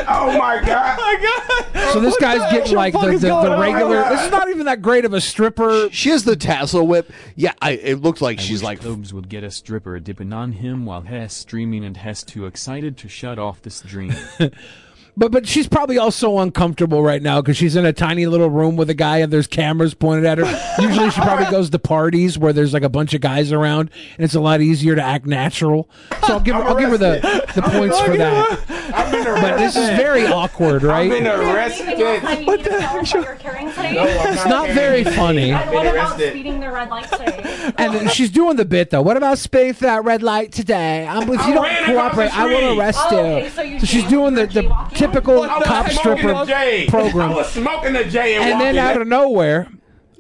Oh 0.09 0.39
my 0.39 0.62
god. 0.65 0.98
Oh 0.98 1.02
my 1.02 1.65
god. 1.74 1.93
So 1.93 2.01
this 2.01 2.16
guy's 2.19 2.51
getting 2.52 2.77
like 2.77 2.93
the, 2.93 3.01
the, 3.01 3.19
the 3.19 3.59
regular. 3.59 4.05
Oh 4.05 4.11
this 4.11 4.24
is 4.24 4.31
not 4.31 4.48
even 4.48 4.66
that 4.66 4.82
great 4.82 5.05
of 5.05 5.12
a 5.12 5.20
stripper. 5.20 5.89
She 5.90 6.11
has 6.11 6.24
the 6.24 6.36
tassel 6.36 6.86
whip. 6.86 7.11
Yeah, 7.36 7.52
I, 7.61 7.73
it 7.73 8.01
looked 8.01 8.20
like 8.20 8.39
I 8.39 8.43
she's 8.43 8.61
wish 8.61 8.65
like. 8.65 8.81
Cobes 8.81 9.12
would 9.12 9.28
get 9.28 9.44
a 9.44 9.51
stripper 9.51 9.98
dipping 10.01 10.32
on 10.32 10.52
him 10.52 10.86
while 10.86 11.02
Hess 11.02 11.35
streaming 11.35 11.85
and 11.85 11.97
Hess 11.97 12.23
too 12.23 12.47
excited 12.47 12.97
to 12.98 13.09
shut 13.09 13.39
off 13.39 13.62
this 13.62 13.77
stream. 13.77 14.15
But 15.16 15.32
but 15.32 15.46
she's 15.46 15.68
probably 15.68 15.98
also 15.98 16.38
uncomfortable 16.38 17.02
right 17.02 17.20
now 17.22 17.40
because 17.40 17.56
she's 17.56 17.76
in 17.76 17.84
a 17.84 17.92
tiny 17.92 18.26
little 18.26 18.48
room 18.50 18.76
with 18.76 18.88
a 18.90 18.94
guy 18.94 19.18
and 19.18 19.32
there's 19.32 19.46
cameras 19.46 19.92
pointed 19.94 20.24
at 20.24 20.38
her. 20.38 20.82
Usually 20.82 21.10
she 21.10 21.20
probably 21.20 21.50
goes 21.50 21.68
to 21.70 21.78
parties 21.78 22.38
where 22.38 22.52
there's 22.52 22.72
like 22.72 22.82
a 22.82 22.88
bunch 22.88 23.12
of 23.14 23.20
guys 23.20 23.52
around 23.52 23.90
and 24.16 24.24
it's 24.24 24.34
a 24.34 24.40
lot 24.40 24.60
easier 24.60 24.94
to 24.94 25.02
act 25.02 25.26
natural. 25.26 25.88
So 26.26 26.34
I'll 26.34 26.40
give 26.40 26.54
her, 26.54 26.62
I'll 26.62 26.78
give 26.78 26.90
her 26.90 26.98
the, 26.98 27.20
the 27.54 27.62
points 27.62 28.00
for 28.00 28.16
that. 28.16 28.60
I've 28.94 29.12
been 29.12 29.24
But 29.24 29.58
this 29.58 29.76
is 29.76 29.88
very 29.90 30.26
awkward, 30.26 30.84
I've 30.84 31.10
been 31.10 31.24
right? 31.24 31.54
arrested. 31.54 32.46
What 32.46 32.64
the? 32.64 33.20
You're 33.20 33.34
carrying 33.36 33.68
today? 33.70 33.94
No, 33.94 34.02
I'm 34.02 34.32
It's 34.34 34.46
not 34.46 34.70
very 34.70 35.04
funny. 35.04 35.50
And 35.50 35.70
what 35.70 35.86
about 35.86 36.18
speeding 36.18 36.60
the 36.60 36.70
red 36.70 36.88
light 36.88 37.10
today? 37.10 37.72
And 37.78 38.10
she's 38.10 38.30
doing 38.30 38.56
the 38.56 38.64
bit 38.64 38.90
though. 38.90 39.02
What 39.02 39.16
about 39.16 39.38
speeding 39.38 39.74
through 39.74 39.88
that 39.88 40.04
red 40.04 40.22
light 40.22 40.52
today? 40.52 41.06
Um, 41.06 41.22
if 41.24 41.28
you 41.28 41.34
I 41.36 41.52
don't 41.54 41.62
ran 41.64 41.84
cooperate, 41.94 42.36
I 42.38 42.46
will 42.46 42.56
street. 42.58 42.78
arrest 42.78 43.00
Oh, 43.02 43.10
you. 43.10 43.18
okay, 43.18 43.48
so 43.50 43.62
you 43.62 43.80
so 43.80 43.86
she's 43.86 44.04
doing 44.04 44.34
the, 44.34 44.42
or 44.42 44.46
the 44.46 44.62
jaywalking? 44.62 44.94
Typical 45.01 45.43
I 45.43 45.59
was 45.59 45.66
cop 45.66 45.90
stripper 45.90 46.31
a 46.43 46.47
J. 46.47 46.86
program. 46.89 47.31
I 47.31 47.35
was 47.35 47.48
smoking 47.51 47.97
a 47.97 48.09
J 48.09 48.36
and, 48.36 48.44
And 48.44 48.60
then 48.60 48.77
out 48.78 49.01
of 49.01 49.06
nowhere, 49.09 49.68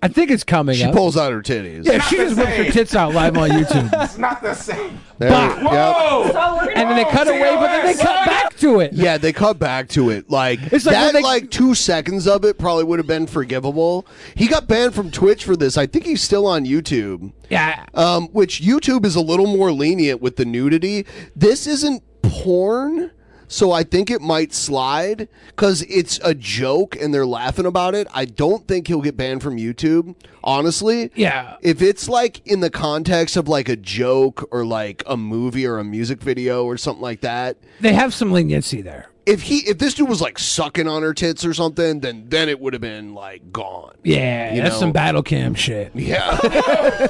I 0.02 0.08
think 0.08 0.30
it's 0.30 0.44
coming 0.44 0.76
She 0.76 0.84
up. 0.84 0.94
pulls 0.94 1.16
out 1.18 1.30
her 1.30 1.42
titties. 1.42 1.84
yeah, 1.84 1.98
Not 1.98 2.08
she 2.08 2.16
just 2.16 2.36
whips 2.38 2.56
her 2.56 2.64
tits 2.70 2.94
out 2.94 3.12
live 3.12 3.36
on 3.36 3.50
YouTube. 3.60 3.90
It's 4.02 4.16
not 4.16 4.40
the 4.42 4.54
same. 4.54 4.98
There, 5.18 5.28
Bah. 5.28 5.48
yep. 5.60 5.62
Whoa. 5.62 6.28
So 6.32 6.70
And 6.70 6.88
then 6.88 6.96
they 6.96 7.04
cut 7.04 7.28
away, 7.28 7.54
but 7.56 7.66
then 7.66 7.84
they 7.84 8.02
cut 8.02 8.26
back 8.26 8.56
to 8.56 8.80
it. 8.80 8.94
Yeah, 8.94 9.18
they 9.18 9.34
cut 9.34 9.58
back 9.58 9.88
to 9.90 10.08
it. 10.08 10.30
Like, 10.30 10.58
It's 10.72 10.86
like 10.86 10.94
that, 10.94 11.12
they- 11.12 11.20
like 11.22 11.50
two 11.50 11.74
seconds 11.74 12.26
of 12.26 12.46
it 12.46 12.56
probably 12.58 12.84
would 12.84 12.98
have 12.98 13.06
been 13.06 13.26
forgivable. 13.26 14.06
He 14.34 14.46
got 14.48 14.66
banned 14.66 14.94
from 14.94 15.10
Twitch 15.10 15.44
for 15.44 15.54
this. 15.56 15.76
I 15.76 15.86
think 15.86 16.06
he's 16.06 16.22
still 16.22 16.46
on 16.46 16.64
YouTube. 16.64 17.32
Yeah. 17.50 17.84
Um, 17.92 18.28
which 18.28 18.62
YouTube 18.62 19.04
is 19.04 19.16
a 19.16 19.20
little 19.20 19.46
more 19.46 19.70
lenient 19.70 20.22
with 20.22 20.36
the 20.36 20.46
nudity. 20.46 21.04
This 21.36 21.66
isn't 21.66 22.02
porn, 22.22 23.10
so 23.52 23.72
I 23.72 23.82
think 23.82 24.10
it 24.12 24.20
might 24.20 24.52
slide 24.54 25.28
because 25.48 25.82
it's 25.82 26.20
a 26.22 26.34
joke 26.34 26.94
and 26.94 27.12
they're 27.12 27.26
laughing 27.26 27.66
about 27.66 27.96
it. 27.96 28.06
I 28.14 28.24
don't 28.24 28.66
think 28.68 28.86
he'll 28.86 29.00
get 29.02 29.16
banned 29.16 29.42
from 29.42 29.56
YouTube, 29.56 30.14
honestly. 30.44 31.10
Yeah. 31.16 31.56
If 31.60 31.82
it's 31.82 32.08
like 32.08 32.46
in 32.46 32.60
the 32.60 32.70
context 32.70 33.36
of 33.36 33.48
like 33.48 33.68
a 33.68 33.74
joke 33.76 34.48
or 34.52 34.64
like 34.64 35.02
a 35.06 35.16
movie 35.16 35.66
or 35.66 35.78
a 35.78 35.84
music 35.84 36.22
video 36.22 36.64
or 36.64 36.76
something 36.76 37.02
like 37.02 37.22
that, 37.22 37.56
They 37.80 37.92
have 37.92 38.14
some 38.14 38.30
leniency 38.30 38.82
there. 38.82 39.08
if 39.26 39.42
he 39.42 39.58
if 39.68 39.78
this 39.78 39.94
dude 39.94 40.08
was 40.08 40.20
like 40.20 40.38
sucking 40.38 40.86
on 40.86 41.02
her 41.02 41.12
tits 41.12 41.44
or 41.44 41.52
something, 41.52 42.00
then 42.00 42.26
then 42.28 42.48
it 42.48 42.60
would 42.60 42.72
have 42.72 42.80
been 42.82 43.14
like 43.14 43.50
gone. 43.52 43.94
Yeah, 44.04 44.54
You 44.54 44.62
that's 44.62 44.76
know? 44.76 44.80
some 44.80 44.92
battle 44.92 45.22
cam 45.24 45.54
shit. 45.54 45.90
Yeah. 45.94 46.36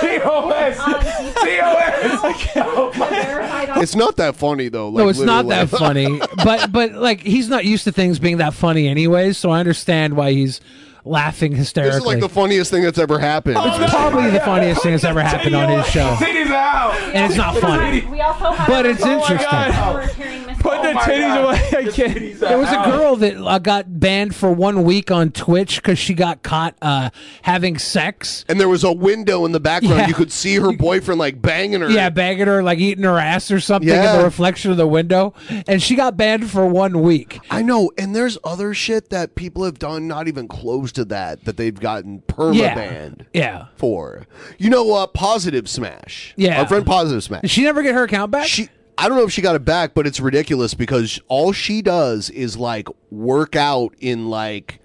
TOS. 0.00 0.78
TOS. 1.58 3.80
it's 3.82 3.96
not 3.96 4.16
that 4.16 4.36
funny 4.36 4.68
though. 4.68 4.88
Like, 4.88 5.04
no, 5.04 5.08
it's 5.08 5.20
not 5.20 5.48
that 5.48 5.68
funny. 5.68 6.20
but 6.44 6.72
but 6.72 6.92
like 6.92 7.20
he's 7.20 7.48
not 7.48 7.64
used 7.64 7.84
to 7.84 7.92
things 7.92 8.18
being 8.18 8.38
that 8.38 8.54
funny 8.54 8.88
anyways, 8.88 9.38
so 9.38 9.50
I 9.50 9.60
understand 9.60 10.16
why 10.16 10.32
he's 10.32 10.60
laughing 11.04 11.52
hysterically. 11.52 11.92
This 11.92 12.00
is 12.02 12.06
like 12.06 12.20
the 12.20 12.28
funniest 12.28 12.70
thing 12.70 12.82
that's 12.82 12.98
ever 12.98 13.18
happened. 13.18 13.56
it's 13.58 13.92
probably 13.92 14.30
the 14.30 14.40
funniest 14.40 14.82
thing 14.82 14.92
that's 14.92 15.04
ever 15.04 15.22
happened 15.22 15.54
on 15.54 15.78
his 15.78 15.86
show. 15.86 16.14
Titties 16.16 16.50
out. 16.50 16.94
And 17.14 17.26
it's 17.26 17.36
not 17.36 17.56
funny. 17.56 18.04
We 18.06 18.20
also 18.20 18.52
have 18.52 18.68
But 18.68 18.86
it's 18.86 19.04
interesting. 19.04 20.49
Put 20.60 20.82
the 20.82 20.90
titties 20.90 21.42
away. 21.42 21.86
I 21.86 21.90
can't. 21.90 22.38
There 22.38 22.58
was 22.58 22.68
a 22.68 22.90
girl 22.90 23.16
that 23.16 23.36
uh, 23.36 23.58
got 23.58 23.98
banned 23.98 24.34
for 24.36 24.52
one 24.52 24.84
week 24.84 25.10
on 25.10 25.30
Twitch 25.32 25.76
because 25.76 25.98
she 25.98 26.12
got 26.14 26.42
caught 26.42 26.76
uh, 26.82 27.10
having 27.42 27.78
sex. 27.78 28.44
And 28.48 28.60
there 28.60 28.68
was 28.68 28.84
a 28.84 28.92
window 28.92 29.44
in 29.46 29.52
the 29.52 29.60
background. 29.60 30.00
Yeah. 30.00 30.08
You 30.08 30.14
could 30.14 30.30
see 30.30 30.56
her 30.56 30.72
boyfriend 30.72 31.18
like 31.18 31.40
banging 31.40 31.80
her. 31.80 31.90
Yeah, 31.90 32.10
banging 32.10 32.46
her, 32.46 32.62
like 32.62 32.78
eating 32.78 33.04
her 33.04 33.18
ass 33.18 33.50
or 33.50 33.58
something 33.58 33.88
in 33.88 34.18
the 34.18 34.22
reflection 34.22 34.70
of 34.70 34.76
the 34.76 34.86
window. 34.86 35.32
And 35.66 35.82
she 35.82 35.94
got 35.96 36.16
banned 36.16 36.50
for 36.50 36.66
one 36.66 37.00
week. 37.02 37.40
I 37.50 37.62
know. 37.62 37.90
And 37.96 38.14
there's 38.14 38.36
other 38.44 38.74
shit 38.74 39.08
that 39.10 39.34
people 39.34 39.64
have 39.64 39.78
done, 39.78 40.06
not 40.06 40.28
even 40.28 40.46
close 40.46 40.92
to 40.92 41.04
that, 41.06 41.44
that 41.46 41.56
they've 41.56 41.78
gotten 41.78 42.20
perma 42.28 42.56
Yeah. 42.56 42.74
banned 42.74 43.26
Yeah. 43.32 43.66
for. 43.76 44.26
You 44.58 44.68
know, 44.70 44.94
uh, 44.94 45.06
Positive 45.06 45.68
Smash. 45.68 46.34
Yeah. 46.36 46.60
Our 46.60 46.68
friend 46.68 46.84
Positive 46.84 47.22
Smash. 47.24 47.40
Did 47.42 47.50
she 47.50 47.62
never 47.62 47.82
get 47.82 47.94
her 47.94 48.04
account 48.04 48.30
back? 48.30 48.46
She. 48.46 48.68
I 49.00 49.08
don't 49.08 49.16
know 49.16 49.24
if 49.24 49.32
she 49.32 49.40
got 49.40 49.56
it 49.56 49.64
back, 49.64 49.94
but 49.94 50.06
it's 50.06 50.20
ridiculous 50.20 50.74
because 50.74 51.18
all 51.26 51.52
she 51.52 51.80
does 51.80 52.28
is 52.28 52.58
like 52.58 52.86
work 53.10 53.56
out 53.56 53.94
in 53.98 54.28
like 54.28 54.78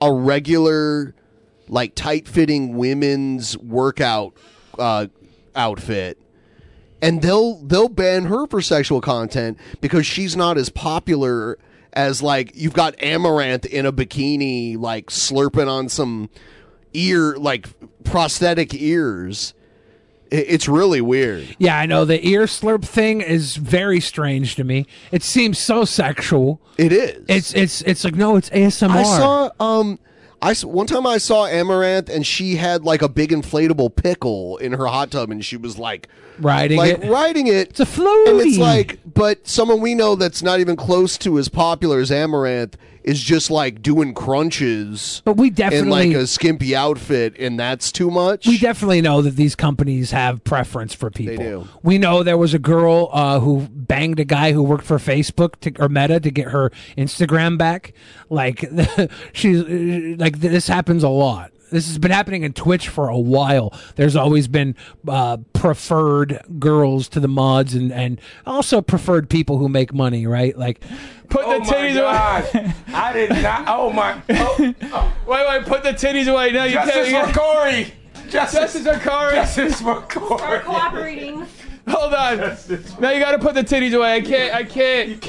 a 0.00 0.12
regular, 0.12 1.16
like 1.66 1.96
tight 1.96 2.28
fitting 2.28 2.76
women's 2.76 3.58
workout 3.58 4.34
uh, 4.78 5.08
outfit. 5.56 6.16
and 7.02 7.22
they'll 7.22 7.56
they'll 7.56 7.88
ban 7.88 8.26
her 8.26 8.46
for 8.46 8.60
sexual 8.60 9.00
content 9.00 9.58
because 9.80 10.06
she's 10.06 10.36
not 10.36 10.56
as 10.56 10.68
popular 10.68 11.58
as 11.92 12.22
like 12.22 12.52
you've 12.54 12.72
got 12.72 12.96
Amouranth 12.98 13.66
in 13.66 13.84
a 13.84 13.92
bikini 13.92 14.78
like 14.78 15.06
slurping 15.06 15.68
on 15.68 15.88
some 15.88 16.30
ear 16.94 17.36
like 17.36 17.68
prosthetic 18.04 18.74
ears. 18.74 19.54
It's 20.30 20.68
really 20.68 21.00
weird. 21.00 21.56
Yeah, 21.58 21.78
I 21.78 21.86
know 21.86 22.04
the 22.04 22.26
ear 22.26 22.42
slurp 22.46 22.84
thing 22.84 23.20
is 23.20 23.56
very 23.56 24.00
strange 24.00 24.54
to 24.56 24.64
me. 24.64 24.86
It 25.12 25.22
seems 25.22 25.58
so 25.58 25.84
sexual. 25.84 26.60
It 26.78 26.92
is. 26.92 27.24
It's 27.28 27.54
it's 27.54 27.80
it's 27.82 28.04
like 28.04 28.14
no, 28.14 28.36
it's 28.36 28.50
ASMR. 28.50 28.90
I 28.90 29.02
saw 29.02 29.50
um 29.60 29.98
I 30.42 30.54
one 30.54 30.86
time 30.86 31.06
I 31.06 31.18
saw 31.18 31.46
Amouranth 31.46 32.08
and 32.08 32.26
she 32.26 32.56
had 32.56 32.84
like 32.84 33.02
a 33.02 33.08
big 33.08 33.30
inflatable 33.30 33.94
pickle 33.96 34.58
in 34.58 34.72
her 34.72 34.86
hot 34.86 35.10
tub 35.10 35.30
and 35.30 35.44
she 35.44 35.56
was 35.56 35.78
like 35.78 36.08
Riding 36.38 36.76
like 36.76 37.02
it. 37.02 37.10
riding 37.10 37.46
it. 37.46 37.70
It's 37.70 37.80
a 37.80 37.86
floaty. 37.86 38.28
And 38.28 38.40
it's 38.40 38.58
like 38.58 38.98
but 39.14 39.46
someone 39.48 39.80
we 39.80 39.94
know 39.94 40.14
that's 40.16 40.42
not 40.42 40.60
even 40.60 40.76
close 40.76 41.16
to 41.18 41.38
as 41.38 41.48
popular 41.48 41.98
as 42.00 42.10
Amouranth 42.10 42.74
is 43.06 43.22
just 43.22 43.50
like 43.50 43.80
doing 43.80 44.12
crunches 44.12 45.22
But 45.24 45.36
we 45.36 45.48
definitely 45.48 46.08
in 46.08 46.12
like 46.12 46.22
a 46.22 46.26
skimpy 46.26 46.74
outfit 46.74 47.36
and 47.38 47.58
that's 47.58 47.90
too 47.92 48.10
much. 48.10 48.46
we 48.46 48.58
definitely 48.58 49.00
know 49.00 49.22
that 49.22 49.36
these 49.36 49.54
companies 49.54 50.10
have 50.10 50.42
preference 50.44 50.92
for 50.92 51.10
people. 51.10 51.36
do. 51.36 51.68
We 51.82 51.98
know 51.98 52.22
there 52.22 52.36
was 52.36 52.52
a 52.52 52.58
girl 52.58 53.08
uh, 53.12 53.38
who 53.40 53.68
banged 53.70 54.18
a 54.20 54.24
guy 54.24 54.52
who 54.52 54.62
worked 54.62 54.84
for 54.84 54.98
Facebook 54.98 55.58
to, 55.60 55.72
or 55.80 55.88
Meta 55.88 56.18
to 56.20 56.30
get 56.30 56.48
her 56.48 56.70
Instagram 56.98 57.56
back. 57.56 57.92
Like 58.28 58.68
she's 59.32 59.62
like 60.18 60.40
this 60.40 60.66
happens 60.66 61.02
a 61.04 61.08
lot. 61.08 61.52
This 61.70 61.86
has 61.88 61.98
been 61.98 62.10
happening 62.12 62.42
in 62.44 62.52
Twitch 62.52 62.88
for 62.88 63.08
a 63.08 63.18
while. 63.18 63.72
There's 63.96 64.14
always 64.16 64.46
been 64.48 64.74
uh, 65.08 65.38
preferred 65.52 66.40
girls 66.58 67.08
to 67.10 67.20
the 67.20 67.28
mods, 67.28 67.74
and, 67.74 67.92
and 67.92 68.20
also 68.46 68.80
preferred 68.80 69.28
people 69.28 69.58
who 69.58 69.68
make 69.68 69.92
money, 69.92 70.26
right? 70.26 70.56
Like, 70.56 70.80
Put 71.28 71.44
Oh 71.44 71.58
the 71.58 71.64
titties 71.64 71.94
God. 71.94 72.44
away. 72.54 72.72
I 72.94 73.12
did 73.12 73.30
not. 73.30 73.64
Oh 73.66 73.92
my. 73.92 74.22
Oh, 74.30 74.74
oh. 74.82 75.16
Wait, 75.26 75.46
wait, 75.48 75.66
put 75.66 75.82
the 75.82 75.90
titties 75.90 76.32
away. 76.32 76.52
No, 76.52 76.64
you 76.64 76.74
Justice 76.74 77.08
can't. 77.08 77.32
for 77.34 77.40
Corey. 77.40 77.92
Justice, 78.28 78.74
Justice 78.74 78.86
for 78.86 79.08
Corey. 79.10 79.34
Justice 79.34 79.80
for 79.80 80.00
Corey. 80.02 80.38
Start 80.38 80.64
Corey. 80.64 80.74
cooperating. 80.74 81.46
Hold 81.88 82.14
on. 82.14 82.38
Now 83.00 83.10
you 83.10 83.20
gotta 83.20 83.38
put 83.38 83.54
the 83.54 83.62
titties 83.62 83.92
away. 83.96 84.14
I 84.14 84.20
can't. 84.20 84.54
I 84.54 84.64
can't. 84.64 85.24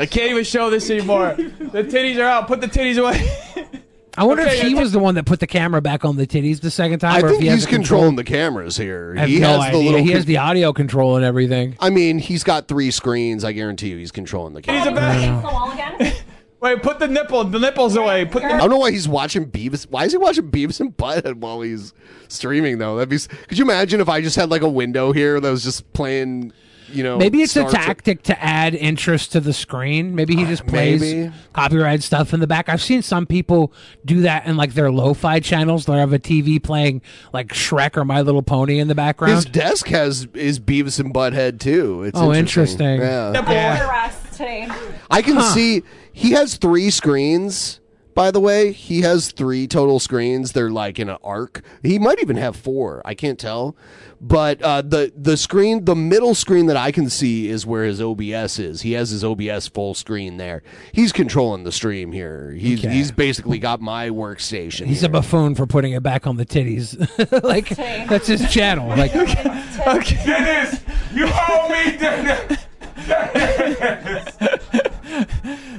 I 0.00 0.06
can't 0.06 0.30
even 0.30 0.44
show 0.44 0.68
this 0.70 0.88
anymore. 0.90 1.34
The 1.36 1.84
titties 1.84 2.18
are 2.18 2.24
out. 2.24 2.46
Put 2.46 2.60
the 2.60 2.68
titties 2.68 2.98
away. 2.98 3.26
I 4.16 4.24
wonder 4.24 4.42
Okay, 4.44 4.56
if 4.56 4.62
he 4.62 4.74
okay. 4.74 4.80
was 4.82 4.92
the 4.92 4.98
one 4.98 5.14
that 5.16 5.26
put 5.26 5.40
the 5.40 5.46
camera 5.46 5.80
back 5.82 6.04
on 6.04 6.16
the 6.16 6.26
titties 6.26 6.60
the 6.60 6.70
second 6.70 7.00
time. 7.00 7.12
I 7.12 7.18
or 7.18 7.30
think 7.30 7.42
if 7.42 7.48
he 7.48 7.48
he's 7.50 7.64
the 7.64 7.70
control. 7.70 8.00
controlling 8.00 8.16
the 8.16 8.24
cameras 8.24 8.76
here. 8.76 9.14
He 9.26 9.40
no 9.40 9.60
has 9.60 9.72
the 9.72 9.78
little 9.78 10.00
He 10.02 10.12
has 10.12 10.24
the 10.24 10.36
audio 10.38 10.72
control 10.72 11.16
and 11.16 11.24
everything. 11.24 11.76
I 11.80 11.90
mean, 11.90 12.18
he's 12.18 12.44
got 12.44 12.68
three 12.68 12.90
screens. 12.90 13.44
I 13.44 13.52
guarantee 13.52 13.88
you, 13.90 13.96
he's 13.98 14.12
controlling 14.12 14.54
the 14.54 14.62
Titties 14.62 14.84
camera. 14.84 14.92
are 14.92 14.94
back. 14.94 15.16
Against 15.18 15.42
the 15.42 15.48
wall 15.48 15.72
again. 15.72 16.12
Wait, 16.60 16.82
put 16.82 16.98
the 16.98 17.08
nipple. 17.08 17.44
The 17.44 17.58
nipples 17.58 17.94
away. 17.96 18.24
Put 18.24 18.42
the 18.42 18.48
I 18.54 18.56
don't 18.58 18.70
know 18.70 18.78
why 18.78 18.90
he's 18.90 19.06
watching 19.06 19.44
Beavis. 19.50 19.86
Why 19.90 20.04
is 20.04 20.12
he 20.12 20.18
watching 20.18 20.50
Beavis 20.50 20.80
and 20.80 20.96
Butthead 20.96 21.34
while 21.34 21.60
he's 21.60 21.92
streaming 22.28 22.78
though? 22.78 22.96
That'd 22.96 23.10
be. 23.10 23.18
Could 23.48 23.58
you 23.58 23.64
imagine 23.64 24.00
if 24.00 24.08
I 24.08 24.22
just 24.22 24.36
had 24.36 24.48
like 24.50 24.62
a 24.62 24.68
window 24.68 25.12
here 25.12 25.40
that 25.40 25.50
was 25.50 25.62
just 25.62 25.92
playing? 25.92 26.52
You 26.92 27.02
know, 27.02 27.16
Maybe 27.18 27.40
it's 27.42 27.56
a 27.56 27.60
Star 27.60 27.70
Trek- 27.70 27.86
tactic 27.86 28.22
to 28.24 28.42
add 28.42 28.74
interest 28.74 29.32
to 29.32 29.40
the 29.40 29.52
screen. 29.52 30.14
Maybe 30.14 30.36
he 30.36 30.44
uh, 30.44 30.48
just 30.48 30.66
plays 30.66 31.00
Maybe. 31.00 31.32
copyright 31.52 32.02
stuff 32.02 32.34
in 32.34 32.40
the 32.40 32.46
back. 32.46 32.68
I've 32.68 32.82
seen 32.82 33.02
some 33.02 33.26
people 33.26 33.72
do 34.04 34.20
that 34.22 34.46
in 34.46 34.56
like 34.56 34.74
their 34.74 34.90
lo-fi 34.90 35.40
channels. 35.40 35.86
They 35.86 35.94
have 35.98 36.12
a 36.12 36.18
TV 36.18 36.62
playing 36.62 37.02
like 37.32 37.48
Shrek 37.48 37.96
or 37.96 38.04
My 38.04 38.20
Little 38.20 38.42
Pony 38.42 38.78
in 38.78 38.88
the 38.88 38.94
background. 38.94 39.34
His 39.34 39.44
desk 39.46 39.88
has 39.88 40.28
is 40.34 40.60
Beavis 40.60 41.00
and 41.00 41.12
Butthead 41.14 41.58
too. 41.60 42.02
It's 42.04 42.18
Oh, 42.18 42.32
interesting. 42.32 42.86
interesting. 42.86 43.00
Yeah. 43.00 43.28
I'm 43.30 43.36
under 43.46 43.84
arrest 43.90 44.32
today. 44.32 44.68
I 45.10 45.22
can 45.22 45.36
Huh. 45.36 45.54
see 45.54 45.82
he 46.12 46.32
has 46.32 46.56
three 46.56 46.90
screens. 46.90 47.80
By 48.14 48.30
the 48.30 48.40
way, 48.40 48.72
he 48.72 49.00
has 49.02 49.32
three 49.32 49.66
total 49.66 49.98
screens. 49.98 50.52
They're 50.52 50.70
like 50.70 50.98
in 50.98 51.08
an 51.08 51.18
arc. 51.24 51.62
He 51.82 51.98
might 51.98 52.20
even 52.20 52.36
have 52.36 52.54
four. 52.56 53.02
I 53.04 53.14
can't 53.14 53.38
tell. 53.38 53.76
But 54.20 54.62
uh, 54.62 54.80
the 54.82 55.12
the 55.14 55.36
screen, 55.36 55.84
the 55.84 55.94
middle 55.96 56.34
screen 56.34 56.66
that 56.66 56.76
I 56.78 56.92
can 56.92 57.10
see 57.10 57.48
is 57.48 57.66
where 57.66 57.84
his 57.84 58.00
OBS 58.00 58.58
is. 58.58 58.80
He 58.82 58.92
has 58.92 59.10
his 59.10 59.22
OBS 59.22 59.66
full 59.68 59.92
screen 59.94 60.38
there. 60.38 60.62
He's 60.92 61.12
controlling 61.12 61.64
the 61.64 61.72
stream 61.72 62.12
here. 62.12 62.52
He's 62.52 62.78
Okay. 62.84 62.94
he's 62.94 63.10
basically 63.12 63.58
got 63.58 63.80
my 63.82 64.08
workstation. 64.08 64.86
He's 64.86 65.00
here. 65.00 65.10
a 65.10 65.12
buffoon 65.12 65.54
for 65.54 65.66
putting 65.66 65.92
it 65.92 66.02
back 66.02 66.26
on 66.26 66.36
the 66.36 66.46
titties. 66.46 66.96
like 67.44 67.68
that's 68.08 68.28
his 68.28 68.50
channel. 68.50 68.88
Like 68.88 69.12
Dennis, 70.24 70.80
you 71.12 71.28
owe 71.30 71.68
me, 71.68 71.96
Dennis. 71.98 72.60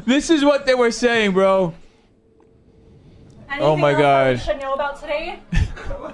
This 0.06 0.30
is 0.30 0.44
what 0.46 0.66
they 0.68 0.76
were 0.76 0.92
saying, 0.92 1.32
bro. 1.32 1.74
Anything 3.50 3.62
Oh 3.68 3.76
my 3.78 3.92
else 3.92 4.00
God. 4.02 4.28
I 4.28 4.36
should 4.38 4.60
know 4.62 4.74
about 4.74 5.00
today? 5.02 5.40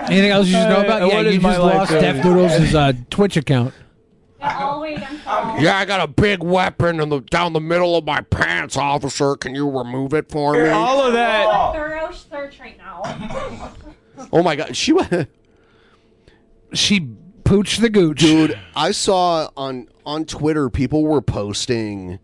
anything 0.02 0.32
else 0.32 0.48
you 0.48 0.54
should 0.54 0.70
know 0.70 0.80
Uh, 0.80 0.84
about? 0.84 1.02
what 1.02 1.12
yeah, 1.14 1.20
is 1.22 1.36
you 1.36 1.42
just 1.42 1.60
lost? 1.60 1.92
Def 1.92 2.24
Noodles' 2.26 2.76
uh, 2.76 2.94
Twitch 3.10 3.38
account. 3.38 3.74
Yeah, 4.40 4.58
I'll 4.60 4.82
wait 4.82 4.98
until. 4.98 5.62
yeah, 5.64 5.78
I 5.78 5.86
got 5.86 6.02
a 6.02 6.08
big 6.08 6.42
weapon 6.44 7.00
in 7.00 7.10
the 7.10 7.20
down 7.22 7.54
the 7.54 7.60
middle 7.62 7.96
of 7.96 8.06
my 8.06 8.22
pants, 8.22 8.76
officer. 8.76 9.36
Can 9.36 9.54
you 9.56 9.70
remove 9.70 10.14
it 10.14 10.30
for 10.32 10.54
me? 10.54 10.68
All 10.70 11.06
of 11.06 11.14
that. 11.14 11.46
A 11.48 11.74
thorough 11.74 12.12
search 12.12 12.60
right 12.60 12.78
now. 12.78 13.72
Oh 14.32 14.44
my 14.44 14.56
god, 14.56 14.76
she 14.78 14.94
wa- 14.94 15.08
She 16.74 17.00
pooched 17.44 17.82
the 17.82 17.90
gooch. 17.90 18.20
dude 18.20 18.58
i 18.76 18.92
saw 18.92 19.50
on 19.58 19.88
on 20.06 20.24
twitter 20.26 20.70
people 20.70 21.04
were 21.04 21.22
posting 21.22 22.18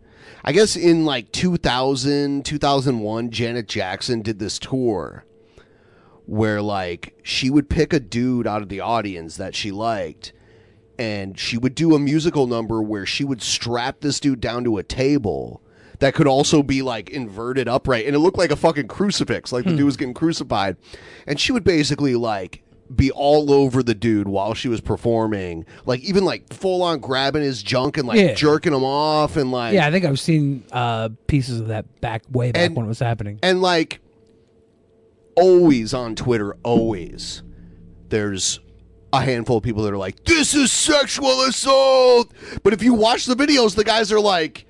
i 0.48 0.52
guess 0.52 0.74
in 0.74 1.04
like 1.04 1.30
2000 1.32 2.44
2001 2.44 3.30
janet 3.30 3.68
jackson 3.68 4.22
did 4.22 4.38
this 4.38 4.58
tour 4.58 5.24
where 6.24 6.62
like 6.62 7.14
she 7.22 7.50
would 7.50 7.68
pick 7.68 7.92
a 7.92 8.00
dude 8.00 8.46
out 8.46 8.62
of 8.62 8.68
the 8.68 8.80
audience 8.80 9.36
that 9.36 9.54
she 9.54 9.70
liked 9.70 10.32
and 10.98 11.38
she 11.38 11.56
would 11.56 11.74
do 11.74 11.94
a 11.94 11.98
musical 11.98 12.46
number 12.46 12.82
where 12.82 13.06
she 13.06 13.24
would 13.24 13.42
strap 13.42 14.00
this 14.00 14.18
dude 14.18 14.40
down 14.40 14.64
to 14.64 14.78
a 14.78 14.82
table 14.82 15.62
that 16.00 16.14
could 16.14 16.26
also 16.26 16.62
be 16.62 16.82
like 16.82 17.10
inverted 17.10 17.68
upright 17.68 18.06
and 18.06 18.14
it 18.14 18.20
looked 18.20 18.38
like 18.38 18.50
a 18.50 18.56
fucking 18.56 18.88
crucifix 18.88 19.52
like 19.52 19.64
the 19.64 19.70
hmm. 19.70 19.76
dude 19.76 19.86
was 19.86 19.96
getting 19.96 20.14
crucified. 20.14 20.76
And 21.26 21.38
she 21.38 21.52
would 21.52 21.64
basically 21.64 22.14
like 22.14 22.62
be 22.94 23.10
all 23.10 23.52
over 23.52 23.82
the 23.82 23.94
dude 23.94 24.26
while 24.28 24.54
she 24.54 24.68
was 24.68 24.80
performing 24.80 25.66
like 25.84 26.00
even 26.00 26.24
like 26.24 26.52
full 26.54 26.82
on 26.82 26.98
grabbing 27.00 27.42
his 27.42 27.62
junk 27.62 27.98
and 27.98 28.08
like 28.08 28.18
Yeah. 28.18 28.34
jerking 28.34 28.72
him 28.72 28.82
off 28.84 29.36
and 29.36 29.52
like 29.52 29.74
Yeah, 29.74 29.86
I 29.86 29.90
think 29.90 30.04
I've 30.06 30.18
seen 30.18 30.64
uh, 30.72 31.10
pieces 31.26 31.60
of 31.60 31.68
that 31.68 32.00
back 32.00 32.22
way 32.30 32.50
back 32.52 32.62
And- 32.66 32.76
when 32.76 32.86
it 32.86 32.88
was 32.88 32.98
happening. 32.98 33.38
and 33.42 33.60
like 33.60 34.00
always 35.36 35.94
on 35.94 36.14
Twitter, 36.14 36.56
always 36.62 37.42
there's 38.08 38.60
a 39.12 39.20
handful 39.22 39.58
of 39.58 39.62
people 39.62 39.82
that 39.84 39.92
are 39.92 39.98
like, 39.98 40.24
"This 40.24 40.54
is 40.54 40.72
sexual 40.72 41.42
assault." 41.42 42.30
But 42.62 42.72
if 42.72 42.82
you 42.82 42.94
watch 42.94 43.26
the 43.26 43.36
videos, 43.36 43.74
the 43.74 43.84
guys 43.84 44.10
are 44.12 44.20
like, 44.20 44.66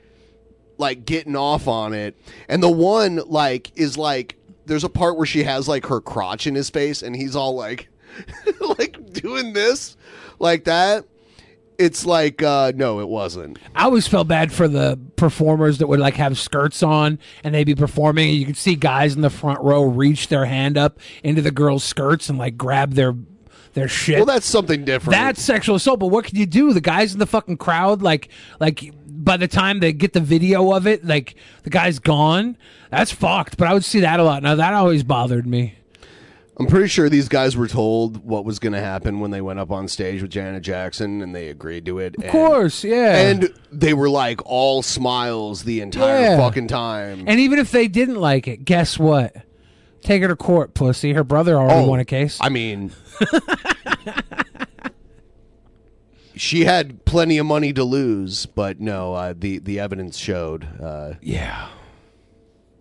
like 0.77 1.05
getting 1.05 1.37
off 1.37 1.67
on 1.69 1.93
it, 1.95 2.17
and 2.49 2.63
the 2.63 2.71
one 2.71 3.21
like 3.27 3.71
is 3.77 3.97
like, 3.97 4.37
there's 4.67 4.85
a 4.85 4.89
part 4.89 5.17
where 5.17 5.27
she 5.27 5.45
has 5.45 5.69
like 5.69 5.87
her 5.87 6.01
crotch 6.01 6.47
in 6.47 6.55
his 6.55 6.71
face, 6.71 7.03
and 7.03 7.17
he's 7.17 7.35
all 7.35 7.55
like, 7.55 7.89
like 8.79 9.13
doing 9.13 9.53
this, 9.53 9.97
like 10.39 10.65
that. 10.65 11.05
It's 11.79 12.05
like, 12.05 12.43
uh, 12.43 12.73
no, 12.75 12.99
it 12.99 13.09
wasn't. 13.09 13.57
I 13.73 13.85
always 13.85 14.09
felt 14.09 14.27
bad 14.27 14.53
for 14.53 14.67
the 14.67 14.99
performers 15.15 15.79
that 15.79 15.87
would 15.87 16.01
like 16.01 16.15
have 16.15 16.37
skirts 16.37 16.83
on 16.83 17.21
and 17.45 17.55
they'd 17.55 17.63
be 17.63 17.77
performing 17.77 18.31
and 18.31 18.37
you 18.37 18.47
could 18.47 18.57
see 18.57 18.75
guys 18.75 19.15
in 19.15 19.23
the 19.23 19.31
front 19.31 19.61
row 19.61 19.85
reach 19.85 20.27
their 20.27 20.45
hand 20.45 20.77
up 20.77 20.99
into 21.23 21.41
the 21.41 21.53
girls' 21.53 21.85
skirts 21.85 22.29
and 22.29 22.37
like 22.37 22.57
grab 22.57 22.95
their 22.95 23.15
their 23.75 23.87
shit. 23.87 24.17
Well, 24.17 24.27
that's 24.27 24.47
something 24.47 24.85
different. 24.85 25.13
That's 25.13 25.41
sexual 25.41 25.77
assault, 25.77 26.01
but 26.01 26.09
what 26.09 26.25
can 26.25 26.37
you 26.37 26.47
do? 26.47 26.73
The 26.73 26.81
guys 26.81 27.13
in 27.13 27.21
the 27.21 27.27
fucking 27.27 27.59
crowd, 27.59 28.03
like, 28.03 28.29
like 28.59 28.93
by 29.07 29.37
the 29.37 29.47
time 29.47 29.79
they 29.79 29.93
get 29.93 30.13
the 30.15 30.21
video 30.21 30.73
of 30.73 30.87
it, 30.87 31.05
like 31.05 31.37
the 31.63 31.71
guy's 31.71 31.99
gone. 32.01 32.57
That's 32.91 33.13
fucked. 33.13 33.57
But 33.57 33.69
I 33.69 33.75
would 33.75 33.85
see 33.85 34.01
that 34.01 34.19
a 34.19 34.25
lot. 34.25 34.43
Now 34.43 34.57
that 34.57 34.75
always 34.75 35.05
bothered 35.05 35.47
me. 35.47 35.77
I'm 36.61 36.67
pretty 36.67 36.89
sure 36.89 37.09
these 37.09 37.29
guys 37.29 37.57
were 37.57 37.69
told 37.69 38.25
what 38.25 38.45
was 38.45 38.59
going 38.59 38.73
to 38.73 38.81
happen 38.81 39.21
when 39.21 39.31
they 39.31 39.41
went 39.41 39.61
up 39.61 39.71
on 39.71 39.87
stage 39.87 40.23
with 40.23 40.31
Janet 40.33 40.63
Jackson, 40.65 41.23
and 41.23 41.33
they 41.35 41.49
agreed 41.49 41.87
to 41.87 42.01
it. 42.01 42.17
Of 42.19 42.31
course, 42.33 42.83
yeah. 42.83 43.17
And 43.17 43.55
they 43.71 43.95
were 43.95 44.11
like 44.11 44.41
all 44.45 44.83
smiles 44.83 45.63
the 45.63 45.81
entire 45.81 46.21
Yeah. 46.21 46.37
fucking 46.37 46.67
time. 46.67 47.25
And 47.29 47.39
even 47.39 47.61
if 47.61 47.71
they 47.71 47.87
didn't 47.87 48.17
like 48.17 48.49
it, 48.49 48.65
guess 48.65 48.99
what? 48.99 49.37
Take 50.03 50.23
her 50.23 50.29
to 50.29 50.37
court, 50.37 50.75
pussy. 50.75 51.13
Her 51.13 51.23
brother 51.25 51.57
already 51.57 51.81
Oh, 51.85 51.89
won 51.89 52.01
a 52.01 52.05
case. 52.05 52.39
I 52.41 52.49
mean, 52.49 52.91
she 56.35 56.65
had 56.65 57.05
plenty 57.05 57.39
of 57.39 57.47
money 57.47 57.73
to 57.73 57.85
lose, 57.85 58.47
but 58.47 58.81
no, 58.81 59.15
uh, 59.15 59.35
the 59.37 59.59
the 59.59 59.81
evidence 59.81 60.17
showed. 60.17 60.67
Uh, 60.81 61.15
yeah. 61.21 61.69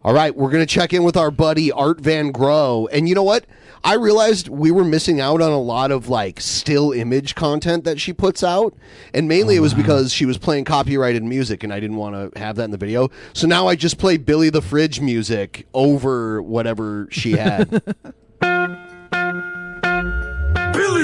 All 0.03 0.13
right, 0.13 0.33
we're 0.33 0.51
going 0.51 0.65
to 0.65 0.71
check 0.73 0.93
in 0.93 1.03
with 1.03 1.17
our 1.17 1.31
buddy 1.31 1.69
Art 1.71 1.99
Van 1.99 2.31
Gogh. 2.31 2.87
And 2.93 3.09
you 3.09 3.15
know 3.15 3.23
what? 3.23 3.45
I 3.83 3.95
realized 3.95 4.47
we 4.49 4.71
were 4.71 4.83
missing 4.83 5.21
out 5.21 5.41
on 5.41 5.51
a 5.51 5.59
lot 5.59 5.91
of 5.91 6.09
like 6.09 6.41
still 6.41 6.91
image 6.91 7.35
content 7.35 7.83
that 7.83 7.99
she 7.99 8.13
puts 8.13 8.43
out. 8.43 8.75
And 9.13 9.27
mainly 9.27 9.55
it 9.55 9.59
was 9.61 9.73
oh, 9.73 9.77
because 9.77 10.13
she 10.13 10.25
was 10.25 10.37
playing 10.37 10.65
copyrighted 10.65 11.23
music 11.23 11.63
and 11.63 11.73
I 11.73 11.79
didn't 11.79 11.97
want 11.97 12.33
to 12.33 12.39
have 12.39 12.55
that 12.57 12.65
in 12.65 12.71
the 12.71 12.77
video. 12.77 13.09
So 13.33 13.47
now 13.47 13.67
I 13.67 13.75
just 13.75 13.97
play 13.97 14.17
Billy 14.17 14.49
the 14.49 14.61
Fridge 14.61 15.01
music 15.01 15.67
over 15.73 16.41
whatever 16.41 17.07
she 17.11 17.33
had. 17.33 17.69
Billy 17.69 17.83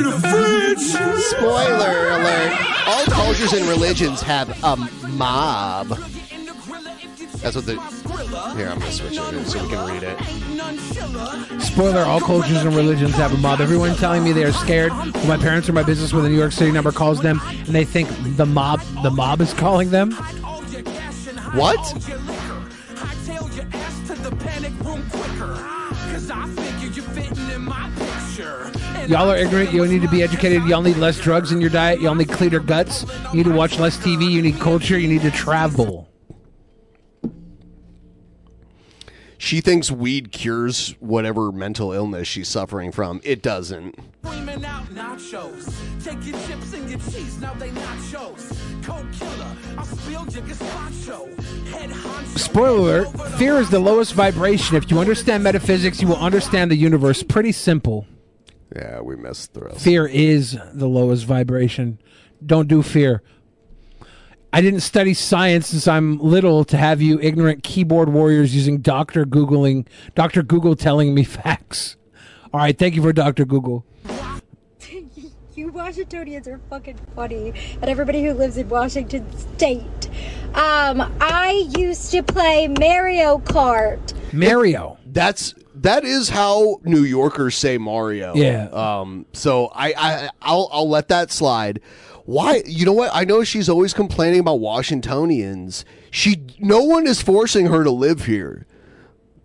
the 0.03 0.17
Fridge! 0.21 0.63
Spoiler 1.23 2.09
alert. 2.09 2.87
All 2.87 3.05
cultures 3.05 3.53
and 3.53 3.67
religions 3.67 4.21
have 4.21 4.49
a 4.63 4.75
mob. 5.09 5.89
That's 7.41 7.55
what 7.55 7.65
the. 7.65 8.02
Here, 8.55 8.69
I'm 8.69 8.80
to 8.81 8.91
switch 8.91 9.13
it 9.13 9.47
so 9.47 9.63
we 9.63 9.69
can 9.69 9.88
read 9.88 10.03
it. 10.03 11.61
Spoiler: 11.61 12.01
All 12.01 12.19
cultures 12.19 12.63
and 12.63 12.75
religions 12.75 13.15
have 13.15 13.34
a 13.34 13.38
mob. 13.38 13.59
Everyone 13.61 13.95
telling 13.95 14.23
me 14.23 14.31
they 14.31 14.43
are 14.43 14.51
scared 14.51 14.91
when 14.91 15.27
my 15.27 15.38
parents 15.38 15.67
or 15.67 15.73
my 15.73 15.81
business 15.81 16.13
when 16.13 16.23
the 16.23 16.30
New 16.30 16.38
York 16.38 16.51
City 16.51 16.71
number 16.71 16.91
calls 16.91 17.19
them, 17.19 17.41
and 17.43 17.69
they 17.69 17.84
think 17.84 18.07
the 18.38 18.45
mob, 18.45 18.80
the 19.01 19.09
mob 19.09 19.41
is 19.41 19.53
calling 19.55 19.89
them. 19.89 20.11
What? 21.53 21.80
Y'all 29.07 29.30
are 29.30 29.35
ignorant. 29.35 29.73
You 29.73 29.85
need 29.88 30.03
to 30.03 30.07
be 30.07 30.21
educated. 30.21 30.63
Y'all 30.65 30.84
need 30.84 30.97
less 30.97 31.19
drugs 31.19 31.51
in 31.51 31.59
your 31.59 31.71
diet. 31.71 32.01
Y'all 32.01 32.15
need 32.15 32.30
cleaner 32.30 32.59
guts. 32.59 33.03
You 33.31 33.38
need 33.38 33.45
to 33.45 33.51
watch 33.51 33.80
less 33.80 33.97
TV. 33.97 34.30
You 34.30 34.43
need 34.43 34.59
culture. 34.59 34.97
You 34.97 35.07
need 35.07 35.23
to 35.23 35.31
travel. 35.31 36.12
She 39.44 39.60
thinks 39.60 39.91
weed 39.91 40.32
cures 40.32 40.95
whatever 41.02 41.52
mental 41.52 41.91
illness 41.91 42.30
she's 42.30 42.48
suffering 42.48 42.94
from. 42.94 43.20
It 43.26 43.41
doesn't. 43.41 43.99
Screaming 44.24 44.64
out 44.64 44.86
nachos. 44.86 45.70
Take 46.02 46.26
your 46.26 46.40
chips 46.48 46.72
and 46.74 46.90
your 46.90 46.99
cheese, 46.99 47.41
now 47.41 47.53
they 47.56 47.68
nachos. 47.72 48.57
Cold 48.84 49.06
killer, 49.11 49.57
I 49.78 49.84
spilled 49.84 50.34
your 50.34 50.44
gazpacho. 50.44 51.28
Head 51.65 51.90
honcho. 51.90 52.40
Spoiler 52.40 53.03
alert: 53.03 53.32
Fear 53.38 53.57
is 53.57 53.70
the 53.70 53.80
lowest 53.80 54.14
vibration. 54.14 54.78
If 54.78 54.90
you 54.90 54.98
understand 54.99 55.44
metaphysics, 55.44 56.02
you 56.02 56.07
will 56.07 56.15
understand 56.15 56.72
the 56.72 56.78
universe. 56.78 57.22
Pretty 57.22 57.52
simple. 57.52 58.07
Yeah, 58.74 59.02
we 59.02 59.18
missed 59.18 59.53
the 59.56 59.65
rest. 59.65 59.82
Fear 59.82 60.07
is 60.07 60.57
the 60.72 60.88
lowest 60.88 61.26
vibration. 61.26 61.99
Don't 62.45 62.70
do 62.70 62.82
fear. 62.82 63.22
I 64.53 64.61
didn't 64.61 64.81
study 64.81 65.15
science 65.15 65.69
since 65.69 65.88
I'm 65.88 66.19
little 66.19 66.63
to 66.65 66.77
have 66.77 67.01
you 67.01 67.19
ignorant 67.19 67.63
keyboard 67.63 68.09
warriors 68.09 68.55
using 68.55 68.81
Dr. 68.81 69.25
Googling, 69.25 69.88
Dr. 70.13 70.43
Google 70.43 70.75
telling 70.75 71.15
me 71.15 71.23
facts. 71.23 71.97
All 72.53 72.59
right, 72.59 72.77
thank 72.77 72.95
you 72.95 73.01
for 73.01 73.11
Dr. 73.11 73.45
Google. 73.45 73.84
You 75.55 75.67
Washingtonians 75.67 76.47
are 76.47 76.59
fucking 76.71 76.97
funny, 77.15 77.53
and 77.80 77.84
everybody 77.84 78.23
who 78.23 78.34
lives 78.34 78.57
in 78.57 78.67
Washington 78.69 79.23
State. 79.38 80.09
Um, 80.55 81.15
I 81.21 81.69
used 81.77 82.09
to 82.09 82.23
play 82.23 82.67
Mario 82.67 83.38
Kart. 83.38 84.34
Mario. 84.34 84.97
That's 85.05 85.53
that 85.75 86.05
is 86.05 86.30
how 86.30 86.80
New 86.84 87.03
Yorkers 87.03 87.55
say 87.55 87.77
Mario. 87.77 88.34
Yeah. 88.34 88.69
Um. 88.71 89.27
So 89.34 89.67
I 89.75 89.93
I 89.95 90.30
I'll 90.41 90.69
I'll 90.71 90.89
let 90.89 91.09
that 91.09 91.30
slide. 91.30 91.81
Why? 92.25 92.63
You 92.65 92.85
know 92.85 92.93
what? 92.93 93.11
I 93.13 93.25
know 93.25 93.43
she's 93.43 93.69
always 93.69 93.93
complaining 93.93 94.39
about 94.39 94.59
Washingtonians. 94.59 95.85
She 96.11 96.45
no 96.59 96.83
one 96.83 97.07
is 97.07 97.21
forcing 97.21 97.67
her 97.67 97.83
to 97.83 97.91
live 97.91 98.25
here. 98.25 98.65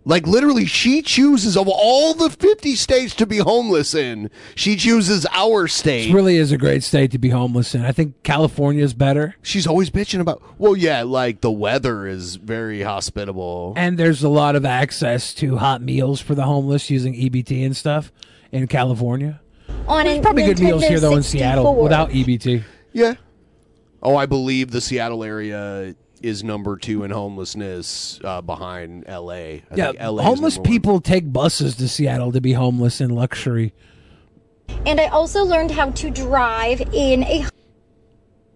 Like 0.05 0.25
literally, 0.25 0.65
she 0.65 1.01
chooses 1.01 1.57
of 1.57 1.67
all 1.67 2.13
the 2.13 2.29
fifty 2.29 2.75
states 2.75 3.13
to 3.15 3.25
be 3.25 3.37
homeless 3.37 3.93
in. 3.93 4.31
She 4.55 4.77
chooses 4.77 5.27
our 5.31 5.67
state. 5.67 6.09
It 6.09 6.13
really 6.13 6.37
is 6.37 6.51
a 6.53 6.57
great 6.57 6.83
state 6.83 7.11
to 7.11 7.19
be 7.19 7.29
homeless 7.29 7.75
in. 7.75 7.83
I 7.83 7.91
think 7.91 8.23
California 8.23 8.83
is 8.83 8.93
better. 8.93 9.35
She's 9.41 9.67
always 9.67 9.89
bitching 9.89 10.21
about. 10.21 10.41
Well, 10.57 10.75
yeah, 10.75 11.03
like 11.03 11.41
the 11.41 11.51
weather 11.51 12.07
is 12.07 12.37
very 12.37 12.81
hospitable. 12.81 13.73
And 13.75 13.99
there's 13.99 14.23
a 14.23 14.29
lot 14.29 14.55
of 14.55 14.65
access 14.65 15.33
to 15.35 15.57
hot 15.57 15.81
meals 15.81 16.21
for 16.21 16.33
the 16.33 16.45
homeless 16.45 16.89
using 16.89 17.13
EBT 17.13 17.63
and 17.65 17.75
stuff 17.75 18.11
in 18.51 18.67
California. 18.67 19.41
On 19.87 20.05
There's 20.05 20.19
a 20.19 20.21
probably 20.21 20.43
good 20.43 20.59
meals 20.59 20.83
here 20.85 20.99
though 20.99 21.15
in 21.15 21.23
Seattle 21.23 21.75
without 21.81 22.09
EBT. 22.11 22.63
Yeah. 22.93 23.15
Oh, 24.01 24.15
I 24.15 24.25
believe 24.25 24.71
the 24.71 24.81
Seattle 24.81 25.23
area 25.23 25.95
is 26.21 26.43
number 26.43 26.77
two 26.77 27.03
in 27.03 27.11
homelessness 27.11 28.19
uh, 28.23 28.41
behind 28.41 29.05
L.A. 29.07 29.63
I 29.71 29.75
yeah, 29.75 29.87
think 29.87 29.99
LA 30.01 30.23
homeless 30.23 30.55
number 30.55 30.69
one. 30.69 30.73
people 30.77 31.01
take 31.01 31.31
buses 31.31 31.75
to 31.77 31.87
Seattle 31.87 32.31
to 32.33 32.41
be 32.41 32.53
homeless 32.53 33.01
in 33.01 33.09
luxury. 33.09 33.73
And 34.85 34.99
I 34.99 35.07
also 35.07 35.43
learned 35.43 35.71
how 35.71 35.89
to 35.91 36.09
drive 36.09 36.81
in 36.93 37.23
a 37.23 37.45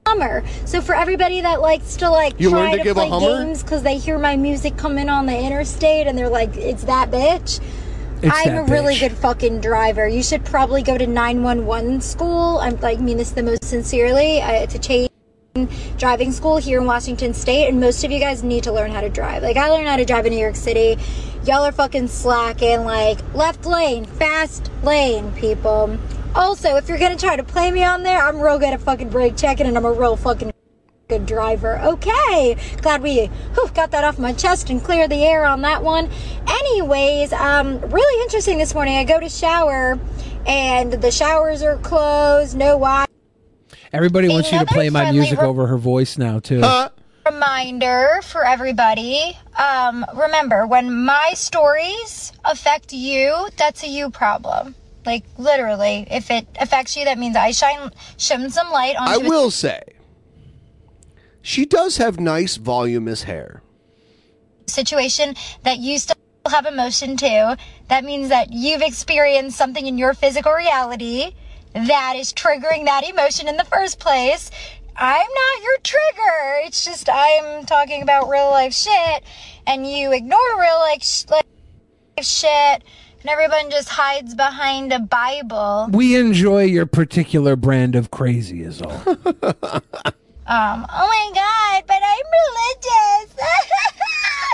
Hummer. 0.06 0.44
So 0.65 0.81
for 0.81 0.94
everybody 0.94 1.41
that 1.41 1.61
likes 1.61 1.95
to 1.98 2.10
like 2.10 2.34
You 2.38 2.49
try 2.49 2.72
to 2.72 2.77
to, 2.77 2.84
give 2.84 2.95
play 2.95 3.10
Hummer? 3.10 3.45
games 3.45 3.64
because 3.64 3.84
they 3.84 3.98
hear 3.98 4.19
my 4.19 4.35
music 4.35 4.76
coming 4.77 5.07
on 5.10 5.26
the 5.26 5.38
interstate 5.38 6.07
and 6.07 6.18
they're 6.18 6.30
like, 6.30 6.56
"It's 6.57 6.84
that 6.84 7.10
bitch." 7.10 7.61
It's 8.23 8.33
I'm 8.33 8.55
a 8.55 8.63
really 8.63 8.95
bitch. 8.95 9.01
good 9.01 9.11
fucking 9.17 9.59
driver. 9.59 10.07
You 10.07 10.23
should 10.23 10.45
probably 10.45 10.81
go 10.81 10.97
to 10.97 11.05
911 11.05 11.99
school. 11.99 12.57
I'm 12.59 12.79
like 12.79 13.01
mean 13.01 13.17
this 13.17 13.31
the 13.31 13.43
most 13.43 13.65
sincerely 13.65 14.41
uh, 14.41 14.65
to 14.65 14.79
change 14.79 15.09
driving 15.97 16.31
school 16.31 16.55
here 16.55 16.79
in 16.79 16.87
Washington 16.87 17.33
State, 17.33 17.67
and 17.67 17.81
most 17.81 18.01
of 18.05 18.11
you 18.11 18.19
guys 18.19 18.41
need 18.41 18.63
to 18.63 18.71
learn 18.71 18.91
how 18.91 19.01
to 19.01 19.09
drive. 19.09 19.43
Like 19.43 19.57
I 19.57 19.69
learned 19.69 19.89
how 19.89 19.97
to 19.97 20.05
drive 20.05 20.25
in 20.25 20.31
New 20.31 20.39
York 20.39 20.55
City. 20.55 20.97
Y'all 21.45 21.65
are 21.65 21.73
fucking 21.73 22.07
slacking. 22.07 22.85
Like 22.85 23.19
left 23.35 23.65
lane, 23.65 24.05
fast 24.05 24.71
lane, 24.83 25.29
people. 25.33 25.97
Also, 26.33 26.77
if 26.77 26.87
you're 26.87 26.97
gonna 26.97 27.17
try 27.17 27.35
to 27.35 27.43
play 27.43 27.71
me 27.71 27.83
on 27.83 28.03
there, 28.03 28.25
I'm 28.25 28.39
real 28.39 28.57
good 28.57 28.73
at 28.73 28.79
fucking 28.79 29.09
brake 29.09 29.35
checking, 29.35 29.67
and 29.67 29.75
I'm 29.75 29.83
a 29.83 29.91
real 29.91 30.15
fucking 30.15 30.52
good 31.09 31.25
driver. 31.25 31.80
Okay, 31.80 32.55
glad 32.81 33.01
we 33.01 33.25
whew, 33.25 33.69
got 33.73 33.91
that 33.91 34.03
off 34.03 34.17
my 34.17 34.34
chest 34.34 34.69
and 34.69 34.84
clear 34.84 35.07
the 35.07 35.23
air 35.23 35.45
on 35.45 35.61
that 35.61 35.84
one. 35.84 36.09
Anyways, 36.47 37.34
um, 37.34 37.80
really 37.81 38.23
interesting 38.23 38.57
this 38.57 38.73
morning. 38.73 38.95
I 38.95 39.03
go 39.03 39.19
to 39.19 39.30
shower, 39.30 39.99
and 40.47 40.93
the 40.93 41.11
showers 41.11 41.61
are 41.61 41.77
closed. 41.77 42.57
No 42.57 42.77
water. 42.77 43.11
Everybody 43.91 44.30
wants 44.30 44.51
you 44.51 44.59
to 44.59 44.65
play 44.65 44.89
my 44.89 45.11
music 45.11 45.39
re- 45.39 45.45
over 45.45 45.67
her 45.67 45.77
voice 45.77 46.17
now 46.17 46.39
too. 46.39 46.61
reminder 47.25 48.19
for 48.21 48.43
everybody 48.43 49.38
um, 49.57 50.05
remember 50.13 50.67
when 50.67 51.05
my 51.05 51.31
stories 51.35 52.34
affect 52.43 52.91
you 52.91 53.47
that's 53.57 53.81
a 53.81 53.88
you 53.88 54.09
problem 54.09 54.75
like 55.05 55.23
literally 55.38 56.05
if 56.11 56.30
it 56.30 56.45
affects 56.59 56.97
you 56.97 57.05
that 57.05 57.17
means 57.17 57.38
i 57.38 57.51
shine 57.51 57.89
shine 58.17 58.49
some 58.49 58.69
light 58.71 58.97
on. 58.97 59.07
I 59.07 59.15
onto 59.15 59.30
will 59.30 59.51
say, 59.51 59.81
she 61.44 61.65
does 61.65 61.98
have 61.98 62.20
nice, 62.20 62.56
voluminous 62.56 63.24
hair. 63.24 63.61
situation 64.65 65.36
that 65.64 65.78
you 65.78 65.99
still 65.99 66.15
have 66.49 66.65
emotion 66.65 67.15
to 67.18 67.56
that 67.90 68.03
means 68.03 68.30
that 68.30 68.52
you've 68.52 68.82
experienced 68.82 69.57
something 69.57 69.86
in 69.86 69.98
your 69.98 70.14
physical 70.14 70.52
reality 70.53 71.36
that 71.74 72.14
is 72.15 72.34
triggering 72.34 72.86
that 72.86 73.07
emotion 73.07 73.48
in 73.48 73.57
the 73.57 73.65
first 73.65 73.99
place 73.99 74.49
I'm 74.95 75.28
not 75.28 75.64
your 75.64 75.78
trigger. 75.84 76.65
It's 76.65 76.86
just 76.86 77.10
I'm 77.11 77.65
talking 77.65 78.03
about 78.03 78.30
real 78.30 78.52
life 78.52 78.74
shit, 78.74 79.24
and 79.65 79.90
you 79.90 80.11
ignore 80.14 80.40
real 80.60 80.80
life, 80.80 81.03
sh- 81.03 81.26
life 81.32 81.45
shit, 82.22 82.84
and 83.22 83.28
everyone 83.28 83.72
just 83.72 83.90
hides 83.90 84.36
behind 84.36 84.94
a 84.94 84.99
Bible. 84.99 85.88
We 85.91 86.15
enjoy 86.15 86.65
your 86.65 86.86
particular 86.86 87.56
brand 87.56 87.95
of 87.95 88.11
crazy, 88.11 88.61
is 88.61 88.84
all. 88.84 89.02
Um, 90.45 90.86
oh 90.90 91.07
my 91.07 91.32
god, 91.34 91.84
but 91.88 92.02
I'm 92.03 93.26
religious. 93.26 93.36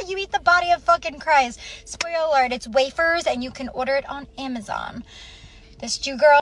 you 0.10 0.18
eat 0.18 0.32
the 0.32 0.40
body 0.40 0.72
of 0.72 0.84
fucking 0.84 1.20
Christ. 1.20 1.60
Spoiler 1.86 2.26
alert, 2.28 2.52
it's 2.52 2.68
wafers, 2.68 3.26
and 3.26 3.44
you 3.44 3.50
can 3.50 3.70
order 3.70 3.96
it 3.96 4.08
on 4.08 4.28
Amazon. 4.38 5.04
This 5.80 5.98
Jew 5.98 6.18
girl 6.18 6.42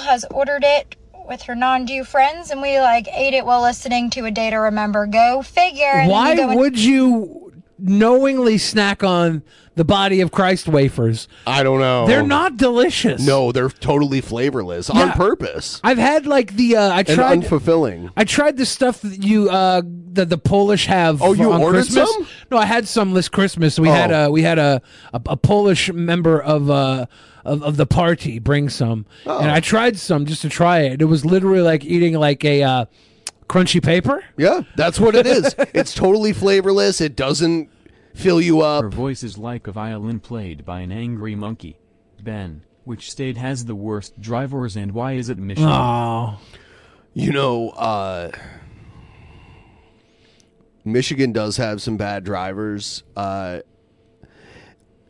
has 0.00 0.26
ordered 0.30 0.64
it 0.64 0.96
with 1.26 1.42
her 1.42 1.54
non-Jew 1.54 2.04
friends, 2.04 2.50
and 2.50 2.60
we 2.60 2.78
like 2.80 3.08
ate 3.08 3.32
it 3.32 3.46
while 3.46 3.62
listening 3.62 4.10
to 4.10 4.26
a 4.26 4.30
Day 4.30 4.50
to 4.50 4.56
Remember. 4.56 5.06
Go 5.06 5.40
figure. 5.40 6.04
Why 6.04 6.34
go 6.36 6.50
and- 6.50 6.58
would 6.58 6.78
you 6.78 7.41
knowingly 7.82 8.58
snack 8.58 9.02
on 9.04 9.42
the 9.74 9.84
body 9.84 10.20
of 10.20 10.30
Christ 10.30 10.68
wafers? 10.68 11.28
I 11.46 11.62
don't 11.62 11.80
know. 11.80 12.06
They're 12.06 12.22
not 12.22 12.56
delicious. 12.56 13.24
No, 13.26 13.52
they're 13.52 13.68
totally 13.70 14.20
flavorless 14.20 14.88
on 14.90 15.12
purpose 15.12 15.80
I've 15.82 15.98
had 15.98 16.26
like 16.26 16.54
the 16.56 16.76
uh, 16.76 16.88
I 16.90 16.98
and 17.00 17.08
tried 17.08 17.38
unfulfilling. 17.40 18.10
I 18.16 18.24
tried 18.24 18.56
the 18.56 18.66
stuff 18.66 19.00
that 19.02 19.22
you 19.22 19.50
uh 19.50 19.82
the, 19.84 20.24
the 20.26 20.38
Polish 20.38 20.86
have. 20.86 21.22
Oh, 21.22 21.34
for- 21.34 21.42
you 21.42 21.52
on 21.52 21.60
ordered 21.62 21.84
Christmas. 21.86 22.10
some? 22.12 22.26
No, 22.50 22.58
I 22.58 22.66
had 22.66 22.86
some 22.86 23.12
this 23.14 23.28
Christmas. 23.28 23.78
We 23.78 23.88
had 23.88 24.12
Oh. 24.12 24.26
a 24.26 24.30
we 24.30 24.42
had 24.42 24.58
a 24.58 24.82
a, 25.12 25.20
a 25.26 25.36
Polish 25.36 25.92
member 25.92 26.40
of 26.40 26.70
uh 26.70 27.06
of, 27.44 27.62
of 27.64 27.76
the 27.76 27.86
party 27.86 28.38
bring 28.38 28.68
some, 28.68 29.04
Oh. 29.26 29.40
and 29.40 29.50
I 29.50 29.58
tried 29.58 29.98
some 29.98 30.26
just 30.26 30.42
to 30.42 30.48
try 30.48 30.80
it. 30.82 31.02
It 31.02 31.06
was 31.06 31.24
literally 31.24 31.60
like 31.62 31.84
eating 31.84 32.14
like 32.14 32.44
a 32.44 32.62
uh, 32.62 32.84
crunchy 33.48 33.82
paper. 33.82 34.24
Yeah, 34.36 34.62
that's 34.76 34.98
what 34.98 35.14
it 35.14 35.26
is. 35.26 35.54
it's 35.74 35.94
totally 35.94 36.32
flavorless. 36.32 37.00
It 37.00 37.16
doesn't 37.16 37.70
fill 38.14 38.40
you 38.40 38.60
up. 38.60 38.84
Her 38.84 38.90
voice 38.90 39.22
is 39.22 39.38
like 39.38 39.66
a 39.66 39.72
violin 39.72 40.20
played 40.20 40.64
by 40.64 40.80
an 40.80 40.92
angry 40.92 41.34
monkey. 41.34 41.78
Ben, 42.22 42.62
which 42.84 43.10
state 43.10 43.36
has 43.36 43.64
the 43.64 43.74
worst 43.74 44.20
drivers 44.20 44.76
and 44.76 44.92
why 44.92 45.12
is 45.12 45.28
it 45.28 45.38
Michigan? 45.38 45.70
Oh. 45.70 46.38
You 47.14 47.32
know, 47.32 47.70
uh, 47.70 48.30
Michigan 50.84 51.32
does 51.32 51.56
have 51.58 51.82
some 51.82 51.96
bad 51.96 52.24
drivers. 52.24 53.02
Uh, 53.16 53.60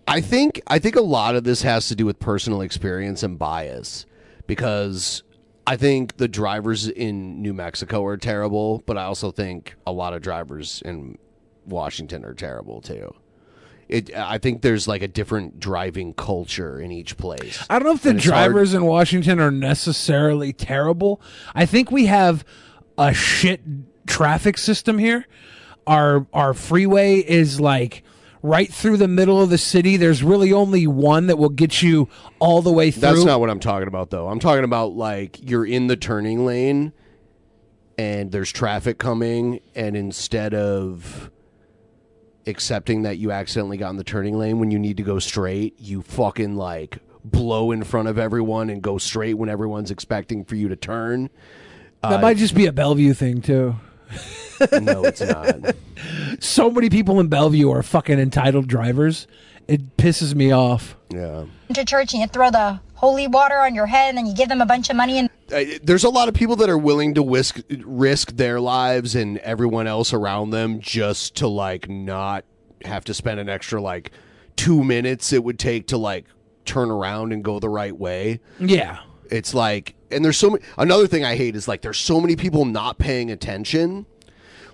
I 0.07 0.21
think 0.21 0.61
I 0.67 0.79
think 0.79 0.97
a 0.97 1.03
lot 1.03 1.37
of 1.37 1.45
this 1.45 1.63
has 1.63 1.89
to 1.89 1.95
do 1.95 2.05
with 2.05 2.19
personal 2.19 2.61
experience 2.61 3.23
and 3.23 3.39
bias 3.39 4.05
because 4.47 5.23
I 5.67 5.77
think 5.77 6.17
the 6.17 6.29
drivers 6.29 6.89
in 6.89 7.41
New 7.41 7.53
Mexico 7.55 8.05
are 8.05 8.17
terrible, 8.17 8.83
but 8.87 8.99
I 8.99 9.05
also 9.05 9.31
think 9.31 9.75
a 9.87 9.93
lot 9.93 10.13
of 10.13 10.23
drivers 10.23 10.83
in 10.85 11.19
Washington 11.67 12.25
are 12.25 12.35
terrible 12.35 12.81
too. 12.81 13.15
It, 13.89 14.17
I 14.17 14.39
think 14.39 14.63
there's 14.63 14.89
like 14.89 15.03
a 15.03 15.09
different 15.09 15.61
driving 15.61 16.15
culture 16.15 16.81
in 16.81 16.91
each 16.91 17.17
place. 17.17 17.65
I 17.69 17.79
don't 17.79 17.87
know 17.89 17.95
if 17.95 18.03
the 18.03 18.11
it's 18.17 18.25
hard- 18.25 18.47
drivers 18.47 18.75
in 18.75 18.85
Washington 18.85 19.39
are 19.39 19.51
necessarily 19.51 20.53
terrible. 20.53 21.21
I 21.55 21.67
think 21.67 21.91
we 21.91 22.07
have 22.07 22.45
a 22.97 23.13
shit 23.13 23.61
traffic 24.07 24.59
system 24.59 24.99
here. 24.99 25.27
Our 25.87 26.27
our 26.33 26.55
freeway 26.55 27.17
is 27.19 27.61
like 27.61 28.03
right 28.43 28.73
through 28.73 28.97
the 28.97 29.09
middle 29.09 29.41
of 29.41 29.51
the 29.51 29.59
city. 29.59 29.97
There's 29.97 30.23
really 30.23 30.53
only 30.53 30.87
one 30.87 31.29
that 31.29 31.39
will 31.39 31.49
get 31.49 31.81
you 31.83 32.09
all 32.41 32.61
the 32.63 32.73
way 32.73 32.91
through. 32.91 33.01
That's 33.03 33.25
not 33.25 33.41
what 33.41 33.51
I'm 33.51 33.61
talking 33.61 33.89
about, 33.89 34.11
though. 34.11 34.29
I'm 34.29 34.41
talking 34.41 34.65
about 34.65 34.95
like 34.95 35.39
you're 35.49 35.65
in 35.67 35.87
the 35.87 35.97
turning 35.97 36.45
lane 36.45 36.93
and 37.99 38.33
there's 38.33 38.51
traffic 38.51 38.99
coming, 38.99 39.61
and 39.75 39.97
instead 39.97 40.55
of 40.55 41.31
accepting 42.47 43.03
that 43.03 43.19
you 43.19 43.31
accidentally 43.31 43.77
got 43.77 43.91
in 43.91 43.97
the 43.97 44.03
turning 44.05 44.37
lane 44.37 44.59
when 44.59 44.71
you 44.71 44.79
need 44.79 44.97
to 44.97 45.03
go 45.03 45.19
straight, 45.19 45.79
you 45.79 46.03
fucking 46.03 46.57
like 46.57 46.99
blow 47.25 47.71
in 47.71 47.85
front 47.85 48.09
of 48.09 48.19
everyone 48.19 48.69
and 48.69 48.83
go 48.83 48.99
straight 48.99 49.35
when 49.35 49.49
everyone's 49.49 49.91
expecting 49.93 50.45
for 50.45 50.57
you 50.57 50.69
to 50.69 50.75
turn. 50.75 51.31
that 52.03 52.15
Uh, 52.15 52.19
might 52.19 52.37
just 52.37 52.55
be 52.55 52.67
a 52.67 52.73
Bellevue 52.73 53.15
thing 53.15 53.41
too. 53.41 53.77
no, 54.81 55.05
it's 55.05 55.21
not. 55.21 55.75
So 56.41 56.71
many 56.71 56.91
people 56.91 57.21
in 57.21 57.29
Bellevue 57.29 57.71
are 57.71 57.83
fucking 57.83 58.19
entitled 58.19 58.69
drivers. 58.69 59.27
It 59.69 59.97
pisses 59.97 60.35
me 60.35 60.53
off. 60.53 60.97
Yeah. 61.11 61.45
to 61.75 61.85
church 61.85 62.13
and 62.15 62.23
you 62.23 62.27
throw 62.29 62.51
the 62.51 62.81
holy 62.95 63.27
water 63.27 63.57
on 63.59 63.75
your 63.75 63.87
head 63.87 64.09
and 64.11 64.19
then 64.19 64.27
you 64.27 64.35
give 64.35 64.49
them 64.49 64.61
a 64.61 64.67
bunch 64.67 64.89
of 64.91 64.97
money 64.97 65.19
and 65.19 65.29
Uh, 65.53 65.65
there's 65.83 66.05
a 66.05 66.09
lot 66.11 66.29
of 66.29 66.35
people 66.35 66.57
that 66.57 66.71
are 66.71 66.79
willing 66.79 67.15
to 67.15 67.23
risk 67.23 67.61
risk 67.85 68.37
their 68.37 68.61
lives 68.61 69.15
and 69.15 69.39
everyone 69.39 69.87
else 69.87 70.13
around 70.13 70.51
them 70.51 70.81
just 70.81 71.35
to 71.37 71.49
like 71.49 71.89
not 71.89 72.45
have 72.85 73.05
to 73.05 73.13
spend 73.15 73.41
an 73.41 73.49
extra 73.49 73.81
like 73.83 74.11
two 74.57 74.83
minutes 74.85 75.33
it 75.33 75.43
would 75.45 75.59
take 75.59 75.87
to 75.89 75.97
like 75.99 76.25
turn 76.65 76.91
around 76.91 77.33
and 77.33 77.43
go 77.45 77.59
the 77.59 77.69
right 77.69 77.97
way. 77.97 78.41
Yeah. 78.61 79.01
It's 79.31 79.53
like, 79.55 79.95
and 80.13 80.25
there's 80.25 80.37
so 80.37 80.51
many. 80.51 80.63
Another 80.79 81.07
thing 81.07 81.25
I 81.25 81.37
hate 81.37 81.57
is 81.57 81.67
like 81.67 81.83
there's 81.83 81.99
so 81.99 82.21
many 82.21 82.37
people 82.37 82.65
not 82.65 82.99
paying 82.99 83.31
attention. 83.31 84.07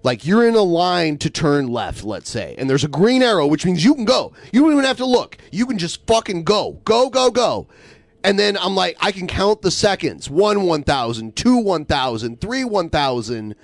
Like 0.02 0.26
you're 0.26 0.46
in 0.46 0.54
a 0.54 0.62
line 0.62 1.18
to 1.18 1.30
turn 1.30 1.68
left, 1.68 2.04
let's 2.04 2.30
say, 2.30 2.54
and 2.56 2.70
there's 2.70 2.84
a 2.84 2.88
green 2.88 3.22
arrow, 3.22 3.46
which 3.46 3.66
means 3.66 3.84
you 3.84 3.94
can 3.94 4.04
go. 4.04 4.32
You 4.52 4.62
don't 4.62 4.72
even 4.72 4.84
have 4.84 4.98
to 4.98 5.06
look. 5.06 5.38
You 5.50 5.66
can 5.66 5.78
just 5.78 6.06
fucking 6.06 6.44
go, 6.44 6.80
go, 6.84 7.10
go, 7.10 7.30
go. 7.30 7.66
And 8.22 8.38
then 8.38 8.56
I'm 8.58 8.74
like, 8.74 8.96
I 9.00 9.12
can 9.12 9.26
count 9.26 9.62
the 9.62 9.70
seconds: 9.70 10.30
one, 10.30 10.62
one 10.62 10.82
thousand, 10.82 11.36
two, 11.36 11.56
one 11.56 11.84
thousand, 11.84 12.40
three, 12.40 12.64
one 12.64 12.90
thousand. 12.90 13.54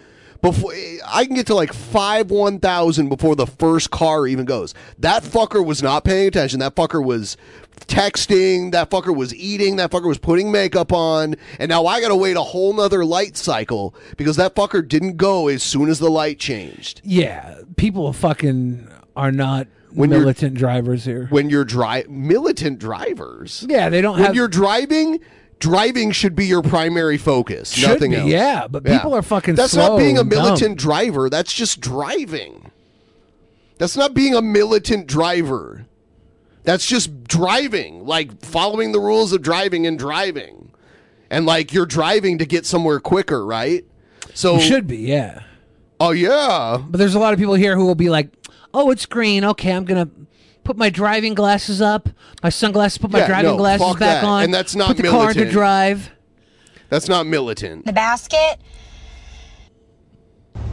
Before 0.45 0.73
I 1.07 1.25
can 1.25 1.35
get 1.35 1.47
to 1.47 1.55
like 1.55 1.73
five 1.73 2.31
one 2.31 2.59
thousand 2.61 3.09
before 3.09 3.35
the 3.35 3.47
first 3.47 3.91
car 3.91 4.27
even 4.27 4.45
goes. 4.45 4.75
That 4.99 5.23
fucker 5.23 5.65
was 5.65 5.83
not 5.83 6.05
paying 6.05 6.29
attention. 6.29 6.61
That 6.61 6.75
fucker 6.77 7.03
was 7.05 7.39
texting. 7.87 8.73
That 8.73 8.91
fucker 8.91 9.15
was 9.17 9.35
eating. 9.35 9.77
That 9.77 9.91
fucker 9.91 10.07
was 10.07 10.19
putting 10.19 10.53
makeup 10.53 10.93
on. 10.93 11.37
And 11.59 11.69
now 11.69 11.87
I 11.87 12.01
got 12.01 12.09
to 12.09 12.17
wait 12.17 12.37
a 12.37 12.43
whole 12.43 12.73
nother 12.75 13.05
light 13.05 13.37
cycle 13.37 13.95
because 14.17 14.37
that 14.37 14.55
fucker 14.55 14.87
didn't 14.87 15.17
go 15.17 15.49
as 15.49 15.63
soon 15.63 15.89
as 15.89 15.99
the 15.99 16.11
light 16.11 16.39
changed. 16.39 17.01
Yeah, 17.05 17.61
people 17.77 18.13
fucking 18.13 18.89
are 19.17 19.33
not 19.33 19.67
When 19.93 20.11
militant 20.11 20.57
drivers 20.57 21.05
here. 21.05 21.27
When 21.31 21.49
you're 21.51 21.65
dri- 21.65 22.05
militant 22.09 22.79
drivers. 22.79 23.65
Yeah, 23.69 23.89
they 23.89 24.01
don't 24.01 24.17
when 24.17 24.25
have- 24.27 24.35
you're 24.35 24.49
driving, 24.49 25.21
driving 25.59 26.13
should 26.13 26.35
be 26.35 26.47
your 26.47 26.63
primary 26.63 27.19
focus. 27.19 27.73
Should 27.73 27.89
nothing 27.89 28.11
be, 28.13 28.17
else. 28.19 28.29
yeah, 28.31 28.67
but 28.69 28.85
people 28.85 29.15
are 29.15 29.23
fucking 29.23 29.55
That's 29.55 29.75
not 29.75 29.99
being 29.99 30.19
a 30.19 30.25
militant 30.25 30.79
driver. 30.79 31.31
That's 31.31 31.53
just 31.53 31.81
driving. 31.81 32.71
That's 33.79 33.97
not 33.97 34.15
being 34.15 34.35
a 34.35 34.43
militant 34.43 35.07
driver. 35.07 35.87
That's 36.63 36.87
just 36.87 37.25
driving, 37.25 38.07
like 38.07 38.41
following 38.41 38.93
the 38.93 39.01
rules 39.01 39.33
of 39.33 39.43
driving 39.43 39.87
and 39.87 39.99
driving. 39.99 40.71
And 41.31 41.47
like 41.47 41.73
you're 41.73 41.87
driving 41.87 42.39
to 42.39 42.47
get 42.47 42.65
somewhere 42.65 43.01
quicker, 43.01 43.45
right? 43.45 43.85
So 44.35 44.55
You 44.55 44.61
should 44.61 44.87
be, 44.87 44.99
yeah. 44.99 45.43
Oh 46.01 46.11
yeah. 46.11 46.83
But 46.89 46.99
there's 46.99 47.15
a 47.15 47.19
lot 47.19 47.33
of 47.33 47.39
people 47.39 47.55
here 47.55 47.77
who 47.77 47.85
will 47.85 47.95
be 47.95 48.11
like, 48.11 48.31
"Oh, 48.73 48.91
it's 48.91 49.07
green. 49.07 49.45
Okay, 49.45 49.73
I'm 49.73 49.85
gonna 49.85 50.09
put 50.65 50.77
my 50.77 50.91
driving 50.91 51.35
glasses 51.35 51.81
up, 51.81 52.09
my 52.43 52.49
sunglasses, 52.49 52.99
put 52.99 53.11
my 53.11 53.21
Yeah, 53.21 53.27
driving 53.29 53.51
no, 53.53 53.57
glasses 53.57 53.87
fuck 53.87 53.99
back 54.01 54.23
that. 54.23 54.25
on, 54.25 54.45
And 54.45 54.53
that's 54.55 54.75
not 54.75 54.89
put 54.89 54.97
the 54.99 55.09
car 55.09 55.31
into 55.31 55.51
drive." 55.51 56.11
That's 56.89 57.09
not 57.09 57.27
militant. 57.27 57.87
the 57.87 57.93
basket 57.93 58.59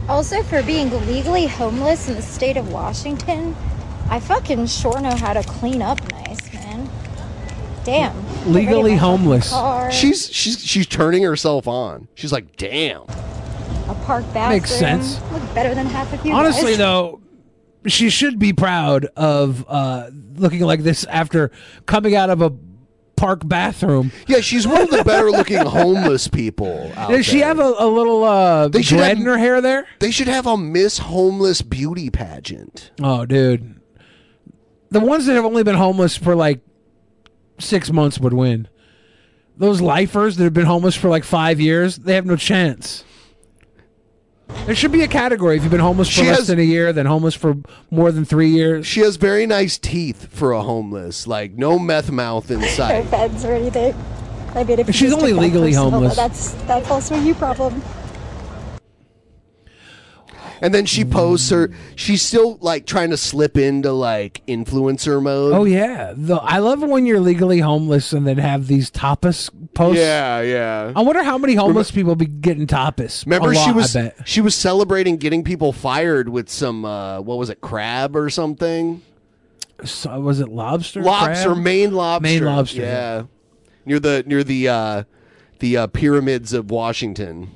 Also, 0.08 0.42
for 0.42 0.62
being 0.62 0.90
legally 1.06 1.46
homeless 1.46 2.08
in 2.08 2.14
the 2.16 2.22
state 2.22 2.56
of 2.56 2.72
Washington, 2.72 3.54
I 4.10 4.18
fucking 4.20 4.66
sure 4.66 5.00
know 5.00 5.14
how 5.16 5.32
to 5.32 5.42
clean 5.44 5.80
up 5.80 6.00
nice, 6.12 6.52
man. 6.52 6.88
Damn. 7.84 8.52
Legally 8.52 8.96
homeless. 8.96 9.50
Car, 9.50 9.90
She's 9.92 10.28
she's 10.32 10.64
she's 10.64 10.86
turning 10.86 11.22
herself 11.22 11.66
on. 11.68 12.08
She's 12.14 12.32
like, 12.32 12.56
"Damn." 12.56 13.02
a 13.88 13.94
park 14.06 14.24
bathroom. 14.32 14.50
Makes 14.60 14.70
sense. 14.70 15.20
Look 15.32 15.54
better 15.54 15.74
than 15.74 15.86
half 15.86 16.12
of 16.12 16.24
you. 16.24 16.32
Honestly, 16.32 16.72
guys. 16.72 16.78
though, 16.78 17.20
she 17.86 18.10
should 18.10 18.38
be 18.38 18.52
proud 18.52 19.06
of 19.16 19.64
uh, 19.68 20.10
looking 20.36 20.60
like 20.60 20.80
this 20.82 21.04
after 21.04 21.50
coming 21.86 22.14
out 22.14 22.30
of 22.30 22.40
a 22.42 22.52
park 23.16 23.42
bathroom. 23.46 24.10
Yeah, 24.26 24.40
she's 24.40 24.66
one 24.66 24.82
of 24.82 24.90
the 24.90 25.04
better 25.04 25.30
looking 25.30 25.58
homeless 25.58 26.26
people 26.28 26.90
out 26.96 27.10
Does 27.10 27.24
she 27.26 27.38
there. 27.38 27.46
have 27.48 27.58
a, 27.60 27.74
a 27.78 27.86
little 27.86 28.24
uh, 28.24 28.68
They 28.68 28.82
should 28.82 28.96
dread 28.98 29.08
have- 29.10 29.18
in 29.18 29.24
her 29.26 29.38
hair 29.38 29.60
there? 29.60 29.86
They 30.00 30.10
should 30.10 30.28
have 30.28 30.46
a 30.46 30.56
Miss 30.56 30.98
Homeless 30.98 31.62
beauty 31.62 32.10
pageant. 32.10 32.90
Oh, 33.02 33.24
dude. 33.26 33.80
The 34.90 35.00
ones 35.00 35.26
that 35.26 35.34
have 35.34 35.44
only 35.44 35.62
been 35.62 35.76
homeless 35.76 36.16
for 36.16 36.34
like 36.34 36.60
six 37.58 37.90
months 37.92 38.18
would 38.18 38.32
win. 38.34 38.68
Those 39.56 39.80
lifers 39.80 40.36
that 40.36 40.44
have 40.44 40.54
been 40.54 40.66
homeless 40.66 40.96
for 40.96 41.08
like 41.08 41.24
five 41.24 41.60
years, 41.60 41.96
they 41.98 42.14
have 42.14 42.26
no 42.26 42.36
chance. 42.36 43.04
There 44.66 44.76
should 44.76 44.92
be 44.92 45.02
a 45.02 45.08
category 45.08 45.56
if 45.56 45.62
you've 45.62 45.72
been 45.72 45.80
homeless 45.80 46.08
for 46.08 46.14
She 46.22 46.26
less 46.28 46.38
has- 46.38 46.46
than 46.46 46.58
a 46.60 46.62
year, 46.62 46.92
then 46.92 47.06
homeless 47.06 47.34
for 47.34 47.56
more 47.90 48.12
than 48.12 48.24
three 48.24 48.48
years. 48.50 48.86
She 48.86 49.00
has 49.00 49.16
very 49.16 49.44
nice 49.44 49.76
teeth 49.76 50.28
for 50.30 50.52
a 50.52 50.62
homeless, 50.62 51.26
like 51.26 51.52
no 51.54 51.78
meth 51.80 52.10
mouth 52.12 52.48
in 52.50 52.60
no 52.60 52.66
sight. 52.68 53.06
feds 53.08 53.44
or 53.44 53.52
anything. 53.54 53.94
I 54.54 54.62
mean, 54.64 54.78
if 54.78 54.86
you 54.86 54.92
She's 54.92 55.10
just 55.10 55.16
only 55.20 55.30
took 55.32 55.40
that 55.40 55.46
legally 55.46 55.70
personal, 55.70 55.90
homeless. 55.90 56.16
That's 56.16 56.50
that's 56.66 56.90
also 56.90 57.16
a 57.16 57.22
you 57.22 57.34
problem. 57.34 57.82
And 60.62 60.72
then 60.72 60.86
she 60.86 61.04
posts 61.04 61.50
her. 61.50 61.70
She's 61.96 62.22
still 62.22 62.56
like 62.60 62.86
trying 62.86 63.10
to 63.10 63.16
slip 63.16 63.58
into 63.58 63.90
like 63.92 64.42
influencer 64.46 65.20
mode. 65.20 65.52
Oh 65.54 65.64
yeah, 65.64 66.14
the, 66.16 66.36
I 66.36 66.58
love 66.58 66.82
when 66.82 67.04
you're 67.04 67.18
legally 67.18 67.58
homeless 67.58 68.12
and 68.12 68.24
then 68.24 68.38
have 68.38 68.68
these 68.68 68.88
tapas 68.88 69.50
posts. 69.74 69.98
yeah, 69.98 70.40
yeah. 70.40 70.92
I 70.94 71.02
wonder 71.02 71.24
how 71.24 71.36
many 71.36 71.56
homeless 71.56 71.90
people 71.90 72.14
be 72.14 72.26
getting 72.26 72.68
tapas. 72.68 73.26
Remember, 73.26 73.50
A 73.50 73.54
she 73.56 73.72
was 73.72 73.96
she 74.24 74.40
was 74.40 74.54
celebrating 74.54 75.16
getting 75.16 75.42
people 75.42 75.72
fired 75.72 76.28
with 76.28 76.48
some 76.48 76.84
uh, 76.84 77.20
what 77.20 77.38
was 77.38 77.50
it, 77.50 77.60
crab 77.60 78.14
or 78.14 78.30
something? 78.30 79.02
So, 79.84 80.20
was 80.20 80.38
it 80.38 80.48
lobster? 80.48 81.02
Lobster, 81.02 81.54
crab? 81.54 81.64
Maine 81.64 81.92
lobster, 81.92 82.22
Maine 82.22 82.44
lobster, 82.44 82.82
Yeah, 82.82 83.22
near 83.84 83.98
the 83.98 84.22
near 84.26 84.44
the 84.44 84.68
uh, 84.68 85.02
the 85.58 85.76
uh, 85.76 85.86
pyramids 85.88 86.52
of 86.52 86.70
Washington. 86.70 87.50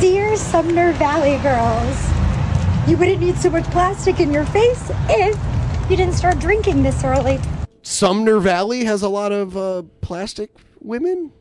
Dear 0.00 0.36
Sumner 0.36 0.92
Valley 0.92 1.38
girls, 1.42 2.88
you 2.88 2.96
wouldn't 2.96 3.20
need 3.20 3.36
so 3.36 3.50
much 3.50 3.64
plastic 3.64 4.20
in 4.20 4.32
your 4.32 4.44
face 4.46 4.90
if 5.08 5.36
you 5.90 5.96
didn't 5.96 6.14
start 6.14 6.38
drinking 6.38 6.84
this 6.84 7.02
early. 7.02 7.40
Sumner 7.82 8.38
Valley 8.38 8.84
has 8.84 9.02
a 9.02 9.08
lot 9.08 9.32
of 9.32 9.56
uh, 9.56 9.82
plastic 10.00 10.50
women. 10.80 11.32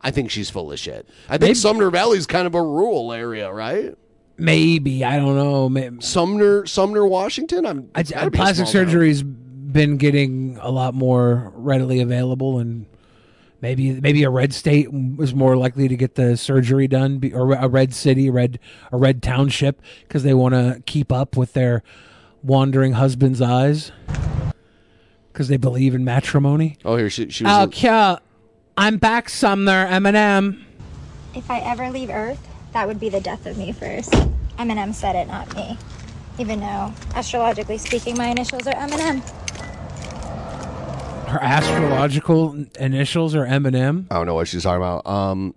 I 0.00 0.10
think 0.10 0.30
she's 0.30 0.50
full 0.50 0.72
of 0.72 0.78
shit. 0.78 1.08
I 1.28 1.32
think 1.32 1.42
Maybe- 1.42 1.54
Sumner 1.54 1.90
Valley's 1.90 2.26
kind 2.26 2.46
of 2.48 2.54
a 2.56 2.62
rural 2.62 3.12
area, 3.12 3.52
right? 3.52 3.94
Maybe 4.36 5.04
I 5.04 5.16
don't 5.16 5.36
know. 5.36 5.68
Maybe. 5.68 6.00
Sumner, 6.00 6.66
Sumner, 6.66 7.06
Washington. 7.06 7.64
I'm 7.64 7.90
I, 7.94 8.00
it's 8.00 8.10
gotta 8.10 8.30
be 8.30 8.36
a 8.38 8.40
plastic 8.40 8.66
small 8.66 8.72
town. 8.82 8.86
surgery's 8.90 9.22
been 9.22 9.96
getting 9.98 10.58
a 10.60 10.70
lot 10.70 10.94
more 10.94 11.52
readily 11.54 12.00
available, 12.00 12.58
and 12.58 12.86
Maybe 13.64 13.98
maybe 13.98 14.22
a 14.24 14.28
red 14.28 14.52
state 14.52 14.92
was 14.92 15.34
more 15.34 15.56
likely 15.56 15.88
to 15.88 15.96
get 15.96 16.16
the 16.16 16.36
surgery 16.36 16.86
done, 16.86 17.18
or 17.32 17.54
a 17.54 17.66
red 17.66 17.94
city, 17.94 18.28
red 18.28 18.58
a 18.92 18.98
red 18.98 19.22
township, 19.22 19.80
because 20.02 20.22
they 20.22 20.34
want 20.34 20.52
to 20.52 20.82
keep 20.84 21.10
up 21.10 21.34
with 21.34 21.54
their 21.54 21.82
wandering 22.42 22.92
husband's 22.92 23.40
eyes, 23.40 23.90
because 25.32 25.48
they 25.48 25.56
believe 25.56 25.94
in 25.94 26.04
matrimony. 26.04 26.76
Oh, 26.84 26.96
here 26.96 27.08
she, 27.08 27.30
she 27.30 27.44
was. 27.44 27.52
Oh, 27.54 27.66
cute. 27.68 28.22
I'm 28.76 28.98
back, 28.98 29.30
Sumner 29.30 29.86
Eminem. 29.86 30.62
If 31.34 31.50
I 31.50 31.60
ever 31.60 31.88
leave 31.88 32.10
Earth, 32.10 32.46
that 32.74 32.86
would 32.86 33.00
be 33.00 33.08
the 33.08 33.22
death 33.22 33.46
of 33.46 33.56
me 33.56 33.72
first. 33.72 34.10
Eminem 34.58 34.92
said 34.92 35.16
it, 35.16 35.26
not 35.26 35.56
me. 35.56 35.78
Even 36.38 36.60
though, 36.60 36.92
astrologically 37.16 37.78
speaking, 37.78 38.14
my 38.18 38.26
initials 38.26 38.66
are 38.66 38.74
Eminem. 38.74 39.22
Her 41.26 41.42
astrological 41.42 42.66
initials 42.78 43.34
are 43.34 43.44
Eminem. 43.46 44.06
I 44.10 44.16
don't 44.16 44.26
know 44.26 44.34
what 44.34 44.48
she's 44.48 44.62
talking 44.62 44.82
about. 44.82 45.06
Um, 45.06 45.54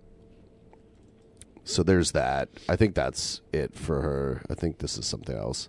so 1.64 1.82
there's 1.82 2.12
that. 2.12 2.48
I 2.68 2.76
think 2.76 2.94
that's 2.94 3.42
it 3.52 3.74
for 3.74 4.00
her. 4.00 4.42
I 4.48 4.54
think 4.54 4.78
this 4.78 4.96
is 4.98 5.06
something 5.06 5.36
else. 5.36 5.68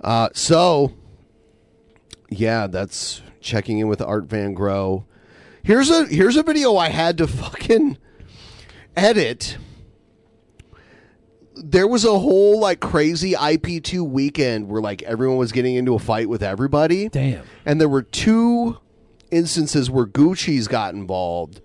Uh, 0.00 0.28
so 0.34 0.92
yeah, 2.30 2.66
that's 2.66 3.22
checking 3.40 3.78
in 3.78 3.88
with 3.88 4.00
Art 4.02 4.24
Van 4.24 4.54
Gogh. 4.54 5.04
Here's 5.62 5.90
a 5.90 6.06
here's 6.06 6.36
a 6.36 6.42
video 6.42 6.76
I 6.76 6.88
had 6.88 7.18
to 7.18 7.26
fucking 7.26 7.98
edit. 8.96 9.58
There 11.54 11.86
was 11.86 12.04
a 12.04 12.18
whole 12.18 12.58
like 12.58 12.80
crazy 12.80 13.32
IP2 13.32 14.08
weekend 14.08 14.68
where 14.68 14.80
like 14.80 15.02
everyone 15.02 15.36
was 15.36 15.52
getting 15.52 15.74
into 15.74 15.94
a 15.94 15.98
fight 15.98 16.28
with 16.28 16.42
everybody. 16.42 17.08
Damn. 17.10 17.44
And 17.66 17.80
there 17.80 17.88
were 17.88 18.02
two 18.02 18.78
instances 19.30 19.90
where 19.90 20.06
Gucci's 20.06 20.68
got 20.68 20.94
involved 20.94 21.60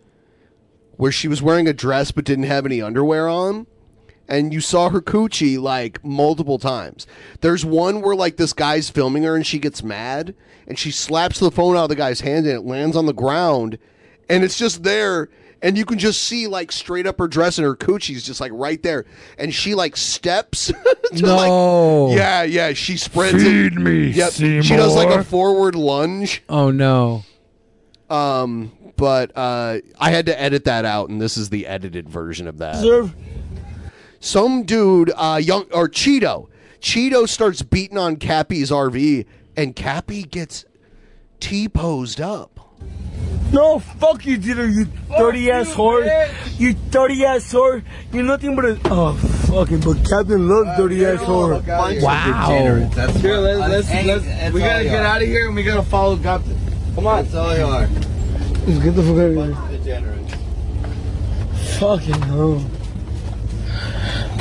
where 0.97 1.11
she 1.11 1.27
was 1.27 1.41
wearing 1.41 1.67
a 1.67 1.73
dress 1.73 2.11
but 2.11 2.23
didn't 2.23 2.45
have 2.45 2.65
any 2.65 2.81
underwear 2.81 3.27
on. 3.27 3.67
And 4.29 4.53
you 4.53 4.61
saw 4.61 4.89
her 4.89 5.01
coochie 5.01 5.59
like 5.59 6.03
multiple 6.05 6.57
times. 6.57 7.05
There's 7.41 7.65
one 7.65 8.01
where 8.01 8.15
like 8.15 8.37
this 8.37 8.53
guy's 8.53 8.89
filming 8.89 9.23
her 9.23 9.35
and 9.35 9.45
she 9.45 9.59
gets 9.59 9.83
mad 9.83 10.33
and 10.67 10.79
she 10.79 10.89
slaps 10.91 11.39
the 11.39 11.51
phone 11.51 11.75
out 11.75 11.83
of 11.83 11.89
the 11.89 11.95
guy's 11.95 12.21
hand 12.21 12.47
and 12.47 12.55
it 12.55 12.61
lands 12.65 12.95
on 12.95 13.05
the 13.07 13.13
ground 13.13 13.77
and 14.29 14.43
it's 14.43 14.57
just 14.57 14.83
there 14.83 15.29
and 15.61 15.77
you 15.77 15.85
can 15.85 15.99
just 15.99 16.21
see 16.23 16.47
like 16.47 16.71
straight 16.71 17.05
up 17.05 17.19
her 17.19 17.27
dress 17.27 17.57
and 17.57 17.65
her 17.67 17.75
coochie's 17.75 18.25
just 18.25 18.39
like 18.41 18.51
right 18.55 18.81
there 18.81 19.05
and 19.37 19.53
she 19.53 19.75
like 19.75 19.95
steps 19.97 20.67
to, 21.13 21.21
No. 21.21 22.05
like, 22.07 22.17
yeah 22.17 22.41
yeah 22.43 22.73
she 22.73 22.97
spreads 22.97 23.43
Feed 23.43 23.73
it. 23.73 23.75
me, 23.75 24.07
yep 24.07 24.31
she 24.33 24.59
does 24.61 24.95
like 24.95 25.09
Seymour. 25.09 25.19
a 25.19 25.23
forward 25.23 25.75
lunge 25.75 26.41
Oh 26.49 26.71
no. 26.71 27.23
Um, 28.09 28.71
but 28.97 29.31
uh, 29.35 29.79
I 29.99 30.11
had 30.11 30.25
to 30.27 30.39
edit 30.39 30.65
that 30.65 30.85
out, 30.85 31.09
and 31.09 31.21
this 31.21 31.37
is 31.37 31.49
the 31.49 31.67
edited 31.67 32.09
version 32.09 32.47
of 32.47 32.57
that. 32.59 32.81
Some 34.19 34.63
dude, 34.63 35.11
uh, 35.15 35.39
young 35.41 35.65
or 35.71 35.87
Cheeto, 35.87 36.47
Cheeto 36.81 37.27
starts 37.27 37.61
beating 37.61 37.97
on 37.97 38.15
Cappy's 38.17 38.71
RV, 38.71 39.25
and 39.55 39.75
Cappy 39.75 40.23
gets 40.23 40.65
T 41.39 41.67
posed 41.69 42.19
up. 42.21 42.51
No, 43.51 43.79
fuck 43.79 44.25
you, 44.25 44.37
Dieter, 44.37 44.73
you 44.73 44.87
dirty 45.17 45.49
ass 45.51 45.73
whore. 45.73 46.03
You 46.59 46.73
dirty 46.89 47.23
ass 47.23 47.53
whore. 47.53 47.83
You're 48.11 48.23
nothing 48.23 48.55
but 48.55 48.65
a. 48.65 48.79
Oh, 48.85 49.13
fucking, 49.13 49.81
but 49.81 49.97
Captain 50.07 50.49
loves 50.49 50.77
dirty 50.77 51.05
ass 51.05 51.19
whore. 51.19 51.65
Wow. 52.01 52.49
Here, 53.19 53.37
let's, 53.37 53.89
let's, 53.89 54.05
let's, 54.05 54.53
we 54.53 54.59
gotta 54.59 54.83
get 54.83 55.05
out 55.05 55.21
of 55.21 55.27
here 55.27 55.47
and 55.47 55.55
we 55.55 55.63
gotta 55.63 55.83
follow 55.83 56.17
Captain. 56.17 56.57
Come 56.95 57.07
on. 57.07 57.23
That's 57.23 57.35
all 57.35 57.55
you 57.57 57.63
are. 57.65 57.87
Let's 58.67 58.83
get 58.83 58.95
the 58.95 59.03
fuck 59.03 59.17
out 59.17 59.29
of 59.29 59.83
here. 59.83 60.13
Fucking 61.79 62.21
hell. 62.23 62.65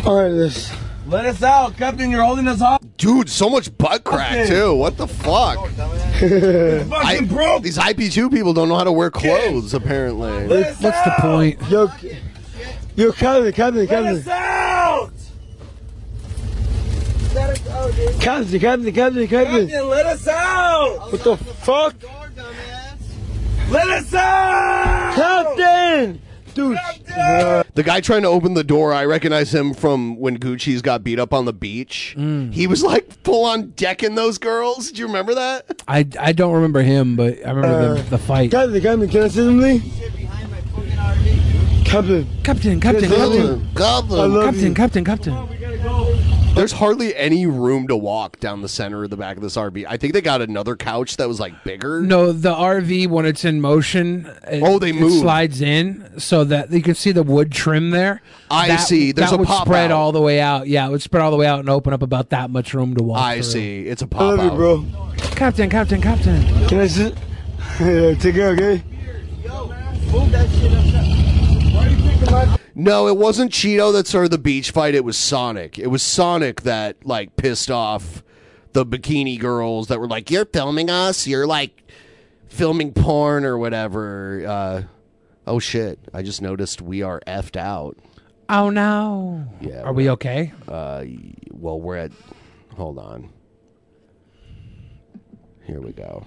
Alright, 0.06 0.32
let's. 0.32 0.72
Let 1.06 1.26
us 1.26 1.42
out, 1.42 1.76
Captain. 1.76 2.10
You're 2.10 2.22
holding 2.24 2.48
us 2.48 2.62
off. 2.62 2.80
Dude, 2.96 3.28
so 3.28 3.50
much 3.50 3.76
butt 3.76 4.04
crack 4.04 4.32
Okay. 4.32 4.46
too. 4.48 4.74
What 4.74 4.96
the 4.96 5.06
fuck? 5.06 5.58
Oh, 5.58 5.68
I- 6.94 7.58
These 7.60 7.76
IP2 7.76 8.30
people 8.30 8.54
don't 8.54 8.68
know 8.70 8.76
how 8.76 8.84
to 8.84 8.92
wear 8.92 9.10
clothes. 9.10 9.74
Apparently, 9.74 10.46
What's 10.46 10.78
the 10.80 11.14
point? 11.18 11.60
Yo, 11.68 11.90
yo, 12.96 13.12
Captain, 13.12 13.52
Captain, 13.52 13.86
Captain. 13.86 14.14
Let 14.14 14.26
us 14.26 14.28
out! 14.28 15.10
Captain, 18.20 18.60
Captain, 18.60 18.60
Captain, 18.60 18.92
Captain, 18.94 19.26
Captain. 19.28 19.88
let 19.88 20.06
us 20.06 20.26
out! 20.28 21.12
What 21.12 21.22
the 21.24 21.36
fuck? 21.36 21.94
Let 23.70 23.88
us 23.88 24.14
out! 24.14 25.14
Captain! 25.14 26.20
Dude. 26.54 26.78
the 27.74 27.82
guy 27.84 28.00
trying 28.00 28.22
to 28.22 28.28
open 28.28 28.54
the 28.54 28.62
door, 28.62 28.92
I 28.94 29.04
recognize 29.06 29.52
him 29.52 29.74
from 29.74 30.16
when 30.20 30.38
Gucci's 30.38 30.82
got 30.82 31.02
beat 31.02 31.18
up 31.18 31.32
on 31.32 31.46
the 31.46 31.52
beach. 31.52 32.14
He 32.52 32.68
was 32.68 32.84
like 32.84 33.10
full 33.24 33.44
on 33.44 33.70
decking 33.70 34.14
those 34.14 34.38
girls. 34.38 34.92
Do 34.92 35.00
you 35.00 35.06
remember 35.08 35.34
that? 35.34 35.82
I, 35.88 36.06
I 36.20 36.30
don't 36.32 36.52
remember 36.52 36.82
him, 36.82 37.16
but 37.16 37.44
I 37.44 37.50
remember 37.50 37.76
Uh, 37.76 37.94
the, 37.94 38.02
the 38.10 38.18
fight. 38.18 38.52
Captain, 38.52 38.80
Captain, 38.80 39.08
can 39.08 39.22
I 39.22 39.28
say 39.28 39.44
something? 39.44 39.80
Captain. 41.84 42.26
Captain, 42.44 42.80
Captain, 42.80 42.80
Captain, 42.80 43.10
Captain, 43.74 44.18
I 44.18 44.26
love 44.26 44.44
Captain, 44.44 44.62
you. 44.68 44.74
Captain, 44.74 45.04
Captain. 45.04 45.53
There's 46.54 46.70
hardly 46.70 47.16
any 47.16 47.46
room 47.46 47.88
to 47.88 47.96
walk 47.96 48.38
down 48.38 48.62
the 48.62 48.68
center 48.68 49.02
of 49.02 49.10
the 49.10 49.16
back 49.16 49.36
of 49.36 49.42
this 49.42 49.56
RV. 49.56 49.86
I 49.88 49.96
think 49.96 50.12
they 50.12 50.20
got 50.20 50.40
another 50.40 50.76
couch 50.76 51.16
that 51.16 51.26
was 51.26 51.40
like 51.40 51.64
bigger. 51.64 52.00
No, 52.00 52.30
the 52.30 52.54
RV 52.54 53.08
when 53.08 53.26
it's 53.26 53.44
in 53.44 53.60
motion. 53.60 54.30
It, 54.48 54.62
Oh, 54.64 54.78
they 54.78 54.92
move. 54.92 55.20
slides 55.20 55.60
in 55.60 56.08
so 56.20 56.44
that 56.44 56.70
you 56.70 56.80
can 56.80 56.94
see 56.94 57.10
the 57.10 57.24
wood 57.24 57.50
trim 57.50 57.90
there. 57.90 58.22
I 58.52 58.68
That- 58.68 58.76
see. 58.76 59.10
There's 59.10 59.30
that 59.30 59.34
a 59.34 59.38
would 59.38 59.48
pop 59.48 59.66
spread 59.66 59.90
out. 59.90 59.96
all 59.96 60.12
the 60.12 60.20
way 60.20 60.40
out. 60.40 60.68
Yeah, 60.68 60.86
it 60.86 60.90
would 60.92 61.02
spread 61.02 61.22
all 61.24 61.32
the 61.32 61.36
way 61.36 61.46
out 61.46 61.58
and 61.58 61.68
open 61.68 61.92
up 61.92 62.02
about 62.02 62.30
that 62.30 62.50
much 62.50 62.72
room 62.72 62.94
to 62.94 63.02
walk. 63.02 63.18
I 63.20 63.34
through. 63.36 63.42
see. 63.42 63.80
It's 63.88 64.02
a 64.02 64.06
pop 64.06 64.20
I 64.22 64.24
love 64.34 64.44
you, 64.44 64.50
bro. 64.52 64.86
Captain, 65.32 65.68
Captain, 65.68 66.00
Captain. 66.00 66.40
Can 66.68 66.78
I 66.80 66.86
sit? 66.86 67.14
Yeah, 67.80 68.14
take 68.14 68.36
care, 68.36 68.50
okay? 68.50 68.82
No, 72.74 73.06
it 73.06 73.16
wasn't 73.16 73.52
Cheeto 73.52 73.92
that 73.92 74.06
started 74.06 74.32
the 74.32 74.38
beach 74.38 74.72
fight. 74.72 74.94
It 74.94 75.04
was 75.04 75.16
Sonic. 75.16 75.78
It 75.78 75.86
was 75.88 76.02
Sonic 76.02 76.62
that 76.62 77.06
like 77.06 77.36
pissed 77.36 77.70
off 77.70 78.24
the 78.72 78.84
bikini 78.84 79.38
girls 79.38 79.88
that 79.88 80.00
were 80.00 80.08
like, 80.08 80.30
"You're 80.30 80.44
filming 80.44 80.90
us. 80.90 81.26
You're 81.26 81.46
like 81.46 81.84
filming 82.48 82.92
porn 82.92 83.44
or 83.44 83.56
whatever." 83.58 84.44
Uh, 84.46 84.82
oh 85.46 85.60
shit! 85.60 86.00
I 86.12 86.22
just 86.22 86.42
noticed 86.42 86.82
we 86.82 87.02
are 87.02 87.20
effed 87.28 87.56
out. 87.56 87.96
Oh 88.48 88.70
no. 88.70 89.46
Yeah. 89.60 89.82
Are 89.82 89.92
we 89.92 90.10
okay? 90.10 90.52
Uh, 90.66 91.04
well, 91.52 91.80
we're 91.80 91.96
at. 91.96 92.12
Hold 92.76 92.98
on. 92.98 93.30
Here 95.62 95.80
we 95.80 95.92
go. 95.92 96.26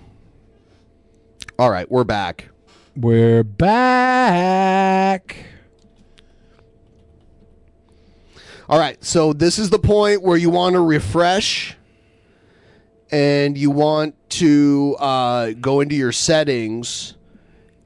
All 1.60 1.70
right, 1.70 1.90
we're 1.92 2.06
back. 2.06 2.50
We're 2.96 3.44
back. 3.44 5.36
All 8.70 8.80
right, 8.80 9.02
so 9.04 9.32
this 9.32 9.60
is 9.60 9.70
the 9.70 9.80
point 9.80 10.22
where 10.22 10.36
you 10.38 10.50
want 10.50 10.74
to 10.74 10.82
refresh 10.82 11.78
and 13.10 13.58
you 13.58 13.72
want 13.72 14.16
to 14.32 14.98
uh, 15.00 15.52
go 15.62 15.80
into 15.80 15.96
your 15.96 16.12
settings 16.12 17.14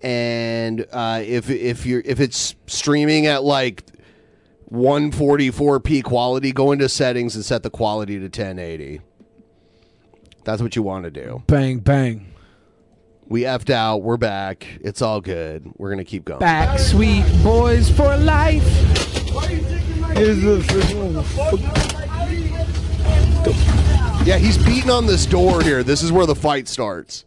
and 0.02 0.86
uh, 0.92 1.22
if 1.24 1.50
if 1.50 1.86
you're 1.86 2.02
if 2.04 2.20
it's 2.20 2.56
streaming 2.66 3.28
at 3.28 3.44
like 3.44 3.84
144p 4.72 6.04
quality, 6.04 6.52
go 6.52 6.72
into 6.72 6.90
settings 6.90 7.36
and 7.36 7.46
set 7.46 7.62
the 7.62 7.70
quality 7.70 8.16
to 8.16 8.24
1080. 8.24 9.02
That's 10.44 10.62
what 10.62 10.76
you 10.76 10.82
want 10.82 11.04
to 11.04 11.12
do. 11.12 11.44
Bang, 11.46 11.80
bang. 11.80 12.34
We 13.28 13.42
effed 13.42 13.70
out. 13.70 14.02
We're 14.02 14.18
back. 14.18 14.66
It's 14.82 15.02
all 15.02 15.22
good. 15.22 15.72
We're 15.78 15.92
gonna 15.92 16.04
keep 16.04 16.26
going. 16.26 16.40
Back, 16.40 16.80
sweet 16.80 17.26
boys 17.44 17.90
for 17.92 18.18
life. 18.18 19.91
Here's 20.22 20.40
the. 20.44 20.62
Yeah, 24.24 24.38
he's 24.38 24.56
beating 24.64 24.92
on 24.92 25.08
this 25.08 25.26
door 25.26 25.64
here. 25.64 25.82
This 25.82 26.04
is 26.04 26.12
where 26.12 26.28
the 26.28 26.36
fight 26.36 26.68
starts. 26.68 27.26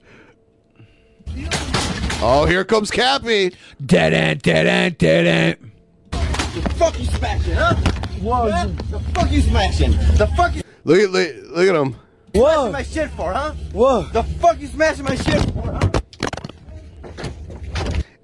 Oh, 2.23 2.47
here 2.49 2.65
comes 2.65 2.93
Cappy. 2.93 3.57
Dead 3.85 4.15
end, 4.15 4.43
dead 4.43 4.69
end, 4.69 4.99
dead 4.99 5.27
end. 5.27 5.73
The 6.12 6.75
fuck 6.77 6.97
you 7.01 7.07
smashing, 7.07 7.55
huh? 7.55 7.75
What? 8.21 8.79
The 8.93 9.01
fuck 9.12 9.33
you 9.33 9.41
smashing? 9.41 9.91
The 10.16 10.33
fuck 10.37 10.55
you 10.55 10.62
Look 10.85 11.01
at 11.01 11.11
look, 11.11 11.35
look 11.51 11.69
at 11.69 11.75
him. 11.75 11.97
smashing 12.33 12.73
my 12.73 12.83
shit 12.85 13.11
for, 13.11 13.33
huh? 13.33 13.55
What? 13.73 14.12
The 14.12 14.23
fuck 14.23 14.61
you 14.61 14.69
smashing 14.69 15.05
my 15.05 15.16
shit 15.16 15.43
for, 15.51 15.62
huh? 15.62 15.94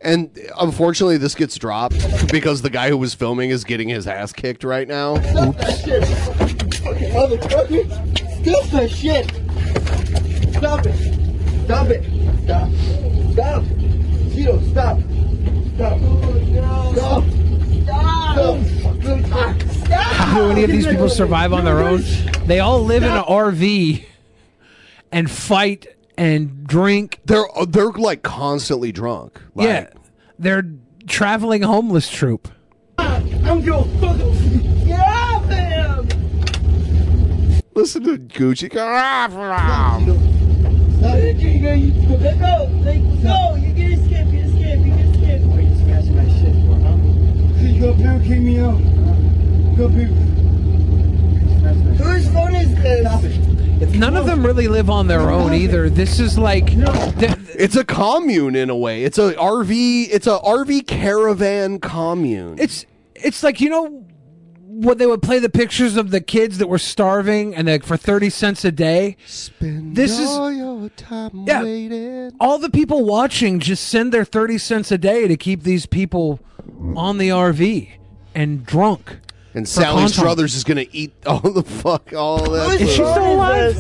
And 0.03 0.31
unfortunately, 0.59 1.19
this 1.19 1.35
gets 1.35 1.57
dropped 1.57 1.97
because 2.33 2.63
the 2.63 2.71
guy 2.71 2.89
who 2.89 2.97
was 2.97 3.13
filming 3.13 3.51
is 3.51 3.65
getting 3.65 3.89
his 3.89 4.07
ass 4.07 4.33
kicked 4.33 4.65
right 4.65 4.89
now. 4.89 5.21
Stop 5.21 5.57
that 5.59 5.79
shit, 5.79 6.07
fucking 6.77 7.11
motherfucker! 7.11 7.87
Stop 8.43 8.65
that 8.71 8.91
shit! 8.91 9.27
Stop 10.57 10.87
it! 10.87 10.97
Stop 11.65 11.89
it! 11.89 12.03
Stop! 12.45 12.71
Stop! 13.33 13.65
Tito, 14.33 14.61
stop! 14.71 14.99
Stop! 15.75 15.99
Stop! 16.51 16.85
Stop! 16.95 17.25
Stop! 19.05 19.63
Stop! 19.71 20.03
How 20.03 20.41
do 20.41 20.51
any 20.51 20.65
of 20.65 20.71
these 20.71 20.87
people 20.87 21.11
survive 21.11 21.53
on 21.53 21.65
their 21.65 21.81
own? 21.81 22.03
They 22.47 22.61
all 22.61 22.83
live 22.83 23.03
in 23.03 23.11
an 23.11 23.23
RV 23.25 24.05
and 25.13 25.31
fight 25.31 25.87
and 26.17 26.67
drink. 26.67 27.21
They're 27.25 27.47
they're 27.69 27.91
like 27.93 28.23
constantly 28.23 28.93
drunk. 28.93 29.41
Like, 29.55 29.67
yeah, 29.67 29.87
they're 30.39 30.65
traveling 31.07 31.63
homeless 31.63 32.09
troop. 32.09 32.49
I'm 32.99 33.65
going 33.65 34.01
fuck 34.01 34.17
Get 34.87 35.01
off 35.01 35.45
him! 35.49 36.09
Listen 37.75 38.05
to 38.05 38.19
Gucci. 38.19 38.69
go, 38.71 38.87
"Ah, 38.87 39.29
Let 41.01 42.39
go! 42.39 42.69
Let 42.85 43.23
go! 43.23 43.55
You 43.57 43.73
get 43.73 43.93
escape, 43.99 44.27
you 44.33 44.41
escape, 44.41 44.81
you 44.85 44.93
get 44.95 45.07
escape. 45.07 45.43
Why 45.43 45.61
you 45.61 45.77
smashing 45.77 46.17
my 46.17 46.29
shit 46.29 46.55
for, 46.67 46.77
huh? 46.85 46.97
You 47.61 47.89
up 47.89 47.97
here, 47.97 48.21
kick 48.23 48.41
me 48.41 48.61
out. 48.61 48.79
Go 49.77 49.87
up 49.87 49.93
here. 49.93 50.09
Whose 51.97 52.29
phone 52.33 52.55
is 52.55 52.75
this? 52.77 53.50
None 53.81 54.17
of 54.17 54.27
them 54.27 54.45
really 54.45 54.69
live 54.69 54.91
on 54.91 55.07
their 55.07 55.31
own 55.31 55.55
either. 55.55 55.89
This 55.89 56.21
is 56.21 56.39
like 56.39 56.69
It's 56.73 57.77
a 57.77 57.85
commune 57.85 58.55
in 58.55 58.69
a 58.71 58.77
way. 58.77 59.05
It's 59.05 59.19
a 59.19 59.33
RV. 59.35 60.09
It's 60.11 60.27
a 60.27 60.39
RV 60.39 60.87
caravan 60.87 61.81
commune. 61.81 62.57
It's 62.59 62.85
it's 63.15 63.43
like 63.43 63.61
you 63.61 63.71
know 63.71 64.05
what 64.67 64.99
they 64.99 65.07
would 65.07 65.23
play 65.23 65.39
the 65.39 65.49
pictures 65.49 65.97
of 65.97 66.11
the 66.11 66.21
kids 66.21 66.59
that 66.59 66.69
were 66.69 66.79
starving 66.79 67.55
and 67.55 67.69
like 67.69 67.85
for 67.85 67.97
30 67.97 68.31
cents 68.31 68.65
a 68.65 68.73
day. 68.73 69.17
Spend 69.27 69.97
this 69.97 70.19
is 70.19 70.29
all 70.29 70.53
your 70.53 70.89
time 70.91 71.45
Yeah. 71.47 71.63
waiting. 71.63 72.33
all 72.39 72.59
the 72.59 72.71
people 72.71 73.05
watching 73.05 73.61
just 73.61 73.89
send 73.89 74.13
their 74.13 74.25
30 74.25 74.59
cents 74.59 74.93
a 74.93 74.99
day 74.99 75.27
to 75.27 75.37
keep 75.37 75.63
these 75.63 75.87
people 75.87 76.41
on 76.97 77.19
the 77.19 77.31
RV 77.31 77.91
and 78.35 78.65
drunk. 78.65 79.21
And 79.55 79.67
for 79.67 79.73
Sally 79.73 80.03
content. 80.03 80.11
Struthers 80.15 80.55
is 80.55 80.65
gonna 80.65 80.87
eat 80.93 81.13
all 81.27 81.41
the 81.41 81.63
fuck 81.63 82.13
all 82.13 82.39
that. 82.51 82.81
Is 82.81 82.91
she 82.91 82.99
food. 82.99 83.11
still 83.11 83.35
alive? 83.35 83.77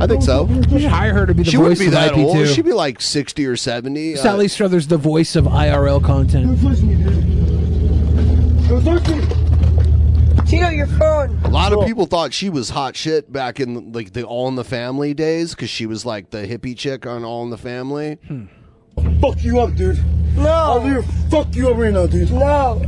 I 0.00 0.06
think 0.06 0.22
so. 0.22 0.44
We 0.44 0.80
should 0.80 0.90
hire 0.90 1.12
her 1.12 1.26
to 1.26 1.34
be 1.34 1.42
the 1.42 1.50
she 1.50 1.56
voice 1.58 1.78
wouldn't 1.78 1.80
be 1.80 1.86
of 1.86 1.92
that 1.92 2.14
old. 2.14 2.36
IP2. 2.36 2.54
She'd 2.54 2.64
be 2.64 2.72
like 2.72 3.00
sixty 3.02 3.44
or 3.46 3.56
seventy. 3.56 4.14
Uh, 4.14 4.18
Sally 4.18 4.48
Struthers, 4.48 4.86
the 4.88 4.96
voice 4.96 5.36
of 5.36 5.44
IRL 5.44 6.02
content. 6.02 6.58
Tino, 10.46 10.68
your 10.68 10.86
phone. 10.86 11.38
A 11.44 11.48
lot 11.50 11.72
of 11.72 11.84
people 11.86 12.06
thought 12.06 12.32
she 12.32 12.48
was 12.50 12.70
hot 12.70 12.96
shit 12.96 13.32
back 13.32 13.60
in 13.60 13.92
like 13.92 14.12
the 14.12 14.24
All 14.24 14.48
in 14.48 14.56
the 14.56 14.64
Family 14.64 15.14
days 15.14 15.54
because 15.54 15.70
she 15.70 15.86
was 15.86 16.04
like 16.04 16.30
the 16.30 16.38
hippie 16.46 16.76
chick 16.76 17.06
on 17.06 17.24
All 17.24 17.44
in 17.44 17.50
the 17.50 17.58
Family. 17.58 18.18
Fuck 19.20 19.44
you 19.44 19.60
up, 19.60 19.74
dude. 19.76 19.98
No. 20.36 20.48
I'll 20.48 20.80
literally 20.82 21.06
fuck 21.30 21.54
you 21.54 21.68
up 21.70 21.76
right 21.76 21.92
now, 21.92 22.06
dude. 22.06 22.32
No. 22.32 22.82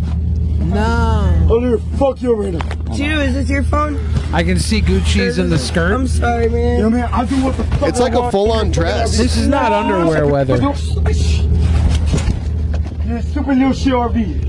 No. 0.64 1.46
Oh, 1.48 1.54
I'll 1.54 1.60
literally 1.60 1.82
fuck 1.98 2.22
you 2.22 2.32
up 2.32 2.38
right 2.38 2.52
now. 2.54 2.94
Tino, 2.94 3.20
is 3.20 3.34
this 3.34 3.48
your 3.50 3.62
phone? 3.64 3.96
I 4.32 4.42
can 4.42 4.58
see 4.58 4.80
Gucci's 4.80 5.38
in 5.38 5.50
the 5.50 5.58
skirt. 5.58 5.92
I'm 5.92 6.06
sorry, 6.06 6.48
man. 6.48 6.78
Yeah, 6.80 6.88
man, 6.88 7.10
I 7.12 7.24
do 7.26 7.42
what 7.44 7.56
the 7.56 7.64
fuck 7.64 7.88
It's 7.88 8.00
I 8.00 8.04
like 8.04 8.14
a 8.14 8.20
want. 8.20 8.32
full-on 8.32 8.70
dress. 8.70 9.16
This 9.18 9.36
is 9.36 9.48
not 9.48 9.72
underwear 9.72 10.26
weather. 10.26 10.56
You're 10.58 10.70
a 13.18 13.22
stupid 13.22 13.58
little 13.58 13.72
shit 13.72 13.92
I 13.94 14.08
do 14.08 14.24
This 14.24 14.40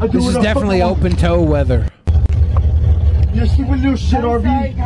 what 0.00 0.16
is 0.16 0.24
the 0.26 0.32
fuck 0.34 0.42
definitely 0.42 0.80
want. 0.80 0.98
open 0.98 1.16
toe 1.16 1.40
weather. 1.42 1.88
You're 3.32 3.46
stupid 3.46 3.80
little 3.80 3.96
shit 3.96 4.20
RV. 4.20 4.76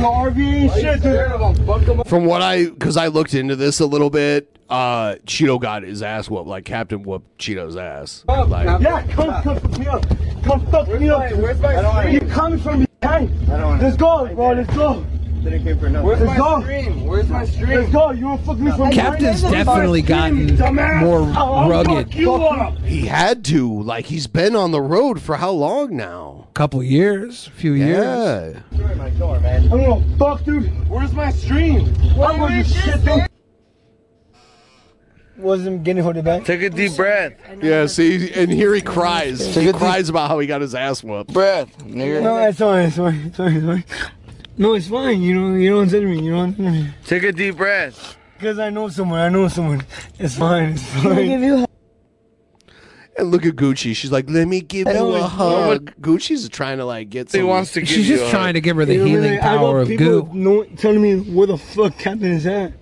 Your 0.00 0.30
RV 0.30 0.54
ain't 0.54 0.72
shit, 0.72 1.02
dude. 1.02 2.08
From 2.08 2.24
what 2.24 2.42
I, 2.42 2.66
because 2.66 2.96
I 2.96 3.06
looked 3.06 3.34
into 3.34 3.54
this 3.56 3.80
a 3.80 3.86
little 3.86 4.10
bit, 4.10 4.48
uh, 4.68 5.16
Cheeto 5.26 5.60
got 5.60 5.82
his 5.82 6.02
ass 6.02 6.28
whooped. 6.28 6.48
Like 6.48 6.64
Captain 6.64 7.02
whooped 7.02 7.38
Cheeto's 7.38 7.76
ass. 7.76 8.24
Like, 8.26 8.80
Yeah, 8.80 9.06
come, 9.08 9.42
come 9.42 9.60
fuck 9.60 9.78
me 9.78 9.86
up. 9.86 10.04
Come 10.42 10.66
fuck 10.66 10.88
me 10.88 11.08
up. 11.08 11.32
Where's 11.36 11.60
my 11.60 12.08
You're 12.08 12.20
coming 12.26 12.58
from 12.58 12.86
behind. 13.00 13.48
Let's 13.48 13.96
go, 13.96 14.34
bro. 14.34 14.52
Let's 14.52 14.74
go. 14.74 15.06
Where's 15.42 16.20
Let's 16.20 16.22
my 16.22 16.36
go. 16.36 16.60
stream? 16.62 17.06
Where's 17.06 17.28
my 17.28 17.44
stream? 17.44 17.80
Let's 17.80 17.92
go. 17.92 18.10
You 18.12 18.20
don't 18.22 18.44
fuck 18.44 18.58
me 18.58 18.70
from 18.70 18.92
Captain's 18.92 19.42
definitely 19.42 20.00
gotten 20.02 20.56
Dumbass. 20.56 21.00
more 21.00 21.22
I'll 21.36 21.68
rugged. 21.68 22.14
You 22.14 22.36
he 22.84 23.06
had 23.06 23.44
to. 23.46 23.82
Like 23.82 24.06
he's 24.06 24.28
been 24.28 24.54
on 24.54 24.70
the 24.70 24.80
road 24.80 25.20
for 25.20 25.36
how 25.36 25.50
long 25.50 25.96
now? 25.96 26.46
Couple 26.54 26.80
years, 26.82 27.48
few 27.56 27.72
years. 27.72 28.56
Yeah. 28.72 28.94
My 28.94 29.10
door, 29.10 29.40
man. 29.40 29.64
I'm 29.72 29.82
gonna 29.84 30.16
fuck, 30.16 30.44
dude. 30.44 30.66
Where's 30.88 31.12
my 31.12 31.32
stream? 31.32 31.88
I'm 32.20 32.38
gonna 32.38 32.62
do 32.62 32.68
shit, 32.68 33.04
dude. 33.04 33.26
Wasn't 35.38 35.82
getting 35.82 36.04
hold 36.04 36.16
it 36.18 36.24
back. 36.24 36.44
Take 36.44 36.62
a 36.62 36.70
deep 36.70 36.94
breath. 36.94 37.32
Yeah. 37.60 37.86
See, 37.86 38.32
and 38.32 38.52
here 38.52 38.72
he 38.74 38.80
cries. 38.80 39.44
Take 39.46 39.62
He 39.64 39.68
a 39.70 39.72
deep- 39.72 39.80
cries 39.80 40.08
about 40.08 40.28
how 40.28 40.38
he 40.38 40.46
got 40.46 40.60
his 40.60 40.72
ass 40.74 41.02
whooped. 41.02 41.32
Breath, 41.32 41.76
nigga. 41.78 42.22
No, 42.22 42.36
it's 42.38 42.58
fine. 42.58 42.86
It's 42.86 42.96
fine. 43.36 43.84
It's 44.62 44.62
fine. 44.62 44.62
It's 44.62 44.62
fine. 44.62 44.62
No, 44.62 44.74
it's 44.74 44.88
fine. 44.88 45.22
You 45.22 45.34
know, 45.40 45.54
you 45.56 45.70
don't 45.70 45.88
tell 45.88 46.02
me. 46.02 46.22
You 46.24 46.32
don't 46.32 46.54
tell 46.56 46.70
me. 46.70 46.88
Take 47.04 47.22
a 47.24 47.32
deep 47.32 47.56
breath. 47.56 48.16
Because 48.38 48.58
I 48.58 48.70
know 48.70 48.88
someone. 48.88 49.20
I 49.20 49.28
know 49.28 49.48
someone. 49.48 49.82
It's 50.18 50.36
fine. 50.36 50.72
It's 50.72 50.82
fine. 51.02 51.66
And 53.18 53.30
look 53.30 53.44
at 53.44 53.56
Gucci. 53.56 53.94
She's 53.94 54.10
like, 54.10 54.28
"Let 54.30 54.48
me 54.48 54.62
give 54.62 54.86
I 54.88 54.92
you 54.92 54.96
know 54.98 55.12
a 55.12 55.16
it's- 55.16 55.30
hug." 55.32 55.92
Gucci's 56.00 56.48
trying 56.48 56.78
to 56.78 56.84
like 56.86 57.10
get. 57.10 57.30
He 57.30 57.42
wants 57.42 57.72
to 57.74 57.80
give 57.80 57.88
She's 57.90 58.08
you 58.08 58.16
just 58.16 58.28
a 58.28 58.30
trying 58.30 58.46
hug. 58.46 58.54
to 58.54 58.60
give 58.62 58.76
her 58.76 58.84
the 58.86 58.94
You 58.94 58.98
know, 59.00 59.04
healing 59.06 59.34
I 59.38 59.40
power 59.40 59.80
of 59.80 59.88
people 59.88 60.22
goo. 60.22 60.30
know- 60.34 60.64
telling 60.76 61.02
me 61.02 61.16
where 61.20 61.46
the 61.46 61.58
fuck 61.58 61.98
Captain 61.98 62.32
is 62.32 62.46
at. 62.46 62.72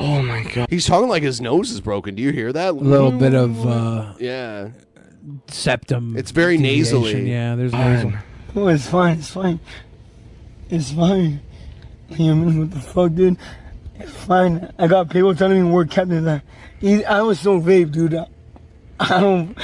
Oh 0.00 0.22
my 0.22 0.42
god. 0.54 0.68
He's 0.70 0.86
talking 0.86 1.08
like 1.08 1.22
his 1.22 1.40
nose 1.40 1.70
is 1.70 1.80
broken. 1.80 2.14
Do 2.14 2.22
you 2.22 2.30
hear 2.32 2.52
that? 2.52 2.70
A 2.70 2.72
little 2.72 3.12
bit 3.12 3.34
of 3.34 3.66
uh, 3.66 4.14
Yeah. 4.18 4.68
septum. 5.48 6.16
It's 6.16 6.30
very 6.30 6.56
deviation. 6.56 7.02
nasally. 7.02 7.30
Yeah, 7.30 7.56
there's 7.56 7.72
nasal. 7.72 8.12
Oh, 8.56 8.68
it's 8.68 8.88
fine. 8.88 9.18
It's 9.18 9.30
fine. 9.30 9.60
It's 10.70 10.92
fine. 10.92 11.40
You 12.10 12.34
know 12.34 12.60
what 12.60 12.70
the 12.70 12.80
fuck, 12.80 13.14
dude? 13.14 13.36
It's 13.96 14.12
fine. 14.12 14.72
I 14.78 14.86
got 14.86 15.10
people 15.10 15.34
telling 15.34 15.64
me 15.64 15.70
where 15.70 15.84
Captain 15.84 16.18
is 16.18 16.26
at. 16.26 16.42
He, 16.80 17.04
I 17.04 17.20
was 17.22 17.40
so 17.40 17.58
vague, 17.58 17.92
dude. 17.92 18.14
I, 18.14 18.26
I 19.00 19.20
don't. 19.20 19.58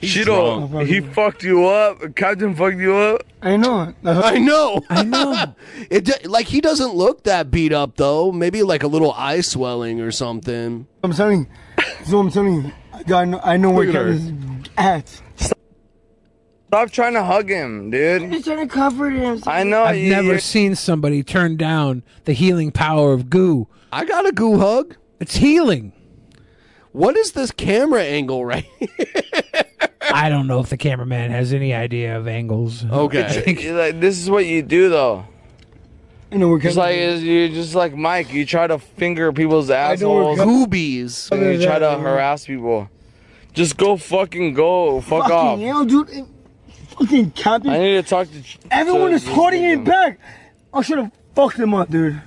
Cheeto, 0.00 0.86
he 0.86 1.00
fucked 1.00 1.42
you 1.42 1.66
up. 1.66 2.14
Captain 2.16 2.54
fucked 2.54 2.78
you 2.78 2.94
up. 2.96 3.22
I 3.42 3.56
know. 3.58 3.92
I 4.02 4.38
know. 4.38 4.82
I 4.88 5.02
know. 5.02 5.54
It 5.90 6.04
do- 6.04 6.28
like 6.28 6.46
he 6.46 6.60
doesn't 6.62 6.94
look 6.94 7.24
that 7.24 7.50
beat 7.50 7.72
up 7.72 7.96
though. 7.96 8.32
Maybe 8.32 8.62
like 8.62 8.82
a 8.82 8.86
little 8.86 9.12
eye 9.12 9.40
swelling 9.42 10.00
or 10.00 10.10
something. 10.10 10.86
I'm 11.04 11.12
telling 11.12 11.40
you. 11.40 11.84
So 12.06 12.18
I'm 12.18 12.30
telling 12.30 12.54
you. 12.64 12.72
I, 12.94 13.02
got, 13.02 13.18
I 13.20 13.24
know, 13.26 13.40
I 13.44 13.56
know 13.58 13.70
where 13.72 13.86
Look 13.86 13.94
at 13.94 14.02
her. 14.02 14.12
Captain 14.14 14.62
is 14.62 14.70
at. 14.78 15.22
Stop 16.70 16.90
trying 16.92 17.14
to 17.14 17.24
hug 17.24 17.48
him, 17.50 17.90
dude. 17.90 18.32
He's 18.32 18.44
trying 18.44 18.68
to 18.68 18.72
comfort 18.72 19.10
him. 19.10 19.42
I 19.44 19.64
know. 19.64 19.82
I've 19.82 19.96
you- 19.96 20.10
never 20.10 20.38
seen 20.38 20.76
somebody 20.76 21.24
turn 21.24 21.56
down 21.56 22.04
the 22.26 22.32
healing 22.32 22.70
power 22.70 23.12
of 23.12 23.28
goo. 23.28 23.66
I 23.92 24.04
got 24.04 24.24
a 24.24 24.30
goo 24.30 24.56
hug. 24.58 24.94
It's 25.18 25.34
healing. 25.34 25.92
What 26.92 27.16
is 27.16 27.32
this 27.32 27.50
camera 27.50 28.02
angle 28.04 28.44
right? 28.44 28.66
I 30.12 30.28
don't 30.28 30.46
know 30.46 30.60
if 30.60 30.70
the 30.70 30.76
cameraman 30.76 31.32
has 31.32 31.52
any 31.52 31.74
idea 31.74 32.16
of 32.16 32.28
angles. 32.28 32.84
Okay. 32.84 33.56
You're 33.60 33.76
like, 33.76 33.98
this 33.98 34.18
is 34.20 34.30
what 34.30 34.46
you 34.46 34.62
do 34.62 34.88
though. 34.90 35.26
I 36.30 36.36
know 36.36 36.48
where 36.50 36.58
Just 36.60 36.76
Captain 36.76 37.16
like 37.16 37.22
you're 37.24 37.48
just 37.48 37.74
like 37.74 37.96
Mike. 37.96 38.32
You 38.32 38.46
try 38.46 38.68
to 38.68 38.78
finger 38.78 39.32
people's 39.32 39.68
know 39.68 39.74
where 39.74 39.82
assholes. 39.92 40.38
Cap- 40.38 40.46
Goobies. 40.46 41.30
and 41.32 41.60
you 41.60 41.66
try 41.66 41.80
to 41.80 41.98
harass 41.98 42.46
people. 42.46 42.88
Just 43.52 43.76
go 43.76 43.96
fucking 43.96 44.54
go. 44.54 45.00
Fuck 45.00 45.22
Fucking 45.28 45.34
off. 45.36 45.58
hell, 45.58 45.84
dude. 45.84 46.26
It- 47.00 47.04
Fucking 47.04 47.30
Captain. 47.32 47.70
I 47.70 47.78
need 47.78 48.02
to 48.04 48.08
talk 48.08 48.28
to. 48.28 48.42
Everyone 48.70 49.10
to 49.10 49.16
is 49.16 49.26
holding 49.26 49.62
nigga. 49.62 49.72
it 49.80 49.84
back. 49.84 50.20
I 50.72 50.82
should 50.82 50.98
have 50.98 51.10
fucked 51.34 51.58
him 51.58 51.74
up, 51.74 51.90
dude. 51.90 52.20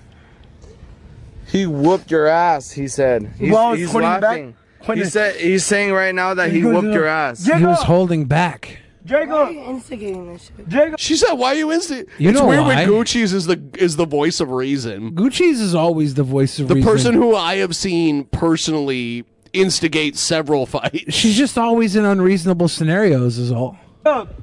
He 1.47 1.65
whooped 1.67 2.09
your 2.09 2.27
ass. 2.27 2.71
He 2.71 2.87
said. 2.87 3.31
He's, 3.37 3.51
While 3.51 3.67
I 3.67 3.71
was 3.71 3.79
he's 3.81 3.91
holding 3.91 4.09
back, 4.09 4.21
laughing. 4.23 4.55
He 4.95 5.03
said 5.05 5.35
he's 5.35 5.65
saying 5.65 5.93
right 5.93 6.13
now 6.13 6.33
that 6.33 6.51
he 6.51 6.59
He 6.59 6.65
whooped 6.65 6.87
your 6.93 7.05
ass. 7.05 7.45
He 7.45 7.63
was 7.63 7.83
holding 7.83 8.25
back. 8.25 8.79
Jacob, 9.05 9.29
why 9.31 9.35
are 9.43 9.51
you 9.51 9.59
instigating 9.65 10.31
this 10.31 10.49
shit? 10.55 10.67
Jacob. 10.69 10.97
She 10.99 11.17
said, 11.17 11.33
"Why 11.33 11.49
are 11.49 11.55
you 11.55 11.73
instant?" 11.73 12.07
You 12.17 12.29
it's 12.29 12.39
know 12.39 12.47
weird 12.47 12.61
why. 12.61 12.85
when 12.85 12.87
Gucci's 12.87 13.33
is 13.33 13.45
the 13.45 13.61
is 13.77 13.97
the 13.97 14.05
voice 14.05 14.39
of 14.39 14.49
reason. 14.49 15.11
Gucci's 15.13 15.59
is 15.59 15.75
always 15.75 16.13
the 16.13 16.23
voice 16.23 16.57
of 16.57 16.69
reason. 16.69 16.69
The 16.69 16.75
reason. 16.75 17.11
person 17.11 17.13
who 17.21 17.35
I 17.35 17.55
have 17.57 17.75
seen 17.75 18.23
personally 18.25 19.25
instigate 19.51 20.15
several 20.15 20.65
fights. 20.65 21.13
She's 21.13 21.35
just 21.37 21.57
always 21.57 21.97
in 21.97 22.05
unreasonable 22.05 22.69
scenarios, 22.69 23.37
is 23.37 23.51
all. 23.51 23.77
Up. 24.05 24.33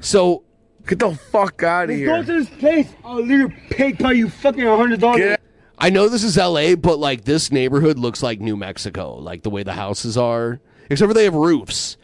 So 0.00 0.42
Get 0.86 0.98
the 0.98 1.14
fuck 1.14 1.62
out 1.62 1.88
of 1.90 1.96
here. 1.96 2.06
go 2.08 2.22
to 2.22 2.40
this 2.44 2.48
place. 2.58 2.88
I'll 3.04 3.22
literally 3.24 3.54
pay 3.70 3.92
by 3.92 4.12
you 4.12 4.28
fucking 4.28 4.66
a 4.66 4.76
hundred 4.76 5.00
dollars. 5.00 5.18
Get 5.18 5.40
I 5.78 5.90
know 5.90 6.08
this 6.08 6.22
is 6.22 6.36
L.A., 6.38 6.74
but 6.74 6.98
like 6.98 7.24
this 7.24 7.50
neighborhood 7.50 7.98
looks 7.98 8.22
like 8.22 8.38
New 8.40 8.56
Mexico, 8.56 9.14
like 9.16 9.42
the 9.42 9.50
way 9.50 9.62
the 9.62 9.72
houses 9.72 10.16
are, 10.16 10.60
except 10.90 11.08
for 11.10 11.14
they 11.14 11.24
have 11.24 11.34
roofs. 11.34 11.96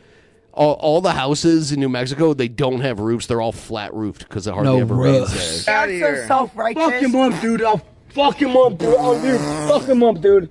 All, 0.53 0.73
all 0.75 1.01
the 1.01 1.13
houses 1.13 1.71
in 1.71 1.79
New 1.79 1.89
Mexico, 1.89 2.35
they 2.35 2.49
don't 2.49 2.81
have 2.81 2.99
roofs. 2.99 3.27
They're 3.27 3.41
all 3.41 3.53
flat 3.53 3.95
roofed 3.95 4.29
because 4.29 4.47
it 4.49 4.55
hardly 4.55 4.73
No 4.73 4.81
ever 4.81 4.95
roofs. 4.95 5.33
rains 5.33 5.65
there. 5.67 5.75
out 5.77 5.89
of 5.89 6.01
That's 6.01 6.21
so 6.23 6.27
self-righteous. 6.27 6.83
Fuck 6.83 6.95
him 7.03 7.15
up, 7.17 7.41
dude. 7.41 7.63
I'll 7.63 7.83
fuck 8.09 8.43
him 8.43 8.57
up, 8.57 8.77
dude. 8.79 8.97
I'll 8.97 9.15
literally 9.15 9.69
fuck 9.69 9.83
him 9.89 10.03
up, 10.03 10.21
dude. 10.21 10.51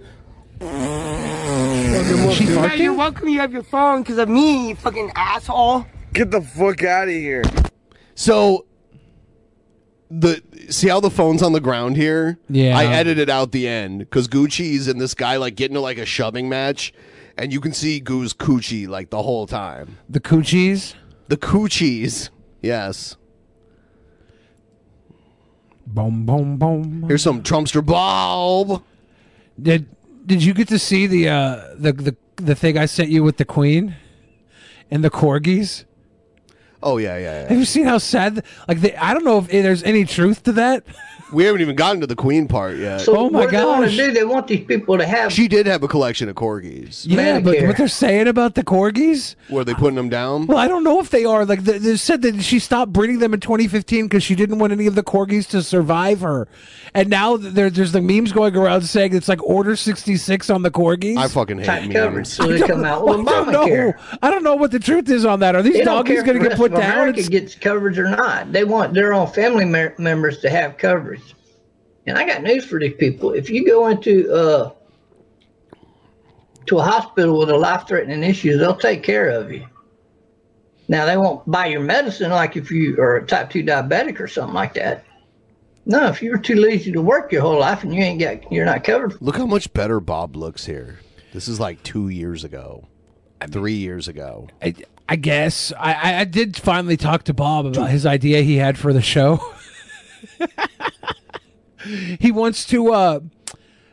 Fuck 0.60 2.06
him 2.06 2.30
up, 2.30 2.38
dude. 2.38 2.56
fucking- 2.56 2.82
you're 2.82 2.94
welcome 2.94 3.28
you 3.28 3.40
have 3.40 3.52
your 3.52 3.64
phone 3.64 4.02
because 4.04 4.18
of 4.18 4.30
me, 4.30 4.70
you 4.70 4.76
fucking 4.76 5.12
asshole. 5.16 5.86
Get 6.14 6.32
the 6.32 6.42
fuck 6.42 6.84
out 6.84 7.08
of 7.08 7.14
here. 7.14 7.44
So 8.16 8.66
the 10.10 10.42
see 10.70 10.88
how 10.88 11.00
the 11.00 11.10
phone's 11.12 11.42
on 11.42 11.54
the 11.54 11.62
ground 11.62 11.96
here? 11.98 12.40
Yeah. 12.50 12.78
I 12.78 12.86
edited 12.86 13.30
out 13.30 13.52
the 13.52 13.68
end 13.68 14.00
because 14.00 14.28
Gucci's 14.28 14.88
and 14.88 15.00
this 15.00 15.14
guy 15.14 15.38
like 15.38 15.56
getting 15.56 15.76
to 15.76 15.82
like 15.82 15.98
a 15.98 16.06
shoving 16.06 16.50
match, 16.50 16.94
and 17.38 17.54
you 17.54 17.62
can 17.62 17.74
see 17.74 18.00
Goo's 18.00 18.34
coochie 18.34 18.88
like 18.88 19.10
the 19.10 19.22
whole 19.22 19.46
time. 19.48 19.98
The 20.10 20.20
coochies. 20.20 20.96
The 21.28 21.38
coochies. 21.38 22.30
Yes. 22.62 23.16
Boom, 25.86 26.26
boom, 26.26 26.58
boom. 26.58 27.06
Here's 27.08 27.24
some 27.24 27.42
Trumpster 27.42 27.86
Bob. 27.86 28.84
Did 29.62 29.88
Did 30.26 30.44
you 30.44 30.54
get 30.54 30.68
to 30.70 30.80
see 30.80 31.08
the 31.08 31.30
uh 31.30 31.76
the 31.76 31.94
the 31.94 32.16
the 32.36 32.56
thing 32.56 32.78
I 32.78 32.86
sent 32.86 33.10
you 33.10 33.24
with 33.24 33.38
the 33.38 33.46
Queen 33.46 33.96
and 34.90 35.04
the 35.04 35.10
corgis? 35.10 35.86
Oh 36.82 36.98
yeah, 36.98 37.18
yeah, 37.18 37.50
Have 37.50 37.58
you 37.58 37.66
seen 37.66 37.86
how 37.86 37.98
sad? 37.98 38.44
Like, 38.68 38.80
they, 38.80 38.96
I 38.96 39.14
don't 39.14 39.26
know 39.26 39.40
if 39.40 39.48
there's 39.48 39.84
any 39.84 40.06
truth 40.06 40.44
to 40.44 40.54
that. 40.54 40.84
We 41.32 41.44
haven't 41.44 41.62
even 41.62 41.76
gotten 41.76 42.02
to 42.02 42.08
the 42.08 42.16
Queen 42.16 42.48
part 42.48 42.78
yet. 42.78 43.02
So 43.02 43.16
Oh 43.16 43.30
my 43.30 43.40
what 43.42 43.52
do 43.52 43.58
they 43.58 43.64
wanna 43.66 43.90
do? 43.90 44.12
They 44.12 44.24
want 44.24 44.48
these 44.48 44.66
people 44.66 44.98
to 44.98 45.06
have. 45.06 45.32
She 45.32 45.48
did 45.48 45.66
have 45.68 45.84
a 45.84 45.88
collection 45.88 46.28
of 46.30 46.36
corgis. 46.36 47.06
Yeah, 47.08 47.40
but 47.40 47.62
what 47.68 47.78
they're 47.78 47.88
saying 47.88 48.28
about 48.28 48.56
the 48.56 48.64
corgis? 48.64 49.36
Were 49.50 49.64
they 49.64 49.74
putting 49.74 49.96
them 49.96 50.10
down? 50.10 50.48
Well, 50.48 50.58
I 50.58 50.68
don't 50.68 50.84
know 50.84 51.00
if 51.00 51.10
they 51.10 51.26
are. 51.26 51.46
Like, 51.46 51.64
they, 51.64 51.78
they 51.78 51.98
said 51.98 52.22
that 52.24 52.42
she 52.42 52.58
stopped 52.60 52.92
breeding 52.94 53.20
them 53.20 53.34
in 53.34 53.40
2015 53.40 54.06
because 54.08 54.24
she 54.24 54.36
didn't 54.36 54.60
want 54.60 54.74
any 54.74 54.88
of 54.88 54.96
the 54.96 55.04
corgis 55.04 55.48
to 55.50 55.62
survive 55.62 56.22
her. 56.22 56.48
And 56.96 57.10
now 57.10 57.38
there, 57.38 57.70
there's 57.70 57.92
the 57.92 58.02
memes 58.02 58.32
going 58.32 58.56
around 58.56 58.82
saying 58.82 59.16
it's 59.16 59.28
like 59.28 59.44
Order 59.44 59.76
66 59.76 60.50
on 60.50 60.64
the 60.64 60.72
corgis. 60.72 61.18
I 61.18 61.28
fucking 61.28 61.60
hate 61.60 61.66
Tight 61.66 61.82
memes. 61.84 61.94
coverage, 61.94 62.28
so 62.28 62.48
they 62.48 62.60
come 62.66 62.84
out 62.84 63.06
with 63.06 63.20
I 63.20 63.24
don't 63.24 63.52
know. 63.52 63.66
Obamacare. 63.68 64.18
I 64.24 64.32
don't 64.32 64.44
know 64.44 64.56
what 64.56 64.72
the 64.72 64.80
truth 64.80 65.08
is 65.10 65.26
on 65.26 65.42
that. 65.42 65.54
Are 65.56 65.62
these 65.62 65.74
They 65.74 65.84
doggies 65.84 66.24
going 66.24 66.42
to 66.42 66.50
get 66.50 66.58
put 66.58 66.72
of 66.74 66.80
down? 66.80 66.92
America 66.94 67.20
It's- 67.20 67.30
gets 67.30 67.54
coverage 67.56 68.00
or 68.00 68.10
not. 68.10 68.52
They 68.52 68.64
want 68.64 68.96
their 68.96 69.14
own 69.14 69.28
family 69.28 69.66
me- 69.66 69.90
members 70.00 70.40
to 70.40 70.50
have 70.50 70.78
coverage. 70.80 71.19
And 72.10 72.18
I 72.18 72.26
got 72.26 72.42
news 72.42 72.66
for 72.66 72.80
these 72.80 72.96
people. 72.96 73.34
If 73.34 73.50
you 73.52 73.64
go 73.66 73.88
into 73.88 74.34
uh, 74.34 74.72
to 76.66 76.80
a 76.80 76.82
hospital 76.84 77.38
with 77.40 77.52
a 77.52 77.56
life-threatening 77.58 78.24
issue, 78.24 78.58
they'll 78.58 78.76
take 78.76 79.04
care 79.04 79.30
of 79.30 79.52
you. 79.52 79.66
Now 80.88 81.06
they 81.06 81.18
won't 81.18 81.50
buy 81.50 81.68
your 81.68 81.82
medicine 81.82 82.32
like 82.32 82.56
if 82.58 82.72
you 82.72 82.98
are 83.00 83.18
a 83.18 83.26
type 83.28 83.52
two 83.52 83.62
diabetic 83.64 84.20
or 84.20 84.28
something 84.28 84.56
like 84.56 84.74
that. 84.74 85.06
No, 85.86 86.08
if 86.08 86.22
you 86.24 86.32
were 86.32 86.38
too 86.40 86.56
lazy 86.56 86.92
to 86.92 87.02
work 87.02 87.32
your 87.32 87.42
whole 87.44 87.60
life 87.60 87.84
and 87.84 87.94
you 87.94 88.02
ain't 88.02 88.20
got, 88.20 88.52
you're 88.52 88.66
not 88.66 88.84
covered. 88.84 89.20
Look 89.22 89.38
how 89.38 89.46
much 89.46 89.72
better 89.74 90.00
Bob 90.00 90.36
looks 90.36 90.66
here. 90.66 91.00
This 91.32 91.48
is 91.48 91.60
like 91.60 91.84
two 91.84 92.10
years 92.10 92.44
ago, 92.44 92.88
three 93.52 93.74
years 93.76 94.08
ago. 94.08 94.48
I, 94.64 94.74
I 95.08 95.16
guess 95.16 95.72
I, 95.78 95.94
I- 95.94 96.20
I 96.22 96.24
did 96.26 96.58
finally 96.58 96.98
talk 96.98 97.24
to 97.26 97.36
Bob 97.36 97.68
about 97.68 97.92
his 97.92 98.08
idea 98.08 98.42
he 98.42 98.56
had 98.58 98.80
for 98.80 98.94
the 98.94 99.02
show. 99.04 99.40
he 102.20 102.32
wants 102.32 102.66
to 102.66 102.92
uh, 102.92 103.20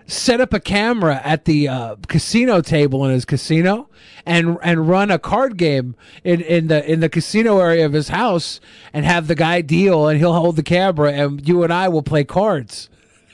set 0.07 0.41
up 0.41 0.53
a 0.53 0.61
camera 0.61 1.21
at 1.25 1.45
the 1.45 1.69
uh, 1.69 1.97
casino 2.09 2.61
table 2.61 3.05
in 3.05 3.11
his 3.13 3.25
casino 3.25 3.89
and 4.25 4.59
and 4.63 4.89
run 4.89 5.11
a 5.11 5.19
card 5.19 5.57
game 5.57 5.95
in, 6.25 6.41
in 6.41 6.69
the 6.69 6.91
in 6.91 7.01
the 7.01 7.09
casino 7.09 7.59
area 7.59 7.85
of 7.87 7.93
his 7.93 8.09
house 8.09 8.61
and 8.93 9.05
have 9.05 9.27
the 9.27 9.35
guy 9.35 9.61
deal 9.61 10.09
and 10.09 10.19
he'll 10.19 10.33
hold 10.33 10.57
the 10.57 10.63
camera 10.63 11.13
and 11.13 11.47
you 11.47 11.63
and 11.63 11.73
I 11.73 11.89
will 11.89 12.03
play 12.03 12.25
cards. 12.25 12.89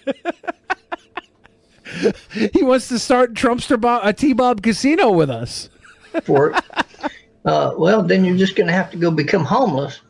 he 2.53 2.63
wants 2.63 2.89
to 2.89 2.99
start 2.99 3.35
Trumpster 3.35 3.81
Bob, 3.81 4.03
a 4.05 4.13
T-Bob 4.13 4.63
casino 4.63 5.11
with 5.11 5.31
us. 5.31 5.69
for. 6.25 6.55
Uh, 7.45 7.75
well, 7.77 8.03
then 8.03 8.25
you're 8.25 8.37
just 8.37 8.55
going 8.55 8.69
to 8.69 8.73
have 8.73 8.91
to 8.91 8.97
go 8.97 9.11
become 9.11 9.45
homeless, 9.45 10.01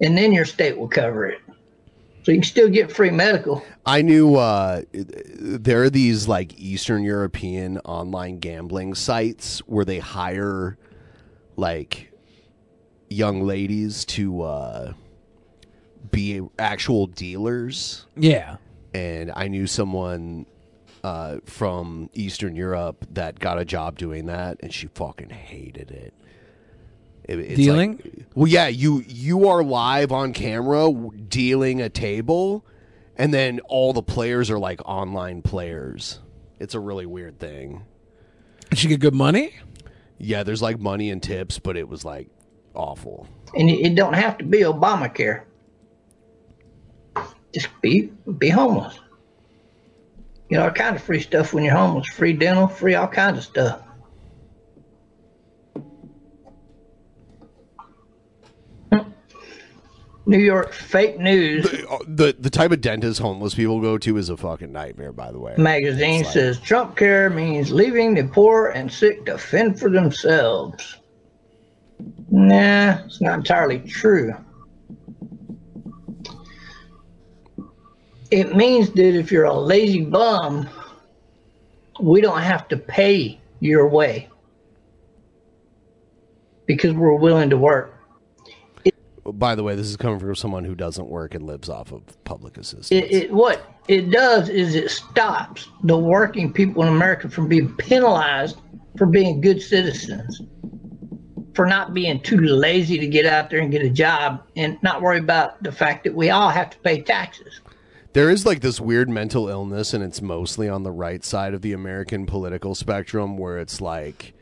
and 0.00 0.16
then 0.16 0.32
your 0.32 0.46
state 0.46 0.76
will 0.76 0.88
cover 0.88 1.26
it. 1.26 1.41
So 2.22 2.30
you 2.30 2.38
can 2.38 2.44
still 2.44 2.68
get 2.68 2.92
free 2.92 3.10
medical. 3.10 3.64
I 3.84 4.02
knew 4.02 4.36
uh, 4.36 4.82
there 4.92 5.82
are 5.82 5.90
these 5.90 6.28
like 6.28 6.58
Eastern 6.58 7.02
European 7.02 7.78
online 7.78 8.38
gambling 8.38 8.94
sites 8.94 9.58
where 9.60 9.84
they 9.84 9.98
hire 9.98 10.78
like 11.56 12.12
young 13.10 13.42
ladies 13.42 14.04
to 14.04 14.42
uh, 14.42 14.92
be 16.10 16.40
actual 16.58 17.08
dealers. 17.08 18.06
Yeah. 18.16 18.56
And 18.94 19.32
I 19.34 19.48
knew 19.48 19.66
someone 19.66 20.46
uh, 21.02 21.38
from 21.44 22.08
Eastern 22.14 22.54
Europe 22.54 23.04
that 23.10 23.38
got 23.38 23.58
a 23.58 23.64
job 23.64 23.98
doing 23.98 24.26
that, 24.26 24.58
and 24.60 24.72
she 24.72 24.86
fucking 24.88 25.30
hated 25.30 25.90
it. 25.90 26.14
It- 27.24 27.38
it's 27.38 27.48
like- 27.50 27.56
Dealing? 27.56 28.26
well, 28.34 28.48
yeah, 28.48 28.66
you 28.68 29.04
you 29.06 29.48
are 29.48 29.62
live 29.62 30.10
on 30.12 30.32
camera 30.32 30.92
dealing 31.28 31.80
a 31.80 31.88
table, 31.88 32.64
and 33.16 33.32
then 33.32 33.60
all 33.68 33.92
the 33.92 34.02
players 34.02 34.50
are 34.50 34.58
like 34.58 34.80
online 34.88 35.42
players. 35.42 36.18
It's 36.58 36.74
a 36.74 36.80
really 36.80 37.06
weird 37.06 37.38
thing. 37.38 37.82
Did 38.70 38.78
she 38.78 38.88
get 38.88 39.00
good 39.00 39.14
money? 39.14 39.54
Yeah, 40.18 40.42
there's 40.44 40.62
like 40.62 40.78
money 40.78 41.10
and 41.10 41.22
tips, 41.22 41.58
but 41.58 41.76
it 41.76 41.88
was 41.88 42.04
like 42.04 42.28
awful. 42.74 43.26
And 43.56 43.68
it 43.68 43.80
it 43.86 43.94
don't 43.94 44.14
have 44.14 44.38
to 44.38 44.44
be 44.44 44.60
Obamacare. 44.60 45.42
Just 47.52 47.68
be 47.82 48.10
be 48.38 48.48
homeless. 48.48 48.98
You 50.48 50.58
know, 50.58 50.64
all 50.64 50.70
kind 50.70 50.96
of 50.96 51.02
free 51.02 51.20
stuff 51.20 51.52
when 51.54 51.64
you're 51.64 51.74
homeless. 51.76 52.06
Free 52.08 52.32
dental, 52.32 52.66
free 52.66 52.94
all 52.94 53.08
kinds 53.08 53.38
of 53.38 53.44
stuff. 53.44 53.80
New 60.24 60.38
York 60.38 60.72
fake 60.72 61.18
news 61.18 61.66
uh, 61.66 61.98
The 62.06 62.36
the 62.38 62.50
type 62.50 62.70
of 62.70 62.80
dentist 62.80 63.20
homeless 63.20 63.54
people 63.54 63.80
go 63.80 63.98
to 63.98 64.16
is 64.16 64.28
a 64.28 64.36
fucking 64.36 64.72
nightmare. 64.72 65.12
By 65.12 65.32
the 65.32 65.38
way, 65.38 65.54
magazine 65.58 66.22
like- 66.22 66.32
says 66.32 66.60
Trump 66.60 66.96
care 66.96 67.28
means 67.30 67.72
leaving 67.72 68.14
the 68.14 68.24
poor 68.24 68.68
and 68.68 68.90
sick 68.92 69.24
to 69.26 69.36
fend 69.38 69.78
for 69.80 69.90
themselves. 69.90 70.98
Nah, 72.30 72.98
it's 73.04 73.20
not 73.20 73.38
entirely 73.38 73.78
true. 73.80 74.34
It 78.30 78.56
means 78.56 78.90
that 78.92 79.14
if 79.14 79.30
you're 79.30 79.44
a 79.44 79.52
lazy 79.52 80.04
bum, 80.04 80.68
we 82.00 82.20
don't 82.20 82.40
have 82.40 82.66
to 82.68 82.76
pay 82.78 83.38
your 83.60 83.86
way 83.88 84.28
because 86.66 86.94
we're 86.94 87.14
willing 87.14 87.50
to 87.50 87.58
work. 87.58 87.94
By 89.24 89.54
the 89.54 89.62
way, 89.62 89.76
this 89.76 89.86
is 89.86 89.96
coming 89.96 90.18
from 90.18 90.34
someone 90.34 90.64
who 90.64 90.74
doesn't 90.74 91.06
work 91.06 91.34
and 91.34 91.46
lives 91.46 91.68
off 91.68 91.92
of 91.92 92.02
public 92.24 92.56
assistance. 92.56 92.90
It, 92.90 93.12
it 93.12 93.32
what 93.32 93.64
it 93.86 94.10
does 94.10 94.48
is 94.48 94.74
it 94.74 94.90
stops 94.90 95.68
the 95.84 95.96
working 95.96 96.52
people 96.52 96.82
in 96.82 96.88
America 96.88 97.28
from 97.28 97.48
being 97.48 97.74
penalized 97.76 98.58
for 98.98 99.06
being 99.06 99.40
good 99.40 99.62
citizens, 99.62 100.42
for 101.54 101.66
not 101.66 101.94
being 101.94 102.20
too 102.20 102.38
lazy 102.38 102.98
to 102.98 103.06
get 103.06 103.24
out 103.24 103.48
there 103.48 103.60
and 103.60 103.70
get 103.70 103.82
a 103.82 103.90
job, 103.90 104.42
and 104.56 104.82
not 104.82 105.00
worry 105.00 105.18
about 105.18 105.62
the 105.62 105.72
fact 105.72 106.04
that 106.04 106.14
we 106.14 106.30
all 106.30 106.50
have 106.50 106.70
to 106.70 106.78
pay 106.78 107.00
taxes. 107.00 107.60
There 108.14 108.28
is 108.28 108.44
like 108.44 108.60
this 108.60 108.80
weird 108.80 109.08
mental 109.08 109.48
illness, 109.48 109.94
and 109.94 110.04
it's 110.04 110.20
mostly 110.20 110.68
on 110.68 110.82
the 110.82 110.90
right 110.90 111.24
side 111.24 111.54
of 111.54 111.62
the 111.62 111.72
American 111.72 112.26
political 112.26 112.74
spectrum, 112.74 113.38
where 113.38 113.58
it's 113.58 113.80
like 113.80 114.34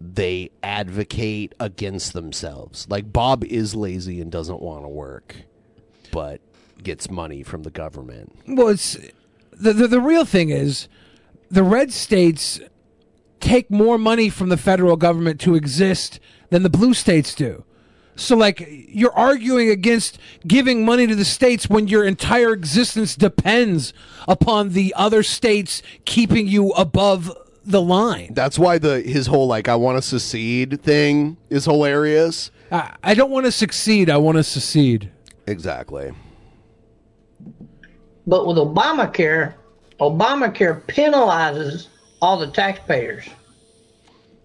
they 0.00 0.50
advocate 0.62 1.54
against 1.60 2.12
themselves. 2.12 2.86
Like 2.88 3.12
Bob 3.12 3.44
is 3.44 3.74
lazy 3.74 4.20
and 4.20 4.32
doesn't 4.32 4.60
want 4.60 4.84
to 4.84 4.88
work, 4.88 5.36
but 6.10 6.40
gets 6.82 7.10
money 7.10 7.42
from 7.42 7.62
the 7.62 7.70
government. 7.70 8.34
Well, 8.46 8.68
it's 8.68 8.96
the, 9.52 9.72
the 9.72 9.88
the 9.88 10.00
real 10.00 10.24
thing 10.24 10.50
is 10.50 10.88
the 11.50 11.62
red 11.62 11.92
states 11.92 12.60
take 13.40 13.70
more 13.70 13.98
money 13.98 14.28
from 14.28 14.48
the 14.48 14.56
federal 14.56 14.96
government 14.96 15.40
to 15.40 15.54
exist 15.54 16.20
than 16.50 16.62
the 16.62 16.70
blue 16.70 16.94
states 16.94 17.34
do. 17.34 17.64
So, 18.16 18.36
like, 18.36 18.66
you're 18.68 19.16
arguing 19.16 19.70
against 19.70 20.18
giving 20.46 20.84
money 20.84 21.06
to 21.06 21.14
the 21.14 21.24
states 21.24 21.70
when 21.70 21.88
your 21.88 22.04
entire 22.04 22.52
existence 22.52 23.16
depends 23.16 23.94
upon 24.28 24.70
the 24.70 24.92
other 24.94 25.22
states 25.22 25.82
keeping 26.04 26.46
you 26.46 26.70
above 26.72 27.32
the 27.64 27.82
line. 27.82 28.34
That's 28.34 28.58
why 28.58 28.78
the 28.78 29.00
his 29.00 29.26
whole 29.26 29.46
like 29.46 29.68
I 29.68 29.76
want 29.76 29.98
to 29.98 30.02
secede 30.02 30.82
thing 30.82 31.36
is 31.48 31.64
hilarious. 31.64 32.50
I, 32.72 32.94
I 33.02 33.14
don't 33.14 33.30
want 33.30 33.46
to 33.46 33.52
succeed. 33.52 34.10
I 34.10 34.16
want 34.16 34.36
to 34.36 34.44
secede. 34.44 35.10
Exactly. 35.46 36.12
But 38.26 38.46
with 38.46 38.56
Obamacare, 38.56 39.54
Obamacare 40.00 40.82
penalizes 40.86 41.88
all 42.22 42.38
the 42.38 42.46
taxpayers. 42.48 43.28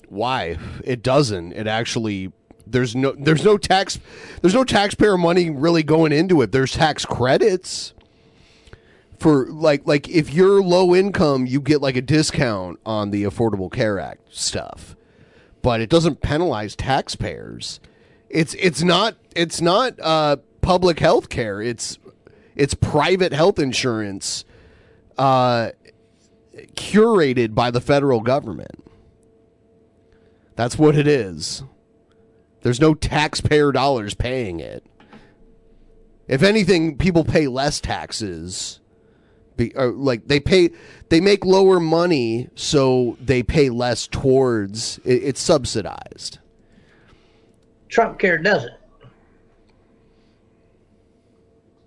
Why? 0.09 0.57
It 0.83 1.03
doesn't. 1.03 1.53
It 1.53 1.67
actually 1.67 2.31
there's 2.67 2.95
no 2.95 3.11
there's 3.11 3.43
no 3.43 3.57
tax 3.57 3.99
there's 4.41 4.53
no 4.53 4.63
taxpayer 4.63 5.17
money 5.17 5.49
really 5.49 5.83
going 5.83 6.11
into 6.11 6.41
it. 6.41 6.51
There's 6.51 6.71
tax 6.71 7.05
credits 7.05 7.93
for 9.19 9.47
like 9.47 9.85
like 9.85 10.09
if 10.09 10.33
you're 10.33 10.61
low 10.61 10.95
income, 10.95 11.45
you 11.45 11.61
get 11.61 11.81
like 11.81 11.95
a 11.95 12.01
discount 12.01 12.79
on 12.85 13.11
the 13.11 13.23
Affordable 13.23 13.71
Care 13.71 13.99
Act 13.99 14.33
stuff. 14.33 14.95
But 15.61 15.81
it 15.81 15.89
doesn't 15.89 16.21
penalize 16.21 16.75
taxpayers. 16.75 17.79
It's 18.29 18.53
it's 18.55 18.83
not 18.83 19.15
it's 19.35 19.61
not 19.61 19.99
uh, 19.99 20.37
public 20.61 20.99
health 20.99 21.29
care. 21.29 21.61
It's 21.61 21.97
it's 22.55 22.73
private 22.73 23.33
health 23.33 23.59
insurance 23.59 24.45
uh, 25.17 25.71
curated 26.75 27.55
by 27.55 27.71
the 27.71 27.81
federal 27.81 28.21
government. 28.21 28.83
That's 30.55 30.77
what 30.77 30.95
it 30.95 31.07
is. 31.07 31.63
There's 32.61 32.79
no 32.81 32.93
taxpayer 32.93 33.71
dollars 33.71 34.13
paying 34.13 34.59
it. 34.59 34.85
If 36.27 36.41
anything, 36.41 36.97
people 36.97 37.23
pay 37.23 37.47
less 37.47 37.79
taxes. 37.79 38.79
Be, 39.57 39.73
or 39.75 39.91
like 39.91 40.27
they 40.27 40.39
pay, 40.39 40.71
they 41.09 41.21
make 41.21 41.45
lower 41.45 41.79
money, 41.79 42.49
so 42.55 43.17
they 43.21 43.43
pay 43.43 43.69
less 43.69 44.07
towards. 44.07 44.99
It, 44.99 45.23
it's 45.23 45.41
subsidized. 45.41 46.39
Trump 47.89 48.19
care 48.19 48.37
doesn't. 48.37 48.73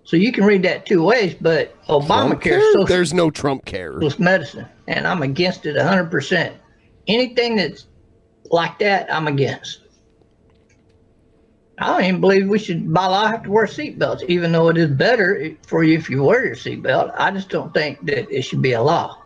So 0.09 0.17
you 0.17 0.31
can 0.31 0.43
read 0.43 0.63
that 0.63 0.87
two 0.87 1.03
ways, 1.03 1.35
but 1.39 1.79
Obamacare 1.85 2.59
social 2.59 2.85
There's 2.85 3.13
no 3.13 3.29
Trump 3.29 3.65
care. 3.65 3.99
medicine, 4.17 4.65
and 4.87 5.05
I'm 5.05 5.21
against 5.21 5.67
it 5.67 5.75
100%. 5.75 6.51
Anything 7.07 7.55
that's 7.57 7.85
like 8.49 8.79
that, 8.79 9.13
I'm 9.13 9.27
against. 9.27 9.81
I 11.79 11.87
don't 11.87 12.03
even 12.03 12.21
believe 12.21 12.47
we 12.49 12.59
should, 12.59 12.93
by 12.93 13.05
law, 13.05 13.27
have 13.27 13.43
to 13.43 13.51
wear 13.51 13.65
seatbelts, 13.65 14.23
even 14.27 14.51
though 14.51 14.67
it 14.67 14.77
is 14.77 14.89
better 14.89 15.51
for 15.65 15.83
you 15.83 15.97
if 15.97 16.09
you 16.09 16.23
wear 16.23 16.45
your 16.45 16.55
seatbelt. 16.55 17.13
I 17.17 17.31
just 17.31 17.49
don't 17.49 17.73
think 17.73 18.05
that 18.05 18.29
it 18.29 18.41
should 18.41 18.61
be 18.61 18.73
a 18.73 18.81
law. 18.81 19.23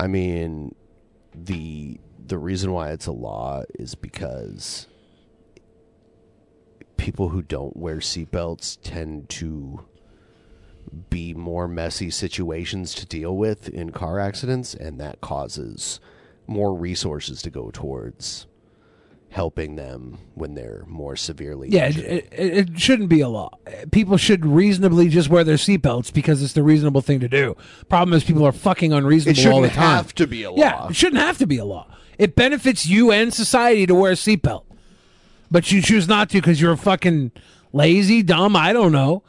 I 0.00 0.06
mean, 0.06 0.76
the 1.34 1.98
the 2.24 2.38
reason 2.38 2.72
why 2.72 2.92
it's 2.92 3.06
a 3.06 3.12
law 3.12 3.62
is 3.78 3.96
because 3.96 4.86
people 6.96 7.30
who 7.30 7.42
don't 7.42 7.76
wear 7.76 7.96
seatbelts 7.96 8.78
tend 8.82 9.28
to 9.30 9.87
be 10.88 11.34
more 11.34 11.68
messy 11.68 12.10
situations 12.10 12.94
to 12.94 13.06
deal 13.06 13.36
with 13.36 13.68
in 13.68 13.90
car 13.90 14.18
accidents, 14.18 14.74
and 14.74 14.98
that 15.00 15.20
causes 15.20 16.00
more 16.46 16.74
resources 16.74 17.42
to 17.42 17.50
go 17.50 17.70
towards 17.72 18.46
helping 19.30 19.76
them 19.76 20.16
when 20.34 20.54
they're 20.54 20.82
more 20.86 21.14
severely 21.14 21.68
Yeah, 21.68 21.88
it, 21.88 21.96
injured. 21.98 22.08
it, 22.32 22.32
it 22.72 22.80
shouldn't 22.80 23.10
be 23.10 23.20
a 23.20 23.28
law. 23.28 23.50
People 23.90 24.16
should 24.16 24.46
reasonably 24.46 25.08
just 25.10 25.28
wear 25.28 25.44
their 25.44 25.56
seatbelts 25.56 26.10
because 26.10 26.42
it's 26.42 26.54
the 26.54 26.62
reasonable 26.62 27.02
thing 27.02 27.20
to 27.20 27.28
do. 27.28 27.54
Problem 27.90 28.16
is, 28.16 28.24
people 28.24 28.46
are 28.46 28.52
fucking 28.52 28.92
unreasonable 28.94 29.38
It 29.38 29.46
all 29.46 29.60
the 29.60 29.68
shouldn't 29.68 29.74
time. 29.84 29.96
have 29.96 30.14
to 30.14 30.26
be 30.26 30.42
a 30.44 30.50
law 30.50 30.56
Yeah, 30.56 30.88
it 30.88 30.96
shouldn't 30.96 31.20
have 31.20 31.36
to 31.38 31.46
be 31.46 31.58
a 31.58 31.64
law. 31.66 31.86
It 32.18 32.34
benefits 32.36 32.86
you 32.86 33.12
and 33.12 33.32
society 33.32 33.86
to 33.86 33.94
wear 33.94 34.12
a 34.12 34.14
seatbelt, 34.14 34.64
but 35.50 35.70
you 35.70 35.82
choose 35.82 36.08
not 36.08 36.30
to 36.30 36.38
because 36.38 36.58
you're 36.60 36.72
a 36.72 36.76
fucking 36.78 37.30
lazy, 37.74 38.22
dumb. 38.22 38.56
I 38.56 38.72
don't 38.72 38.92
know. 38.92 39.22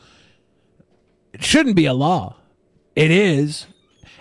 It 1.34 1.44
shouldn't 1.44 1.76
be 1.76 1.86
a 1.86 1.94
law. 1.94 2.36
It 2.96 3.12
is, 3.12 3.68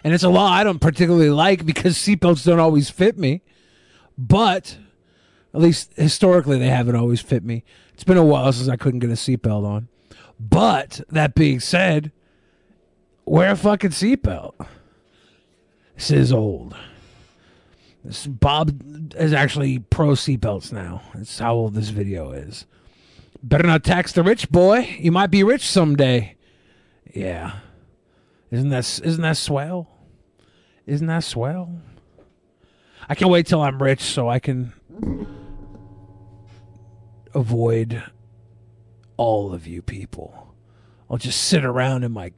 and 0.05 0.15
it's 0.15 0.25
a 0.25 0.29
law 0.29 0.47
I 0.47 0.63
don't 0.63 0.81
particularly 0.81 1.31
like 1.31 1.67
because 1.67 1.97
seatbelts 1.97 2.45
don't 2.45 2.61
always 2.61 2.91
fit 2.91 3.19
me. 3.19 3.43
But 4.17 4.79
at 5.55 5.61
least 5.61 5.93
historically, 5.97 6.59
they 6.59 6.69
haven't 6.69 6.97
always 6.97 7.21
fit 7.21 7.45
me. 7.45 7.65
It's 7.95 8.05
been 8.05 8.17
a 8.17 8.25
while 8.25 8.53
since 8.53 8.69
I 8.69 8.77
couldn't 8.77 9.01
get 9.01 9.11
a 9.11 9.15
seatbelt 9.15 9.65
on. 9.65 9.89
But 10.39 11.01
that 11.09 11.35
being 11.35 11.61
said, 11.61 12.13
wear 13.25 13.53
a 13.53 13.57
fucking 13.57 13.91
seatbelt. 13.91 14.55
This 15.97 16.11
is 16.11 16.33
old. 16.33 16.77
This 18.05 18.27
Bob 18.27 18.81
is 19.17 19.33
actually 19.33 19.81
pro 19.81 20.11
seatbelts 20.11 20.73
now. 20.73 21.03
That's 21.15 21.39
how 21.39 21.55
old 21.55 21.75
this 21.75 21.89
video 21.89 22.31
is. 22.31 22.67
Better 23.43 23.67
not 23.67 23.85
tax 23.85 24.13
the 24.13 24.23
rich 24.23 24.49
boy. 24.51 24.97
You 25.01 25.11
might 25.13 25.31
be 25.31 25.43
rich 25.43 25.67
someday. 25.67 26.37
Yeah. 27.13 27.57
Isn't 28.51 28.71
that 28.71 29.01
isn't 29.05 29.23
that 29.23 29.37
swell? 29.37 29.89
Isn't 30.87 31.07
that 31.07 31.25
swell? 31.25 31.81
I 33.09 33.15
can't 33.15 33.31
wait 33.31 33.47
till 33.47 33.63
I'm 33.63 33.83
rich 33.83 34.01
so 34.01 34.29
I 34.29 34.39
can 34.39 34.73
avoid 37.35 38.03
all 39.17 39.53
of 39.53 39.67
you 39.67 39.83
people. 39.83 40.55
I'll 41.11 41.19
just 41.19 41.45
sit 41.45 41.65
around 41.65 42.05
in 42.05 42.13
my 42.13 42.33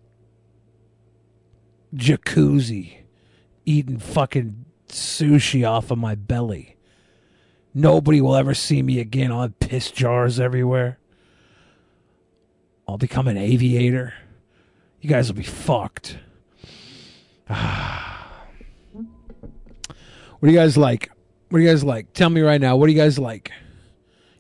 jacuzzi 1.95 2.99
eating 3.65 3.99
fucking 3.99 4.65
sushi 4.89 5.69
off 5.69 5.91
of 5.91 5.99
my 5.99 6.15
belly. 6.15 6.77
Nobody 7.73 8.21
will 8.21 8.35
ever 8.35 8.55
see 8.55 8.83
me 8.83 8.99
again. 8.99 9.31
I'll 9.31 9.43
have 9.43 9.61
piss 9.61 9.91
jars 9.91 10.41
everywhere. 10.41 10.99
I'll 12.89 12.99
become 12.99 13.29
an 13.29 13.37
aviator. 13.37 14.15
You 15.01 15.09
guys 15.09 15.29
will 15.29 15.37
be 15.37 15.43
fucked. 15.43 16.19
What 20.41 20.47
do 20.47 20.55
you 20.55 20.59
guys 20.59 20.79
like? 20.79 21.11
What 21.51 21.59
do 21.59 21.65
you 21.65 21.71
guys 21.71 21.85
like? 21.85 22.15
Tell 22.15 22.31
me 22.31 22.41
right 22.41 22.61
now. 22.61 22.75
What 22.75 22.87
do 22.87 22.93
you 22.95 22.99
guys 22.99 23.19
like? 23.19 23.53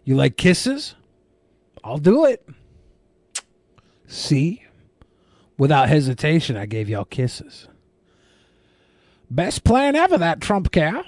You 0.04 0.16
like 0.16 0.38
kisses? 0.38 0.94
I'll 1.84 1.98
do 1.98 2.24
it. 2.24 2.48
See? 4.06 4.64
Without 5.58 5.90
hesitation, 5.90 6.56
I 6.56 6.64
gave 6.64 6.88
y'all 6.88 7.04
kisses. 7.04 7.68
Best 9.30 9.62
plan 9.62 9.94
ever, 9.94 10.16
that 10.16 10.40
Trump 10.40 10.72
cow. 10.72 11.04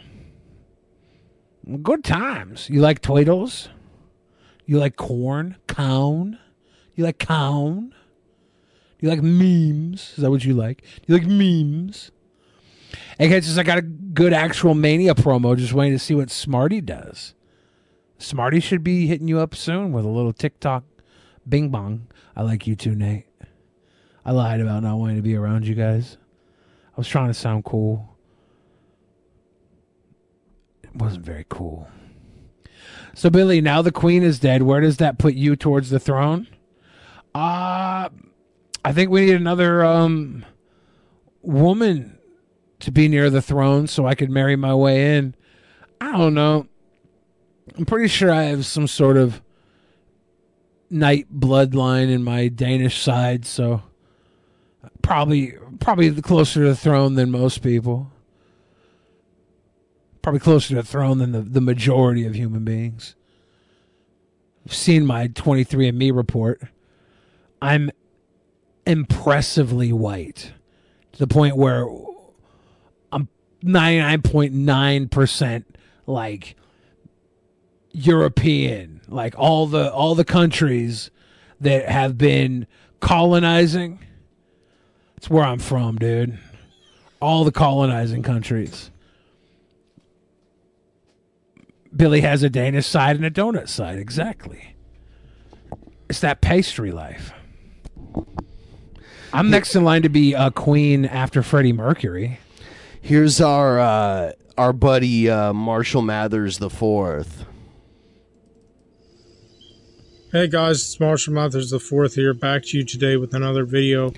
Good 1.82 2.04
times. 2.04 2.68
You 2.68 2.80
like 2.80 3.00
Tweedles? 3.00 3.68
You 4.66 4.78
like 4.78 4.96
corn? 4.96 5.56
Cone? 5.66 6.38
You 6.94 7.04
like 7.04 7.18
You 9.02 9.08
like 9.08 9.20
memes? 9.20 10.12
Is 10.16 10.22
that 10.22 10.30
what 10.30 10.44
you 10.44 10.54
like? 10.54 10.84
You 11.08 11.18
like 11.18 11.26
memes? 11.26 12.12
Guys, 13.18 13.46
just 13.46 13.58
I 13.58 13.64
got 13.64 13.78
a 13.78 13.82
good 13.82 14.32
actual 14.32 14.74
Mania 14.74 15.14
promo. 15.14 15.56
Just 15.56 15.72
waiting 15.72 15.98
to 15.98 15.98
see 15.98 16.14
what 16.14 16.30
Smarty 16.30 16.80
does. 16.80 17.34
Smarty 18.18 18.60
should 18.60 18.84
be 18.84 19.08
hitting 19.08 19.26
you 19.26 19.40
up 19.40 19.56
soon 19.56 19.90
with 19.90 20.04
a 20.04 20.08
little 20.08 20.32
TikTok 20.32 20.84
bing 21.48 21.70
bong. 21.70 22.06
I 22.36 22.42
like 22.42 22.68
you 22.68 22.76
too, 22.76 22.94
Nate. 22.94 23.26
I 24.24 24.30
lied 24.30 24.60
about 24.60 24.84
not 24.84 24.98
wanting 24.98 25.16
to 25.16 25.22
be 25.22 25.34
around 25.34 25.66
you 25.66 25.74
guys. 25.74 26.16
I 26.92 26.94
was 26.96 27.08
trying 27.08 27.26
to 27.26 27.34
sound 27.34 27.64
cool. 27.64 28.16
It 30.84 30.94
wasn't 30.94 31.24
very 31.24 31.44
cool. 31.48 31.88
So 33.14 33.30
Billy, 33.30 33.60
now 33.60 33.82
the 33.82 33.90
queen 33.90 34.22
is 34.22 34.38
dead. 34.38 34.62
Where 34.62 34.80
does 34.80 34.98
that 34.98 35.18
put 35.18 35.34
you 35.34 35.56
towards 35.56 35.90
the 35.90 35.98
throne? 35.98 36.46
Uh 37.34 38.08
I 38.84 38.92
think 38.92 39.10
we 39.10 39.26
need 39.26 39.34
another 39.34 39.84
um 39.84 40.44
woman 41.42 42.18
to 42.80 42.90
be 42.90 43.08
near 43.08 43.30
the 43.30 43.42
throne 43.42 43.86
so 43.86 44.06
I 44.06 44.14
could 44.14 44.30
marry 44.30 44.56
my 44.56 44.74
way 44.74 45.16
in. 45.16 45.34
I 46.00 46.12
don't 46.12 46.34
know. 46.34 46.66
I'm 47.76 47.86
pretty 47.86 48.08
sure 48.08 48.30
I 48.30 48.44
have 48.44 48.66
some 48.66 48.88
sort 48.88 49.16
of 49.16 49.40
knight 50.90 51.26
bloodline 51.32 52.10
in 52.10 52.24
my 52.24 52.48
Danish 52.48 53.00
side, 53.00 53.46
so 53.46 53.82
probably 55.00 55.54
probably 55.80 56.20
closer 56.20 56.62
to 56.62 56.68
the 56.68 56.76
throne 56.76 57.14
than 57.14 57.30
most 57.30 57.62
people. 57.62 58.10
Probably 60.22 60.40
closer 60.40 60.68
to 60.70 60.74
the 60.76 60.82
throne 60.82 61.18
than 61.18 61.32
the, 61.32 61.40
the 61.40 61.60
majority 61.60 62.26
of 62.26 62.34
human 62.34 62.64
beings. 62.64 63.16
I've 64.64 64.74
seen 64.74 65.04
my 65.04 65.26
23andMe 65.28 66.14
report. 66.14 66.62
I'm 67.60 67.90
impressively 68.86 69.92
white 69.92 70.52
to 71.12 71.18
the 71.18 71.26
point 71.26 71.56
where 71.56 71.86
I'm 73.12 73.28
99.9% 73.62 75.64
like 76.06 76.56
European, 77.92 79.00
like 79.08 79.34
all 79.38 79.66
the 79.66 79.92
all 79.92 80.14
the 80.14 80.24
countries 80.24 81.10
that 81.60 81.88
have 81.88 82.18
been 82.18 82.66
colonizing. 83.00 83.98
It's 85.16 85.30
where 85.30 85.44
I'm 85.44 85.58
from, 85.58 85.96
dude. 85.96 86.38
All 87.20 87.44
the 87.44 87.52
colonizing 87.52 88.22
countries. 88.22 88.90
Billy 91.94 92.22
has 92.22 92.42
a 92.42 92.50
Danish 92.50 92.86
side 92.86 93.16
and 93.16 93.24
a 93.24 93.30
donut 93.30 93.68
side, 93.68 93.98
exactly. 93.98 94.74
It's 96.08 96.20
that 96.20 96.40
pastry 96.40 96.90
life. 96.90 97.32
I'm 99.32 99.50
next 99.50 99.74
in 99.74 99.84
line 99.84 100.02
to 100.02 100.08
be 100.08 100.34
a 100.34 100.50
queen 100.50 101.04
after 101.06 101.42
Freddie 101.42 101.72
Mercury. 101.72 102.38
Here's 103.00 103.40
our 103.40 103.80
uh, 103.80 104.32
our 104.58 104.72
buddy 104.72 105.28
uh, 105.30 105.52
Marshall 105.52 106.02
Mathers 106.02 106.58
the 106.58 106.70
fourth. 106.70 107.46
Hey 110.32 110.48
guys, 110.48 110.80
it's 110.80 111.00
Marshall 111.00 111.34
Mathers 111.34 111.70
the 111.70 111.78
fourth 111.78 112.14
here, 112.14 112.32
back 112.32 112.62
to 112.66 112.78
you 112.78 112.84
today 112.84 113.16
with 113.16 113.34
another 113.34 113.64
video. 113.64 114.12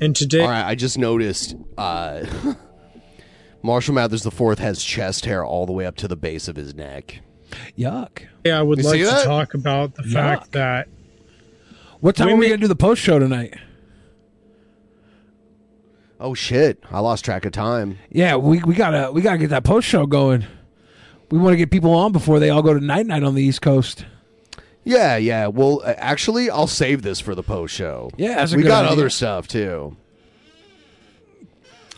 And 0.00 0.14
today, 0.14 0.42
All 0.42 0.48
right, 0.48 0.64
I 0.66 0.74
just 0.74 0.98
noticed 0.98 1.54
uh, 1.78 2.24
Marshall 3.62 3.94
Mathers 3.94 4.26
IV 4.26 4.58
has 4.58 4.82
chest 4.82 5.24
hair 5.24 5.44
all 5.44 5.66
the 5.66 5.72
way 5.72 5.86
up 5.86 5.96
to 5.96 6.08
the 6.08 6.16
base 6.16 6.48
of 6.48 6.56
his 6.56 6.74
neck. 6.74 7.20
Yuck. 7.78 8.22
Yeah, 8.44 8.58
I 8.58 8.62
would 8.62 8.78
You 8.78 8.84
like 8.84 8.98
to 9.00 9.04
that? 9.06 9.24
talk 9.24 9.54
about 9.54 9.94
the 9.94 10.02
fact 10.02 10.50
that 10.52 10.88
What 12.00 12.16
time 12.16 12.26
are 12.28 12.30
we 12.30 12.34
Women- 12.34 12.48
going 12.48 12.60
to 12.60 12.64
do 12.64 12.68
the 12.68 12.74
post 12.76 13.00
show 13.02 13.18
tonight? 13.20 13.54
Oh 16.22 16.34
shit! 16.34 16.82
I 16.90 17.00
lost 17.00 17.24
track 17.24 17.44
of 17.44 17.52
time. 17.52 17.98
Yeah, 18.10 18.36
we, 18.36 18.62
we 18.62 18.74
gotta 18.74 19.10
we 19.10 19.22
gotta 19.22 19.38
get 19.38 19.50
that 19.50 19.64
post 19.64 19.88
show 19.88 20.06
going. 20.06 20.46
We 21.30 21.38
want 21.38 21.54
to 21.54 21.56
get 21.56 21.70
people 21.70 21.92
on 21.94 22.12
before 22.12 22.38
they 22.38 22.48
all 22.50 22.62
go 22.62 22.72
to 22.74 22.80
night 22.80 23.06
night 23.06 23.24
on 23.24 23.34
the 23.34 23.42
East 23.42 23.60
Coast. 23.60 24.04
Yeah, 24.84 25.16
yeah. 25.16 25.48
Well, 25.48 25.80
uh, 25.84 25.94
actually, 25.96 26.48
I'll 26.48 26.66
save 26.66 27.02
this 27.02 27.18
for 27.20 27.34
the 27.34 27.42
post 27.42 27.74
show. 27.74 28.10
Yeah, 28.16 28.36
that's 28.36 28.52
a 28.52 28.56
we 28.56 28.62
good 28.62 28.68
got 28.68 28.84
idea. 28.84 28.92
other 28.92 29.10
stuff 29.10 29.48
too. 29.48 29.96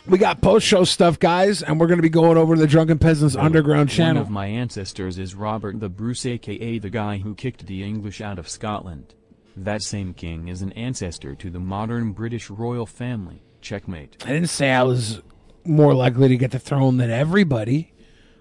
We 0.06 0.18
got 0.18 0.40
post 0.42 0.66
show 0.66 0.84
stuff, 0.84 1.18
guys, 1.18 1.62
and 1.62 1.80
we're 1.80 1.86
going 1.86 1.98
to 1.98 2.02
be 2.02 2.10
going 2.10 2.36
over 2.36 2.54
to 2.54 2.60
the 2.60 2.66
Drunken 2.66 2.98
Peasants 2.98 3.36
Underground 3.36 3.88
One 3.88 3.96
channel. 3.96 4.22
of 4.22 4.28
my 4.30 4.46
ancestors 4.46 5.18
is 5.18 5.34
Robert 5.34 5.80
the 5.80 5.88
Bruce 5.88 6.26
aka 6.26 6.78
the 6.78 6.90
guy 6.90 7.18
who 7.18 7.34
kicked 7.34 7.66
the 7.66 7.82
English 7.82 8.20
out 8.20 8.38
of 8.38 8.48
Scotland. 8.48 9.14
That 9.56 9.82
same 9.82 10.12
king 10.14 10.48
is 10.48 10.60
an 10.62 10.72
ancestor 10.72 11.34
to 11.36 11.50
the 11.50 11.60
modern 11.60 12.12
British 12.12 12.50
royal 12.50 12.86
family. 12.86 13.42
Checkmate. 13.64 14.22
I 14.24 14.28
didn't 14.28 14.50
say 14.50 14.70
I 14.70 14.82
was 14.82 15.22
more 15.64 15.94
likely 15.94 16.28
to 16.28 16.36
get 16.36 16.50
the 16.50 16.58
throne 16.58 16.98
than 16.98 17.10
everybody. 17.10 17.92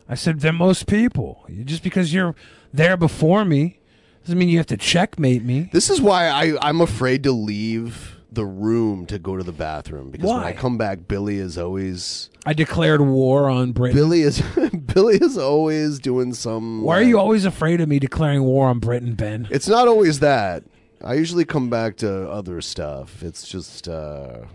I 0.09 0.15
said 0.15 0.41
than 0.41 0.55
most 0.55 0.85
people. 0.85 1.45
Just 1.63 1.81
because 1.81 2.13
you're 2.13 2.35
there 2.73 2.97
before 2.97 3.45
me 3.45 3.79
doesn't 4.23 4.37
mean 4.37 4.49
you 4.49 4.57
have 4.57 4.67
to 4.67 4.77
checkmate 4.77 5.43
me. 5.43 5.69
This 5.71 5.89
is 5.89 6.01
why 6.01 6.27
I 6.27 6.57
I'm 6.61 6.81
afraid 6.81 7.23
to 7.23 7.31
leave 7.31 8.17
the 8.31 8.45
room 8.45 9.05
to 9.05 9.17
go 9.17 9.37
to 9.37 9.43
the 9.43 9.53
bathroom 9.53 10.11
because 10.11 10.27
when 10.27 10.41
Why? 10.41 10.49
I 10.49 10.53
come 10.53 10.77
back, 10.77 11.07
Billy 11.07 11.37
is 11.37 11.57
always 11.57 12.29
I 12.45 12.51
declared 12.53 12.99
war 12.99 13.49
on 13.49 13.71
Britain. 13.71 13.95
Billy 13.95 14.23
is 14.23 14.41
Billy 14.93 15.15
is 15.15 15.37
always 15.37 15.99
doing 15.99 16.33
some. 16.33 16.81
Why 16.81 16.99
are 16.99 17.03
you 17.03 17.17
always 17.17 17.45
afraid 17.45 17.79
of 17.79 17.87
me 17.87 17.97
declaring 17.99 18.43
war 18.43 18.67
on 18.67 18.79
Britain, 18.79 19.15
Ben? 19.15 19.47
It's 19.51 19.69
not 19.69 19.87
always 19.87 20.19
that. 20.19 20.63
I 21.01 21.13
usually 21.13 21.45
come 21.45 21.69
back 21.69 21.95
to 21.97 22.29
other 22.29 22.59
stuff. 22.59 23.23
It's 23.23 23.47
just 23.47 23.87
uh 23.87 24.45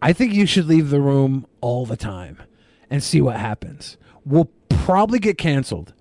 I 0.00 0.12
think 0.12 0.32
you 0.32 0.46
should 0.46 0.66
leave 0.66 0.90
the 0.90 1.00
room 1.00 1.46
all 1.60 1.84
the 1.84 1.96
time 1.96 2.38
and 2.88 3.02
see 3.02 3.20
what 3.20 3.36
happens. 3.36 3.96
We'll 4.24 4.50
probably 4.68 5.18
get 5.18 5.38
canceled, 5.38 5.92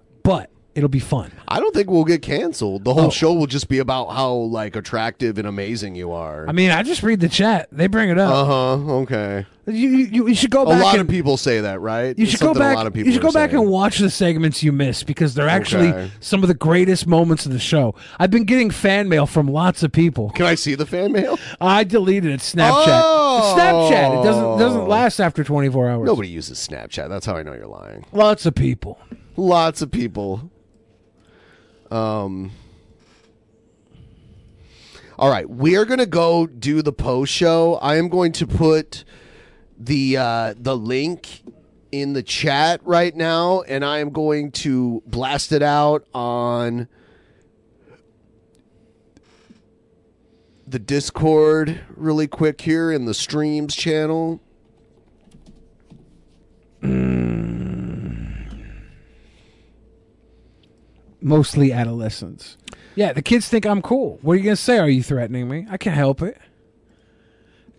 it'll 0.77 0.87
be 0.89 0.99
fun. 0.99 1.31
I 1.47 1.59
don't 1.59 1.73
think 1.73 1.89
we'll 1.89 2.05
get 2.05 2.21
canceled. 2.21 2.83
The 2.85 2.93
whole 2.93 3.07
Oh. 3.07 3.09
show 3.09 3.33
will 3.33 3.47
just 3.47 3.67
be 3.67 3.79
about 3.79 4.09
how 4.11 4.31
like 4.31 4.75
attractive 4.75 5.37
and 5.37 5.47
amazing 5.47 5.95
you 5.95 6.11
are. 6.11 6.47
I 6.47 6.51
mean, 6.51 6.69
I 6.71 6.83
just 6.83 7.01
read 7.03 7.19
the 7.19 7.27
chat. 7.29 7.67
They 7.71 7.87
bring 7.87 8.09
it 8.09 8.17
up. 8.19 8.31
Uh 8.31 8.45
huh. 8.45 8.91
Okay. 9.01 9.45
You, 9.65 9.89
you 9.89 10.27
you 10.29 10.35
should 10.35 10.51
go 10.51 10.61
A 10.63 10.69
back 10.69 10.81
lot 10.83 10.93
and, 10.93 11.01
of 11.01 11.09
people 11.09 11.35
say 11.35 11.59
that, 11.59 11.81
right? 11.81 12.17
You 12.17 12.25
should 12.25 12.39
go 12.39 12.53
back. 12.53 12.73
A 12.75 12.77
lot 12.77 12.87
of 12.87 12.93
people 12.93 13.07
you 13.07 13.11
should 13.13 13.21
go 13.21 13.33
back 13.33 13.49
saying. 13.49 13.63
and 13.63 13.69
watch 13.71 13.97
the 13.97 14.09
segments 14.09 14.63
you 14.63 14.71
missed 14.71 15.05
because 15.07 15.33
they're 15.33 15.49
actually 15.49 15.89
Okay. 15.89 16.11
some 16.21 16.41
of 16.41 16.47
the 16.47 16.53
greatest 16.53 17.05
moments 17.05 17.45
of 17.45 17.51
the 17.51 17.59
show. 17.59 17.93
I've 18.17 18.31
been 18.31 18.45
getting 18.45 18.69
fan 18.69 19.09
mail 19.09 19.25
from 19.25 19.47
lots 19.49 19.83
of 19.83 19.91
people. 19.91 20.29
Can 20.29 20.45
I 20.45 20.55
see 20.55 20.75
the 20.75 20.85
fan 20.85 21.11
mail? 21.11 21.37
I 21.59 21.83
deleted 21.83 22.31
it. 22.31 22.39
Snapchat. 22.39 22.85
Oh! 22.87 23.55
Snapchat. 23.57 24.21
It 24.21 24.23
doesn't 24.23 24.57
doesn't 24.59 24.87
last 24.87 25.19
after 25.19 25.43
24 25.43 25.89
hours. 25.89 26.05
Nobody 26.05 26.29
uses 26.29 26.57
Snapchat. 26.65 27.09
That's 27.09 27.25
how 27.25 27.35
I 27.35 27.43
know 27.43 27.53
you're 27.53 27.67
lying. 27.67 28.05
Lots 28.13 28.45
of 28.45 28.55
people. 28.55 28.99
Lots 29.35 29.81
of 29.81 29.91
people. 29.91 30.49
Um. 31.91 32.51
All 35.19 35.31
right, 35.31 35.49
we 35.49 35.75
are 35.75 35.85
going 35.85 35.97
to 35.97 36.05
go 36.05 36.45
do 36.45 36.83
the 36.83 36.93
post 36.93 37.33
show. 37.33 37.75
I 37.81 37.95
am 37.95 38.07
going 38.07 38.33
to 38.33 38.45
put 38.45 39.03
the 39.79 40.17
uh, 40.17 40.53
the 40.55 40.77
link 40.77 41.41
in 41.91 42.13
the 42.13 42.21
chat 42.21 42.81
right 42.83 43.15
now, 43.15 43.61
and 43.61 43.83
I 43.83 43.97
am 43.97 44.11
going 44.11 44.51
to 44.51 45.01
blast 45.07 45.51
it 45.51 45.63
out 45.63 46.05
on 46.13 46.87
the 50.67 50.79
Discord 50.79 51.81
really 51.95 52.27
quick 52.27 52.61
here 52.61 52.91
in 52.91 53.05
the 53.05 53.13
streams 53.13 53.75
channel. 53.75 54.41
Mostly 61.27 61.73
adolescents. 61.73 62.57
Yeah, 62.95 63.11
the 63.11 63.21
kids 63.21 63.49
think 63.49 63.65
I'm 63.65 63.81
cool. 63.81 64.17
What 64.21 64.33
are 64.33 64.35
you 64.37 64.43
gonna 64.43 64.55
say? 64.55 64.77
Are 64.77 64.89
you 64.89 65.03
threatening 65.03 65.49
me? 65.49 65.67
I 65.69 65.77
can't 65.77 65.95
help 65.95 66.21
it. 66.21 66.37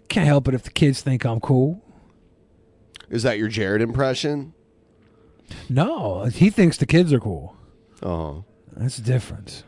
Can't 0.08 0.26
help 0.26 0.48
it 0.48 0.54
if 0.54 0.62
the 0.62 0.70
kids 0.70 1.00
think 1.00 1.24
I'm 1.24 1.40
cool. 1.40 1.82
Is 3.08 3.22
that 3.22 3.38
your 3.38 3.48
Jared 3.48 3.80
impression? 3.80 4.52
No, 5.68 6.24
he 6.26 6.50
thinks 6.50 6.76
the 6.76 6.86
kids 6.86 7.10
are 7.12 7.20
cool. 7.20 7.56
Oh, 8.02 8.44
that's 8.76 8.98
the 8.98 9.02
difference. 9.02 9.64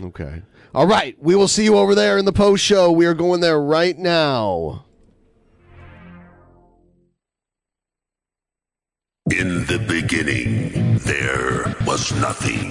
Okay. 0.00 0.42
All 0.74 0.86
right. 0.86 1.16
We 1.20 1.34
will 1.34 1.48
see 1.48 1.64
you 1.64 1.76
over 1.76 1.94
there 1.94 2.18
in 2.18 2.24
the 2.24 2.32
post 2.32 2.64
show. 2.64 2.90
We 2.90 3.06
are 3.06 3.14
going 3.14 3.40
there 3.40 3.60
right 3.60 3.98
now. 3.98 4.84
In 9.30 9.66
the 9.66 9.78
beginning, 9.88 10.98
there 10.98 11.74
was 11.86 12.12
nothing. 12.20 12.70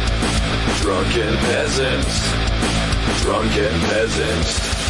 Drunken 0.81 1.35
peasants. 1.37 2.31
Drunken 3.21 3.73
peasants. 3.89 4.80